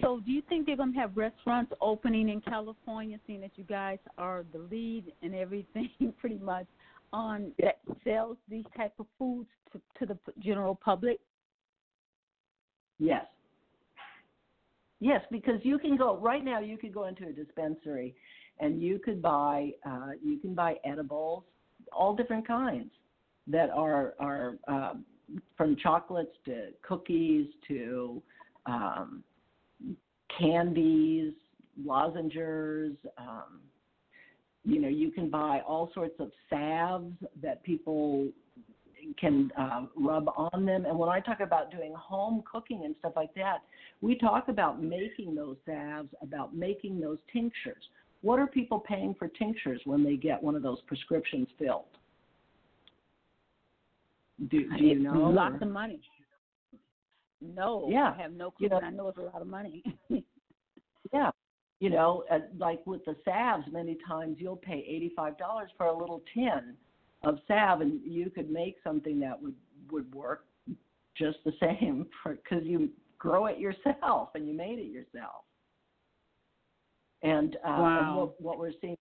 So, 0.00 0.20
do 0.24 0.30
you 0.30 0.42
think 0.48 0.66
they're 0.66 0.76
going 0.76 0.92
to 0.92 0.98
have 0.98 1.16
restaurants 1.16 1.72
opening 1.80 2.28
in 2.28 2.40
California, 2.40 3.18
seeing 3.26 3.40
that 3.42 3.52
you 3.56 3.64
guys 3.64 3.98
are 4.16 4.44
the 4.52 4.58
lead 4.58 5.12
and 5.22 5.34
everything, 5.34 5.90
pretty 6.18 6.38
much, 6.38 6.66
on 7.12 7.52
that 7.60 7.80
sells 8.04 8.38
these 8.48 8.64
type 8.76 8.94
of 8.98 9.06
foods 9.18 9.48
to, 9.72 9.80
to 9.98 10.06
the 10.06 10.32
general 10.42 10.74
public? 10.74 11.20
Yes. 12.98 13.26
Yes, 15.00 15.20
because 15.30 15.60
you 15.62 15.78
can 15.78 15.96
go 15.96 16.16
right 16.16 16.44
now. 16.44 16.60
You 16.60 16.78
could 16.78 16.94
go 16.94 17.06
into 17.06 17.26
a 17.26 17.32
dispensary, 17.32 18.14
and 18.60 18.80
you 18.80 18.98
could 18.98 19.20
buy 19.20 19.72
uh, 19.84 20.10
you 20.24 20.38
can 20.38 20.54
buy 20.54 20.76
edibles, 20.84 21.42
all 21.92 22.14
different 22.14 22.46
kinds, 22.46 22.90
that 23.48 23.68
are 23.70 24.14
are 24.20 24.56
um, 24.68 25.04
from 25.56 25.76
chocolates 25.76 26.36
to 26.44 26.68
cookies 26.82 27.46
to 27.66 28.22
um, 28.66 29.24
candies, 30.38 31.32
lozengers. 31.84 32.96
Um, 33.18 33.60
you 34.64 34.80
know, 34.80 34.88
you 34.88 35.10
can 35.10 35.28
buy 35.28 35.60
all 35.66 35.90
sorts 35.94 36.14
of 36.20 36.30
salves 36.48 37.14
that 37.42 37.62
people 37.64 38.28
can 39.18 39.50
uh, 39.58 39.82
rub 39.96 40.28
on 40.36 40.64
them. 40.64 40.84
And 40.84 40.96
when 40.98 41.08
I 41.08 41.20
talk 41.20 41.40
about 41.40 41.70
doing 41.70 41.92
home 41.94 42.42
cooking 42.50 42.82
and 42.84 42.94
stuff 43.00 43.14
like 43.16 43.34
that, 43.34 43.58
we 44.00 44.16
talk 44.16 44.48
about 44.48 44.82
making 44.82 45.34
those 45.34 45.56
salves, 45.66 46.08
about 46.22 46.54
making 46.54 47.00
those 47.00 47.18
tinctures. 47.32 47.82
What 48.22 48.38
are 48.38 48.46
people 48.46 48.78
paying 48.78 49.14
for 49.18 49.26
tinctures 49.26 49.80
when 49.84 50.04
they 50.04 50.16
get 50.16 50.40
one 50.40 50.54
of 50.54 50.62
those 50.62 50.78
prescriptions 50.86 51.48
filled? 51.58 51.84
Do, 54.48 54.68
do 54.76 54.84
you 54.84 54.98
know? 55.00 55.30
Lots 55.30 55.56
or- 55.60 55.66
of 55.66 55.72
money. 55.72 56.00
No, 57.42 57.88
Yeah. 57.90 58.14
I 58.16 58.22
have 58.22 58.32
no 58.32 58.50
clue, 58.50 58.66
You 58.66 58.70
know- 58.70 58.80
I 58.80 58.90
know 58.90 59.08
it's 59.08 59.18
a 59.18 59.22
lot 59.22 59.42
of 59.42 59.48
money. 59.48 59.82
Yeah. 61.12 61.30
You 61.80 61.90
know, 61.90 62.24
uh, 62.30 62.38
like 62.56 62.86
with 62.86 63.04
the 63.04 63.16
salves, 63.24 63.66
many 63.70 63.96
times 64.08 64.36
you'll 64.40 64.56
pay 64.56 65.10
$85 65.18 65.72
for 65.76 65.86
a 65.86 65.92
little 65.92 66.22
tin 66.32 66.76
of 67.24 67.38
salve, 67.46 67.82
and 67.82 68.00
you 68.04 68.30
could 68.30 68.50
make 68.50 68.76
something 68.82 69.18
that 69.20 69.40
would 69.42 69.56
would 69.90 70.14
work 70.14 70.46
just 71.16 71.38
the 71.44 71.52
same 71.60 72.06
because 72.24 72.64
you 72.64 72.88
grow 73.18 73.46
it 73.46 73.58
yourself 73.58 74.30
and 74.34 74.46
you 74.48 74.54
made 74.54 74.78
it 74.78 74.86
yourself. 74.86 75.44
And, 77.22 77.56
uh, 77.64 77.68
and 77.68 78.16
what, 78.16 78.40
what 78.40 78.58
we're 78.58 78.72
seeing, 78.80 78.96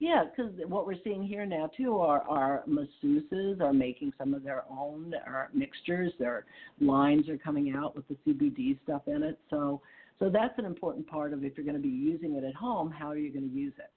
yeah, 0.00 0.24
because 0.24 0.52
what 0.68 0.86
we're 0.86 1.02
seeing 1.02 1.24
here 1.24 1.44
now 1.44 1.70
too 1.76 1.98
are 1.98 2.22
are 2.28 2.62
masseuses 2.68 3.60
are 3.60 3.72
making 3.72 4.12
some 4.16 4.32
of 4.32 4.44
their 4.44 4.64
own 4.70 5.12
or 5.26 5.50
mixtures. 5.52 6.12
Their 6.18 6.44
lines 6.80 7.28
are 7.28 7.38
coming 7.38 7.74
out 7.76 7.96
with 7.96 8.04
the 8.08 8.16
CBD 8.26 8.78
stuff 8.84 9.02
in 9.08 9.24
it. 9.24 9.38
So 9.50 9.80
so 10.18 10.30
that's 10.30 10.56
an 10.58 10.64
important 10.64 11.06
part 11.06 11.32
of 11.32 11.44
if 11.44 11.56
you're 11.56 11.64
going 11.64 11.76
to 11.76 11.82
be 11.82 11.88
using 11.88 12.34
it 12.34 12.44
at 12.44 12.54
home, 12.54 12.90
how 12.90 13.08
are 13.08 13.16
you 13.16 13.32
going 13.32 13.48
to 13.48 13.54
use 13.54 13.72
it? 13.78 13.90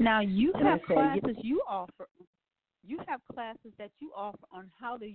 Now 0.00 0.20
you 0.20 0.52
And 0.54 0.66
have 0.66 0.80
say, 0.88 0.94
classes 0.94 1.36
you 1.42 1.62
offer. 1.68 2.08
You 2.84 2.98
have 3.06 3.20
classes 3.32 3.72
that 3.78 3.90
you 4.00 4.10
offer 4.16 4.38
on 4.50 4.70
how 4.80 4.96
to 4.96 5.12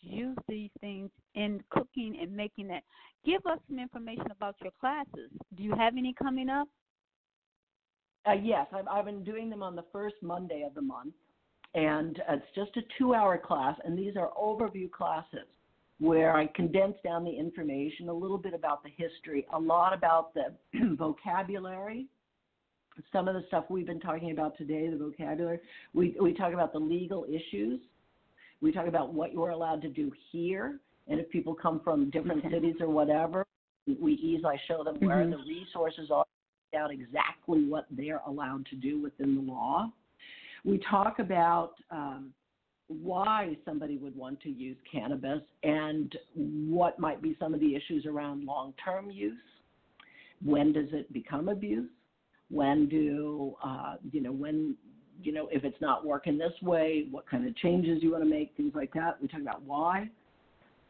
use 0.00 0.36
these 0.48 0.70
things 0.80 1.10
in 1.34 1.62
cooking 1.70 2.16
and 2.22 2.34
making 2.34 2.68
that. 2.68 2.84
Give 3.26 3.44
us 3.46 3.58
some 3.68 3.78
information 3.78 4.30
about 4.30 4.54
your 4.62 4.72
classes. 4.80 5.30
Do 5.56 5.62
you 5.62 5.74
have 5.74 5.96
any 5.98 6.14
coming 6.14 6.48
up? 6.48 6.68
Uh, 8.28 8.34
yes, 8.34 8.66
I've, 8.74 8.86
I've 8.88 9.06
been 9.06 9.24
doing 9.24 9.48
them 9.48 9.62
on 9.62 9.74
the 9.74 9.84
first 9.90 10.16
Monday 10.20 10.62
of 10.66 10.74
the 10.74 10.82
month, 10.82 11.14
and 11.74 12.20
it's 12.28 12.44
just 12.54 12.76
a 12.76 12.82
two-hour 12.98 13.38
class, 13.38 13.78
and 13.84 13.96
these 13.96 14.16
are 14.16 14.30
overview 14.38 14.90
classes 14.90 15.46
where 15.98 16.36
I 16.36 16.46
condense 16.48 16.96
down 17.02 17.24
the 17.24 17.30
information, 17.30 18.08
a 18.08 18.12
little 18.12 18.38
bit 18.38 18.54
about 18.54 18.82
the 18.82 18.90
history, 18.90 19.46
a 19.52 19.58
lot 19.58 19.94
about 19.94 20.34
the 20.34 20.54
vocabulary, 20.96 22.06
some 23.12 23.28
of 23.28 23.34
the 23.34 23.44
stuff 23.48 23.64
we've 23.68 23.86
been 23.86 24.00
talking 24.00 24.30
about 24.30 24.58
today, 24.58 24.88
the 24.88 24.96
vocabulary, 24.96 25.58
we, 25.94 26.14
we 26.20 26.34
talk 26.34 26.52
about 26.52 26.72
the 26.72 26.78
legal 26.78 27.24
issues. 27.24 27.80
We 28.60 28.72
talk 28.72 28.88
about 28.88 29.14
what 29.14 29.32
you're 29.32 29.50
allowed 29.50 29.82
to 29.82 29.88
do 29.88 30.12
here. 30.32 30.80
And 31.06 31.18
if 31.20 31.30
people 31.30 31.54
come 31.54 31.80
from 31.82 32.10
different 32.10 32.42
cities 32.50 32.74
or 32.80 32.88
whatever, 32.88 33.46
we 34.00 34.14
easily 34.14 34.60
show 34.66 34.84
them 34.84 34.96
where 35.00 35.24
Mhm. 35.24 35.30
the 35.30 35.38
resources 35.38 36.10
are, 36.10 36.24
out 36.74 36.90
exactly 36.90 37.64
what 37.64 37.86
they're 37.90 38.22
allowed 38.26 38.66
to 38.66 38.76
do 38.76 39.00
within 39.00 39.34
the 39.34 39.42
law. 39.42 39.90
We 40.64 40.80
talk 40.90 41.18
about 41.18 41.74
um, 41.90 42.32
why 42.88 43.56
somebody 43.64 43.96
would 43.98 44.16
want 44.16 44.40
to 44.42 44.50
use 44.50 44.76
cannabis 44.90 45.42
and 45.62 46.14
what 46.34 46.98
might 46.98 47.22
be 47.22 47.36
some 47.38 47.54
of 47.54 47.60
the 47.60 47.74
issues 47.74 48.06
around 48.06 48.44
long 48.44 48.74
term 48.84 49.10
use. 49.10 49.38
When 50.44 50.72
does 50.72 50.88
it 50.92 51.12
become 51.12 51.48
abuse? 51.48 51.90
When 52.50 52.88
do, 52.88 53.54
uh, 53.62 53.96
you 54.10 54.22
know, 54.22 54.32
when, 54.32 54.74
you 55.22 55.32
know, 55.32 55.48
if 55.52 55.64
it's 55.64 55.80
not 55.80 56.06
working 56.06 56.38
this 56.38 56.52
way, 56.62 57.06
what 57.10 57.28
kind 57.28 57.46
of 57.46 57.54
changes 57.56 58.02
you 58.02 58.12
want 58.12 58.24
to 58.24 58.30
make, 58.30 58.56
things 58.56 58.72
like 58.74 58.92
that. 58.94 59.20
We 59.20 59.28
talk 59.28 59.40
about 59.40 59.62
why. 59.62 60.08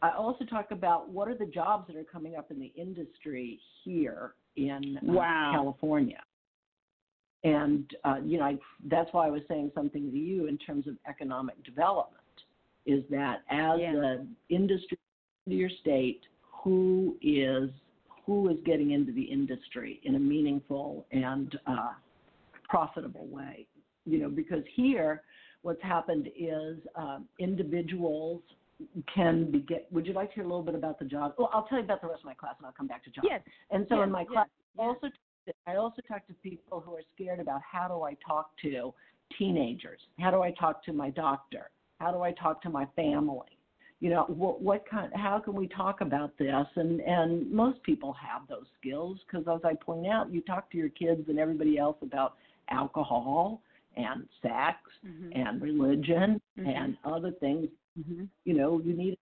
I 0.01 0.11
also 0.11 0.45
talk 0.45 0.71
about 0.71 1.09
what 1.09 1.27
are 1.27 1.37
the 1.37 1.47
jobs 1.47 1.89
that 1.89 1.97
are 1.97 2.05
coming 2.05 2.37
up 2.37 2.53
in 2.53 2.61
the 2.61 2.73
industry 2.77 3.59
here 3.85 4.35
in 4.57 4.99
uh, 5.09 5.13
California. 5.53 6.21
And 7.45 7.89
uh, 8.05 8.17
you 8.25 8.39
know, 8.39 8.45
I, 8.45 8.59
that's 8.89 9.13
why 9.13 9.27
I 9.27 9.31
was 9.31 9.43
saying 9.49 9.71
something 9.75 10.11
to 10.11 10.17
you 10.17 10.47
in 10.47 10.59
terms 10.59 10.87
of 10.87 10.97
economic 11.09 11.63
development. 11.65 12.23
Is 12.87 13.05
that 13.11 13.43
as 13.51 13.79
Yeah. 13.81 13.93
the 13.93 14.27
industry 14.49 14.99
to 15.49 15.55
your 15.55 15.71
state, 15.81 16.23
who 16.65 17.17
is 17.23 17.71
who 18.27 18.51
is 18.51 18.59
getting 18.65 18.91
into 18.91 19.13
the 19.13 19.23
industry 19.23 20.01
in 20.05 20.17
a 20.17 20.19
meaningful 20.19 21.07
and 21.13 21.59
uh, 21.67 21.93
profitable 22.69 23.27
way? 23.29 23.67
You 24.05 24.19
know, 24.19 24.29
because 24.29 24.65
here, 24.75 25.23
what's 25.63 25.83
happened 25.83 26.29
is 26.37 26.77
um, 26.95 27.27
individuals 27.39 28.43
can 29.13 29.51
be 29.51 29.61
get. 29.61 29.87
Would 29.91 30.07
you 30.07 30.13
like 30.13 30.29
to 30.31 30.35
hear 30.37 30.45
a 30.45 30.47
little 30.47 30.63
bit 30.63 30.75
about 30.75 30.99
the 30.99 31.05
job? 31.05 31.35
Well, 31.39 31.51
I'll 31.53 31.65
tell 31.65 31.79
you 31.79 31.85
about 31.85 32.01
the 32.01 32.09
rest 32.09 32.21
of 32.21 32.27
my 32.27 32.35
class, 32.35 32.55
and 32.59 32.67
I'll 32.67 32.73
come 32.73 32.87
back 32.87 33.05
to 33.05 33.11
jobs. 33.11 33.27
Yes. 33.29 33.43
And 33.71 33.87
so 33.89 33.97
yes, 33.97 34.05
in 34.05 34.11
my 34.13 34.21
yes, 34.21 34.31
class, 34.31 34.47
I 34.79 34.83
yes. 34.83 34.97
also 35.03 35.09
I 35.67 35.77
also 35.77 36.03
talk 36.07 36.27
to 36.27 36.35
people 36.35 36.81
who 36.81 36.95
are 36.95 37.03
scared 37.15 37.41
about 37.41 37.61
how 37.63 37.89
do 37.89 38.03
I 38.03 38.17
talk 38.27 38.51
to 38.63 38.93
teenagers? 39.39 40.01
How 40.19 40.31
do 40.31 40.43
I 40.43 40.51
talk 40.53 40.85
to 40.85 40.93
my 40.93 41.11
doctor? 41.11 41.71
How 41.99 42.13
do 42.13 42.23
I 42.23 42.33
talk 42.33 42.63
to 42.63 42.71
my 42.71 42.87
family? 42.97 43.49
You 44.01 44.11
know, 44.11 44.25
what, 44.29 44.63
what 44.63 44.89
kind? 44.89 45.11
How 45.15 45.41
can 45.41 45.55
we 45.55 45.67
talk 45.67 46.01
about 46.01 46.37
this? 46.39 46.67
And 46.77 47.01
and 47.01 47.51
most 47.51 47.83
people 47.83 48.13
have 48.15 48.47
those 48.49 48.67
skills 48.81 49.19
because, 49.27 49.47
as 49.53 49.65
I 49.65 49.75
point 49.75 50.07
out, 50.07 50.33
you 50.33 50.41
talk 50.41 50.71
to 50.71 50.77
your 50.77 50.91
kids 50.91 51.23
and 51.29 51.39
everybody 51.39 51.79
else 51.79 51.97
about 52.03 52.35
alcohol 52.71 53.61
and 53.97 54.29
sex 54.41 54.77
Mhm. 55.05 55.33
and 55.35 55.61
religion 55.61 56.41
Mhm. 56.57 56.69
and 56.69 56.97
other 57.05 57.33
things 57.33 57.69
Mhm. 57.99 58.29
you 58.45 58.55
know 58.55 58.81
you 58.81 58.95
need 58.95 59.13
to 59.13 59.19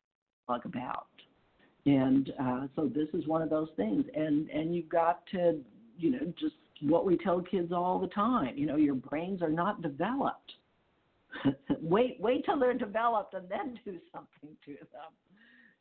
talk 0.47 0.65
about. 0.65 1.07
And 1.86 2.32
uh, 2.40 2.66
so 2.74 2.89
this 2.89 3.09
is 3.15 3.27
one 3.28 3.43
of 3.43 3.51
those 3.51 3.69
things. 3.77 4.05
And 4.15 4.51
and 4.51 4.74
you've 4.74 4.89
got 4.89 5.24
to 5.32 5.61
you 5.98 6.11
know 6.11 6.32
just 6.39 6.57
what 6.81 7.07
we 7.07 7.16
tell 7.16 7.40
kids 7.40 7.73
all 7.73 7.98
the 7.98 8.09
time 8.09 8.57
you 8.57 8.66
know 8.66 8.77
your 8.77 8.94
brains 8.94 9.40
are 9.43 9.51
not 9.51 9.82
developed. 9.82 10.53
Wait 11.81 12.19
wait 12.20 12.44
till 12.44 12.59
they're 12.59 12.74
developed 12.74 13.35
and 13.35 13.48
then 13.48 13.78
do 13.85 13.98
something 14.12 14.57
to 14.65 14.73
them 14.93 15.12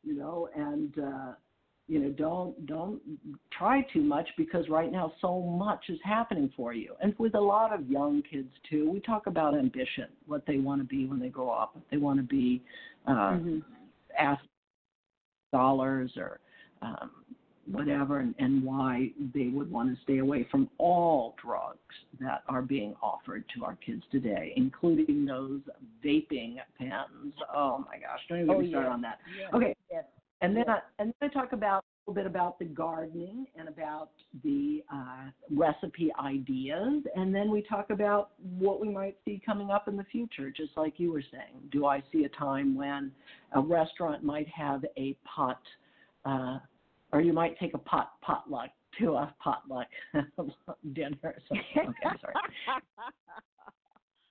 you 0.04 0.14
know 0.14 0.48
and 0.54 0.98
uh 0.98 1.32
you 1.88 2.00
know 2.00 2.10
don't 2.10 2.66
don't 2.66 3.00
try 3.56 3.82
too 3.92 4.02
much 4.02 4.28
because 4.36 4.68
right 4.68 4.90
now 4.90 5.12
so 5.20 5.40
much 5.40 5.84
is 5.88 5.98
happening 6.04 6.52
for 6.56 6.72
you 6.72 6.94
and 7.00 7.14
with 7.18 7.34
a 7.34 7.40
lot 7.40 7.72
of 7.72 7.88
young 7.88 8.22
kids 8.28 8.48
too 8.68 8.90
we 8.90 9.00
talk 9.00 9.26
about 9.26 9.56
ambition 9.56 10.06
what 10.26 10.44
they 10.46 10.58
want 10.58 10.80
to 10.80 10.86
be 10.86 11.06
when 11.06 11.20
they 11.20 11.28
grow 11.28 11.50
up 11.50 11.76
they 11.90 11.96
want 11.96 12.18
to 12.18 12.24
be 12.24 12.62
uh 13.06 13.36
Mhm. 13.36 13.62
ask 14.18 14.42
dollars 15.52 16.10
or 16.16 16.40
um, 16.82 17.10
whatever, 17.70 18.20
and, 18.20 18.34
and 18.38 18.62
why 18.62 19.10
they 19.34 19.48
would 19.48 19.70
want 19.70 19.94
to 19.94 20.00
stay 20.02 20.18
away 20.18 20.46
from 20.50 20.68
all 20.78 21.34
drugs 21.42 21.78
that 22.20 22.42
are 22.48 22.62
being 22.62 22.94
offered 23.02 23.44
to 23.54 23.64
our 23.64 23.76
kids 23.76 24.02
today, 24.12 24.52
including 24.56 25.24
those 25.24 25.60
vaping 26.04 26.56
pens. 26.78 27.32
Oh 27.54 27.84
my 27.90 27.98
gosh! 27.98 28.20
Don't 28.28 28.38
even 28.38 28.48
get 28.48 28.56
Oh, 28.56 28.60
me 28.60 28.68
started 28.68 28.88
yeah. 28.88 28.94
on 28.94 29.00
that. 29.02 29.18
Yes. 29.38 29.50
Okay, 29.54 29.74
Yes. 29.90 30.04
And 30.40 30.56
then 30.56 30.68
I, 30.68 30.80
and 30.98 31.12
then 31.20 31.30
I 31.30 31.32
talk 31.32 31.52
about 31.52 31.82
a 31.82 32.10
little 32.10 32.22
bit 32.22 32.30
about 32.30 32.58
the 32.58 32.66
gardening 32.66 33.46
and 33.56 33.68
about 33.68 34.10
the 34.44 34.82
uh, 34.92 35.30
recipe 35.50 36.12
ideas, 36.22 37.02
and 37.14 37.34
then 37.34 37.50
we 37.50 37.62
talk 37.62 37.90
about 37.90 38.30
what 38.58 38.80
we 38.80 38.88
might 38.88 39.16
see 39.24 39.40
coming 39.44 39.70
up 39.70 39.88
in 39.88 39.96
the 39.96 40.04
future. 40.04 40.50
Just 40.50 40.76
like 40.76 40.94
you 40.98 41.10
were 41.10 41.24
saying, 41.32 41.60
do 41.72 41.86
I 41.86 42.02
see 42.12 42.24
a 42.24 42.28
time 42.30 42.74
when 42.74 43.12
a 43.52 43.60
restaurant 43.60 44.22
might 44.22 44.48
have 44.48 44.84
a 44.96 45.16
pot, 45.24 45.60
uh, 46.24 46.58
or 47.12 47.20
you 47.20 47.32
might 47.32 47.58
take 47.58 47.74
a 47.74 47.78
pot 47.78 48.12
potluck 48.20 48.70
to 48.98 49.14
a 49.14 49.34
potluck 49.42 49.88
dinner 50.92 51.16
or 51.22 51.34
something. 51.48 51.64
Okay, 51.76 52.18
sorry. 52.20 52.34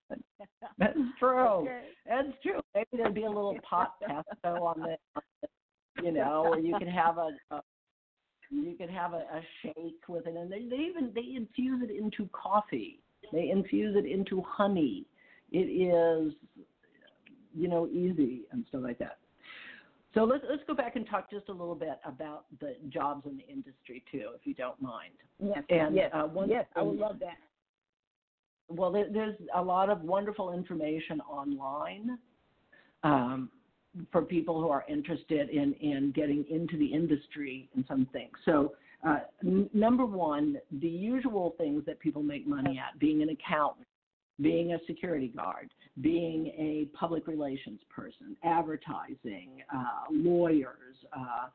That's 0.78 0.98
true. 1.20 1.44
Okay. 1.44 1.82
That's 2.08 2.28
true. 2.44 2.60
Maybe 2.74 2.88
there'd 2.94 3.14
be 3.14 3.24
a 3.24 3.30
little 3.30 3.58
pot 3.68 3.96
pesto 4.02 4.64
on 4.64 4.80
the, 4.80 4.98
on 5.16 5.24
the 5.42 5.48
you 6.04 6.12
know, 6.12 6.46
or 6.48 6.60
you 6.60 6.78
can 6.78 6.88
have 6.88 7.18
a, 7.18 7.32
a 7.52 7.62
you 8.52 8.76
could 8.78 8.90
have 8.90 9.14
a, 9.14 9.18
a 9.18 9.42
shake 9.62 10.02
with 10.08 10.28
it, 10.28 10.36
and 10.36 10.52
they, 10.52 10.68
they 10.70 10.84
even 10.84 11.12
they 11.14 11.36
infuse 11.36 11.82
it 11.84 11.92
into 11.92 12.30
coffee. 12.32 13.00
They 13.32 13.50
infuse 13.50 13.96
it 13.96 14.06
into 14.06 14.44
honey. 14.48 15.06
It 15.52 15.58
is, 15.58 16.34
you 17.56 17.68
know, 17.68 17.88
easy 17.88 18.42
and 18.52 18.66
stuff 18.70 18.82
like 18.84 19.00
that. 19.00 19.18
So 20.14 20.24
let's 20.24 20.44
let's 20.50 20.64
go 20.68 20.74
back 20.74 20.96
and 20.96 21.08
talk 21.08 21.30
just 21.30 21.50
a 21.50 21.52
little 21.52 21.76
bit 21.76 22.00
about 22.06 22.46
the 22.60 22.76
jobs 22.90 23.26
in 23.26 23.38
the 23.38 23.48
industry 23.48 24.04
too, 24.12 24.30
if 24.36 24.46
you 24.46 24.54
don't 24.54 24.82
mind. 24.82 25.14
Yes. 25.44 25.64
And, 25.70 25.96
yes. 25.96 26.12
uh, 26.14 26.24
one 26.24 26.50
yes. 26.50 26.66
I 26.76 26.82
would 26.82 26.98
love 26.98 27.20
that. 27.20 27.38
well, 28.70 28.92
there, 28.92 29.08
there's 29.12 29.36
a 29.54 29.62
lot 29.62 29.90
of 29.90 30.02
wonderful 30.02 30.54
information 30.54 31.20
online 31.22 32.18
um, 33.04 33.50
for 34.12 34.22
people 34.22 34.62
who 34.62 34.70
are 34.70 34.86
interested 34.90 35.50
in, 35.50 35.74
in 35.74 36.12
getting 36.12 36.46
into 36.50 36.78
the 36.78 36.86
industry 36.86 37.70
and 37.76 37.86
some 37.88 38.08
things. 38.12 38.32
So, 38.46 38.74
uh, 39.08 39.20
n- 39.44 39.70
number 39.74 40.06
one, 40.06 40.58
the 40.82 40.88
usual 40.88 41.56
things 41.58 41.84
that 41.86 42.00
people 42.00 42.24
make 42.24 42.48
money 42.48 42.80
at 42.80 43.00
being 43.00 43.22
an 43.22 43.30
accountant, 43.30 43.88
being 44.42 44.74
a 44.74 44.78
security 44.88 45.28
guard, 45.28 45.70
being 46.02 46.48
a 46.58 46.90
public 46.98 47.28
relations 47.28 47.80
person, 47.94 48.36
advertising, 48.44 49.62
uh, 49.74 50.06
lawyers, 50.12 50.96
uh, 51.16 51.48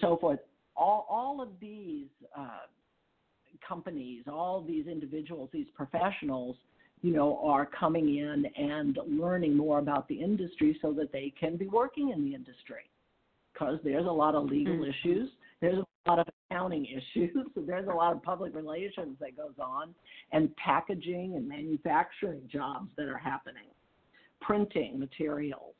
so 0.00 0.16
forth. 0.18 0.38
All, 0.76 1.06
all 1.10 1.40
of 1.40 1.48
these 1.60 2.06
uh, 2.36 2.66
companies, 3.66 4.24
all 4.30 4.62
these 4.62 4.86
individuals, 4.86 5.50
these 5.52 5.66
professionals, 5.74 6.56
you 7.02 7.12
know, 7.12 7.40
are 7.42 7.66
coming 7.66 8.16
in 8.18 8.46
and 8.56 8.98
learning 9.06 9.56
more 9.56 9.80
about 9.80 10.08
the 10.08 10.14
industry 10.14 10.78
so 10.80 10.92
that 10.92 11.12
they 11.12 11.32
can 11.38 11.56
be 11.56 11.66
working 11.66 12.10
in 12.10 12.24
the 12.24 12.34
industry. 12.34 12.88
Because 13.52 13.78
there's 13.84 14.06
a 14.06 14.10
lot 14.10 14.34
of 14.34 14.44
legal 14.44 14.76
Mhm. 14.76 14.88
issues, 14.88 15.30
there's 15.60 15.78
a 15.78 16.10
lot 16.10 16.20
of 16.20 16.28
accounting 16.50 16.86
issues, 17.00 17.46
there's 17.56 17.88
a 17.88 17.92
lot 17.92 18.12
of 18.14 18.22
public 18.22 18.54
relations 18.54 19.18
that 19.18 19.36
goes 19.36 19.58
on, 19.58 19.94
and 20.30 20.54
packaging 20.56 21.34
and 21.36 21.48
manufacturing 21.48 22.46
jobs 22.48 22.88
that 22.96 23.08
are 23.08 23.18
happening, 23.18 23.68
printing 24.40 24.98
materials, 24.98 25.74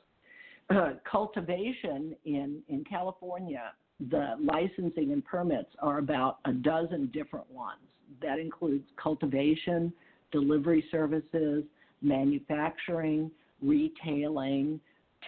uh, 0.69 0.93
cultivation 1.09 2.15
in 2.25 2.61
in 2.67 2.83
California. 2.83 3.73
The 4.09 4.35
licensing 4.39 5.13
and 5.13 5.23
permits 5.23 5.73
are 5.79 5.99
about 5.99 6.39
a 6.45 6.51
dozen 6.51 7.07
different 7.07 7.49
ones. 7.49 7.87
That 8.21 8.39
includes 8.39 8.85
cultivation, 8.97 9.93
delivery 10.33 10.83
services, 10.91 11.63
manufacturing, 12.01 13.31
retailing, 13.61 14.81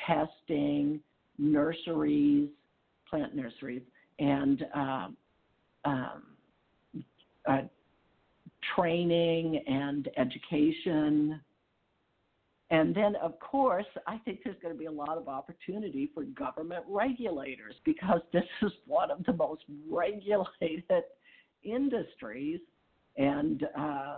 testing, 0.05 0.99
nurseries, 1.37 2.49
plant 3.09 3.33
nurseries, 3.35 3.83
and 4.19 4.65
um, 4.73 5.17
um, 5.85 6.23
uh, 7.47 7.61
training 8.75 9.63
and 9.67 10.09
education. 10.17 11.39
And 12.71 12.95
then, 12.95 13.15
of 13.17 13.39
course, 13.39 13.85
I 14.07 14.17
think 14.25 14.39
there's 14.43 14.57
going 14.61 14.73
to 14.73 14.79
be 14.79 14.87
a 14.87 14.91
lot 14.91 15.17
of 15.17 15.27
opportunity 15.27 16.09
for 16.13 16.23
government 16.23 16.83
regulators 16.89 17.75
because 17.85 18.21
this 18.33 18.43
is 18.63 18.71
one 18.87 19.11
of 19.11 19.23
the 19.25 19.33
most 19.33 19.61
regulated 19.89 21.03
industries. 21.63 22.59
And, 23.17 23.65
uh, 23.77 24.17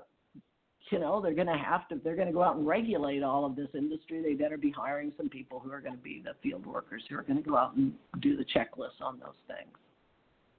you 0.91 0.99
know, 0.99 1.21
they're 1.21 1.33
going 1.33 1.47
to 1.47 1.57
have 1.57 1.87
to, 1.89 1.99
they're 2.03 2.15
going 2.15 2.27
to 2.27 2.33
go 2.33 2.43
out 2.43 2.55
and 2.57 2.67
regulate 2.67 3.23
all 3.23 3.45
of 3.45 3.55
this 3.55 3.69
industry, 3.73 4.21
they 4.21 4.33
better 4.33 4.57
be 4.57 4.71
hiring 4.71 5.11
some 5.17 5.29
people 5.29 5.59
who 5.59 5.71
are 5.71 5.81
going 5.81 5.95
to 5.95 6.01
be 6.01 6.21
the 6.23 6.33
field 6.41 6.65
workers 6.65 7.03
who 7.09 7.17
are 7.17 7.23
going 7.23 7.41
to 7.41 7.49
go 7.49 7.57
out 7.57 7.75
and 7.75 7.93
do 8.21 8.37
the 8.37 8.45
checklists 8.45 9.01
on 9.01 9.19
those 9.19 9.35
things. 9.47 9.75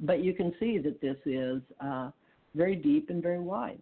But 0.01 0.23
you 0.23 0.33
can 0.35 0.55
see 0.61 0.79
that 0.79 1.01
this 1.01 1.17
is 1.27 1.61
uh, 1.81 2.11
very 2.55 2.77
deep 2.77 3.11
and 3.11 3.23
very 3.23 3.41
wide. 3.41 3.81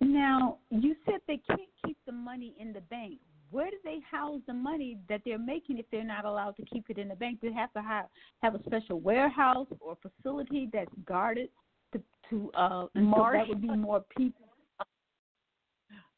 Now, 0.00 0.58
you 0.70 0.94
said 1.04 1.16
they 1.26 1.40
can't 1.48 1.60
keep 1.84 1.98
the 2.06 2.12
money 2.12 2.54
in 2.58 2.72
the 2.72 2.80
bank. 2.82 3.18
Where 3.50 3.70
do 3.70 3.76
they 3.82 3.98
house 4.08 4.40
the 4.46 4.52
money 4.52 4.98
that 5.08 5.22
they're 5.24 5.38
making 5.38 5.78
if 5.78 5.86
they're 5.90 6.04
not 6.04 6.24
allowed 6.24 6.56
to 6.56 6.64
keep 6.66 6.90
it 6.90 6.98
in 6.98 7.08
the 7.08 7.16
bank? 7.16 7.40
They 7.40 7.52
have 7.52 7.72
to 7.72 7.80
have 7.80 8.06
have 8.42 8.54
a 8.54 8.62
special 8.64 9.00
warehouse 9.00 9.66
or 9.80 9.96
facility 10.02 10.68
that's 10.72 10.90
guarded 11.06 11.48
to 11.92 12.02
to 12.30 12.50
uh 12.54 12.86
and 12.94 13.12
so 13.14 13.28
that 13.32 13.48
would 13.48 13.62
be 13.62 13.68
more 13.68 14.04
people. 14.16 14.46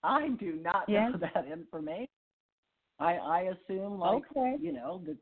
I 0.03 0.29
do 0.41 0.59
not 0.63 0.85
yes. 0.89 1.13
know 1.13 1.29
that 1.35 1.47
information. 1.51 2.09
I 2.99 3.15
I 3.15 3.41
assume 3.53 3.99
like 3.99 4.23
okay. 4.31 4.57
you 4.61 4.73
know 4.73 5.03
that 5.07 5.17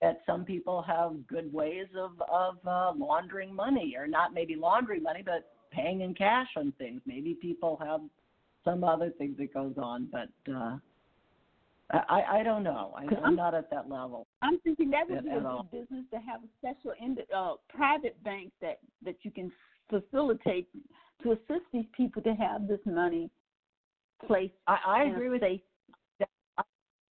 that 0.00 0.20
some 0.26 0.44
people 0.44 0.82
have 0.82 1.26
good 1.26 1.52
ways 1.52 1.86
of 1.96 2.12
of 2.30 2.56
uh, 2.66 2.92
laundering 2.96 3.54
money 3.54 3.94
or 3.98 4.06
not 4.06 4.34
maybe 4.34 4.54
laundering 4.56 5.02
money 5.02 5.22
but 5.24 5.52
paying 5.70 6.00
in 6.00 6.14
cash 6.14 6.48
on 6.56 6.72
things. 6.78 7.00
Maybe 7.06 7.34
people 7.34 7.78
have 7.82 8.00
some 8.64 8.84
other 8.84 9.10
things 9.18 9.36
that 9.38 9.52
goes 9.52 9.74
on, 9.76 10.08
but 10.10 10.52
uh 10.52 10.78
I 11.90 12.40
I 12.40 12.42
don't 12.42 12.62
know. 12.62 12.92
I, 12.94 13.02
I'm, 13.02 13.24
I'm 13.24 13.36
not 13.36 13.54
at 13.54 13.70
that 13.70 13.88
level. 13.88 14.26
I'm 14.42 14.58
thinking 14.60 14.90
that 14.90 15.08
would 15.08 15.24
be 15.24 15.30
a 15.30 15.34
good 15.34 15.46
all. 15.46 15.68
business 15.72 16.04
to 16.10 16.18
have 16.18 16.42
a 16.42 16.48
special 16.58 16.92
in 17.02 17.14
the, 17.14 17.22
uh, 17.34 17.54
private 17.74 18.22
bank 18.24 18.52
that 18.60 18.80
that 19.04 19.16
you 19.22 19.30
can 19.30 19.50
facilitate 19.88 20.68
to 21.22 21.32
assist 21.32 21.64
these 21.72 21.86
people 21.96 22.22
to 22.22 22.34
have 22.34 22.68
this 22.68 22.80
money 22.84 23.30
placed. 24.26 24.54
I, 24.66 24.78
I 24.86 25.04
agree 25.04 25.28
with 25.28 25.40
safe 25.40 25.60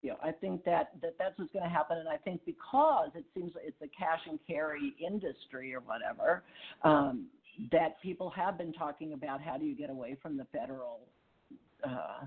you. 0.05 0.15
I 0.23 0.31
think 0.31 0.65
that, 0.65 0.93
that 1.03 1.15
that's 1.19 1.37
what's 1.39 1.53
going 1.53 1.65
to 1.65 1.71
happen, 1.71 1.99
and 1.99 2.09
I 2.09 2.19
think 2.19 2.43
because 2.45 3.11
it 3.15 3.25
seems 3.35 3.53
like 3.55 3.65
it's 3.67 3.83
a 3.83 3.89
cash 3.99 4.21
and 4.29 4.39
carry 4.47 4.95
industry 5.05 5.75
or 5.75 5.81
whatever, 5.81 6.43
um, 6.83 7.27
that 7.73 8.01
people 8.03 8.31
have 8.31 8.59
been 8.59 8.73
talking 8.73 9.15
about 9.15 9.41
how 9.41 9.57
do 9.57 9.65
you 9.65 9.75
get 9.75 9.91
away 9.91 10.17
from 10.21 10.37
the 10.37 10.47
federal 10.53 11.01
uh, 11.83 12.27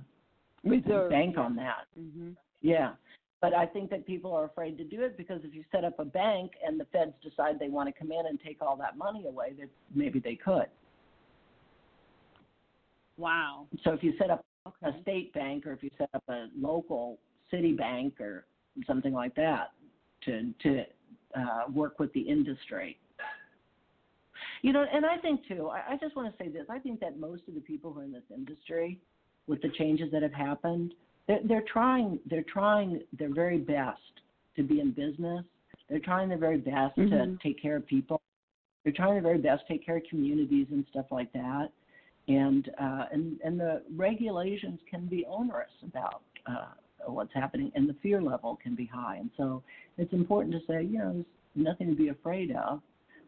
reserve 0.64 1.12
bank 1.12 1.36
yeah. 1.38 1.44
on 1.44 1.56
that. 1.56 1.86
Mm-hmm. 2.00 2.30
Yeah. 2.62 2.94
But 3.40 3.54
I 3.54 3.66
think 3.68 3.92
that 3.92 4.06
people 4.08 4.34
are 4.34 4.46
afraid 4.46 4.78
to 4.80 4.84
do 4.84 5.02
it 5.02 5.16
because 5.16 5.42
if 5.44 5.54
you 5.54 5.64
set 5.72 5.84
up 5.84 6.00
a 6.00 6.06
bank 6.06 6.54
and 6.66 6.80
the 6.80 6.86
feds 6.86 7.14
decide 7.22 7.60
they 7.60 7.70
want 7.70 7.88
to 7.88 7.94
come 7.98 8.12
in 8.12 8.26
and 8.26 8.40
take 8.44 8.62
all 8.62 8.76
that 8.78 8.98
money 8.98 9.28
away, 9.28 9.54
that 9.60 9.70
maybe 9.94 10.20
they 10.20 10.36
could. 10.36 10.66
Wow. 13.18 13.68
So 13.84 13.92
if 13.92 14.04
you 14.04 14.14
set 14.18 14.32
up 14.32 14.44
a 14.84 14.92
state 15.02 15.34
bank 15.34 15.66
or 15.66 15.74
if 15.74 15.84
you 15.84 15.92
set 15.98 16.10
up 16.14 16.24
a 16.30 16.48
local 16.60 17.20
city 17.52 17.74
bank 17.74 18.20
or 18.20 18.46
something 18.86 19.14
like 19.14 19.36
that 19.36 19.72
to 20.26 20.54
to 20.64 20.84
uh, 21.36 21.64
work 21.74 22.00
with 22.00 22.12
the 22.14 22.22
industry. 22.22 22.98
You 24.62 24.74
know, 24.74 24.86
and 24.92 25.06
I 25.06 25.18
think 25.18 25.42
too. 25.48 25.70
I, 25.70 25.94
I 25.94 25.98
just 25.98 26.16
want 26.16 26.36
to 26.36 26.44
say 26.44 26.50
this. 26.50 26.66
I 26.70 26.80
think 26.80 27.00
that 27.02 27.20
most 27.20 27.44
of 27.48 27.54
the 27.54 27.62
people 27.62 27.94
who 27.94 28.00
are 28.00 28.04
in 28.04 28.12
this 28.12 28.24
industry, 28.34 29.00
with 29.46 29.62
the 29.62 29.70
changes 29.70 30.12
that 30.12 30.24
have 30.24 30.34
happened, 30.34 30.94
they're, 31.28 31.40
they're 31.44 31.66
trying. 31.72 32.20
They're 32.30 32.44
trying 32.44 33.02
their 33.18 33.34
very 33.34 33.58
best 33.58 34.00
to 34.56 34.64
be 34.64 34.80
in 34.80 34.92
business. 34.92 35.44
They're 35.90 36.00
trying 36.00 36.30
their 36.30 36.38
very 36.38 36.58
best 36.58 36.98
Mhm. 36.98 37.10
to 37.10 37.38
take 37.44 37.62
care 37.62 37.76
of 37.78 37.86
people. 37.86 38.22
They're 38.84 38.94
trying 38.94 39.14
their 39.14 39.22
very 39.22 39.38
best 39.38 39.68
to 39.68 39.74
take 39.74 39.86
care 39.86 39.98
of 39.98 40.04
communities 40.10 40.68
and 40.72 40.86
stuff 40.90 41.06
like 41.12 41.32
that. 41.34 41.72
And 42.28 42.70
uh, 42.80 43.06
and 43.12 43.40
and 43.44 43.60
the 43.60 43.84
regulations 43.96 44.80
can 44.90 45.06
be 45.08 45.26
onerous 45.26 45.72
about 45.84 46.22
uh, 46.46 46.68
what's 47.06 47.34
happening, 47.34 47.72
and 47.76 47.88
the 47.88 47.96
fear 48.02 48.22
level 48.22 48.58
can 48.62 48.76
be 48.76 48.86
high. 48.86 49.18
And 49.18 49.30
so 49.38 49.64
it's 49.98 50.14
important 50.14 50.54
to 50.54 50.60
say, 50.68 50.84
you 50.84 51.00
know, 51.00 51.14
there's 51.14 51.26
nothing 51.56 51.88
to 51.90 51.96
be 51.96 52.10
afraid 52.10 52.52
of. 52.52 52.82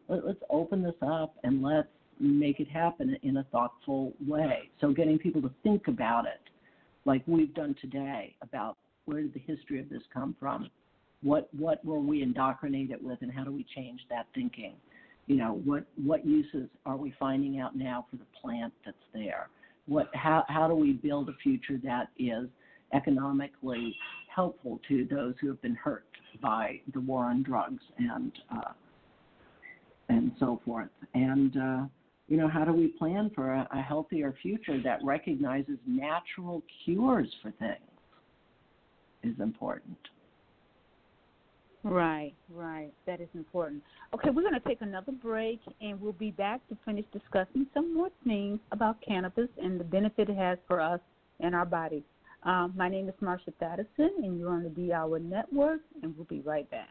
Let, 0.08 0.26
let's 0.26 0.42
open 0.50 0.82
this 0.82 0.94
up 1.02 1.36
and 1.44 1.62
let's 1.62 1.88
make 2.18 2.60
it 2.60 2.68
happen 2.68 3.16
in 3.22 3.38
a 3.38 3.44
thoughtful 3.44 4.12
way. 4.26 4.68
So 4.80 4.92
getting 4.92 5.18
people 5.18 5.40
to 5.42 5.50
think 5.62 5.88
about 5.88 6.26
it, 6.26 6.49
like 7.10 7.22
we've 7.26 7.52
done 7.54 7.74
today, 7.80 8.36
about 8.40 8.76
where 9.04 9.20
did 9.20 9.34
the 9.34 9.40
history 9.40 9.80
of 9.80 9.88
this 9.88 10.02
come 10.14 10.36
from? 10.38 10.70
What 11.24 11.48
what 11.52 11.84
were 11.84 11.98
we 11.98 12.22
indoctrinated 12.22 13.02
with, 13.02 13.18
and 13.22 13.32
how 13.32 13.42
do 13.42 13.50
we 13.50 13.66
change 13.74 14.00
that 14.10 14.26
thinking? 14.32 14.74
You 15.26 15.36
know, 15.36 15.60
what 15.64 15.84
what 16.00 16.24
uses 16.24 16.68
are 16.86 16.96
we 16.96 17.12
finding 17.18 17.58
out 17.58 17.74
now 17.74 18.06
for 18.08 18.16
the 18.16 18.26
plant 18.40 18.72
that's 18.84 18.96
there? 19.12 19.48
What 19.86 20.08
how 20.14 20.44
how 20.46 20.68
do 20.68 20.76
we 20.76 20.92
build 20.92 21.28
a 21.28 21.32
future 21.42 21.80
that 21.82 22.10
is 22.16 22.48
economically 22.94 23.96
helpful 24.32 24.80
to 24.86 25.04
those 25.10 25.34
who 25.40 25.48
have 25.48 25.60
been 25.62 25.74
hurt 25.74 26.06
by 26.40 26.80
the 26.94 27.00
war 27.00 27.24
on 27.24 27.42
drugs 27.42 27.82
and 27.98 28.30
uh, 28.54 28.70
and 30.08 30.30
so 30.38 30.60
forth. 30.64 30.90
And 31.14 31.56
uh, 31.56 31.82
you 32.30 32.36
know, 32.36 32.48
how 32.48 32.64
do 32.64 32.72
we 32.72 32.86
plan 32.86 33.30
for 33.34 33.52
a, 33.52 33.68
a 33.72 33.82
healthier 33.82 34.32
future 34.40 34.80
that 34.82 35.00
recognizes 35.04 35.76
natural 35.84 36.62
cures 36.84 37.28
for 37.42 37.50
things 37.58 37.80
is 39.24 39.38
important. 39.40 39.98
Right, 41.82 42.32
right. 42.54 42.92
That 43.06 43.20
is 43.20 43.28
important. 43.34 43.82
Okay, 44.14 44.30
we're 44.30 44.42
going 44.42 44.54
to 44.54 44.68
take 44.68 44.80
another 44.80 45.10
break 45.10 45.58
and 45.80 46.00
we'll 46.00 46.12
be 46.12 46.30
back 46.30 46.66
to 46.68 46.78
finish 46.84 47.04
discussing 47.12 47.66
some 47.74 47.92
more 47.92 48.10
things 48.24 48.60
about 48.70 48.98
cannabis 49.06 49.48
and 49.60 49.80
the 49.80 49.84
benefit 49.84 50.28
it 50.28 50.36
has 50.36 50.58
for 50.68 50.80
us 50.80 51.00
and 51.40 51.52
our 51.52 51.66
bodies. 51.66 52.04
Um, 52.44 52.74
my 52.76 52.88
name 52.88 53.08
is 53.08 53.14
Marsha 53.20 53.52
Thadison, 53.60 54.22
and 54.22 54.38
you're 54.38 54.50
on 54.50 54.62
the 54.62 54.70
D 54.70 54.92
Hour 54.92 55.18
Network, 55.18 55.80
and 56.02 56.16
we'll 56.16 56.26
be 56.26 56.40
right 56.40 56.70
back. 56.70 56.88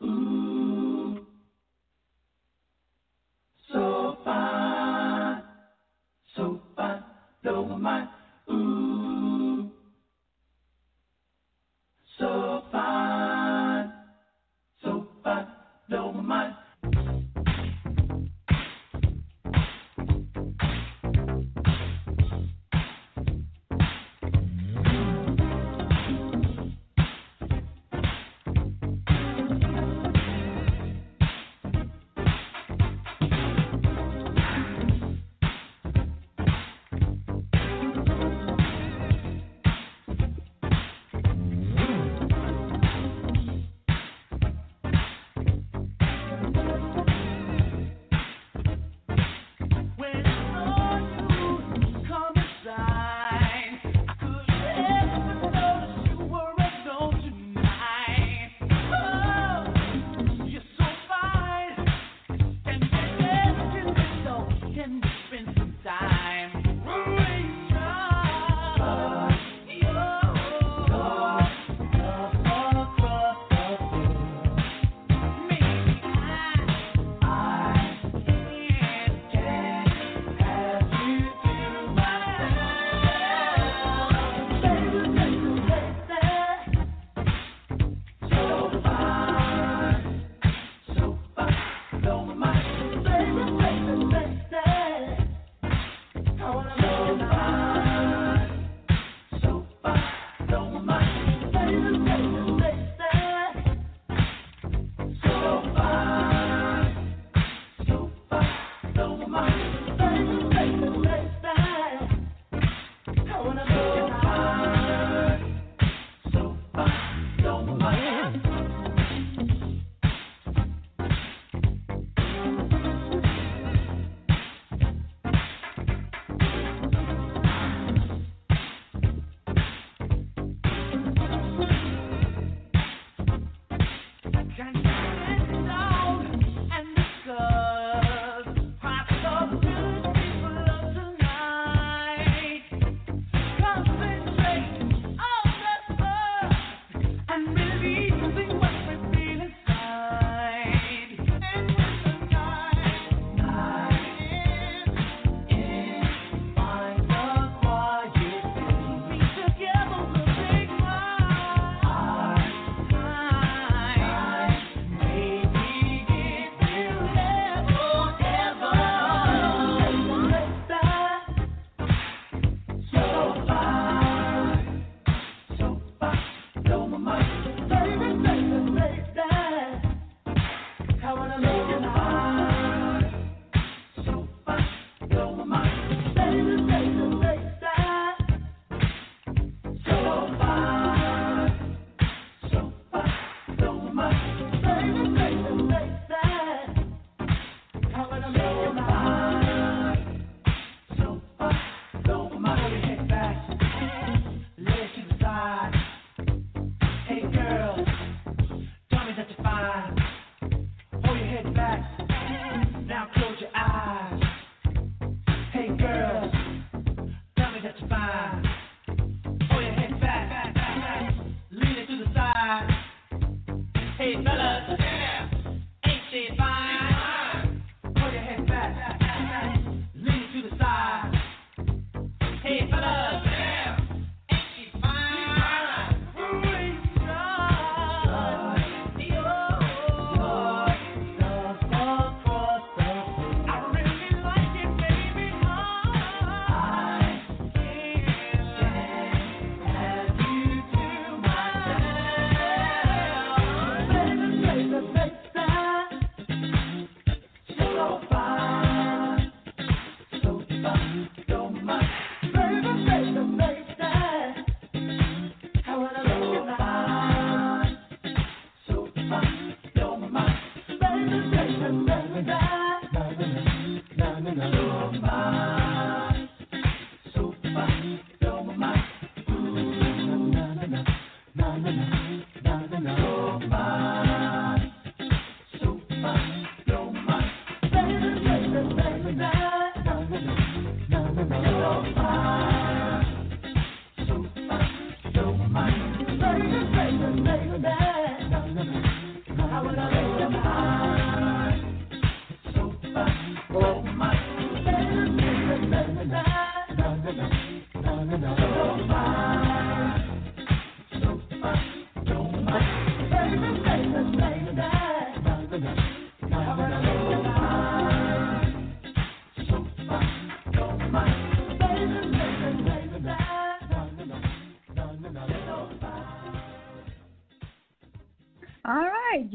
my 7.78 8.06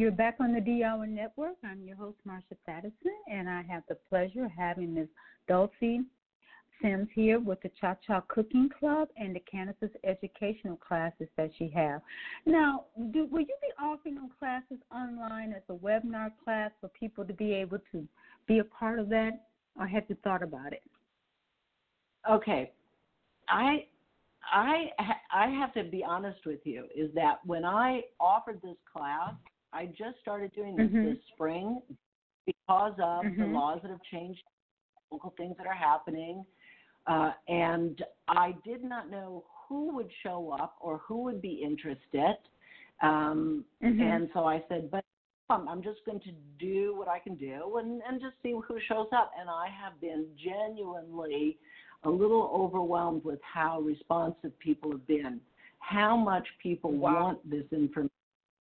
you're 0.09 0.15
back 0.15 0.37
on 0.39 0.51
the 0.51 0.59
D 0.59 0.83
Hour 0.83 1.05
Network. 1.05 1.57
I'm 1.63 1.83
your 1.83 1.95
host, 1.95 2.17
Marsha 2.27 2.57
Thadison, 2.67 3.13
and 3.31 3.47
I 3.47 3.61
have 3.69 3.83
the 3.87 3.93
pleasure 4.09 4.45
of 4.45 4.51
having 4.57 4.95
Ms. 4.95 5.07
Dulcie 5.47 6.01
Sinn 6.81 7.07
here 7.13 7.39
with 7.39 7.61
the 7.61 7.69
Cha 7.79 7.95
Cha 8.07 8.21
Cooking 8.21 8.71
Club 8.79 9.09
and 9.17 9.35
the 9.35 9.39
cannabis 9.41 9.91
educational 10.03 10.77
classes 10.77 11.27
that 11.37 11.51
she 11.59 11.69
has. 11.75 12.01
Now, 12.47 12.85
do, 13.11 13.27
will 13.27 13.41
you 13.41 13.55
be 13.61 13.67
offering 13.79 14.17
classes 14.39 14.79
online 14.91 15.53
as 15.53 15.61
a 15.69 15.73
webinar 15.73 16.31
class 16.43 16.71
for 16.81 16.87
people 16.99 17.23
to 17.23 17.33
be 17.33 17.53
able 17.53 17.77
to 17.91 18.07
be 18.47 18.57
a 18.57 18.63
part 18.63 18.97
of 18.97 19.09
that, 19.09 19.45
or 19.79 19.85
have 19.85 20.05
you 20.07 20.17
thought 20.23 20.41
about 20.41 20.73
it? 20.73 20.81
okay 22.29 22.69
i 23.47 23.85
i 24.51 24.89
i 25.33 25.47
have 25.47 25.73
to 25.73 25.85
be 25.85 26.03
honest 26.03 26.45
with 26.45 26.59
you 26.65 26.83
is 26.93 27.09
that 27.15 27.39
when 27.45 27.63
i 27.63 28.01
offered 28.19 28.59
this 28.61 28.75
class 28.93 29.33
i 29.73 29.85
just 29.85 30.19
started 30.21 30.51
doing 30.53 30.75
this 30.77 30.89
Mhm. 30.89 31.03
this 31.03 31.17
spring 31.33 31.81
because 32.45 32.93
of 33.01 33.25
the 33.37 33.45
Mhm. 33.45 33.53
laws 33.53 33.79
that 33.81 33.91
have 33.91 34.03
changed 34.11 34.41
local 35.11 35.33
things 35.37 35.55
that 35.57 35.67
are 35.67 35.73
happening 35.73 36.45
uh, 37.07 37.33
and 37.47 38.03
i 38.27 38.53
did 38.65 38.83
not 38.83 39.09
know 39.09 39.45
who 39.67 39.93
would 39.95 40.09
show 40.23 40.51
up 40.59 40.75
or 40.79 40.97
who 40.99 41.23
would 41.23 41.41
be 41.41 41.61
interested 41.63 42.37
um, 43.01 43.65
Mhm. 43.81 44.01
and 44.01 44.29
so 44.33 44.45
i 44.45 44.63
said 44.67 44.89
but 44.91 45.03
um, 45.49 45.67
I'm 45.67 45.81
just 45.81 45.99
going 46.05 46.19
to 46.21 46.31
do 46.59 46.95
what 46.95 47.07
I 47.07 47.17
can 47.19 47.35
do 47.35 47.77
and, 47.77 48.01
and 48.07 48.21
just 48.21 48.35
see 48.43 48.51
who 48.51 48.79
shows 48.87 49.07
up. 49.11 49.31
And 49.39 49.49
I 49.49 49.67
have 49.81 49.99
been 49.99 50.27
genuinely 50.37 51.57
a 52.03 52.09
little 52.09 52.51
overwhelmed 52.53 53.23
with 53.23 53.39
how 53.41 53.81
responsive 53.81 54.57
people 54.59 54.91
have 54.91 55.05
been, 55.07 55.41
how 55.79 56.15
much 56.15 56.47
people 56.61 56.91
Wow. 56.91 57.13
want 57.23 57.49
this 57.49 57.65
information 57.71 58.11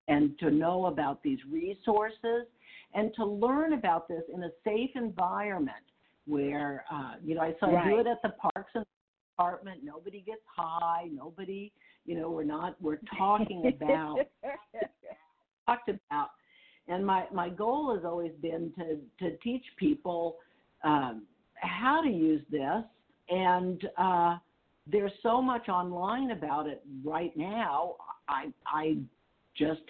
and 0.07 0.37
to 0.39 0.51
know 0.51 0.85
about 0.85 1.21
these 1.23 1.39
resources 1.49 2.47
and 2.93 3.13
to 3.15 3.25
learn 3.25 3.73
about 3.73 4.07
this 4.07 4.23
in 4.33 4.43
a 4.43 4.49
safe 4.63 4.91
environment 4.95 5.75
where, 6.25 6.85
uh, 6.91 7.13
you 7.23 7.35
know, 7.35 7.41
I 7.41 7.55
saw 7.59 7.67
Right. 7.67 7.89
do 7.89 7.99
it 7.99 8.07
at 8.07 8.21
the 8.21 8.29
Parks 8.29 8.71
and 8.73 8.85
Department. 9.35 9.83
Nobody 9.83 10.21
gets 10.21 10.41
high. 10.55 11.09
Nobody, 11.11 11.71
you 12.05 12.15
know, 12.15 12.29
we're 12.29 12.43
not, 12.43 12.81
we're 12.81 12.99
talking 13.17 13.67
about 13.67 14.19
talked 15.67 15.89
about. 15.89 16.29
And 16.87 17.05
my, 17.05 17.25
my 17.33 17.49
goal 17.49 17.95
has 17.95 18.05
always 18.05 18.31
been 18.41 18.71
to, 18.77 18.99
to 19.19 19.37
teach 19.37 19.63
people 19.77 20.37
um, 20.83 21.23
how 21.55 22.01
to 22.01 22.09
use 22.09 22.41
this. 22.51 22.83
And 23.29 23.87
uh, 23.97 24.37
there's 24.85 25.11
so 25.23 25.41
much 25.41 25.67
online 25.67 26.31
about 26.31 26.67
it 26.67 26.83
right 27.03 27.35
now. 27.35 27.95
I, 28.27 28.47
I 28.67 28.97
just 29.57 29.81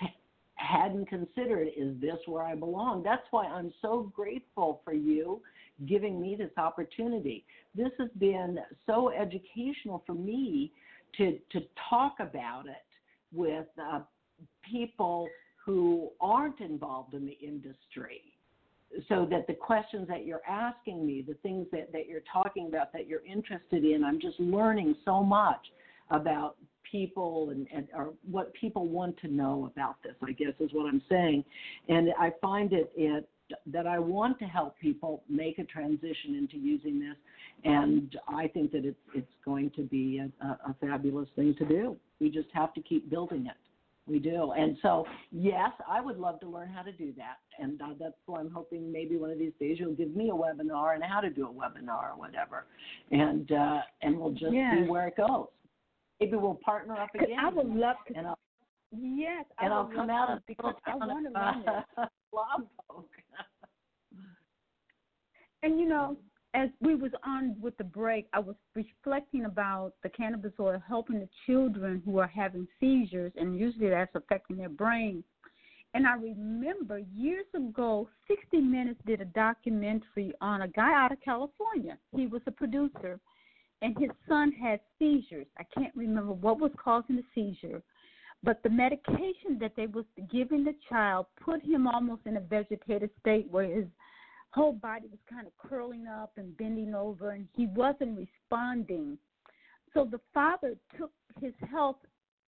hadn't 0.56 1.08
considered 1.08 1.68
is 1.76 2.00
this 2.00 2.18
where 2.26 2.44
I 2.44 2.56
belong? 2.56 3.04
That's 3.04 3.26
why 3.32 3.46
I'm 3.46 3.74
so 3.82 4.12
grateful 4.16 4.82
for 4.84 4.94
you 4.94 5.42
giving 5.86 6.22
me 6.22 6.36
this 6.36 6.52
opportunity. 6.58 7.46
This 7.76 7.92
has 8.00 8.10
been 8.18 8.60
so 8.86 9.12
educational 9.12 10.04
for 10.06 10.14
me 10.14 10.72
to, 11.18 11.38
to 11.52 11.62
talk 11.90 12.16
about 12.20 12.66
it 12.66 12.86
with 13.34 13.68
uh, 13.82 14.00
people 14.70 15.28
who 15.66 16.12
aren't 16.22 16.62
involved 16.62 17.14
in 17.14 17.26
the 17.26 17.38
industry 17.42 18.22
so 19.10 19.28
that 19.30 19.48
the 19.48 19.54
questions 19.54 20.08
that 20.08 20.26
you're 20.26 20.46
asking 20.48 21.06
me 21.06 21.24
the 21.28 21.34
things 21.36 21.68
that, 21.72 21.92
that 21.92 22.08
you're 22.08 22.24
talking 22.32 22.68
about 22.68 22.94
that 22.94 23.08
you're 23.08 23.26
interested 23.26 23.84
in 23.84 24.04
i'm 24.04 24.22
just 24.22 24.40
learning 24.40 24.96
so 25.04 25.22
much 25.22 25.60
about 26.12 26.56
people 26.90 27.50
and, 27.50 27.68
and 27.74 27.88
or 27.96 28.14
what 28.30 28.54
people 28.54 28.88
want 28.88 29.18
to 29.18 29.28
know 29.28 29.70
about 29.74 29.96
this 30.04 30.14
i 30.24 30.32
guess 30.32 30.54
is 30.60 30.70
what 30.74 30.86
i'm 30.86 31.02
saying 31.10 31.44
and 31.90 32.10
i 32.20 32.32
find 32.42 32.74
it, 32.74 32.92
it 32.96 33.28
that 33.66 33.88
i 33.88 33.98
want 33.98 34.38
to 34.40 34.46
help 34.46 34.78
people 34.80 35.24
make 35.30 35.60
a 35.60 35.64
transition 35.64 36.36
into 36.36 36.58
using 36.58 37.00
this 37.00 37.16
and 37.64 38.18
i 38.28 38.48
think 38.48 38.72
that 38.72 38.86
it's 38.86 39.00
it's 39.16 39.32
going 39.44 39.72
to 39.76 39.82
be 39.84 40.22
a, 40.42 40.46
a, 40.46 40.76
fabulous 40.80 41.28
thing 41.36 41.56
to 41.58 41.66
do 41.66 41.96
we 42.20 42.30
just 42.30 42.48
have 42.54 42.74
to 42.74 42.82
keep 42.82 43.10
building 43.10 43.48
it 43.48 43.58
we 44.08 44.20
do. 44.20 44.52
And 44.52 44.78
so, 44.82 45.06
yes, 45.32 45.72
I 45.90 46.00
would 46.00 46.18
love 46.18 46.40
to 46.42 46.48
learn 46.48 46.70
how 46.70 46.84
to 46.84 46.92
do 46.92 47.12
that. 47.18 47.38
And 47.58 47.82
uh, 47.82 47.88
that's 48.00 48.14
why 48.28 48.40
I'm 48.40 48.52
hoping 48.52 48.92
maybe 48.92 49.18
one 49.18 49.32
of 49.32 49.40
these 49.40 49.54
days 49.60 49.78
you'll 49.80 49.94
give 49.94 50.16
me 50.16 50.30
a 50.30 50.34
webinar 50.34 50.94
and 50.94 51.04
how 51.04 51.22
to 51.22 51.30
do 51.30 51.48
a 51.48 51.52
webinar 51.52 52.12
or 52.12 52.18
whatever. 52.18 52.66
And 53.12 53.52
uh, 53.52 53.82
and 54.02 54.20
we'll 54.20 54.32
just 54.32 54.54
Yeah. 54.54 54.84
see 54.84 54.90
where 54.90 55.08
it 55.08 55.18
goes. 55.18 55.48
Maybe 56.20 56.38
we'll 56.38 56.60
partner 56.64 56.96
up 56.96 57.10
again. 57.14 57.38
I 57.40 57.50
would 57.50 57.68
love 57.68 57.98
to. 58.08 58.18
and 58.18 58.28
I'll, 58.28 58.40
yes, 58.92 59.46
and 59.60 59.74
I'll 59.74 59.92
come 59.94 60.10
out 60.10 60.32
as 60.32 60.40
because 60.48 60.76
I 60.86 60.96
want 60.96 61.26
to 61.26 61.34
learn 61.34 61.64
this. 61.66 62.08
blog 62.32 62.68
poke. 62.90 63.10
And 65.64 65.80
you 65.80 65.88
know, 65.88 66.16
as 66.54 66.70
we 66.80 66.96
was 66.96 67.12
on 67.26 67.56
with 67.60 67.76
the 67.78 67.84
break, 67.84 68.28
I 68.34 68.40
was 68.40 68.56
reflecting 68.76 69.46
about 69.46 69.94
the 70.04 70.10
cannabis 70.10 70.54
oil 70.60 70.82
helping 70.88 71.20
the 71.20 71.30
children 71.46 72.02
who 72.06 72.20
are 72.20 72.28
having 72.28 72.68
seizures, 72.80 73.34
and 73.36 73.60
usually 73.60 73.90
that's 73.90 74.16
affecting 74.16 74.58
their 74.58 74.70
brain. 74.70 75.24
And 75.94 76.06
I 76.06 76.16
remember 76.16 77.00
years 77.14 77.46
ago, 77.56 78.10
60 78.28 78.60
Minutes 78.60 79.00
did 79.06 79.22
a 79.22 79.26
documentary 79.26 80.34
on 80.42 80.64
a 80.64 80.68
guy 80.68 80.94
out 80.94 81.12
of 81.12 81.22
California. 81.22 81.98
He 82.16 82.28
was 82.28 82.42
a 82.48 82.52
producer, 82.52 83.20
and 83.86 83.96
his 84.00 84.10
son 84.28 84.52
had 84.52 84.80
seizures. 84.98 85.46
I 85.60 85.64
can't 85.72 85.94
remember 85.96 86.34
what 86.34 86.60
was 86.60 86.72
causing 86.84 87.18
the 87.18 87.24
seizure, 87.36 87.84
but 88.42 88.64
the 88.64 88.70
medication 88.70 89.60
that 89.62 89.74
they 89.78 89.86
was 89.86 90.06
giving 90.32 90.64
the 90.64 90.74
child 90.90 91.28
put 91.40 91.62
him 91.62 91.86
almost 91.86 92.22
in 92.26 92.38
a 92.38 92.40
vegetative 92.40 93.12
state 93.20 93.48
where 93.52 93.66
his 93.66 93.86
whole 94.50 94.74
body 94.74 95.06
was 95.12 95.20
kind 95.30 95.46
of 95.46 95.54
curling 95.70 96.08
up 96.08 96.32
and 96.38 96.58
bending 96.58 96.96
over 96.96 97.32
and 97.32 97.48
he 97.56 97.68
wasn't 97.68 98.18
responding 98.18 99.18
so 99.94 100.08
the 100.10 100.22
father 100.34 100.76
took 100.98 101.12
his 101.42 101.54
health 101.70 101.98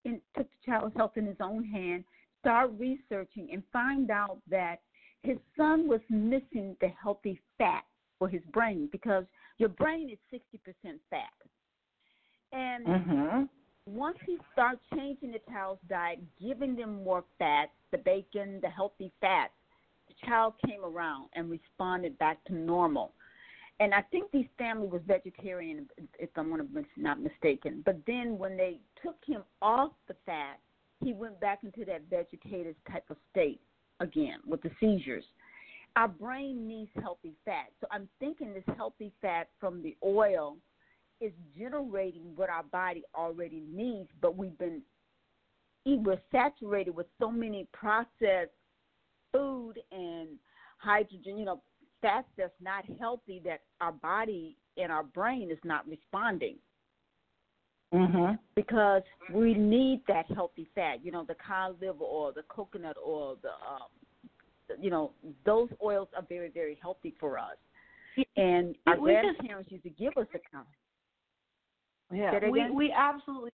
in 0.06 0.22
took 0.36 0.48
the 0.48 0.72
child's 0.72 0.96
health 0.96 1.18
in 1.18 1.26
his 1.26 1.36
own 1.42 1.66
hand 1.66 2.06
started 2.40 2.80
researching 2.80 3.50
and 3.52 3.62
find 3.74 4.10
out 4.10 4.38
that 4.50 4.78
his 5.22 5.38
son 5.58 5.86
was 5.86 6.00
missing 6.10 6.78
the 6.80 6.88
healthy 6.88 7.42
fat 7.58 7.84
for 8.18 8.30
his 8.30 8.42
brain 8.54 8.88
because 8.90 9.26
your 9.58 9.70
brain 9.70 10.10
is 10.10 10.18
60% 10.32 11.00
fat 11.10 11.24
and 12.52 12.86
Mm-hmm. 12.86 13.44
once 13.86 14.18
he 14.26 14.38
started 14.54 14.80
changing 14.94 15.32
the 15.32 15.42
child's 15.52 15.82
diet, 15.90 16.20
giving 16.42 16.76
them 16.76 17.04
more 17.04 17.24
fats, 17.38 17.72
the 17.92 17.98
bacon, 17.98 18.60
the 18.62 18.70
healthy 18.70 19.12
fats, 19.22 19.54
the 20.08 20.28
child 20.28 20.54
came 20.66 20.84
around 20.84 21.30
and 21.34 21.50
responded 21.50 22.18
back 22.18 22.44
to 22.46 22.54
normal. 22.54 23.14
And 23.80 23.94
I 23.94 24.02
think 24.02 24.32
this 24.32 24.46
family 24.58 24.88
was 24.88 25.02
vegetarian, 25.06 25.88
if 26.18 26.30
I'm 26.36 26.50
not 26.96 27.22
mistaken. 27.22 27.84
But 27.86 27.98
then 28.08 28.38
when 28.38 28.58
they 28.58 28.80
took 29.04 29.18
him 29.26 29.44
off 29.62 29.92
the 30.08 30.16
fat, 30.26 30.60
he 31.04 31.14
went 31.14 31.40
back 31.40 31.60
into 31.64 31.86
that 31.86 32.02
vegetative 32.10 32.76
type 32.92 33.06
of 33.12 33.18
state 33.30 33.62
again 34.00 34.40
with 34.48 34.64
the 34.64 34.72
seizures. 34.80 35.26
Our 35.96 36.08
brain 36.08 36.68
needs 36.68 36.92
healthy 37.02 37.34
fat. 37.44 37.68
So 37.82 37.88
I'm 37.92 38.08
thinking 38.20 38.54
this 38.54 38.76
healthy 38.76 39.12
fat 39.22 39.50
from 39.60 39.82
the 39.82 39.96
oil 40.04 40.58
is 41.20 41.32
generating 41.58 42.34
what 42.36 42.50
our 42.50 42.64
body 42.64 43.04
already 43.16 43.64
needs, 43.74 44.10
but 44.22 44.38
we've 44.38 44.58
been 44.58 44.82
we're 45.86 46.22
saturated 46.34 46.94
with 46.94 47.08
so 47.18 47.32
many 47.32 47.66
processed 47.72 48.52
food 49.32 49.76
and 49.92 50.28
hydrogen, 50.80 51.38
you 51.38 51.46
know, 51.46 51.62
fats 52.02 52.28
that's 52.38 52.52
not 52.62 52.84
healthy 53.00 53.42
that 53.46 53.62
our 53.80 53.94
body 53.94 54.58
and 54.76 54.92
our 54.92 55.04
brain 55.04 55.50
is 55.50 55.58
not 55.64 55.88
responding 55.88 56.58
Mm-hmm. 57.94 58.36
because 58.54 59.02
we 59.34 59.54
need 59.54 60.02
that 60.10 60.26
healthy 60.36 60.68
fat. 60.76 60.98
You 61.04 61.14
know, 61.14 61.24
the 61.24 61.36
cod 61.36 61.78
liver 61.80 62.04
oil, 62.04 62.34
the 62.36 62.44
coconut 62.50 62.98
oil, 62.98 63.38
the 63.42 63.48
um, 63.48 63.88
you 64.80 64.90
know, 64.90 65.12
those 65.46 65.70
oils 65.84 66.08
are 66.16 66.24
very 66.28 66.50
very 66.50 66.78
healthy 66.82 67.14
for 67.20 67.38
us. 67.38 67.58
And 68.36 68.76
our 68.88 69.00
we 69.00 69.14
just- 69.14 69.38
grandparents 69.38 69.72
used 69.72 69.84
to 69.84 69.90
give 69.90 70.18
us 70.18 70.28
the 70.34 70.40
kind. 70.52 70.66
Yeah, 72.12 72.50
we 72.50 72.70
we 72.72 72.92
absolutely 72.92 73.52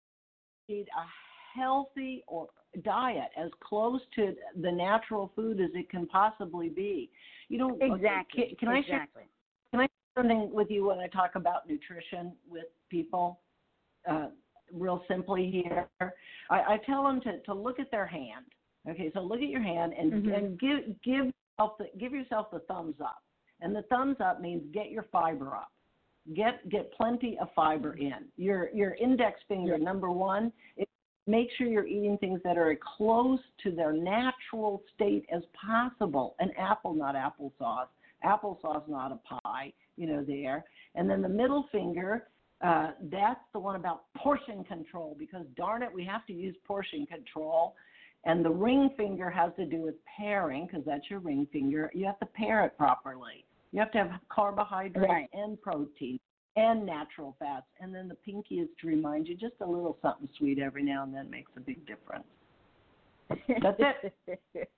need 0.69 0.89
a 0.89 1.59
healthy 1.59 2.23
or 2.27 2.49
diet 2.85 3.31
as 3.37 3.51
close 3.61 4.01
to 4.17 4.35
the 4.61 4.71
natural 4.71 5.33
food 5.35 5.61
as 5.61 5.71
it 5.75 5.91
can 5.91 6.07
possibly 6.07 6.69
be. 6.69 7.11
You 7.49 7.59
know, 7.59 7.75
okay, 7.75 7.95
Exactly. 7.95 8.47
Can, 8.49 8.57
can 8.57 8.69
I 8.69 8.83
share 8.83 9.03
exactly. 9.03 9.89
something 10.17 10.53
with 10.53 10.71
you 10.71 10.87
when 10.87 10.99
I 10.99 11.07
talk 11.09 11.35
about 11.35 11.69
nutrition 11.69 12.33
with 12.49 12.67
people? 12.91 13.41
Uh, 14.09 14.29
real 14.73 15.03
simply 15.07 15.51
here, 15.51 15.89
I, 16.51 16.75
I 16.75 16.81
tell 16.87 17.05
them 17.05 17.21
to, 17.23 17.41
to 17.41 17.55
look 17.55 17.79
at 17.79 17.91
their 17.91 18.07
hand. 18.07 18.47
Okay, 18.89 19.11
so 19.15 19.21
look 19.21 19.41
at 19.41 19.49
your 19.49 19.63
hand 19.63 19.95
and 19.97 20.13
Mhm. 20.13 20.37
and 20.37 20.59
give 20.59 21.03
give 21.03 21.27
yourself 21.27 21.79
the, 21.79 21.91
give 21.99 22.13
yourself 22.13 22.51
the 22.51 22.61
thumbs 22.61 23.01
up, 23.01 23.23
and 23.61 23.75
the 23.75 23.83
thumbs 23.83 24.21
up 24.21 24.41
means 24.41 24.65
get 24.73 24.91
your 24.91 25.05
fiber 25.05 25.55
up. 25.55 25.71
Get 26.35 26.69
get 26.69 26.93
plenty 26.93 27.39
of 27.39 27.53
fiber 27.53 27.95
in. 27.95 28.31
Your 28.37 28.71
your 28.71 28.95
index 28.95 29.41
finger 29.45 29.79
number 29.79 30.11
one. 30.11 30.53
It, 30.77 30.89
make 31.29 31.51
sure 31.53 31.69
you're 31.69 31.87
eating 31.87 32.19
things 32.19 32.41
that 32.43 32.59
are 32.59 32.73
as 32.73 32.79
close 32.97 33.41
to 33.63 33.71
their 33.71 33.93
natural 33.93 34.83
state 34.95 35.25
as 35.31 35.45
possible. 35.53 36.35
An 36.41 36.51
apple, 36.59 36.95
not 36.95 37.15
applesauce. 37.15 37.89
Applesauce, 38.25 38.89
not 38.89 39.13
a 39.13 39.41
pie. 39.41 39.73
You 39.97 40.09
know 40.09 40.25
there. 40.25 40.65
And 40.95 41.09
then 41.09 41.23
the 41.23 41.29
middle 41.29 41.69
finger. 41.71 42.29
Uh, 42.61 42.93
that's 43.11 43.41
the 43.53 43.59
one 43.59 43.75
about 43.75 44.05
portion 44.17 44.63
control 44.63 45.17
because 45.19 45.45
darn 45.57 45.83
it, 45.83 45.93
we 45.93 46.05
have 46.05 46.25
to 46.27 46.33
use 46.33 46.55
portion 46.65 47.05
control. 47.07 47.75
And 48.25 48.45
the 48.45 48.51
ring 48.51 48.91
finger 48.97 49.29
has 49.31 49.53
to 49.57 49.65
do 49.67 49.83
with 49.83 49.95
pairing 50.17 50.67
because 50.67 50.85
that's 50.87 51.11
your 51.11 51.19
ring 51.19 51.47
finger. 51.53 51.91
You 51.93 52.07
have 52.07 52.21
to 52.21 52.27
pair 52.27 52.65
it 52.65 52.77
properly. 52.79 53.45
You 53.73 53.81
have 53.81 53.91
to 53.93 53.99
have 53.99 54.11
carbohydrates 54.29 55.09
Right. 55.09 55.29
and 55.33 55.61
protein 55.61 56.21
and 56.57 56.85
natural 56.87 57.35
fats. 57.39 57.67
And 57.81 57.95
then 57.95 58.07
the 58.09 58.15
pinky 58.15 58.57
is 58.61 58.69
to 58.81 58.87
remind 58.87 59.27
you 59.27 59.35
just 59.35 59.55
a 59.61 59.67
little 59.67 59.99
something 60.03 60.29
sweet 60.39 60.59
every 60.59 60.83
now 60.83 61.03
and 61.03 61.13
then 61.13 61.29
makes 61.31 61.51
a 61.57 61.61
big 61.61 61.85
difference. 61.87 62.25
That's 63.63 63.81
it. 63.81 64.15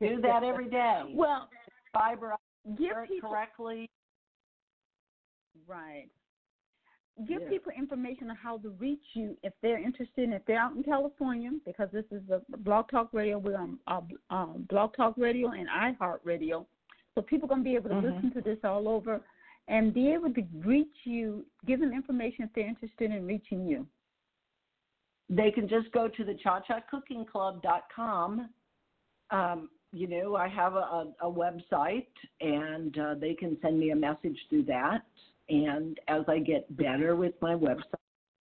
Do 0.00 0.20
that 0.20 0.44
every 0.44 0.68
day. 0.68 1.12
Well, 1.14 1.48
Fiber 1.92 2.34
give 2.78 2.94
people 3.08 3.30
correctly. 3.30 3.88
right. 5.66 6.08
Give 7.26 7.42
Yeah. 7.42 7.48
people 7.48 7.72
information 7.72 8.30
on 8.30 8.36
how 8.36 8.58
to 8.58 8.68
reach 8.70 9.04
you 9.14 9.36
if 9.42 9.52
they're 9.60 9.78
interested. 9.78 10.22
and 10.24 10.34
If 10.34 10.44
they're 10.46 10.58
out 10.60 10.74
in 10.76 10.84
California, 10.84 11.50
because 11.64 11.90
this 11.90 12.04
is 12.12 12.22
a 12.30 12.40
Blog 12.58 12.88
Talk 12.90 13.12
Radio, 13.12 13.38
we're 13.38 13.58
on 13.58 13.78
uh, 13.88 14.00
um, 14.30 14.62
Blog 14.70 14.94
Talk 14.94 15.14
Radio 15.16 15.48
and 15.50 15.68
iHeart 15.68 16.20
Radio, 16.24 16.64
so 17.14 17.22
people 17.22 17.48
gonna 17.48 17.62
be 17.64 17.74
able 17.74 17.88
to 17.90 17.96
Mhm. 17.96 18.02
listen 18.14 18.30
to 18.32 18.40
this 18.40 18.62
all 18.64 18.86
over 18.88 19.20
and 19.66 19.92
be 19.92 20.12
able 20.12 20.32
to 20.32 20.42
reach 20.64 21.04
you. 21.04 21.44
Give 21.66 21.80
them 21.80 21.92
information 21.92 22.44
if 22.44 22.52
they're 22.52 22.68
interested 22.68 23.10
in 23.10 23.26
reaching 23.26 23.66
you. 23.66 23.86
they 25.30 25.50
can 25.50 25.68
just 25.68 25.90
go 25.92 26.08
to 26.08 26.24
the 26.24 26.34
cha-cha-cooking-club.com. 26.36 28.48
Um, 29.30 29.70
you 29.92 30.06
know, 30.06 30.36
I 30.36 30.48
have 30.48 30.74
a, 30.74 30.78
a, 30.78 31.12
a 31.22 31.30
website, 31.30 32.06
and 32.40 32.98
uh, 32.98 33.14
they 33.14 33.34
can 33.34 33.58
send 33.60 33.78
me 33.78 33.90
a 33.90 33.96
message 33.96 34.38
through 34.48 34.64
that. 34.64 35.04
And 35.48 35.98
as 36.08 36.22
I 36.28 36.38
get 36.38 36.76
better 36.76 37.16
with 37.16 37.34
my 37.40 37.54
website, 37.54 37.82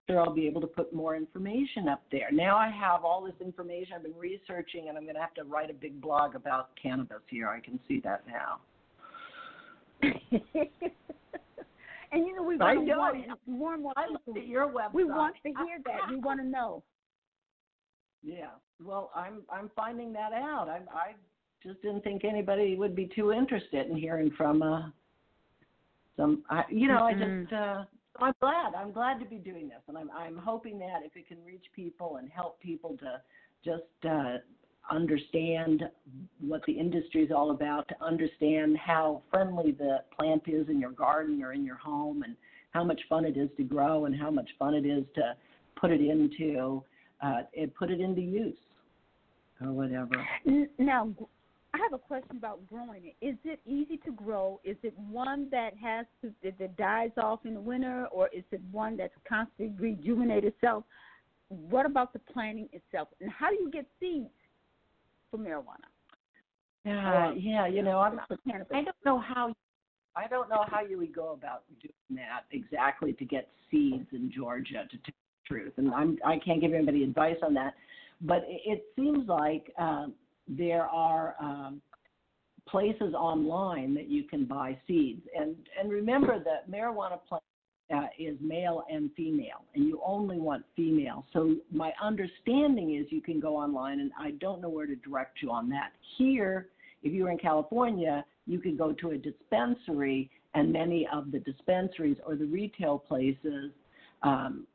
sure 0.10 0.20
I'll 0.22 0.34
be 0.34 0.48
able 0.48 0.62
to 0.62 0.68
put 0.68 0.94
more 0.94 1.16
information 1.16 1.88
up 1.88 2.04
there. 2.12 2.30
Now 2.32 2.58
I 2.58 2.70
have 2.70 3.04
all 3.04 3.24
this 3.24 3.36
information 3.42 3.94
I've 3.96 4.04
been 4.04 4.18
researching, 4.18 4.90
and 4.90 4.98
I'm 4.98 5.04
going 5.04 5.16
to 5.16 5.22
have 5.22 5.34
to 5.36 5.44
write 5.44 5.70
a 5.70 5.74
big 5.74 6.02
blog 6.02 6.36
about 6.36 6.70
cannabis 6.82 7.22
here. 7.30 7.48
I 7.50 7.60
can 7.60 7.80
see 7.88 8.02
that 8.02 8.24
now. 8.28 8.60
and 12.12 12.26
you 12.26 12.36
know 12.36 12.44
we 12.44 12.60
I 12.60 12.76
want 12.76 12.88
know. 12.88 12.98
more, 12.98 13.14
more 13.48 13.74
and 13.74 13.84
more 13.84 13.94
I 13.98 14.08
looked 14.10 14.38
at 14.38 14.48
your 14.48 14.68
website. 14.68 14.94
We 14.94 15.06
want 15.06 15.36
to 15.44 15.50
hear 15.50 15.80
that. 15.86 16.10
We 16.10 16.18
want 16.18 16.40
to 16.40 16.46
know. 16.50 16.84
Yeah. 18.24 18.50
Well, 18.84 19.12
I'm 19.16 19.42
I'm 19.52 19.72
finding 19.76 20.14
that 20.14 20.34
out. 20.34 20.68
I 20.70 20.82
I 20.94 21.16
just 21.64 21.82
didn't 21.82 22.04
think 22.04 22.24
anybody 22.24 22.76
would 22.76 22.96
be 22.96 23.10
too 23.16 23.34
interested 23.34 23.88
in 23.88 23.98
hearing 23.98 24.32
from 24.38 24.62
uh 24.62 24.84
some 26.18 26.44
I 26.50 26.66
you 26.70 26.88
know, 26.88 27.06
I 27.06 27.14
Mhm. 27.14 27.42
just 27.44 27.54
uh 27.54 27.86
I'm 28.20 28.34
glad. 28.42 28.74
I'm 28.74 28.92
glad 28.92 29.20
to 29.20 29.26
be 29.26 29.38
doing 29.38 29.70
this 29.70 29.82
and 29.88 29.98
I'm 29.98 30.12
I'm 30.12 30.38
hoping 30.38 30.78
that 30.80 31.04
if 31.06 31.16
it 31.16 31.28
can 31.28 31.44
reach 31.46 31.66
people 31.74 32.18
and 32.18 32.30
help 32.30 32.60
people 32.60 32.98
to 32.98 33.22
just 33.64 34.06
uh 34.06 34.40
understand 34.90 35.90
what 36.40 36.64
the 36.66 36.72
industry 36.72 37.22
is 37.22 37.32
all 37.32 37.52
about, 37.52 37.88
to 37.90 37.96
understand 38.02 38.78
how 38.78 39.22
friendly 39.30 39.72
the 39.72 40.02
plant 40.18 40.44
is 40.48 40.70
in 40.70 40.80
your 40.80 40.92
garden 40.92 41.44
or 41.44 41.52
in 41.54 41.66
your 41.66 41.76
home 41.76 42.24
and 42.24 42.36
how 42.72 42.84
much 42.84 43.02
fun 43.10 43.26
it 43.26 43.36
is 43.38 43.50
to 43.58 43.64
grow 43.64 44.06
and 44.06 44.16
how 44.16 44.32
much 44.32 44.50
fun 44.58 44.74
it 44.74 44.86
is 44.86 45.04
to 45.14 45.36
put 45.76 45.92
it 45.92 46.02
into 46.02 46.82
uh, 47.22 47.42
and 47.58 47.74
put 47.76 47.92
it 47.92 48.00
into 48.00 48.22
use 48.22 48.58
or 49.62 49.72
whatever. 49.72 50.26
Now, 50.78 51.14
I 51.74 51.80
have 51.80 51.94
a 51.94 51.98
question 51.98 52.38
about 52.38 52.68
growing 52.68 53.06
it. 53.06 53.26
Is 53.26 53.36
it 53.44 53.60
easy 53.66 53.98
to 53.98 54.12
grow? 54.12 54.60
Is 54.64 54.78
it 54.84 54.94
one 54.98 55.48
that 55.52 55.74
has 55.82 56.06
to 56.22 56.32
that 56.44 56.58
that 56.60 56.78
dies 56.78 57.12
off 57.18 57.46
in 57.46 57.54
the 57.54 57.60
winter, 57.60 58.08
or 58.12 58.30
is 58.34 58.44
it 58.52 58.62
one 58.72 58.98
that's 58.98 59.14
constantly 59.28 59.74
rejuvenate 59.78 60.46
itself? 60.46 60.86
What 61.50 61.86
about 61.86 62.14
the 62.14 62.20
planting 62.20 62.70
itself, 62.72 63.10
and 63.22 63.30
how 63.30 63.50
do 63.50 63.56
you 63.56 63.70
get 63.70 63.86
seeds 64.00 64.30
for 65.30 65.38
marijuana? 65.38 65.88
Yeah, 66.86 67.30
Or- 67.30 67.34
yeah. 67.34 67.68
You 67.68 67.84
know, 67.84 68.00
I'm. 68.00 68.20
I 68.74 68.84
don't 68.84 68.96
know 69.06 69.20
how. 69.20 69.54
I 70.16 70.28
don't 70.28 70.50
know 70.50 70.64
how 70.68 70.82
you 70.82 70.98
would 70.98 71.14
go 71.14 71.34
about 71.34 71.64
doing 71.82 71.94
that 72.22 72.46
exactly 72.52 73.14
to 73.14 73.26
get 73.26 73.50
seeds 73.70 74.08
in 74.14 74.32
Georgia. 74.34 74.88
To 74.90 74.98
tell 74.98 75.14
the 75.14 75.48
truth, 75.48 75.74
and 75.78 75.94
I'm. 75.94 76.18
I 76.26 76.40
can't 76.40 76.62
give 76.62 76.74
anybody 76.74 77.04
advice 77.04 77.38
on 77.44 77.54
that, 77.56 77.74
but 78.22 78.44
it, 78.48 78.62
it 78.66 78.86
seems 78.96 79.28
like 79.28 79.72
um, 79.78 80.14
there 80.48 80.86
are 80.86 81.36
um, 81.40 81.82
places 82.68 83.14
online 83.14 83.94
that 83.96 84.10
you 84.10 84.24
can 84.24 84.46
buy 84.46 84.78
seeds, 84.88 85.22
and 85.38 85.56
and 85.80 85.92
remember 85.92 86.40
that 86.44 86.70
marijuana 86.70 87.20
plant 87.28 87.44
uh, 87.94 88.08
is 88.20 88.38
male 88.42 88.84
and 88.92 89.10
female, 89.16 89.64
and 89.76 89.86
you 89.86 90.02
only 90.06 90.38
want 90.38 90.64
female. 90.76 91.26
So 91.34 91.56
my 91.72 91.92
understanding 92.02 92.96
is 92.96 93.06
you 93.10 93.22
can 93.22 93.40
go 93.40 93.56
online, 93.56 94.00
and 94.00 94.12
I 94.20 94.32
don't 94.32 94.62
know 94.62 94.70
where 94.70 94.86
to 94.86 94.96
direct 94.96 95.42
you 95.42 95.52
on 95.52 95.70
that. 95.70 95.92
Here, 96.18 96.68
if 97.04 97.14
you 97.14 97.24
were 97.24 97.32
in 97.32 97.38
California, 97.38 98.26
you 98.46 98.60
could 98.60 98.78
go 98.78 98.92
to 98.94 99.12
a 99.12 99.18
dispensary, 99.18 100.30
and 100.54 100.72
many 100.72 101.08
of 101.14 101.32
the 101.32 101.40
dispensaries 101.40 102.18
or 102.26 102.36
the 102.36 102.46
retail 102.46 103.00
places 103.00 103.72
um, 104.24 104.66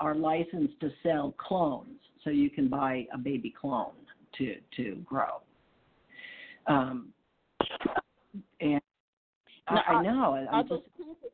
are 0.00 0.14
licensed 0.14 0.78
to 0.80 0.90
sell 1.02 1.34
clones, 1.38 1.98
so 2.24 2.30
you 2.30 2.48
can 2.48 2.68
buy 2.68 3.06
a 3.12 3.18
baby 3.18 3.52
clone 3.58 3.92
to 4.38 4.56
to 4.76 4.96
grow. 5.04 5.40
Um, 6.66 7.08
and 8.60 8.80
I, 9.68 9.74
Now, 9.74 9.82
I 9.88 10.02
know 10.02 10.32
Are 10.34 10.48
I'm 10.50 10.68
just 10.68 10.82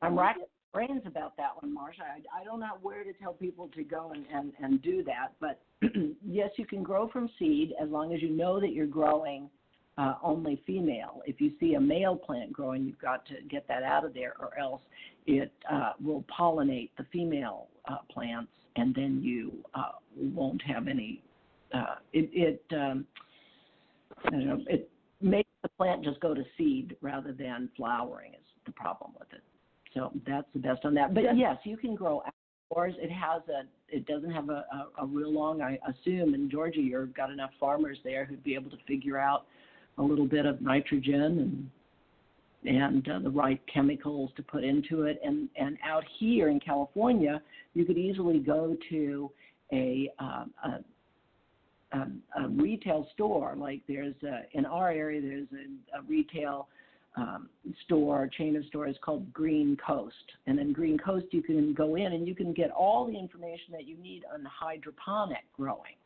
I'm 0.02 0.18
racking 0.18 0.44
brains 0.72 1.02
about 1.06 1.36
that 1.36 1.50
one, 1.60 1.74
Marsha. 1.74 2.02
I, 2.02 2.40
I 2.40 2.44
don't 2.44 2.60
know 2.60 2.78
where 2.82 3.04
to 3.04 3.12
tell 3.14 3.32
people 3.32 3.68
to 3.74 3.82
go 3.82 4.12
and, 4.14 4.24
and, 4.32 4.52
and 4.62 4.82
do 4.82 5.02
that, 5.04 5.32
but 5.40 5.60
yes, 6.26 6.50
you 6.56 6.66
can 6.66 6.82
grow 6.82 7.08
from 7.08 7.28
seed 7.38 7.72
as 7.82 7.88
long 7.88 8.14
as 8.14 8.22
you 8.22 8.30
know 8.30 8.60
that 8.60 8.72
you're 8.72 8.86
growing 8.86 9.48
uh, 9.96 10.14
only 10.22 10.62
female. 10.66 11.22
If 11.26 11.40
you 11.40 11.52
see 11.58 11.74
a 11.74 11.80
male 11.80 12.16
plant 12.16 12.52
growing, 12.52 12.84
you've 12.84 13.00
got 13.00 13.26
to 13.26 13.34
get 13.50 13.66
that 13.68 13.82
out 13.82 14.04
of 14.04 14.14
there, 14.14 14.34
or 14.38 14.56
else 14.58 14.80
it 15.26 15.52
uh, 15.70 15.92
will 16.02 16.24
pollinate 16.38 16.90
the 16.96 17.04
female 17.12 17.68
uh, 17.90 17.96
plants, 18.12 18.52
and 18.76 18.94
then 18.94 19.20
you 19.22 19.52
uh, 19.74 19.92
won't 20.16 20.62
have 20.62 20.86
any. 20.86 21.22
Uh, 21.72 21.96
it 22.12 22.30
it 22.32 22.76
um, 22.76 23.06
I 24.24 24.30
don't 24.30 24.46
know, 24.46 24.64
it 24.66 24.90
makes 25.20 25.50
the 25.62 25.68
plant 25.70 26.04
just 26.04 26.20
go 26.20 26.34
to 26.34 26.44
seed 26.56 26.96
rather 27.00 27.32
than 27.32 27.68
flowering 27.76 28.32
is 28.34 28.46
the 28.66 28.72
problem 28.72 29.12
with 29.18 29.28
it. 29.32 29.42
So 29.94 30.12
that's 30.26 30.46
the 30.52 30.60
best 30.60 30.84
on 30.84 30.94
that. 30.94 31.14
But 31.14 31.36
yes, 31.36 31.56
you 31.64 31.76
can 31.76 31.94
grow 31.94 32.22
outdoors. 32.70 32.94
It 32.98 33.10
has 33.10 33.42
a 33.48 33.62
it 33.88 34.06
doesn't 34.06 34.30
have 34.30 34.50
a, 34.50 34.64
a, 34.72 35.02
a 35.02 35.06
real 35.06 35.32
long 35.32 35.62
I 35.62 35.78
assume 35.88 36.34
in 36.34 36.50
Georgia 36.50 36.80
you've 36.80 37.14
got 37.14 37.30
enough 37.30 37.50
farmers 37.58 37.98
there 38.04 38.24
who'd 38.24 38.44
be 38.44 38.54
able 38.54 38.70
to 38.70 38.76
figure 38.86 39.18
out 39.18 39.46
a 39.96 40.02
little 40.02 40.26
bit 40.26 40.46
of 40.46 40.60
nitrogen 40.60 41.22
and 41.22 41.70
and 42.64 43.08
uh, 43.08 43.18
the 43.20 43.30
right 43.30 43.60
chemicals 43.72 44.30
to 44.36 44.42
put 44.42 44.64
into 44.64 45.04
it. 45.04 45.20
And 45.24 45.48
and 45.56 45.78
out 45.84 46.04
here 46.18 46.48
in 46.48 46.60
California, 46.60 47.40
you 47.74 47.84
could 47.84 47.98
easily 47.98 48.38
go 48.38 48.76
to 48.90 49.30
a 49.72 50.10
um, 50.18 50.52
a 50.64 50.78
a, 51.92 52.42
a 52.42 52.48
retail 52.48 53.08
store. 53.14 53.54
Like 53.56 53.82
there's 53.88 54.14
a, 54.22 54.42
in 54.52 54.66
our 54.66 54.90
area, 54.90 55.20
there's 55.20 55.48
a, 55.52 55.98
a 55.98 56.02
retail 56.02 56.68
um, 57.16 57.48
store, 57.84 58.28
chain 58.36 58.56
of 58.56 58.64
stores 58.66 58.96
called 59.02 59.32
Green 59.32 59.76
Coast. 59.84 60.14
And 60.46 60.58
in 60.58 60.72
Green 60.72 60.98
Coast, 60.98 61.26
you 61.30 61.42
can 61.42 61.74
go 61.74 61.96
in 61.96 62.12
and 62.12 62.26
you 62.26 62.34
can 62.34 62.52
get 62.52 62.70
all 62.70 63.06
the 63.06 63.18
information 63.18 63.72
that 63.72 63.86
you 63.86 63.96
need 63.96 64.22
on 64.32 64.44
hydroponic 64.44 65.44
growing 65.56 65.96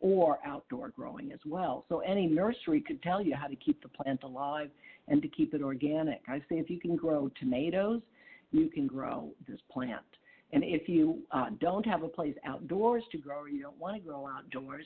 or 0.00 0.38
outdoor 0.46 0.90
growing 0.90 1.32
as 1.32 1.40
well. 1.46 1.84
So 1.88 2.00
any 2.00 2.26
nursery 2.26 2.80
could 2.80 3.02
tell 3.02 3.22
you 3.22 3.34
how 3.34 3.46
to 3.46 3.56
keep 3.56 3.82
the 3.82 3.88
plant 3.88 4.22
alive 4.22 4.70
and 5.08 5.22
to 5.22 5.28
keep 5.28 5.54
it 5.54 5.62
organic. 5.62 6.20
I 6.28 6.38
say 6.40 6.58
if 6.58 6.70
you 6.70 6.78
can 6.78 6.96
grow 6.96 7.30
tomatoes, 7.40 8.00
you 8.52 8.68
can 8.68 8.86
grow 8.86 9.30
this 9.48 9.60
plant. 9.72 10.02
And 10.52 10.62
if 10.64 10.88
you 10.88 11.18
uh, 11.30 11.46
don't 11.60 11.84
have 11.84 12.02
a 12.02 12.08
place 12.08 12.34
outdoors 12.46 13.02
to 13.12 13.18
grow 13.18 13.40
or 13.40 13.48
you 13.48 13.60
don't 13.60 13.78
want 13.78 13.96
to 13.96 14.00
grow 14.00 14.26
outdoors, 14.26 14.84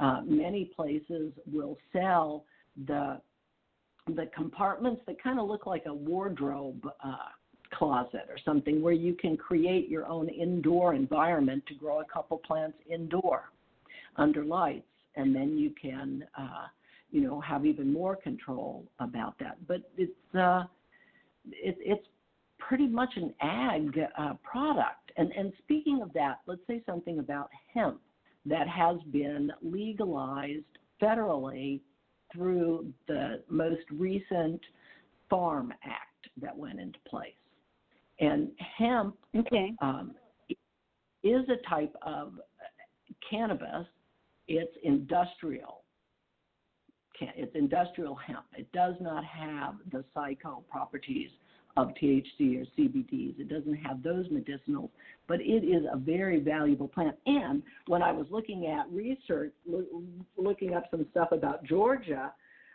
uh, 0.00 0.22
many 0.24 0.64
places 0.64 1.32
will 1.50 1.76
sell 1.92 2.44
the 2.86 3.20
the 4.16 4.26
compartments 4.34 5.02
that 5.06 5.22
kind 5.22 5.38
of 5.38 5.46
look 5.46 5.66
like 5.66 5.84
a 5.86 5.94
wardrobe 5.94 6.84
uh, 7.04 7.16
closet 7.72 8.26
or 8.28 8.36
something 8.44 8.82
where 8.82 8.94
you 8.94 9.14
can 9.14 9.36
create 9.36 9.88
your 9.88 10.06
own 10.06 10.28
indoor 10.28 10.94
environment 10.94 11.62
to 11.68 11.74
grow 11.74 12.00
a 12.00 12.04
couple 12.04 12.38
plants 12.38 12.76
indoor 12.90 13.50
under 14.16 14.44
lights. 14.44 14.86
And 15.16 15.34
then 15.34 15.58
you 15.58 15.72
can 15.80 16.24
uh, 16.36 16.66
you 17.10 17.20
know 17.20 17.40
have 17.40 17.66
even 17.66 17.92
more 17.92 18.16
control 18.16 18.86
about 18.98 19.38
that. 19.38 19.58
But 19.68 19.82
it's 19.96 20.34
uh, 20.34 20.64
it, 21.46 21.76
it's 21.78 22.06
pretty 22.58 22.86
much 22.86 23.10
an 23.16 23.34
ag 23.40 23.98
uh, 24.18 24.34
product. 24.42 25.12
And 25.16 25.30
and 25.32 25.52
speaking 25.58 26.00
of 26.02 26.12
that 26.14 26.40
let's 26.46 26.62
say 26.66 26.82
something 26.86 27.18
about 27.18 27.50
hemp 27.74 28.00
that 28.50 28.68
has 28.68 28.96
been 29.12 29.50
legalized 29.62 30.64
federally 31.00 31.80
through 32.34 32.92
the 33.06 33.42
most 33.48 33.84
recent 33.92 34.60
Farm 35.30 35.72
Act 35.84 36.28
that 36.42 36.56
went 36.56 36.80
into 36.80 36.98
place. 37.08 37.32
And 38.18 38.50
hemp 38.76 39.16
Okay. 39.34 39.72
um, 39.80 40.14
is 41.22 41.48
a 41.48 41.68
type 41.68 41.94
of 42.02 42.34
cannabis. 43.28 43.86
It's 44.48 44.76
industrial. 44.82 45.84
It's 47.20 47.54
industrial 47.54 48.14
hemp. 48.14 48.46
It 48.56 48.70
does 48.72 48.94
not 49.00 49.24
have 49.24 49.74
the 49.92 50.04
psycho 50.14 50.64
properties 50.70 51.30
of 51.76 51.88
THC 52.00 52.60
or 52.60 52.66
CBDs. 52.76 53.38
It 53.38 53.48
doesn't 53.48 53.76
have 53.76 54.02
those 54.02 54.28
medicinals, 54.28 54.90
but 55.26 55.40
it 55.40 55.64
is 55.64 55.84
a 55.90 55.96
very 55.96 56.40
valuable 56.40 56.88
plant. 56.88 57.16
And 57.26 57.62
when 57.86 58.02
I 58.02 58.12
was 58.12 58.26
looking 58.30 58.66
at 58.66 58.90
research, 58.90 59.52
loo- 59.66 60.04
looking 60.36 60.74
up 60.74 60.84
some 60.90 61.06
stuff 61.10 61.32
about 61.32 61.64
Georgia, 61.64 62.32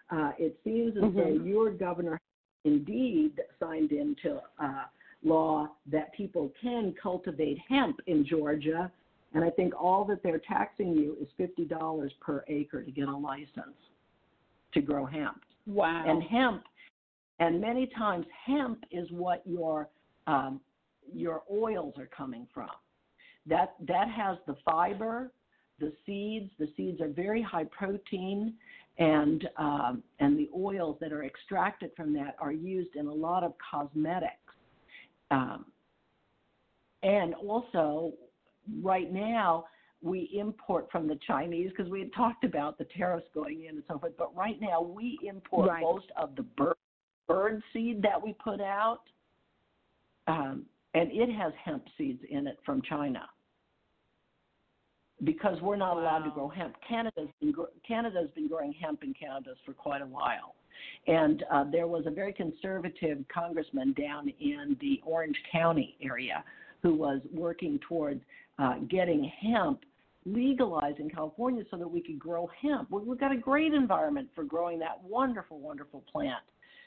uh, 0.09 0.31
it 0.37 0.57
seems 0.63 0.95
as 0.95 1.01
though 1.01 1.37
Mhm. 1.37 1.45
your 1.45 1.71
governor 1.71 2.19
indeed 2.63 3.39
signed 3.59 3.91
into 3.91 4.41
uh, 4.59 4.85
law 5.23 5.69
that 5.87 6.13
people 6.13 6.51
can 6.61 6.93
cultivate 6.93 7.57
hemp 7.59 7.99
in 8.07 8.25
Georgia. 8.25 8.91
And 9.33 9.43
I 9.43 9.49
think 9.49 9.73
all 9.75 10.05
that 10.05 10.23
they're 10.23 10.39
taxing 10.39 10.93
you 10.93 11.17
is 11.19 11.27
$50 11.37 12.13
per 12.19 12.43
acre 12.47 12.83
to 12.83 12.91
get 12.91 13.07
a 13.07 13.15
license 13.15 13.77
to 14.73 14.81
grow 14.81 15.05
hemp. 15.05 15.41
Wow. 15.67 16.05
And 16.07 16.21
hemp, 16.23 16.63
and 17.39 17.59
many 17.59 17.87
times 17.87 18.25
hemp 18.45 18.83
is 18.91 19.07
what 19.11 19.41
your 19.45 19.89
um, 20.27 20.59
your 21.13 21.43
oils 21.51 21.93
are 21.97 22.07
coming 22.07 22.47
from. 22.53 22.69
That 23.45 23.75
that 23.87 24.09
has 24.09 24.37
the 24.47 24.55
fiber, 24.65 25.31
the 25.79 25.93
seeds. 26.05 26.49
The 26.57 26.67
seeds 26.75 27.01
are 27.01 27.09
very 27.09 27.41
high 27.41 27.65
protein, 27.65 28.53
and 28.97 29.47
um, 29.57 30.03
and 30.19 30.37
the 30.37 30.49
oils 30.55 30.97
that 31.01 31.11
are 31.11 31.23
extracted 31.23 31.91
from 31.95 32.13
that 32.13 32.35
are 32.39 32.51
used 32.51 32.95
in 32.95 33.07
a 33.07 33.13
lot 33.13 33.43
of 33.43 33.53
cosmetics. 33.71 34.31
Um, 35.31 35.65
and 37.03 37.35
also, 37.35 38.13
right 38.81 39.11
now, 39.13 39.65
we 40.01 40.31
import 40.39 40.87
from 40.91 41.07
the 41.07 41.19
Chinese 41.27 41.69
because 41.69 41.91
we 41.91 41.99
had 41.99 42.13
talked 42.13 42.43
about 42.43 42.77
the 42.77 42.85
tariffs 42.97 43.27
going 43.33 43.65
in 43.65 43.75
and 43.75 43.83
so 43.87 43.99
forth. 43.99 44.13
But 44.17 44.35
right 44.35 44.59
now, 44.59 44.81
we 44.81 45.19
import 45.23 45.69
Right. 45.69 45.81
most 45.81 46.11
of 46.17 46.35
the 46.35 46.43
bird, 46.43 46.75
bird 47.27 47.61
seed 47.73 48.01
that 48.01 48.21
we 48.21 48.33
put 48.33 48.61
out, 48.61 49.01
um, 50.27 50.65
and 50.93 51.09
it 51.11 51.29
has 51.33 51.53
hemp 51.63 51.83
seeds 51.97 52.21
in 52.29 52.47
it 52.47 52.57
from 52.65 52.81
China 52.81 53.27
because 55.23 55.59
we're 55.61 55.75
not 55.75 55.97
allowed 55.97 56.23
to 56.23 56.31
grow 56.31 56.49
hemp. 56.49 56.75
Canada's 56.87 57.29
been 57.39 57.53
Canada's 57.87 58.29
been 58.35 58.47
growing 58.47 58.73
hemp 58.73 59.03
in 59.03 59.13
Canada 59.13 59.51
for 59.65 59.73
quite 59.73 60.01
a 60.01 60.05
while, 60.05 60.55
and 61.07 61.43
uh, 61.51 61.63
there 61.71 61.87
was 61.87 62.05
a 62.05 62.11
very 62.11 62.33
conservative 62.33 63.19
congressman 63.33 63.93
down 63.93 64.31
in 64.39 64.77
the 64.81 65.01
Orange 65.05 65.37
County 65.51 65.95
area 66.01 66.43
who 66.81 66.93
was 66.93 67.21
working 67.33 67.79
towards 67.87 68.21
uh, 68.59 68.75
getting 68.89 69.31
hemp 69.41 69.81
legalized 70.25 70.99
in 70.99 71.09
California 71.09 71.63
so 71.69 71.77
that 71.77 71.87
we 71.87 72.01
could 72.01 72.19
grow 72.19 72.49
hemp. 72.61 72.89
We've 72.89 73.19
got 73.19 73.31
a 73.31 73.37
great 73.37 73.73
environment 73.73 74.29
for 74.33 74.43
growing 74.43 74.79
that 74.79 75.01
wonderful, 75.03 75.59
wonderful 75.59 76.03
plant 76.11 76.43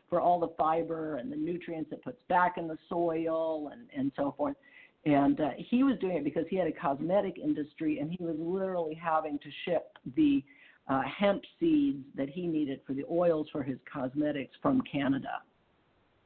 for 0.08 0.20
all 0.20 0.40
the 0.40 0.52
fiber 0.56 1.16
and 1.16 1.30
the 1.30 1.36
nutrients 1.36 1.92
it 1.92 2.02
puts 2.02 2.22
back 2.28 2.58
in 2.58 2.66
the 2.66 2.78
soil 2.88 3.70
and, 3.72 3.88
and 3.96 4.12
so 4.16 4.34
forth. 4.36 4.56
And 5.04 5.40
uh, 5.40 5.50
he 5.56 5.84
was 5.84 5.98
doing 6.00 6.16
it 6.16 6.24
because 6.24 6.44
he 6.50 6.56
had 6.56 6.66
a 6.66 6.72
cosmetic 6.72 7.38
industry 7.38 7.98
and 7.98 8.10
he 8.10 8.22
was 8.22 8.36
literally 8.38 8.94
having 8.94 9.38
to 9.38 9.48
ship 9.64 9.96
the 10.16 10.42
uh, 10.88 11.02
hemp 11.02 11.42
seeds 11.60 12.04
that 12.16 12.28
he 12.28 12.46
needed 12.46 12.80
for 12.86 12.94
the 12.94 13.04
oils 13.10 13.46
for 13.52 13.62
his 13.62 13.78
cosmetics 13.90 14.54
from 14.62 14.82
Canada. 14.90 15.42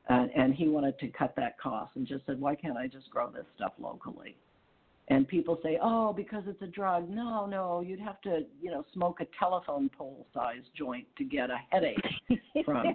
Uh, 0.09 0.27
and 0.37 0.55
he 0.55 0.69
wanted 0.69 0.99
to 0.99 1.09
cut 1.09 1.35
that 1.37 1.59
cost 1.61 1.93
and 1.95 2.07
just 2.07 2.27
said, 2.27 2.41
why 2.41 2.55
can't 2.55 2.77
I 2.77 2.87
just 2.87 3.09
grow 3.11 3.31
this 3.31 3.45
stuff 3.57 3.73
locally? 3.79 4.37
And 5.09 5.27
people 5.27 5.59
say, 5.63 5.79
oh, 5.83 6.13
because 6.13 6.45
it's 6.47 6.63
a 6.63 6.67
drug. 6.67 7.11
No, 7.11 7.45
no, 7.45 7.81
you'd 7.81 8.01
have 8.01 8.21
to, 8.23 8.47
you 8.61 8.71
know, 8.71 8.85
smoke 8.95 9.21
a 9.21 9.27
telephone 9.39 9.91
pole 9.97 10.27
size 10.33 10.63
joint 10.77 11.07
to 11.19 11.25
get 11.25 11.51
a 11.51 11.59
headache 11.71 11.99
from 12.65 12.95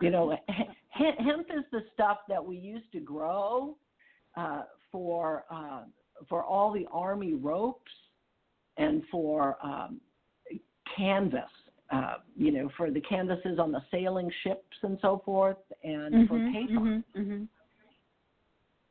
you 0.00 0.10
know, 0.10 0.36
he- 0.48 1.10
hemp 1.18 1.48
is 1.50 1.64
the 1.72 1.84
stuff 1.94 2.18
that 2.28 2.44
we 2.44 2.56
used 2.56 2.90
to 2.92 3.00
grow 3.00 3.76
uh, 4.36 4.62
for 4.92 5.44
uh, 5.50 5.82
for 6.28 6.42
all 6.42 6.72
the 6.72 6.86
army 6.92 7.34
ropes 7.34 7.92
and 8.76 9.02
for 9.10 9.56
um, 9.64 10.00
canvas. 10.96 11.50
Uh, 11.90 12.16
you 12.36 12.52
know, 12.52 12.68
for 12.76 12.90
the 12.90 13.00
canvases 13.00 13.58
on 13.58 13.72
the 13.72 13.80
sailing 13.90 14.30
ships 14.44 14.76
and 14.82 14.98
so 15.00 15.22
forth, 15.24 15.56
and 15.82 16.28
for 16.28 16.34
Mhm, 16.34 16.52
paper. 16.52 16.72
mhm, 16.72 17.04
mhm. 17.16 17.48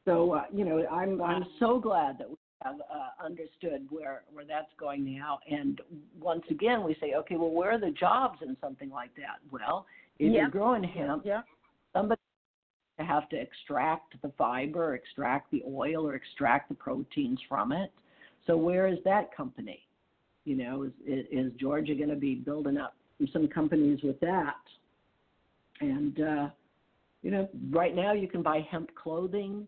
So 0.08 0.34
uh, 0.34 0.44
you 0.54 0.64
know, 0.64 0.88
I'm 0.88 1.22
I'm 1.22 1.46
so 1.60 1.80
glad 1.80 2.18
that 2.20 2.30
we 2.30 2.38
have 2.64 2.76
uh, 2.80 3.24
understood 3.24 3.86
where 3.90 4.24
where 4.32 4.46
that's 4.46 4.72
going 4.80 5.04
now. 5.18 5.40
And 5.52 5.82
once 6.20 6.44
again, 6.50 6.84
we 6.84 6.96
say, 7.02 7.14
okay, 7.16 7.36
well, 7.36 7.52
where 7.52 7.74
are 7.74 7.80
the 7.80 7.92
jobs 7.92 8.40
in 8.42 8.56
something 8.62 8.90
like 8.90 9.14
that? 9.16 9.40
Well, 9.52 9.86
if 10.18 10.32
Yeah. 10.32 10.42
you're 10.42 10.50
growing 10.50 10.84
hemp, 10.84 11.26
Yeah. 11.26 11.42
somebody 11.94 12.22
to 12.98 13.06
have 13.06 13.28
to 13.30 13.36
extract 13.36 14.20
the 14.22 14.30
fiber, 14.30 14.96
extract 14.96 15.52
the 15.52 15.62
oil, 15.68 16.08
or 16.08 16.16
extract 16.16 16.70
the 16.70 16.76
proteins 16.76 17.40
from 17.50 17.72
it. 17.72 17.92
So 18.46 18.56
where 18.56 18.88
is 18.88 19.04
that 19.04 19.36
company? 19.36 19.86
You 20.46 20.56
know, 20.56 20.84
is 20.84 20.94
is 21.06 21.52
Georgia 21.60 21.96
going 21.96 22.10
to 22.10 22.16
be 22.16 22.34
building 22.36 22.78
up 22.78 22.96
some 23.34 23.50
companies 23.50 24.02
with 24.04 24.20
that? 24.22 24.56
And 25.82 26.22
uh, 26.22 26.50
you 27.24 27.30
know, 27.30 27.50
right 27.72 27.94
now 27.94 28.14
you 28.14 28.30
can 28.30 28.42
buy 28.42 28.62
hemp 28.72 28.96
clothing, 28.96 29.68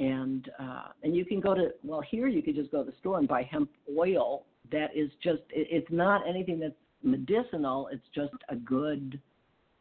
and 0.00 0.50
uh, 0.58 0.88
and 1.04 1.14
you 1.14 1.24
can 1.24 1.38
go 1.40 1.54
to 1.54 1.70
well 1.84 2.00
here 2.00 2.26
you 2.26 2.42
could 2.42 2.56
just 2.56 2.72
go 2.72 2.82
to 2.82 2.90
the 2.90 2.96
store 2.98 3.18
and 3.18 3.28
buy 3.28 3.42
hemp 3.42 3.70
oil 3.96 4.44
that 4.72 4.88
is 4.94 5.10
just 5.22 5.42
it, 5.50 5.68
it's 5.70 5.90
not 5.90 6.26
anything 6.26 6.58
that's 6.58 6.74
medicinal. 7.02 7.88
It's 7.92 8.06
just 8.14 8.34
a 8.48 8.56
good 8.56 9.20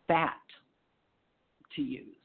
fat 0.08 0.34
to 1.76 1.82
use. 1.82 2.16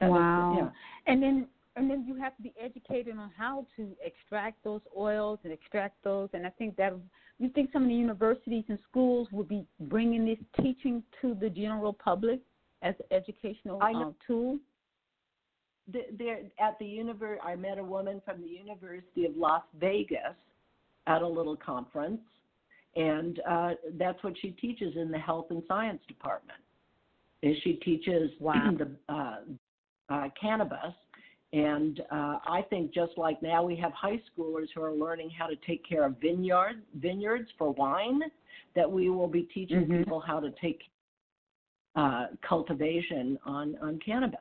That 0.00 0.06
is- 0.06 0.10
wow. 0.12 0.54
yeah. 0.58 0.70
And 1.06 1.22
then 1.22 1.48
and 1.76 1.90
then 1.90 2.04
you 2.06 2.14
have 2.14 2.36
to 2.36 2.42
be 2.42 2.54
educated 2.60 3.16
on 3.18 3.32
how 3.36 3.66
to 3.76 3.96
extract 4.04 4.62
those 4.62 4.80
oils 4.96 5.40
and 5.42 5.52
extract 5.52 5.96
those. 6.04 6.28
And 6.32 6.46
I 6.46 6.50
think 6.50 6.76
that 6.76 6.94
you 7.40 7.48
think 7.48 7.72
some 7.72 7.82
of 7.82 7.88
the 7.88 7.94
universities 7.94 8.62
and 8.68 8.78
schools 8.88 9.26
will 9.32 9.44
be 9.44 9.66
bringing 9.80 10.24
this 10.24 10.38
teaching 10.62 11.02
to 11.20 11.34
the 11.34 11.50
general 11.50 11.92
public 11.92 12.38
as 12.82 12.94
an 13.00 13.16
educational 13.16 13.82
I 13.82 13.92
know- 13.92 14.10
uh, 14.10 14.12
tool. 14.26 14.58
Th- 15.92 16.06
there 16.18 16.38
at 16.58 16.78
the 16.78 16.84
univer 16.86 17.36
I 17.44 17.54
met 17.56 17.78
a 17.78 17.84
woman 17.84 18.22
from 18.24 18.40
the 18.40 18.48
University 18.48 19.26
of 19.26 19.36
Las 19.36 19.62
Vegas 19.78 20.34
at 21.06 21.20
a 21.22 21.26
little 21.28 21.56
conference, 21.56 22.22
and 22.96 23.40
uh, 23.48 23.70
that's 23.98 24.22
what 24.24 24.34
she 24.40 24.50
teaches 24.52 24.96
in 24.96 25.10
the 25.10 25.18
health 25.18 25.46
and 25.50 25.62
science 25.68 26.00
department. 26.08 26.58
Is 27.42 27.56
she 27.62 27.74
teaches 27.74 28.30
Wow. 28.40 28.74
the 28.78 28.90
uh, 29.12 29.36
uh, 30.08 30.28
cannabis, 30.40 30.94
and 31.52 32.00
uh, 32.10 32.38
I 32.46 32.64
think 32.70 32.92
just 32.94 33.12
like 33.18 33.42
now 33.42 33.62
we 33.62 33.76
have 33.76 33.92
high 33.92 34.20
schoolers 34.30 34.68
who 34.74 34.82
are 34.82 34.92
learning 34.94 35.30
how 35.38 35.46
to 35.46 35.56
take 35.66 35.86
care 35.86 36.04
of 36.06 36.16
vineyard 36.18 36.82
vineyards 36.94 37.48
for 37.58 37.72
wine, 37.72 38.22
that 38.74 38.90
we 38.90 39.10
will 39.10 39.28
be 39.28 39.42
teaching 39.42 39.86
Mhm. 39.86 39.98
people 39.98 40.20
how 40.20 40.40
to 40.40 40.50
take 40.62 40.80
uh, 41.94 42.28
cultivation 42.40 43.38
on 43.44 43.76
on 43.82 43.98
cannabis. 43.98 44.40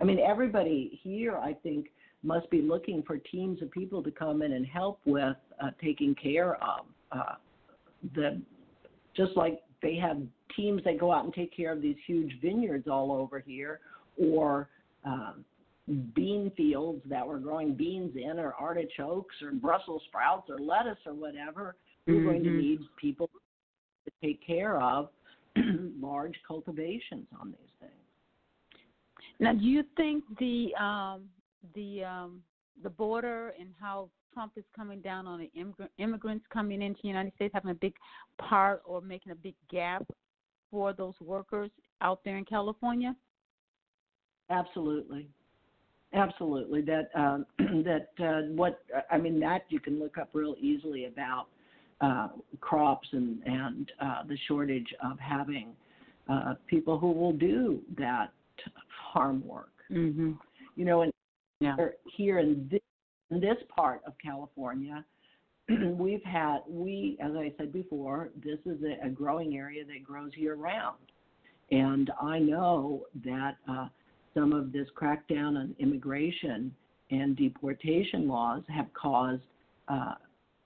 I 0.00 0.04
mean, 0.04 0.18
everybody 0.18 0.98
here, 1.02 1.36
I 1.36 1.52
think, 1.52 1.88
must 2.22 2.50
be 2.50 2.62
looking 2.62 3.02
for 3.02 3.16
teams 3.18 3.62
of 3.62 3.70
people 3.70 4.02
to 4.02 4.10
come 4.10 4.42
in 4.42 4.52
and 4.52 4.66
help 4.66 5.00
with 5.04 5.36
uh, 5.62 5.70
taking 5.82 6.14
care 6.14 6.54
of 6.56 6.86
uh, 7.12 7.34
the, 8.14 8.40
just 9.16 9.36
like 9.36 9.60
they 9.82 9.96
have 9.96 10.18
teams 10.56 10.82
that 10.84 10.98
go 10.98 11.12
out 11.12 11.24
and 11.24 11.34
take 11.34 11.54
care 11.54 11.72
of 11.72 11.82
these 11.82 11.96
huge 12.06 12.38
vineyards 12.40 12.88
all 12.88 13.12
over 13.12 13.40
here, 13.40 13.80
or 14.18 14.68
um, 15.04 15.44
bean 16.14 16.50
fields 16.56 17.02
that 17.08 17.26
we're 17.26 17.38
growing 17.38 17.74
beans 17.74 18.14
in, 18.16 18.38
or 18.38 18.54
artichokes, 18.54 19.34
or 19.42 19.52
Brussels 19.52 20.02
sprouts, 20.08 20.48
or 20.50 20.58
lettuce, 20.58 20.98
or 21.06 21.14
whatever. 21.14 21.76
We're 22.06 22.22
going 22.22 22.42
to 22.44 22.50
Mhm. 22.50 22.56
need 22.56 22.80
people 22.96 23.28
to 24.04 24.12
take 24.22 24.40
care 24.42 24.80
of 24.80 25.10
large 26.00 26.40
cultivations 26.46 27.26
on 27.40 27.50
these 27.50 27.70
things. 27.80 27.99
Now, 29.40 29.54
do 29.54 29.64
you 29.64 29.82
think 29.96 30.22
the 30.38 30.74
um, 30.78 31.22
the 31.74 32.04
um, 32.04 32.42
the 32.82 32.90
border 32.90 33.54
and 33.58 33.70
how 33.80 34.10
Trump 34.34 34.52
is 34.56 34.64
coming 34.76 35.00
down 35.00 35.26
on 35.26 35.38
the 35.40 35.50
immigr- 35.58 35.88
immigrants 35.98 36.44
coming 36.52 36.82
into 36.82 37.00
the 37.02 37.08
United 37.08 37.32
States 37.34 37.52
having 37.54 37.70
a 37.70 37.74
big 37.74 37.94
part 38.38 38.82
or 38.84 39.00
making 39.00 39.32
a 39.32 39.34
big 39.34 39.54
gap 39.70 40.04
for 40.70 40.92
those 40.92 41.14
workers 41.20 41.70
out 42.02 42.20
there 42.24 42.36
in 42.36 42.44
California? 42.44 43.16
Absolutely, 44.50 45.26
absolutely. 46.12 46.82
That 46.82 47.08
um, 47.14 47.46
that 47.58 48.08
uh, 48.22 48.52
what 48.54 48.80
I 49.10 49.16
mean 49.16 49.40
that 49.40 49.62
you 49.70 49.80
can 49.80 49.98
look 49.98 50.18
up 50.18 50.28
real 50.34 50.54
easily 50.60 51.06
about 51.06 51.46
uh, 52.02 52.28
crops 52.60 53.08
and 53.12 53.42
and 53.46 53.92
uh, 54.02 54.22
the 54.28 54.36
shortage 54.48 54.94
of 55.02 55.18
having 55.18 55.72
uh, 56.28 56.54
people 56.66 56.98
who 56.98 57.10
will 57.10 57.32
do 57.32 57.80
that 57.96 58.32
farm 59.12 59.46
work. 59.46 59.72
Mm-hmm. 59.90 60.32
You 60.76 60.84
know, 60.84 61.02
and 61.02 61.12
Yeah. 61.60 61.76
here 62.16 62.38
in 62.38 62.68
this, 62.70 62.80
in 63.30 63.40
this 63.40 63.56
part 63.74 64.02
of 64.06 64.14
California, 64.18 65.04
we've 65.68 66.22
had 66.24 66.60
we, 66.68 67.16
as 67.20 67.32
I 67.36 67.52
said 67.58 67.72
before, 67.72 68.30
this 68.42 68.58
is 68.66 68.82
a, 68.82 69.06
a 69.06 69.10
growing 69.10 69.56
area 69.56 69.84
that 69.84 70.02
grows 70.02 70.32
year 70.36 70.54
round, 70.54 70.98
and 71.70 72.10
I 72.20 72.38
know 72.38 73.06
that 73.24 73.56
uh, 73.68 73.88
some 74.34 74.52
of 74.52 74.72
this 74.72 74.88
crackdown 74.96 75.58
on 75.58 75.74
immigration 75.78 76.74
and 77.10 77.36
deportation 77.36 78.28
laws 78.28 78.62
have 78.68 78.92
caused 78.94 79.42
uh, 79.88 80.14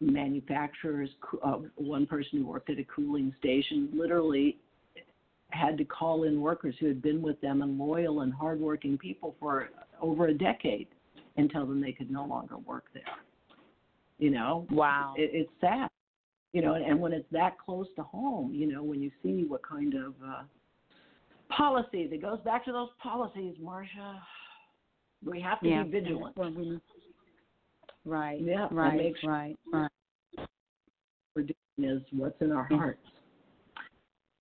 manufacturers. 0.00 1.08
Uh, 1.42 1.58
one 1.76 2.06
person 2.06 2.38
who 2.38 2.46
worked 2.46 2.70
at 2.70 2.78
a 2.78 2.84
cooling 2.84 3.34
station 3.38 3.90
literally 3.94 4.58
had 5.54 5.78
to 5.78 5.84
call 5.84 6.24
in 6.24 6.40
workers 6.40 6.74
who 6.80 6.86
had 6.86 7.00
been 7.00 7.22
with 7.22 7.40
them 7.40 7.62
and 7.62 7.78
loyal 7.78 8.20
and 8.20 8.32
hardworking 8.32 8.98
people 8.98 9.36
for 9.38 9.68
over 10.00 10.26
a 10.26 10.34
decade 10.34 10.88
and 11.36 11.50
tell 11.50 11.64
them 11.66 11.80
they 11.80 11.92
could 11.92 12.10
no 12.10 12.24
longer 12.24 12.58
work 12.58 12.84
there. 12.92 13.02
You 14.18 14.30
know, 14.30 14.66
Wow. 14.70 15.14
it, 15.16 15.30
it's 15.32 15.50
sad. 15.60 15.88
You 16.52 16.62
know, 16.62 16.74
and 16.74 17.00
when 17.00 17.12
it's 17.12 17.26
that 17.32 17.58
close 17.58 17.88
to 17.96 18.02
home, 18.04 18.52
you 18.54 18.66
know, 18.72 18.82
when 18.82 19.02
you 19.02 19.10
see 19.22 19.44
what 19.44 19.62
kind 19.66 19.94
of 19.94 20.14
uh, 20.24 20.42
policies, 21.48 22.10
it 22.12 22.22
goes 22.22 22.38
back 22.44 22.64
to 22.66 22.72
those 22.72 22.90
policies, 23.02 23.56
Marsha. 23.60 24.20
We 25.24 25.40
have 25.40 25.58
to 25.60 25.68
yeah. 25.68 25.82
be 25.82 25.90
vigilant. 25.90 26.36
Right. 28.04 28.40
Yeah, 28.40 28.68
Right. 28.70 28.96
makes- 28.96 29.24
Right. 29.24 29.56
Right. 29.72 29.90
we're 31.34 31.42
doing 31.42 31.90
is 31.96 32.02
what's 32.12 32.40
in 32.40 32.52
our 32.52 32.64
hearts. 32.70 33.00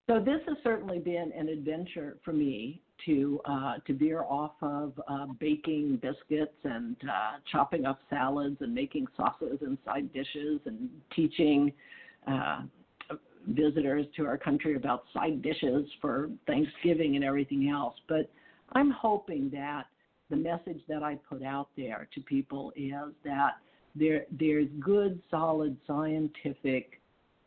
So 0.07 0.19
this 0.19 0.41
has 0.47 0.57
certainly 0.63 0.99
been 0.99 1.31
an 1.35 1.47
adventure 1.47 2.17
for 2.25 2.34
me 2.34 2.81
to 3.05 3.39
uh, 3.45 3.75
to 3.88 3.93
veer 3.93 4.23
off 4.23 4.53
of 4.61 4.99
uh, 5.07 5.27
baking 5.39 5.97
biscuits 6.01 6.57
and 6.63 6.95
uh, 7.03 7.38
chopping 7.51 7.85
up 7.85 7.99
salads 8.09 8.57
and 8.59 8.73
making 8.73 9.07
sauces 9.15 9.59
and 9.61 9.77
side 9.85 10.11
dishes 10.13 10.59
and 10.65 10.89
teaching 11.15 11.71
uh, 12.27 12.63
visitors 13.47 14.05
to 14.17 14.25
our 14.25 14.38
country 14.38 14.75
about 14.75 15.05
side 15.13 15.41
dishes 15.41 15.85
for 16.01 16.30
Thanksgiving 16.47 17.15
and 17.15 17.23
everything 17.23 17.69
else. 17.69 17.95
But 18.07 18.30
I'm 18.73 18.91
hoping 18.91 19.49
that 19.53 19.84
the 20.30 20.35
message 20.35 20.81
that 20.89 21.03
I 21.03 21.15
put 21.30 21.43
out 21.43 21.69
there 21.77 22.07
to 22.13 22.21
people 22.21 22.73
is 22.75 23.13
that 23.23 23.53
there 23.95 24.25
there's 24.38 24.67
good, 24.81 25.21
solid 25.31 25.77
scientific 25.88 26.99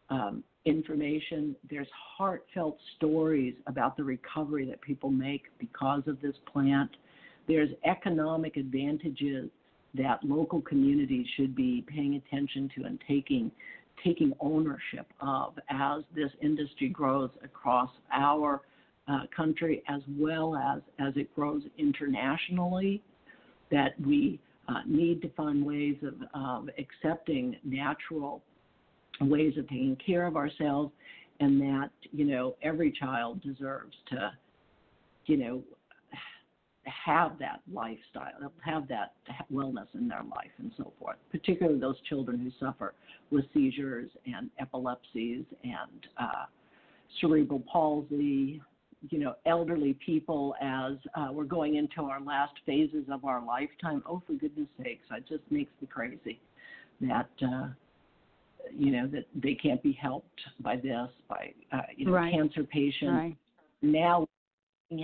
um, 0.09 0.43
information. 0.67 1.57
There's 1.71 1.89
heartfelt 2.19 2.77
stories 2.97 3.55
about 3.67 3.97
the 3.97 4.05
recovery 4.05 4.67
that 4.67 4.81
people 4.83 5.11
make 5.11 5.45
because 5.59 6.03
of 6.07 6.21
this 6.21 6.35
plant. 6.53 6.91
There's 7.49 7.71
economic 7.85 8.57
advantages 8.57 9.49
that 9.95 10.23
local 10.23 10.61
communities 10.61 11.27
should 11.37 11.55
be 11.55 11.85
paying 11.87 12.17
attention 12.17 12.71
to 12.77 12.85
and 12.85 12.99
taking 13.09 13.51
taking 14.05 14.35
ownership 14.41 15.07
of 15.21 15.55
as 15.71 16.03
this 16.15 16.31
industry 16.43 16.89
grows 16.89 17.31
across 17.43 17.89
our 18.13 18.61
uh, 19.09 19.21
country 19.35 19.83
as 19.89 20.03
well 20.19 20.55
as 20.55 20.83
as 20.99 21.15
it 21.17 21.35
grows 21.35 21.63
internationally. 21.79 23.03
That 23.71 23.99
we 24.05 24.39
uh, 24.69 24.81
need 24.87 25.23
to 25.23 25.29
find 25.31 25.65
ways 25.65 25.97
of, 26.03 26.15
of 26.35 26.69
accepting 26.79 27.57
natural 27.65 28.43
ways 29.21 29.57
of 29.57 29.69
taking 29.69 29.97
care 30.05 30.27
of 30.27 30.37
ourselves, 30.37 30.93
and 31.41 31.61
that 31.61 31.91
you 32.13 32.25
know 32.25 32.57
every 32.63 32.93
child 32.93 33.43
deserves 33.43 33.95
to, 34.11 34.33
you 35.27 35.37
know, 35.37 35.63
have 36.85 37.39
that 37.39 37.61
lifestyle, 37.73 38.53
have 38.65 38.89
that 38.89 39.15
wellness 39.53 39.87
in 39.95 40.09
their 40.09 40.23
life, 40.23 40.51
and 40.59 40.71
so 40.77 40.93
forth. 40.99 41.17
Particularly 41.31 41.79
those 41.79 42.01
children 42.09 42.39
who 42.39 42.51
suffer 42.65 42.95
with 43.31 43.45
seizures 43.53 44.11
and 44.27 44.51
epilepsies 44.59 45.45
and 45.65 46.07
uh, 46.19 46.45
cerebral 47.21 47.63
palsy. 47.71 48.63
You 49.11 49.19
know, 49.19 49.35
elderly 49.45 49.95
people 50.05 50.55
as 50.61 50.95
uh, 51.15 51.29
we're 51.31 51.45
going 51.45 51.77
into 51.77 52.03
our 52.03 52.21
last 52.21 52.55
phases 52.65 53.05
of 53.13 53.25
our 53.25 53.45
lifetime. 53.45 54.03
Oh, 54.09 54.23
for 54.27 54.33
goodness 54.33 54.69
sakes, 54.83 55.07
it 55.11 55.25
just 55.29 55.43
makes 55.51 55.71
me 55.81 55.87
crazy 55.87 56.41
that. 57.03 57.29
Uh, 57.43 57.69
you 58.73 58.91
know 58.91 59.07
that 59.07 59.27
they 59.35 59.55
can't 59.55 59.83
be 59.83 59.93
helped 59.93 60.41
by 60.61 60.77
this 60.77 61.09
by 61.29 61.53
uh, 61.73 61.81
you 61.97 62.07
know 62.07 62.13
Right. 62.13 62.33
cancer 62.33 62.65
patients 62.65 63.09
Right. 63.09 63.37
now 63.83 64.27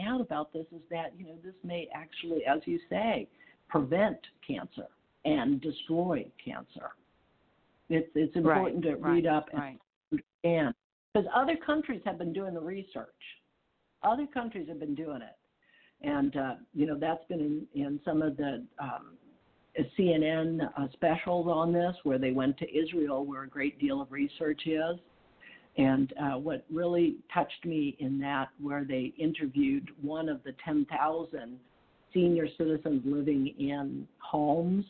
out 0.06 0.20
about 0.20 0.52
this 0.52 0.66
is 0.72 0.82
that 0.90 1.12
you 1.18 1.26
know 1.26 1.36
this 1.44 1.55
may 1.64 1.89
actually 1.94 2.44
as 2.47 2.60
you 2.66 2.78
say 2.89 3.28
prevent 3.68 4.18
cancer 4.47 4.86
and 5.24 5.60
destroy 5.60 6.24
cancer 6.43 6.90
it's 7.89 8.09
it's 8.14 8.36
important 8.36 8.82
to 8.82 8.94
read 8.97 9.26
up 9.26 9.48
and 9.52 9.60
Right. 9.60 9.78
understand 10.12 10.74
because 11.12 11.28
other 11.34 11.56
countries 11.56 12.01
have 12.05 12.18
been 12.18 12.32
doing 12.32 12.55
the 12.55 12.60
research 12.60 13.09
other 14.02 14.26
countries 14.26 14.68
have 14.68 14.78
been 14.78 14.94
doing 14.94 15.20
it 15.22 15.36
and 16.06 16.36
uh, 16.36 16.55
you 16.74 16.86
know 16.86 16.97
that's 16.98 17.24
been 17.26 17.40
in, 17.40 17.66
in 17.74 18.01
some 18.05 18.22
of 18.22 18.36
the 18.36 18.64
um, 18.78 19.16
CNN 19.99 20.69
uh, 20.77 20.86
specials 20.93 21.47
on 21.47 21.73
this, 21.73 21.94
where 22.03 22.19
they 22.19 22.31
went 22.31 22.59
to 22.59 22.77
Israel, 22.77 23.24
where 23.24 23.44
a 23.44 23.49
great 23.49 23.78
deal 23.78 24.01
of 24.01 24.12
research 24.12 24.62
is. 24.66 24.99
And 25.78 26.12
uh, 26.20 26.39
what 26.39 26.65
really 26.70 27.16
touched 27.32 27.65
me 27.65 27.97
in 27.99 28.19
that, 28.20 28.49
where 28.61 28.85
they 28.85 29.15
interviewed 29.19 29.90
one 30.03 30.28
of 30.28 30.43
the 30.44 30.55
10,000 30.65 31.59
senior 32.12 32.47
citizens 32.59 33.03
living 33.07 33.55
in 33.59 34.07
homes, 34.19 34.85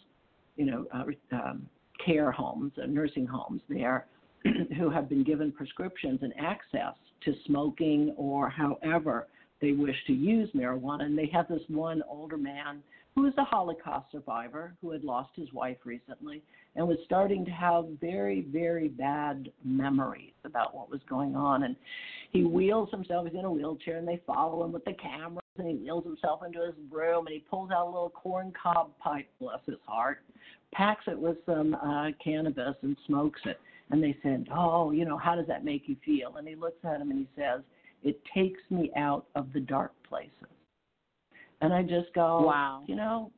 you 0.57 0.67
know, 0.67 0.87
uh, 0.93 1.05
um, 1.37 1.69
care 2.05 2.33
homes, 2.33 2.73
uh, 2.83 2.87
nursing 2.87 3.27
homes 3.27 3.61
there, 3.69 4.07
who 4.77 4.91
have 4.91 5.09
been 5.09 5.23
given 5.23 5.53
prescriptions 5.53 6.19
and 6.23 6.33
access 6.39 6.95
to 7.25 7.33
smoking 7.47 8.13
or 8.17 8.51
however 8.51 9.29
they 9.61 9.71
wish 9.71 9.97
to 10.09 10.13
use 10.13 10.51
marijuana. 10.57 11.05
And 11.05 11.17
they 11.17 11.31
had 11.33 11.49
this 11.49 11.63
one 11.69 12.03
older 12.09 12.37
man 12.37 12.83
who 13.15 13.23
was 13.23 13.35
a 13.37 13.45
Holocaust 13.45 14.11
survivor 14.11 14.75
who 14.81 14.91
had 14.91 15.05
lost 15.05 15.31
his 15.37 15.53
wife 15.53 15.77
recently 15.85 16.43
and 16.77 16.87
was 16.87 16.97
starting 17.05 17.45
to 17.45 17.51
have 17.51 17.85
very, 18.01 18.47
very 18.51 18.89
bad 18.89 19.51
memories 19.65 20.33
about 20.45 20.75
what 20.75 20.91
was 20.91 21.01
going 21.09 21.37
on. 21.37 21.65
And 21.65 21.77
he 22.31 22.45
wheels 22.45 22.89
himself, 22.91 23.27
he's 23.27 23.39
in 23.39 23.45
a 23.45 23.53
wheelchair, 23.53 23.99
and 23.99 24.09
they 24.09 24.23
follow 24.27 24.65
him 24.65 24.73
with 24.73 24.85
the 24.85 24.95
cameras, 24.95 25.43
and 25.59 25.69
he 25.69 25.75
wheels 25.75 26.05
himself 26.05 26.41
into 26.47 26.65
his 26.65 26.75
room, 26.91 27.27
and 27.27 27.35
he 27.35 27.41
pulls 27.41 27.71
out 27.71 27.85
a 27.85 27.91
little 27.91 28.11
corn 28.11 28.53
cob 28.61 28.91
pipe, 28.99 29.29
bless 29.39 29.61
his 29.67 29.77
heart, 29.87 30.21
packs 30.73 31.05
it 31.07 31.19
with 31.19 31.37
some 31.45 31.75
uh, 31.75 32.09
cannabis, 32.25 32.75
and 32.81 32.97
smokes 33.07 33.41
it. 33.45 33.61
And 33.91 34.03
they 34.03 34.17
said, 34.23 34.49
Oh, 34.51 34.91
you 34.91 35.05
know, 35.05 35.19
how 35.19 35.35
does 35.35 35.47
that 35.49 35.67
make 35.67 35.83
you 35.87 35.97
feel? 36.03 36.37
And 36.37 36.49
he 36.49 36.55
looks 36.55 36.83
at 36.85 37.01
him 37.01 37.11
and 37.11 37.19
he 37.19 37.29
says, 37.37 37.61
It 38.03 38.19
takes 38.35 38.61
me 38.71 38.91
out 38.97 39.27
of 39.35 39.53
the 39.53 39.61
dark 39.61 39.93
places. 40.09 40.31
And 41.63 41.73
I 41.73 41.83
just 41.83 42.13
go, 42.15 42.43
Wow. 42.43 42.83
You 42.87 42.97
know, 42.97 43.31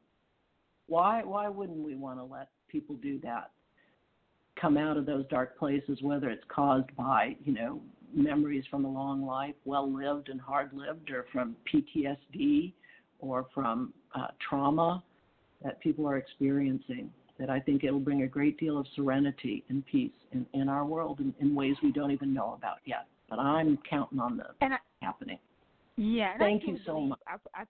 why 0.87 1.23
why 1.23 1.49
wouldn't 1.49 1.79
we 1.79 1.95
want 1.95 2.19
to 2.19 2.25
let 2.25 2.49
people 2.69 2.97
do 2.97 3.21
that? 3.21 3.51
Come 4.61 4.77
out 4.77 4.97
of 4.97 5.05
those 5.07 5.27
dark 5.29 5.59
places, 5.59 5.99
whether 6.03 6.31
it's 6.31 6.45
caused 6.49 6.95
by, 6.97 7.37
you 7.45 7.53
know, 7.53 7.81
memories 8.15 8.65
from 8.71 8.85
a 8.85 8.91
long 8.91 9.25
life, 9.27 9.55
well 9.65 9.91
lived 9.93 10.29
and 10.29 10.41
hard 10.41 10.71
lived, 10.73 11.11
or 11.11 11.27
from 11.33 11.57
PTSD 11.73 12.73
or 13.19 13.47
from 13.55 13.93
uh, 14.15 14.29
trauma 14.49 15.03
that 15.63 15.81
people 15.81 16.07
are 16.09 16.17
experiencing. 16.17 17.11
That 17.39 17.51
I 17.51 17.59
think 17.59 17.83
it'll 17.83 17.99
bring 17.99 18.23
a 18.23 18.29
great 18.29 18.59
deal 18.61 18.79
of 18.79 18.87
serenity 18.95 19.65
and 19.69 19.85
peace 19.87 20.13
in, 20.33 20.47
in 20.55 20.69
our 20.69 20.85
world 20.87 21.19
in, 21.19 21.35
in 21.41 21.53
ways 21.55 21.75
we 21.83 21.91
don't 21.91 22.13
even 22.13 22.33
know 22.33 22.55
about 22.57 22.77
yet. 22.85 23.07
But 23.29 23.41
I'm 23.41 23.77
counting 23.91 24.21
on 24.21 24.37
the 24.37 24.45
And 24.61 24.75
I, 24.75 24.77
happening. 25.03 25.39
yeah, 25.97 26.39
Thank 26.39 26.63
you 26.63 26.69
truly 26.69 26.83
so 26.87 26.93
believe- 26.95 27.09
much. 27.09 27.19
I, 27.27 27.35
I, 27.63 27.65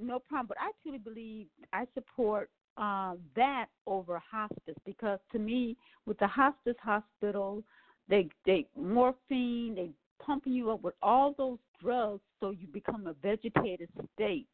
no 0.00 0.18
problem, 0.18 0.46
but 0.48 0.58
I 0.60 0.70
truly 0.82 0.98
believe 0.98 1.46
I 1.72 1.86
support 1.94 2.50
uh, 2.76 3.14
that 3.36 3.66
over 3.86 4.20
hospice 4.30 4.74
because 4.84 5.18
to 5.32 5.38
me, 5.38 5.76
with 6.06 6.18
the 6.18 6.26
hospice 6.26 6.76
hospital, 6.82 7.62
they 8.08 8.28
they 8.44 8.66
morphine, 8.76 9.74
they 9.74 9.90
pumping 10.24 10.52
you 10.52 10.70
up 10.70 10.82
with 10.82 10.94
all 11.02 11.34
those 11.36 11.58
drugs 11.80 12.22
so 12.40 12.50
you 12.50 12.66
become 12.66 13.06
a 13.06 13.14
vegetative 13.14 13.88
state. 14.14 14.46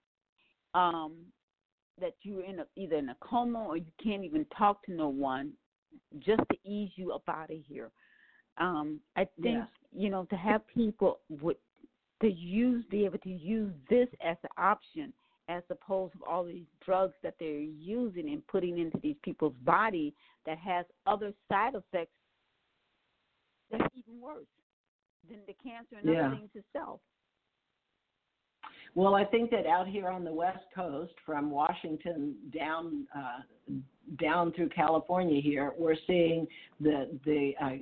Um, 0.75 1.17
that 2.01 2.15
you're 2.23 2.45
in 2.45 2.61
a, 2.61 2.67
either 2.77 2.97
in 2.97 3.11
a 3.11 3.17
coma 3.21 3.67
or 3.67 3.77
you 3.77 3.93
can't 4.03 4.25
even 4.25 4.47
talk 4.57 4.83
to 4.87 4.93
no 4.93 5.09
one, 5.09 5.53
just 6.19 6.41
to 6.51 6.57
ease 6.65 6.91
you 6.95 7.13
up 7.13 7.23
out 7.29 7.51
of 7.51 7.59
here. 7.69 7.91
Um, 8.59 9.01
I 9.17 9.27
think 9.43 9.59
Yes. 9.59 9.67
you 9.93 10.11
know 10.11 10.25
to 10.27 10.37
have 10.37 10.67
people 10.69 11.21
with 11.29 11.57
to 12.23 12.31
use 12.31 12.85
be 12.91 13.05
able 13.05 13.19
to 13.19 13.31
use 13.31 13.73
this 13.89 14.09
as 14.25 14.37
an 14.43 14.51
option 14.57 15.13
as 15.51 15.63
opposed 15.69 16.13
to 16.13 16.25
all 16.25 16.45
these 16.45 16.67
drugs 16.85 17.15
that 17.23 17.35
they're 17.41 17.59
using 17.59 18.31
and 18.31 18.47
putting 18.47 18.79
into 18.79 18.99
these 19.03 19.17
people's 19.23 19.57
body 19.65 20.15
that 20.47 20.59
has 20.59 20.87
other 21.07 21.33
side 21.51 21.75
effects 21.75 22.13
that's 23.71 23.85
even 23.95 24.21
worse 24.21 24.47
than 25.29 25.39
the 25.47 25.55
cancer 25.55 25.97
and 25.97 26.09
Yeah. 26.09 26.27
other 26.27 26.37
things 26.37 26.51
itself. 26.55 27.01
Well, 28.95 29.15
I 29.15 29.25
think 29.25 29.51
that 29.51 29.67
out 29.67 29.87
here 29.87 30.09
on 30.09 30.25
the 30.25 30.33
West 30.33 30.65
Coast, 30.75 31.15
from 31.25 31.51
Washington 31.51 32.37
down 32.51 33.07
uh, 33.15 33.43
down 34.17 34.53
through 34.53 34.69
California, 34.71 35.41
here 35.41 35.73
we're 35.77 35.97
seeing 36.07 36.49
the 36.81 37.19
the 37.25 37.57
uh, 37.61 37.77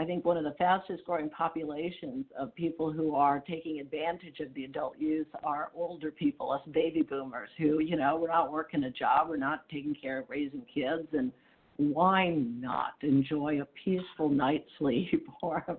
I 0.00 0.04
think 0.04 0.24
one 0.24 0.36
of 0.36 0.44
the 0.44 0.54
fastest 0.58 1.04
growing 1.04 1.28
populations 1.30 2.24
of 2.38 2.54
people 2.54 2.90
who 2.90 3.14
are 3.14 3.40
taking 3.40 3.80
advantage 3.80 4.40
of 4.40 4.52
the 4.54 4.64
adult 4.64 4.98
youth 4.98 5.28
are 5.44 5.70
older 5.74 6.10
people, 6.10 6.50
us 6.50 6.62
baby 6.72 7.02
boomers, 7.02 7.50
who 7.58 7.80
you 7.80 7.96
know 7.96 8.16
we're 8.16 8.28
not 8.28 8.50
working 8.50 8.84
a 8.84 8.90
job, 8.90 9.28
we're 9.28 9.36
not 9.36 9.68
taking 9.68 9.94
care 9.94 10.20
of 10.20 10.30
raising 10.30 10.64
kids, 10.74 11.06
and 11.12 11.30
why 11.76 12.30
not 12.30 12.94
enjoy 13.02 13.60
a 13.60 13.66
peaceful 13.84 14.28
night's 14.28 14.68
sleep 14.78 15.28
or 15.42 15.64
a, 15.68 15.76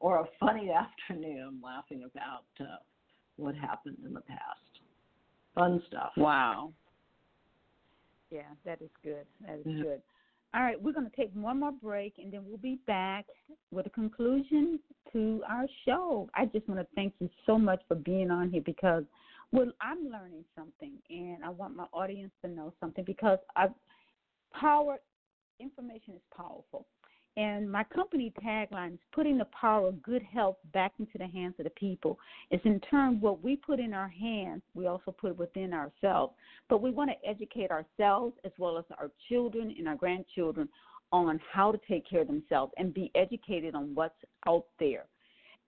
or 0.00 0.20
a 0.20 0.24
funny 0.38 0.70
afternoon 0.70 1.60
laughing 1.62 2.04
about. 2.04 2.44
Uh, 2.60 2.76
what 3.36 3.54
happened 3.54 3.96
in 4.06 4.14
the 4.14 4.20
past. 4.20 4.40
Fun 5.54 5.82
stuff. 5.88 6.12
Wow. 6.16 6.72
Yeah, 8.30 8.42
that 8.64 8.82
is 8.82 8.90
good. 9.02 9.26
That 9.46 9.58
is 9.58 9.66
Yeah. 9.66 9.82
good. 9.82 10.02
All 10.54 10.62
right, 10.62 10.80
we're 10.80 10.92
going 10.92 11.10
to 11.10 11.16
take 11.16 11.32
one 11.34 11.60
more 11.60 11.72
break 11.72 12.14
and 12.18 12.32
then 12.32 12.44
we'll 12.46 12.58
be 12.58 12.78
back 12.86 13.26
with 13.72 13.86
a 13.86 13.90
conclusion 13.90 14.78
to 15.12 15.42
our 15.48 15.66
show. 15.84 16.28
I 16.34 16.46
just 16.46 16.68
want 16.68 16.80
to 16.80 16.86
thank 16.94 17.14
you 17.18 17.28
so 17.44 17.58
much 17.58 17.80
for 17.88 17.96
being 17.96 18.30
on 18.30 18.50
here 18.50 18.62
because 18.64 19.02
well, 19.50 19.70
I'm 19.80 20.08
learning 20.10 20.44
something 20.56 20.92
and 21.10 21.44
I 21.44 21.48
want 21.48 21.76
my 21.76 21.86
audience 21.92 22.32
to 22.44 22.50
know 22.50 22.72
something 22.80 23.04
because 23.04 23.38
I 23.56 23.66
power 24.52 24.98
information 25.60 26.14
is 26.14 26.22
powerful. 26.36 26.86
And 27.36 27.70
my 27.70 27.82
company 27.82 28.32
tagline 28.44 28.94
is 28.94 29.00
putting 29.12 29.38
the 29.38 29.46
power 29.46 29.88
of 29.88 30.02
good 30.02 30.22
health 30.22 30.56
back 30.72 30.92
into 31.00 31.18
the 31.18 31.26
hands 31.26 31.54
of 31.58 31.64
the 31.64 31.70
people. 31.70 32.18
It's 32.50 32.64
in 32.64 32.80
turn 32.88 33.20
what 33.20 33.42
we 33.42 33.56
put 33.56 33.80
in 33.80 33.92
our 33.92 34.08
hands, 34.08 34.62
we 34.74 34.86
also 34.86 35.10
put 35.10 35.36
within 35.36 35.72
ourselves. 35.72 36.34
But 36.68 36.80
we 36.80 36.90
want 36.90 37.10
to 37.10 37.28
educate 37.28 37.72
ourselves 37.72 38.36
as 38.44 38.52
well 38.56 38.78
as 38.78 38.84
our 38.98 39.10
children 39.28 39.74
and 39.76 39.88
our 39.88 39.96
grandchildren 39.96 40.68
on 41.10 41.40
how 41.52 41.72
to 41.72 41.80
take 41.88 42.08
care 42.08 42.22
of 42.22 42.28
themselves 42.28 42.72
and 42.76 42.94
be 42.94 43.10
educated 43.14 43.74
on 43.74 43.94
what's 43.94 44.14
out 44.46 44.66
there. 44.78 45.06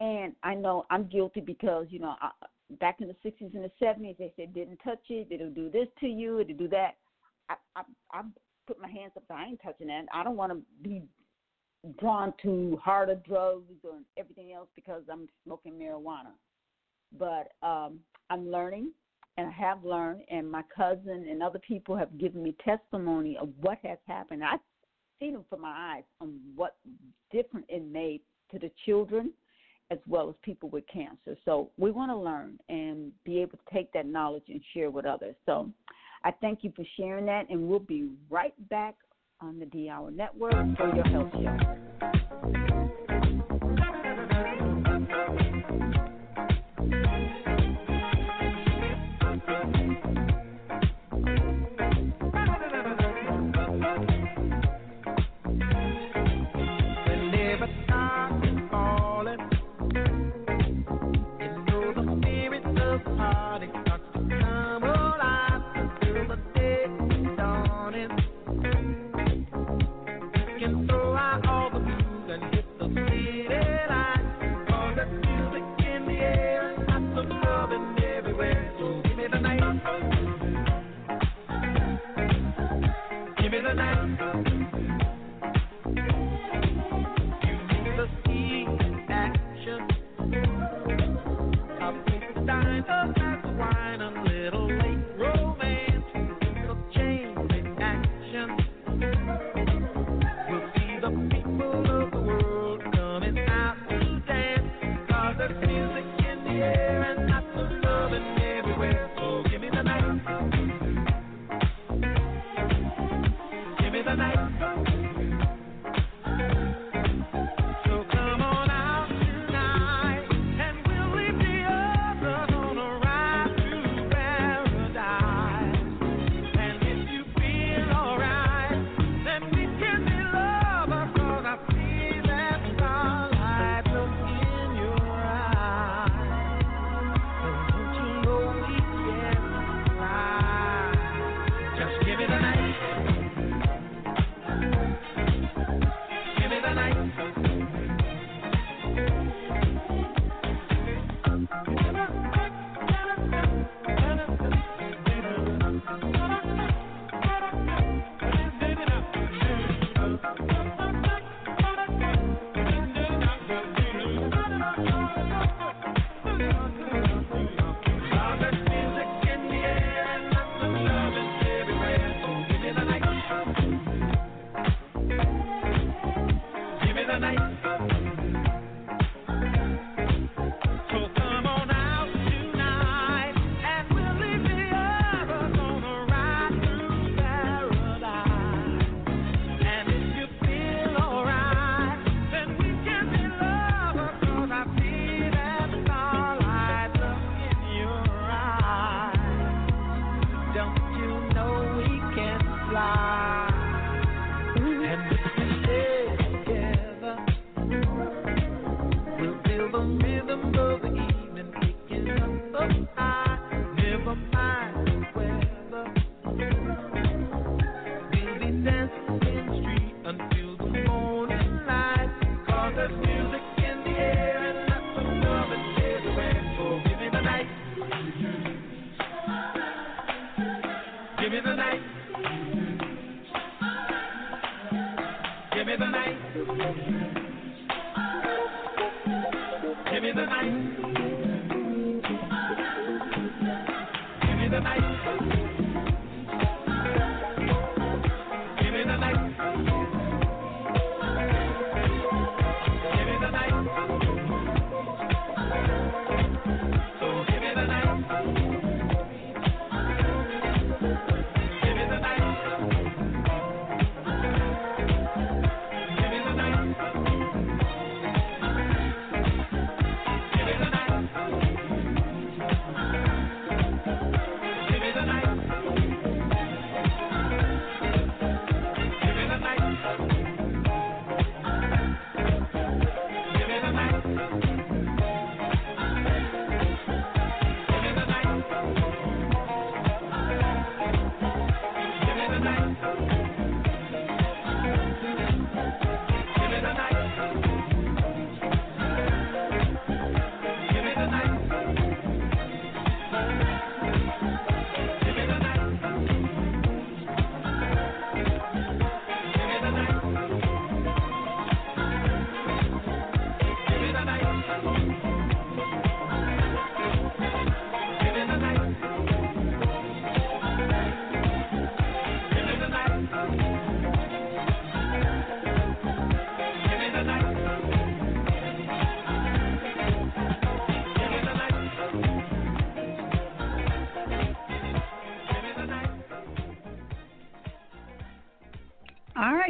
And 0.01 0.35
I 0.43 0.55
know 0.55 0.87
I'm 0.91 1.09
guilty 1.09 1.41
because, 1.41 1.87
you 1.91 1.99
know, 1.99 2.15
I, 2.21 2.31
back 2.81 3.01
in 3.01 3.09
the 3.09 3.17
60s 3.29 3.55
and 3.55 3.65
the 3.65 3.71
70s, 3.81 4.19
they 4.19 4.33
said, 4.37 4.55
didn't 4.55 4.79
touch 4.79 5.03
it, 5.09 5.29
it'll 5.31 5.51
do 5.51 5.71
this 5.71 5.89
to 6.01 6.07
you, 6.07 6.39
it'll 6.41 6.57
do 6.57 6.69
that. 6.69 6.97
I, 7.49 7.55
I, 7.75 7.83
I 8.13 8.23
put 8.67 8.81
my 8.81 8.89
hands 8.89 9.13
up, 9.17 9.23
I 9.31 9.45
ain't 9.45 9.63
touching 9.63 9.87
that. 9.87 10.07
I 10.13 10.25
don't 10.25 10.37
want 10.37 10.53
to 10.53 10.59
be 10.83 11.03
drawn 11.99 12.33
to 12.43 12.79
harder 12.83 13.17
drugs 13.27 13.75
or 13.85 13.99
everything 14.17 14.53
else 14.53 14.69
because 14.75 15.03
I'm 15.11 15.29
smoking 15.45 15.75
marijuana. 15.75 16.33
But 17.19 17.53
um, 17.67 18.01
I'm 18.31 18.51
learning, 18.51 18.93
and 19.37 19.49
I 19.49 19.53
have 19.53 19.85
learned, 19.85 20.23
and 20.31 20.51
my 20.51 20.63
cousin 20.75 21.27
and 21.31 21.43
other 21.43 21.61
people 21.61 21.97
have 21.97 22.19
given 22.19 22.43
me 22.43 22.55
testimony 22.65 23.37
of 23.41 23.51
what 23.61 23.79
has 23.85 23.99
happened. 24.07 24.43
I've 24.45 24.61
seen 25.21 25.35
them 25.35 25.45
from 25.49 25.63
my 25.63 25.95
eyes 25.97 26.05
on 26.21 26.39
what 26.55 26.77
different 27.33 27.67
it 27.69 27.85
made 27.85 28.21
to 28.51 28.59
the 28.59 28.71
children 28.85 29.33
as 29.91 29.99
well 30.09 30.29
as 30.29 30.35
people 30.43 30.69
with 30.69 30.85
cancer. 30.93 31.37
So 31.45 31.71
we 31.79 31.93
want 31.93 32.11
to 32.11 32.17
learn 32.17 32.59
and 32.69 33.13
be 33.25 33.41
able 33.41 33.59
to 33.59 33.75
take 33.75 33.93
that 33.93 34.07
knowledge 34.07 34.43
and 34.49 34.61
share 34.75 34.91
with 34.91 35.07
others. 35.07 35.37
So 35.47 35.71
I 36.25 36.33
thank 36.33 36.65
you 36.65 36.73
for 36.75 36.85
sharing 36.97 37.27
that, 37.27 37.49
and 37.51 37.69
we'll 37.69 37.79
be 37.79 38.11
right 38.29 38.55
back 38.69 38.97
on 39.41 39.59
the 39.59 39.67
D 39.67 39.89
Hour 39.89 40.11
Network 40.11 40.55
for 40.77 40.95
your 40.95 41.05
health 41.05 41.31
show. 41.33 42.66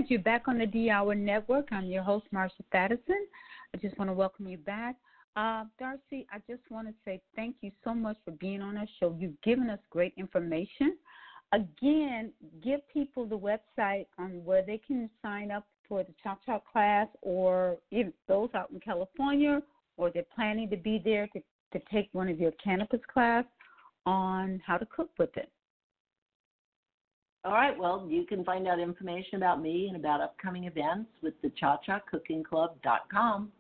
Right, 0.07 0.13
you're 0.13 0.21
back 0.21 0.47
on 0.47 0.59
the 0.59 0.67
D 0.67 0.89
Hour 0.89 1.17
Network. 1.17 1.67
I'm 1.73 1.87
your 1.87 2.05
host, 2.05 2.27
Marsha 2.33 2.63
Thadison. 2.73 3.25
I 3.75 3.79
just 3.79 3.99
want 3.99 4.09
to 4.09 4.15
welcome 4.15 4.47
you 4.47 4.57
back. 4.57 4.95
Uh, 5.35 5.65
Dulcie, 5.81 6.29
I 6.31 6.39
just 6.49 6.63
want 6.71 6.87
to 6.87 6.95
say 7.05 7.21
thank 7.35 7.57
you 7.61 7.73
so 7.83 7.93
much 7.93 8.17
for 8.25 8.31
being 8.31 8.63
on 8.63 8.77
our 8.77 8.87
show. 9.01 9.17
You've 9.19 9.41
given 9.43 9.69
us 9.69 9.81
great 9.91 10.15
information. 10.17 10.97
Again, 11.51 12.31
give 12.63 12.89
people 12.89 13.27
the 13.27 13.37
website 13.37 14.07
on 14.17 14.45
where 14.45 14.63
they 14.65 14.81
can 14.87 15.11
sign 15.23 15.51
up 15.51 15.67
for 15.89 16.05
the 16.05 16.15
Cha 16.23 16.39
Cha 16.47 16.61
class, 16.61 17.09
or 17.23 17.77
if 17.91 18.07
those 18.29 18.51
out 18.55 18.71
in 18.71 18.79
California, 18.79 19.61
or 19.97 20.13
they're 20.13 20.23
planning 20.33 20.71
to 20.71 20.77
be 20.77 21.03
there 21.05 21.27
to, 21.33 21.41
to 21.73 21.85
take 21.93 22.11
one 22.13 22.29
of 22.29 22.39
your 22.39 22.53
cannabis 22.63 23.01
class 23.13 23.45
on 24.05 24.63
how 24.65 24.77
to 24.77 24.87
cook 24.87 25.11
with 25.19 25.37
it. 25.37 25.51
All 27.47 27.53
right. 27.53 27.79
Well, 27.79 28.05
you 28.11 28.27
can 28.27 28.45
find 28.45 28.67
out 28.67 28.81
information 28.81 29.37
about 29.37 29.63
me 29.63 29.87
and 29.87 29.97
about 29.97 30.21
upcoming 30.21 30.65
events 30.65 31.09
with 31.23 31.35
the 31.43 31.51
cha 31.51 31.79
cha 31.87 32.01
cooking 32.11 32.43
club.com. 32.43 33.53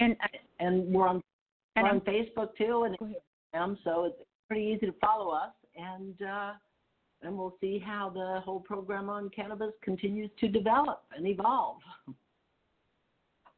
And 0.00 0.16
I- 0.20 0.40
And 0.58 0.92
we're 0.92 1.06
on, 1.06 1.22
and 1.76 1.84
we're 1.84 1.90
on 1.90 2.00
Facebook 2.00 2.56
too 2.56 2.82
and. 2.82 2.98
Instagram, 2.98 3.78
so 3.84 4.06
it's 4.06 4.20
pretty 4.48 4.64
easy 4.64 4.86
to 4.86 4.92
follow 5.00 5.30
us. 5.30 5.52
And 5.76 6.20
uh, 6.20 6.52
and 7.22 7.38
we'll 7.38 7.56
see 7.60 7.78
how 7.78 8.10
the 8.10 8.40
whole 8.44 8.58
program 8.60 9.08
on 9.08 9.30
cannabis 9.30 9.72
continues 9.82 10.30
to 10.40 10.48
develop 10.48 11.04
and 11.16 11.26
evolve. 11.28 11.78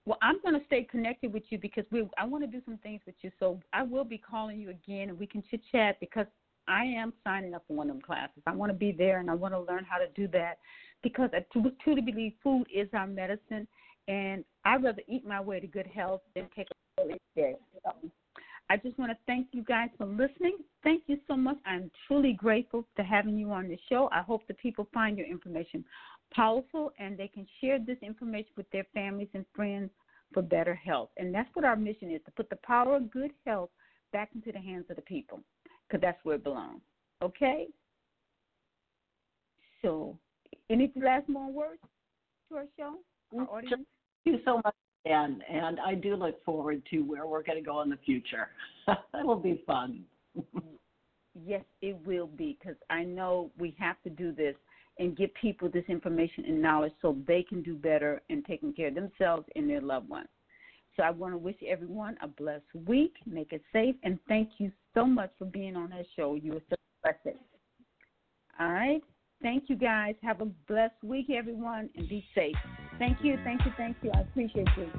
Well, 0.05 0.19
I'm 0.23 0.41
going 0.43 0.59
to 0.59 0.65
stay 0.67 0.85
connected 0.85 1.33
with 1.33 1.43
you 1.49 1.59
because 1.59 1.85
we 1.91 2.07
I 2.19 2.27
want 2.27 2.45
to 2.45 2.51
do 2.51 2.61
some 2.67 2.77
things 2.79 3.01
with 3.07 3.17
you. 3.23 3.31
So 3.41 3.61
I 3.73 3.83
will 3.83 4.05
be 4.05 4.19
calling 4.19 4.61
you 4.61 4.69
again, 4.69 5.09
and 5.09 5.19
we 5.19 5.27
can 5.27 5.43
chit 5.51 5.63
chat 5.73 5.99
because 6.01 6.27
I 6.69 6.85
am 6.85 7.13
signing 7.25 7.55
up 7.55 7.65
for 7.67 7.75
one 7.75 7.89
of 7.89 7.97
them 7.97 8.03
classes. 8.03 8.43
I 8.47 8.53
want 8.53 8.71
to 8.71 8.77
be 8.77 8.93
there, 8.93 9.21
and 9.21 9.31
I 9.31 9.35
want 9.35 9.55
to 9.55 9.61
learn 9.61 9.85
how 9.85 9.99
to 9.99 10.09
do 10.15 10.29
that 10.29 10.59
because 11.03 11.31
I 11.33 11.45
truly 11.53 12.01
believe 12.01 12.33
food 12.43 12.67
is 12.75 12.89
our 12.93 13.07
medicine, 13.07 13.69
and 14.09 14.45
I'd 14.65 14.83
rather 14.83 15.03
eat 15.09 15.27
my 15.27 15.41
way 15.41 15.61
to 15.61 15.67
good 15.67 15.87
health 15.87 16.23
than 16.35 16.49
take 16.55 16.69
a 16.71 17.01
pill 17.01 17.11
each 17.11 17.23
day. 17.35 17.55
So 17.85 17.93
I 18.69 18.77
just 18.77 18.99
want 18.99 19.13
to 19.13 19.19
thank 19.27 19.49
you 19.53 19.63
guys 19.63 19.91
for 19.97 20.07
listening. 20.07 20.59
Thank 20.83 21.05
you 21.07 21.19
so 21.29 21.37
much. 21.37 21.59
I'm 21.65 21.91
truly 22.07 22.33
grateful 22.33 22.87
to 22.97 23.05
having 23.05 23.37
you 23.37 23.53
on 23.53 23.69
the 23.69 23.79
show. 23.89 24.09
I 24.13 24.23
hope 24.23 24.47
the 24.49 24.55
people 24.55 24.89
find 24.93 25.17
your 25.17 25.27
information 25.27 25.85
powerful 26.33 26.93
and 26.99 27.17
they 27.17 27.29
can 27.29 27.47
share 27.61 27.79
this 27.79 27.99
information 28.03 28.51
with 28.57 28.69
their 28.73 28.87
families 28.93 29.29
and 29.35 29.45
friends 29.55 29.91
for 30.35 30.43
better 30.43 30.75
health. 30.75 31.11
And 31.17 31.33
that's 31.33 31.49
what 31.55 31.65
our 31.65 31.77
mission 31.77 32.11
is 32.11 32.21
to 32.25 32.33
put 32.33 32.51
the 32.51 32.59
power 32.65 32.97
of 32.97 33.11
good 33.13 33.31
health 33.47 33.71
back 34.13 34.31
into 34.35 34.51
the 34.51 34.59
hands 34.59 34.87
of 34.91 34.97
the 34.97 35.03
people 35.03 35.41
because 35.89 36.01
that's 36.01 36.19
where 36.25 36.37
it 36.37 36.45
belongs. 36.45 36.81
Okay? 37.23 37.67
So, 39.83 40.19
any 40.71 40.93
last 40.97 41.29
more 41.29 41.51
words 41.51 41.81
to 42.49 42.57
our 42.57 42.67
show, 42.77 42.97
our 43.37 43.45
mm, 43.45 43.49
audience? 43.49 43.87
Thank 44.25 44.37
you 44.37 44.39
so 44.45 44.61
much, 44.65 44.75
Dan. 45.07 45.41
And 45.49 45.79
I 45.81 45.95
do 45.95 46.17
look 46.17 46.45
forward 46.45 46.83
to 46.91 47.01
where 47.01 47.27
we're 47.27 47.43
going 47.43 47.59
to 47.59 47.65
go 47.65 47.83
in 47.83 47.91
the 47.91 47.99
future. 48.05 48.49
That'll 49.13 49.37
be 49.37 49.63
fun. 49.67 50.05
Yes, 51.45 51.65
it 51.83 51.97
will 52.07 52.27
be 52.27 52.57
because 52.61 52.77
I 52.91 53.05
know 53.05 53.51
we 53.59 53.77
have 53.79 53.97
to 54.05 54.11
do 54.11 54.33
this 54.33 54.55
and 54.99 55.17
give 55.17 55.31
people 55.35 55.69
this 55.69 55.85
information 55.89 56.45
and 56.47 56.61
knowledge 56.63 56.93
so 57.03 57.17
they 57.27 57.43
can 57.43 57.63
do 57.63 57.77
better 57.77 58.23
in 58.31 58.43
taking 58.43 58.73
care 58.73 58.89
of 58.89 58.95
themselves 58.95 59.45
and 59.55 59.69
their 59.69 59.83
loved 59.83 60.09
ones. 60.09 60.29
So 60.97 61.03
I 61.03 61.11
want 61.11 61.35
to 61.35 61.39
wish 61.39 61.57
everyone 61.67 62.17
a 62.23 62.29
blessed 62.29 62.65
week. 62.87 63.15
Make 63.27 63.53
it 63.53 63.63
safe. 63.73 63.97
And 64.03 64.19
thank 64.29 64.51
you 64.59 64.73
so 64.95 65.05
much 65.05 65.31
for 65.39 65.45
being 65.45 65.77
on 65.77 65.93
our 65.93 66.05
show. 66.17 66.35
You 66.35 66.55
are 66.55 66.63
so 66.71 66.77
blessed. 67.03 67.37
All 68.59 68.73
right. 68.73 69.03
Thank 69.43 69.65
you 69.69 69.77
guys. 69.77 70.15
Have 70.23 70.41
a 70.41 70.47
blessed 70.47 71.03
week, 71.05 71.29
everyone, 71.31 71.91
and 71.97 72.09
be 72.09 72.25
safe. 72.35 72.57
Thank 72.99 73.19
you. 73.23 73.39
Thank 73.45 73.65
you. 73.67 73.73
Thank 73.77 73.99
you. 74.03 74.11
I 74.15 74.21
appreciate 74.21 74.69
you. 74.79 74.91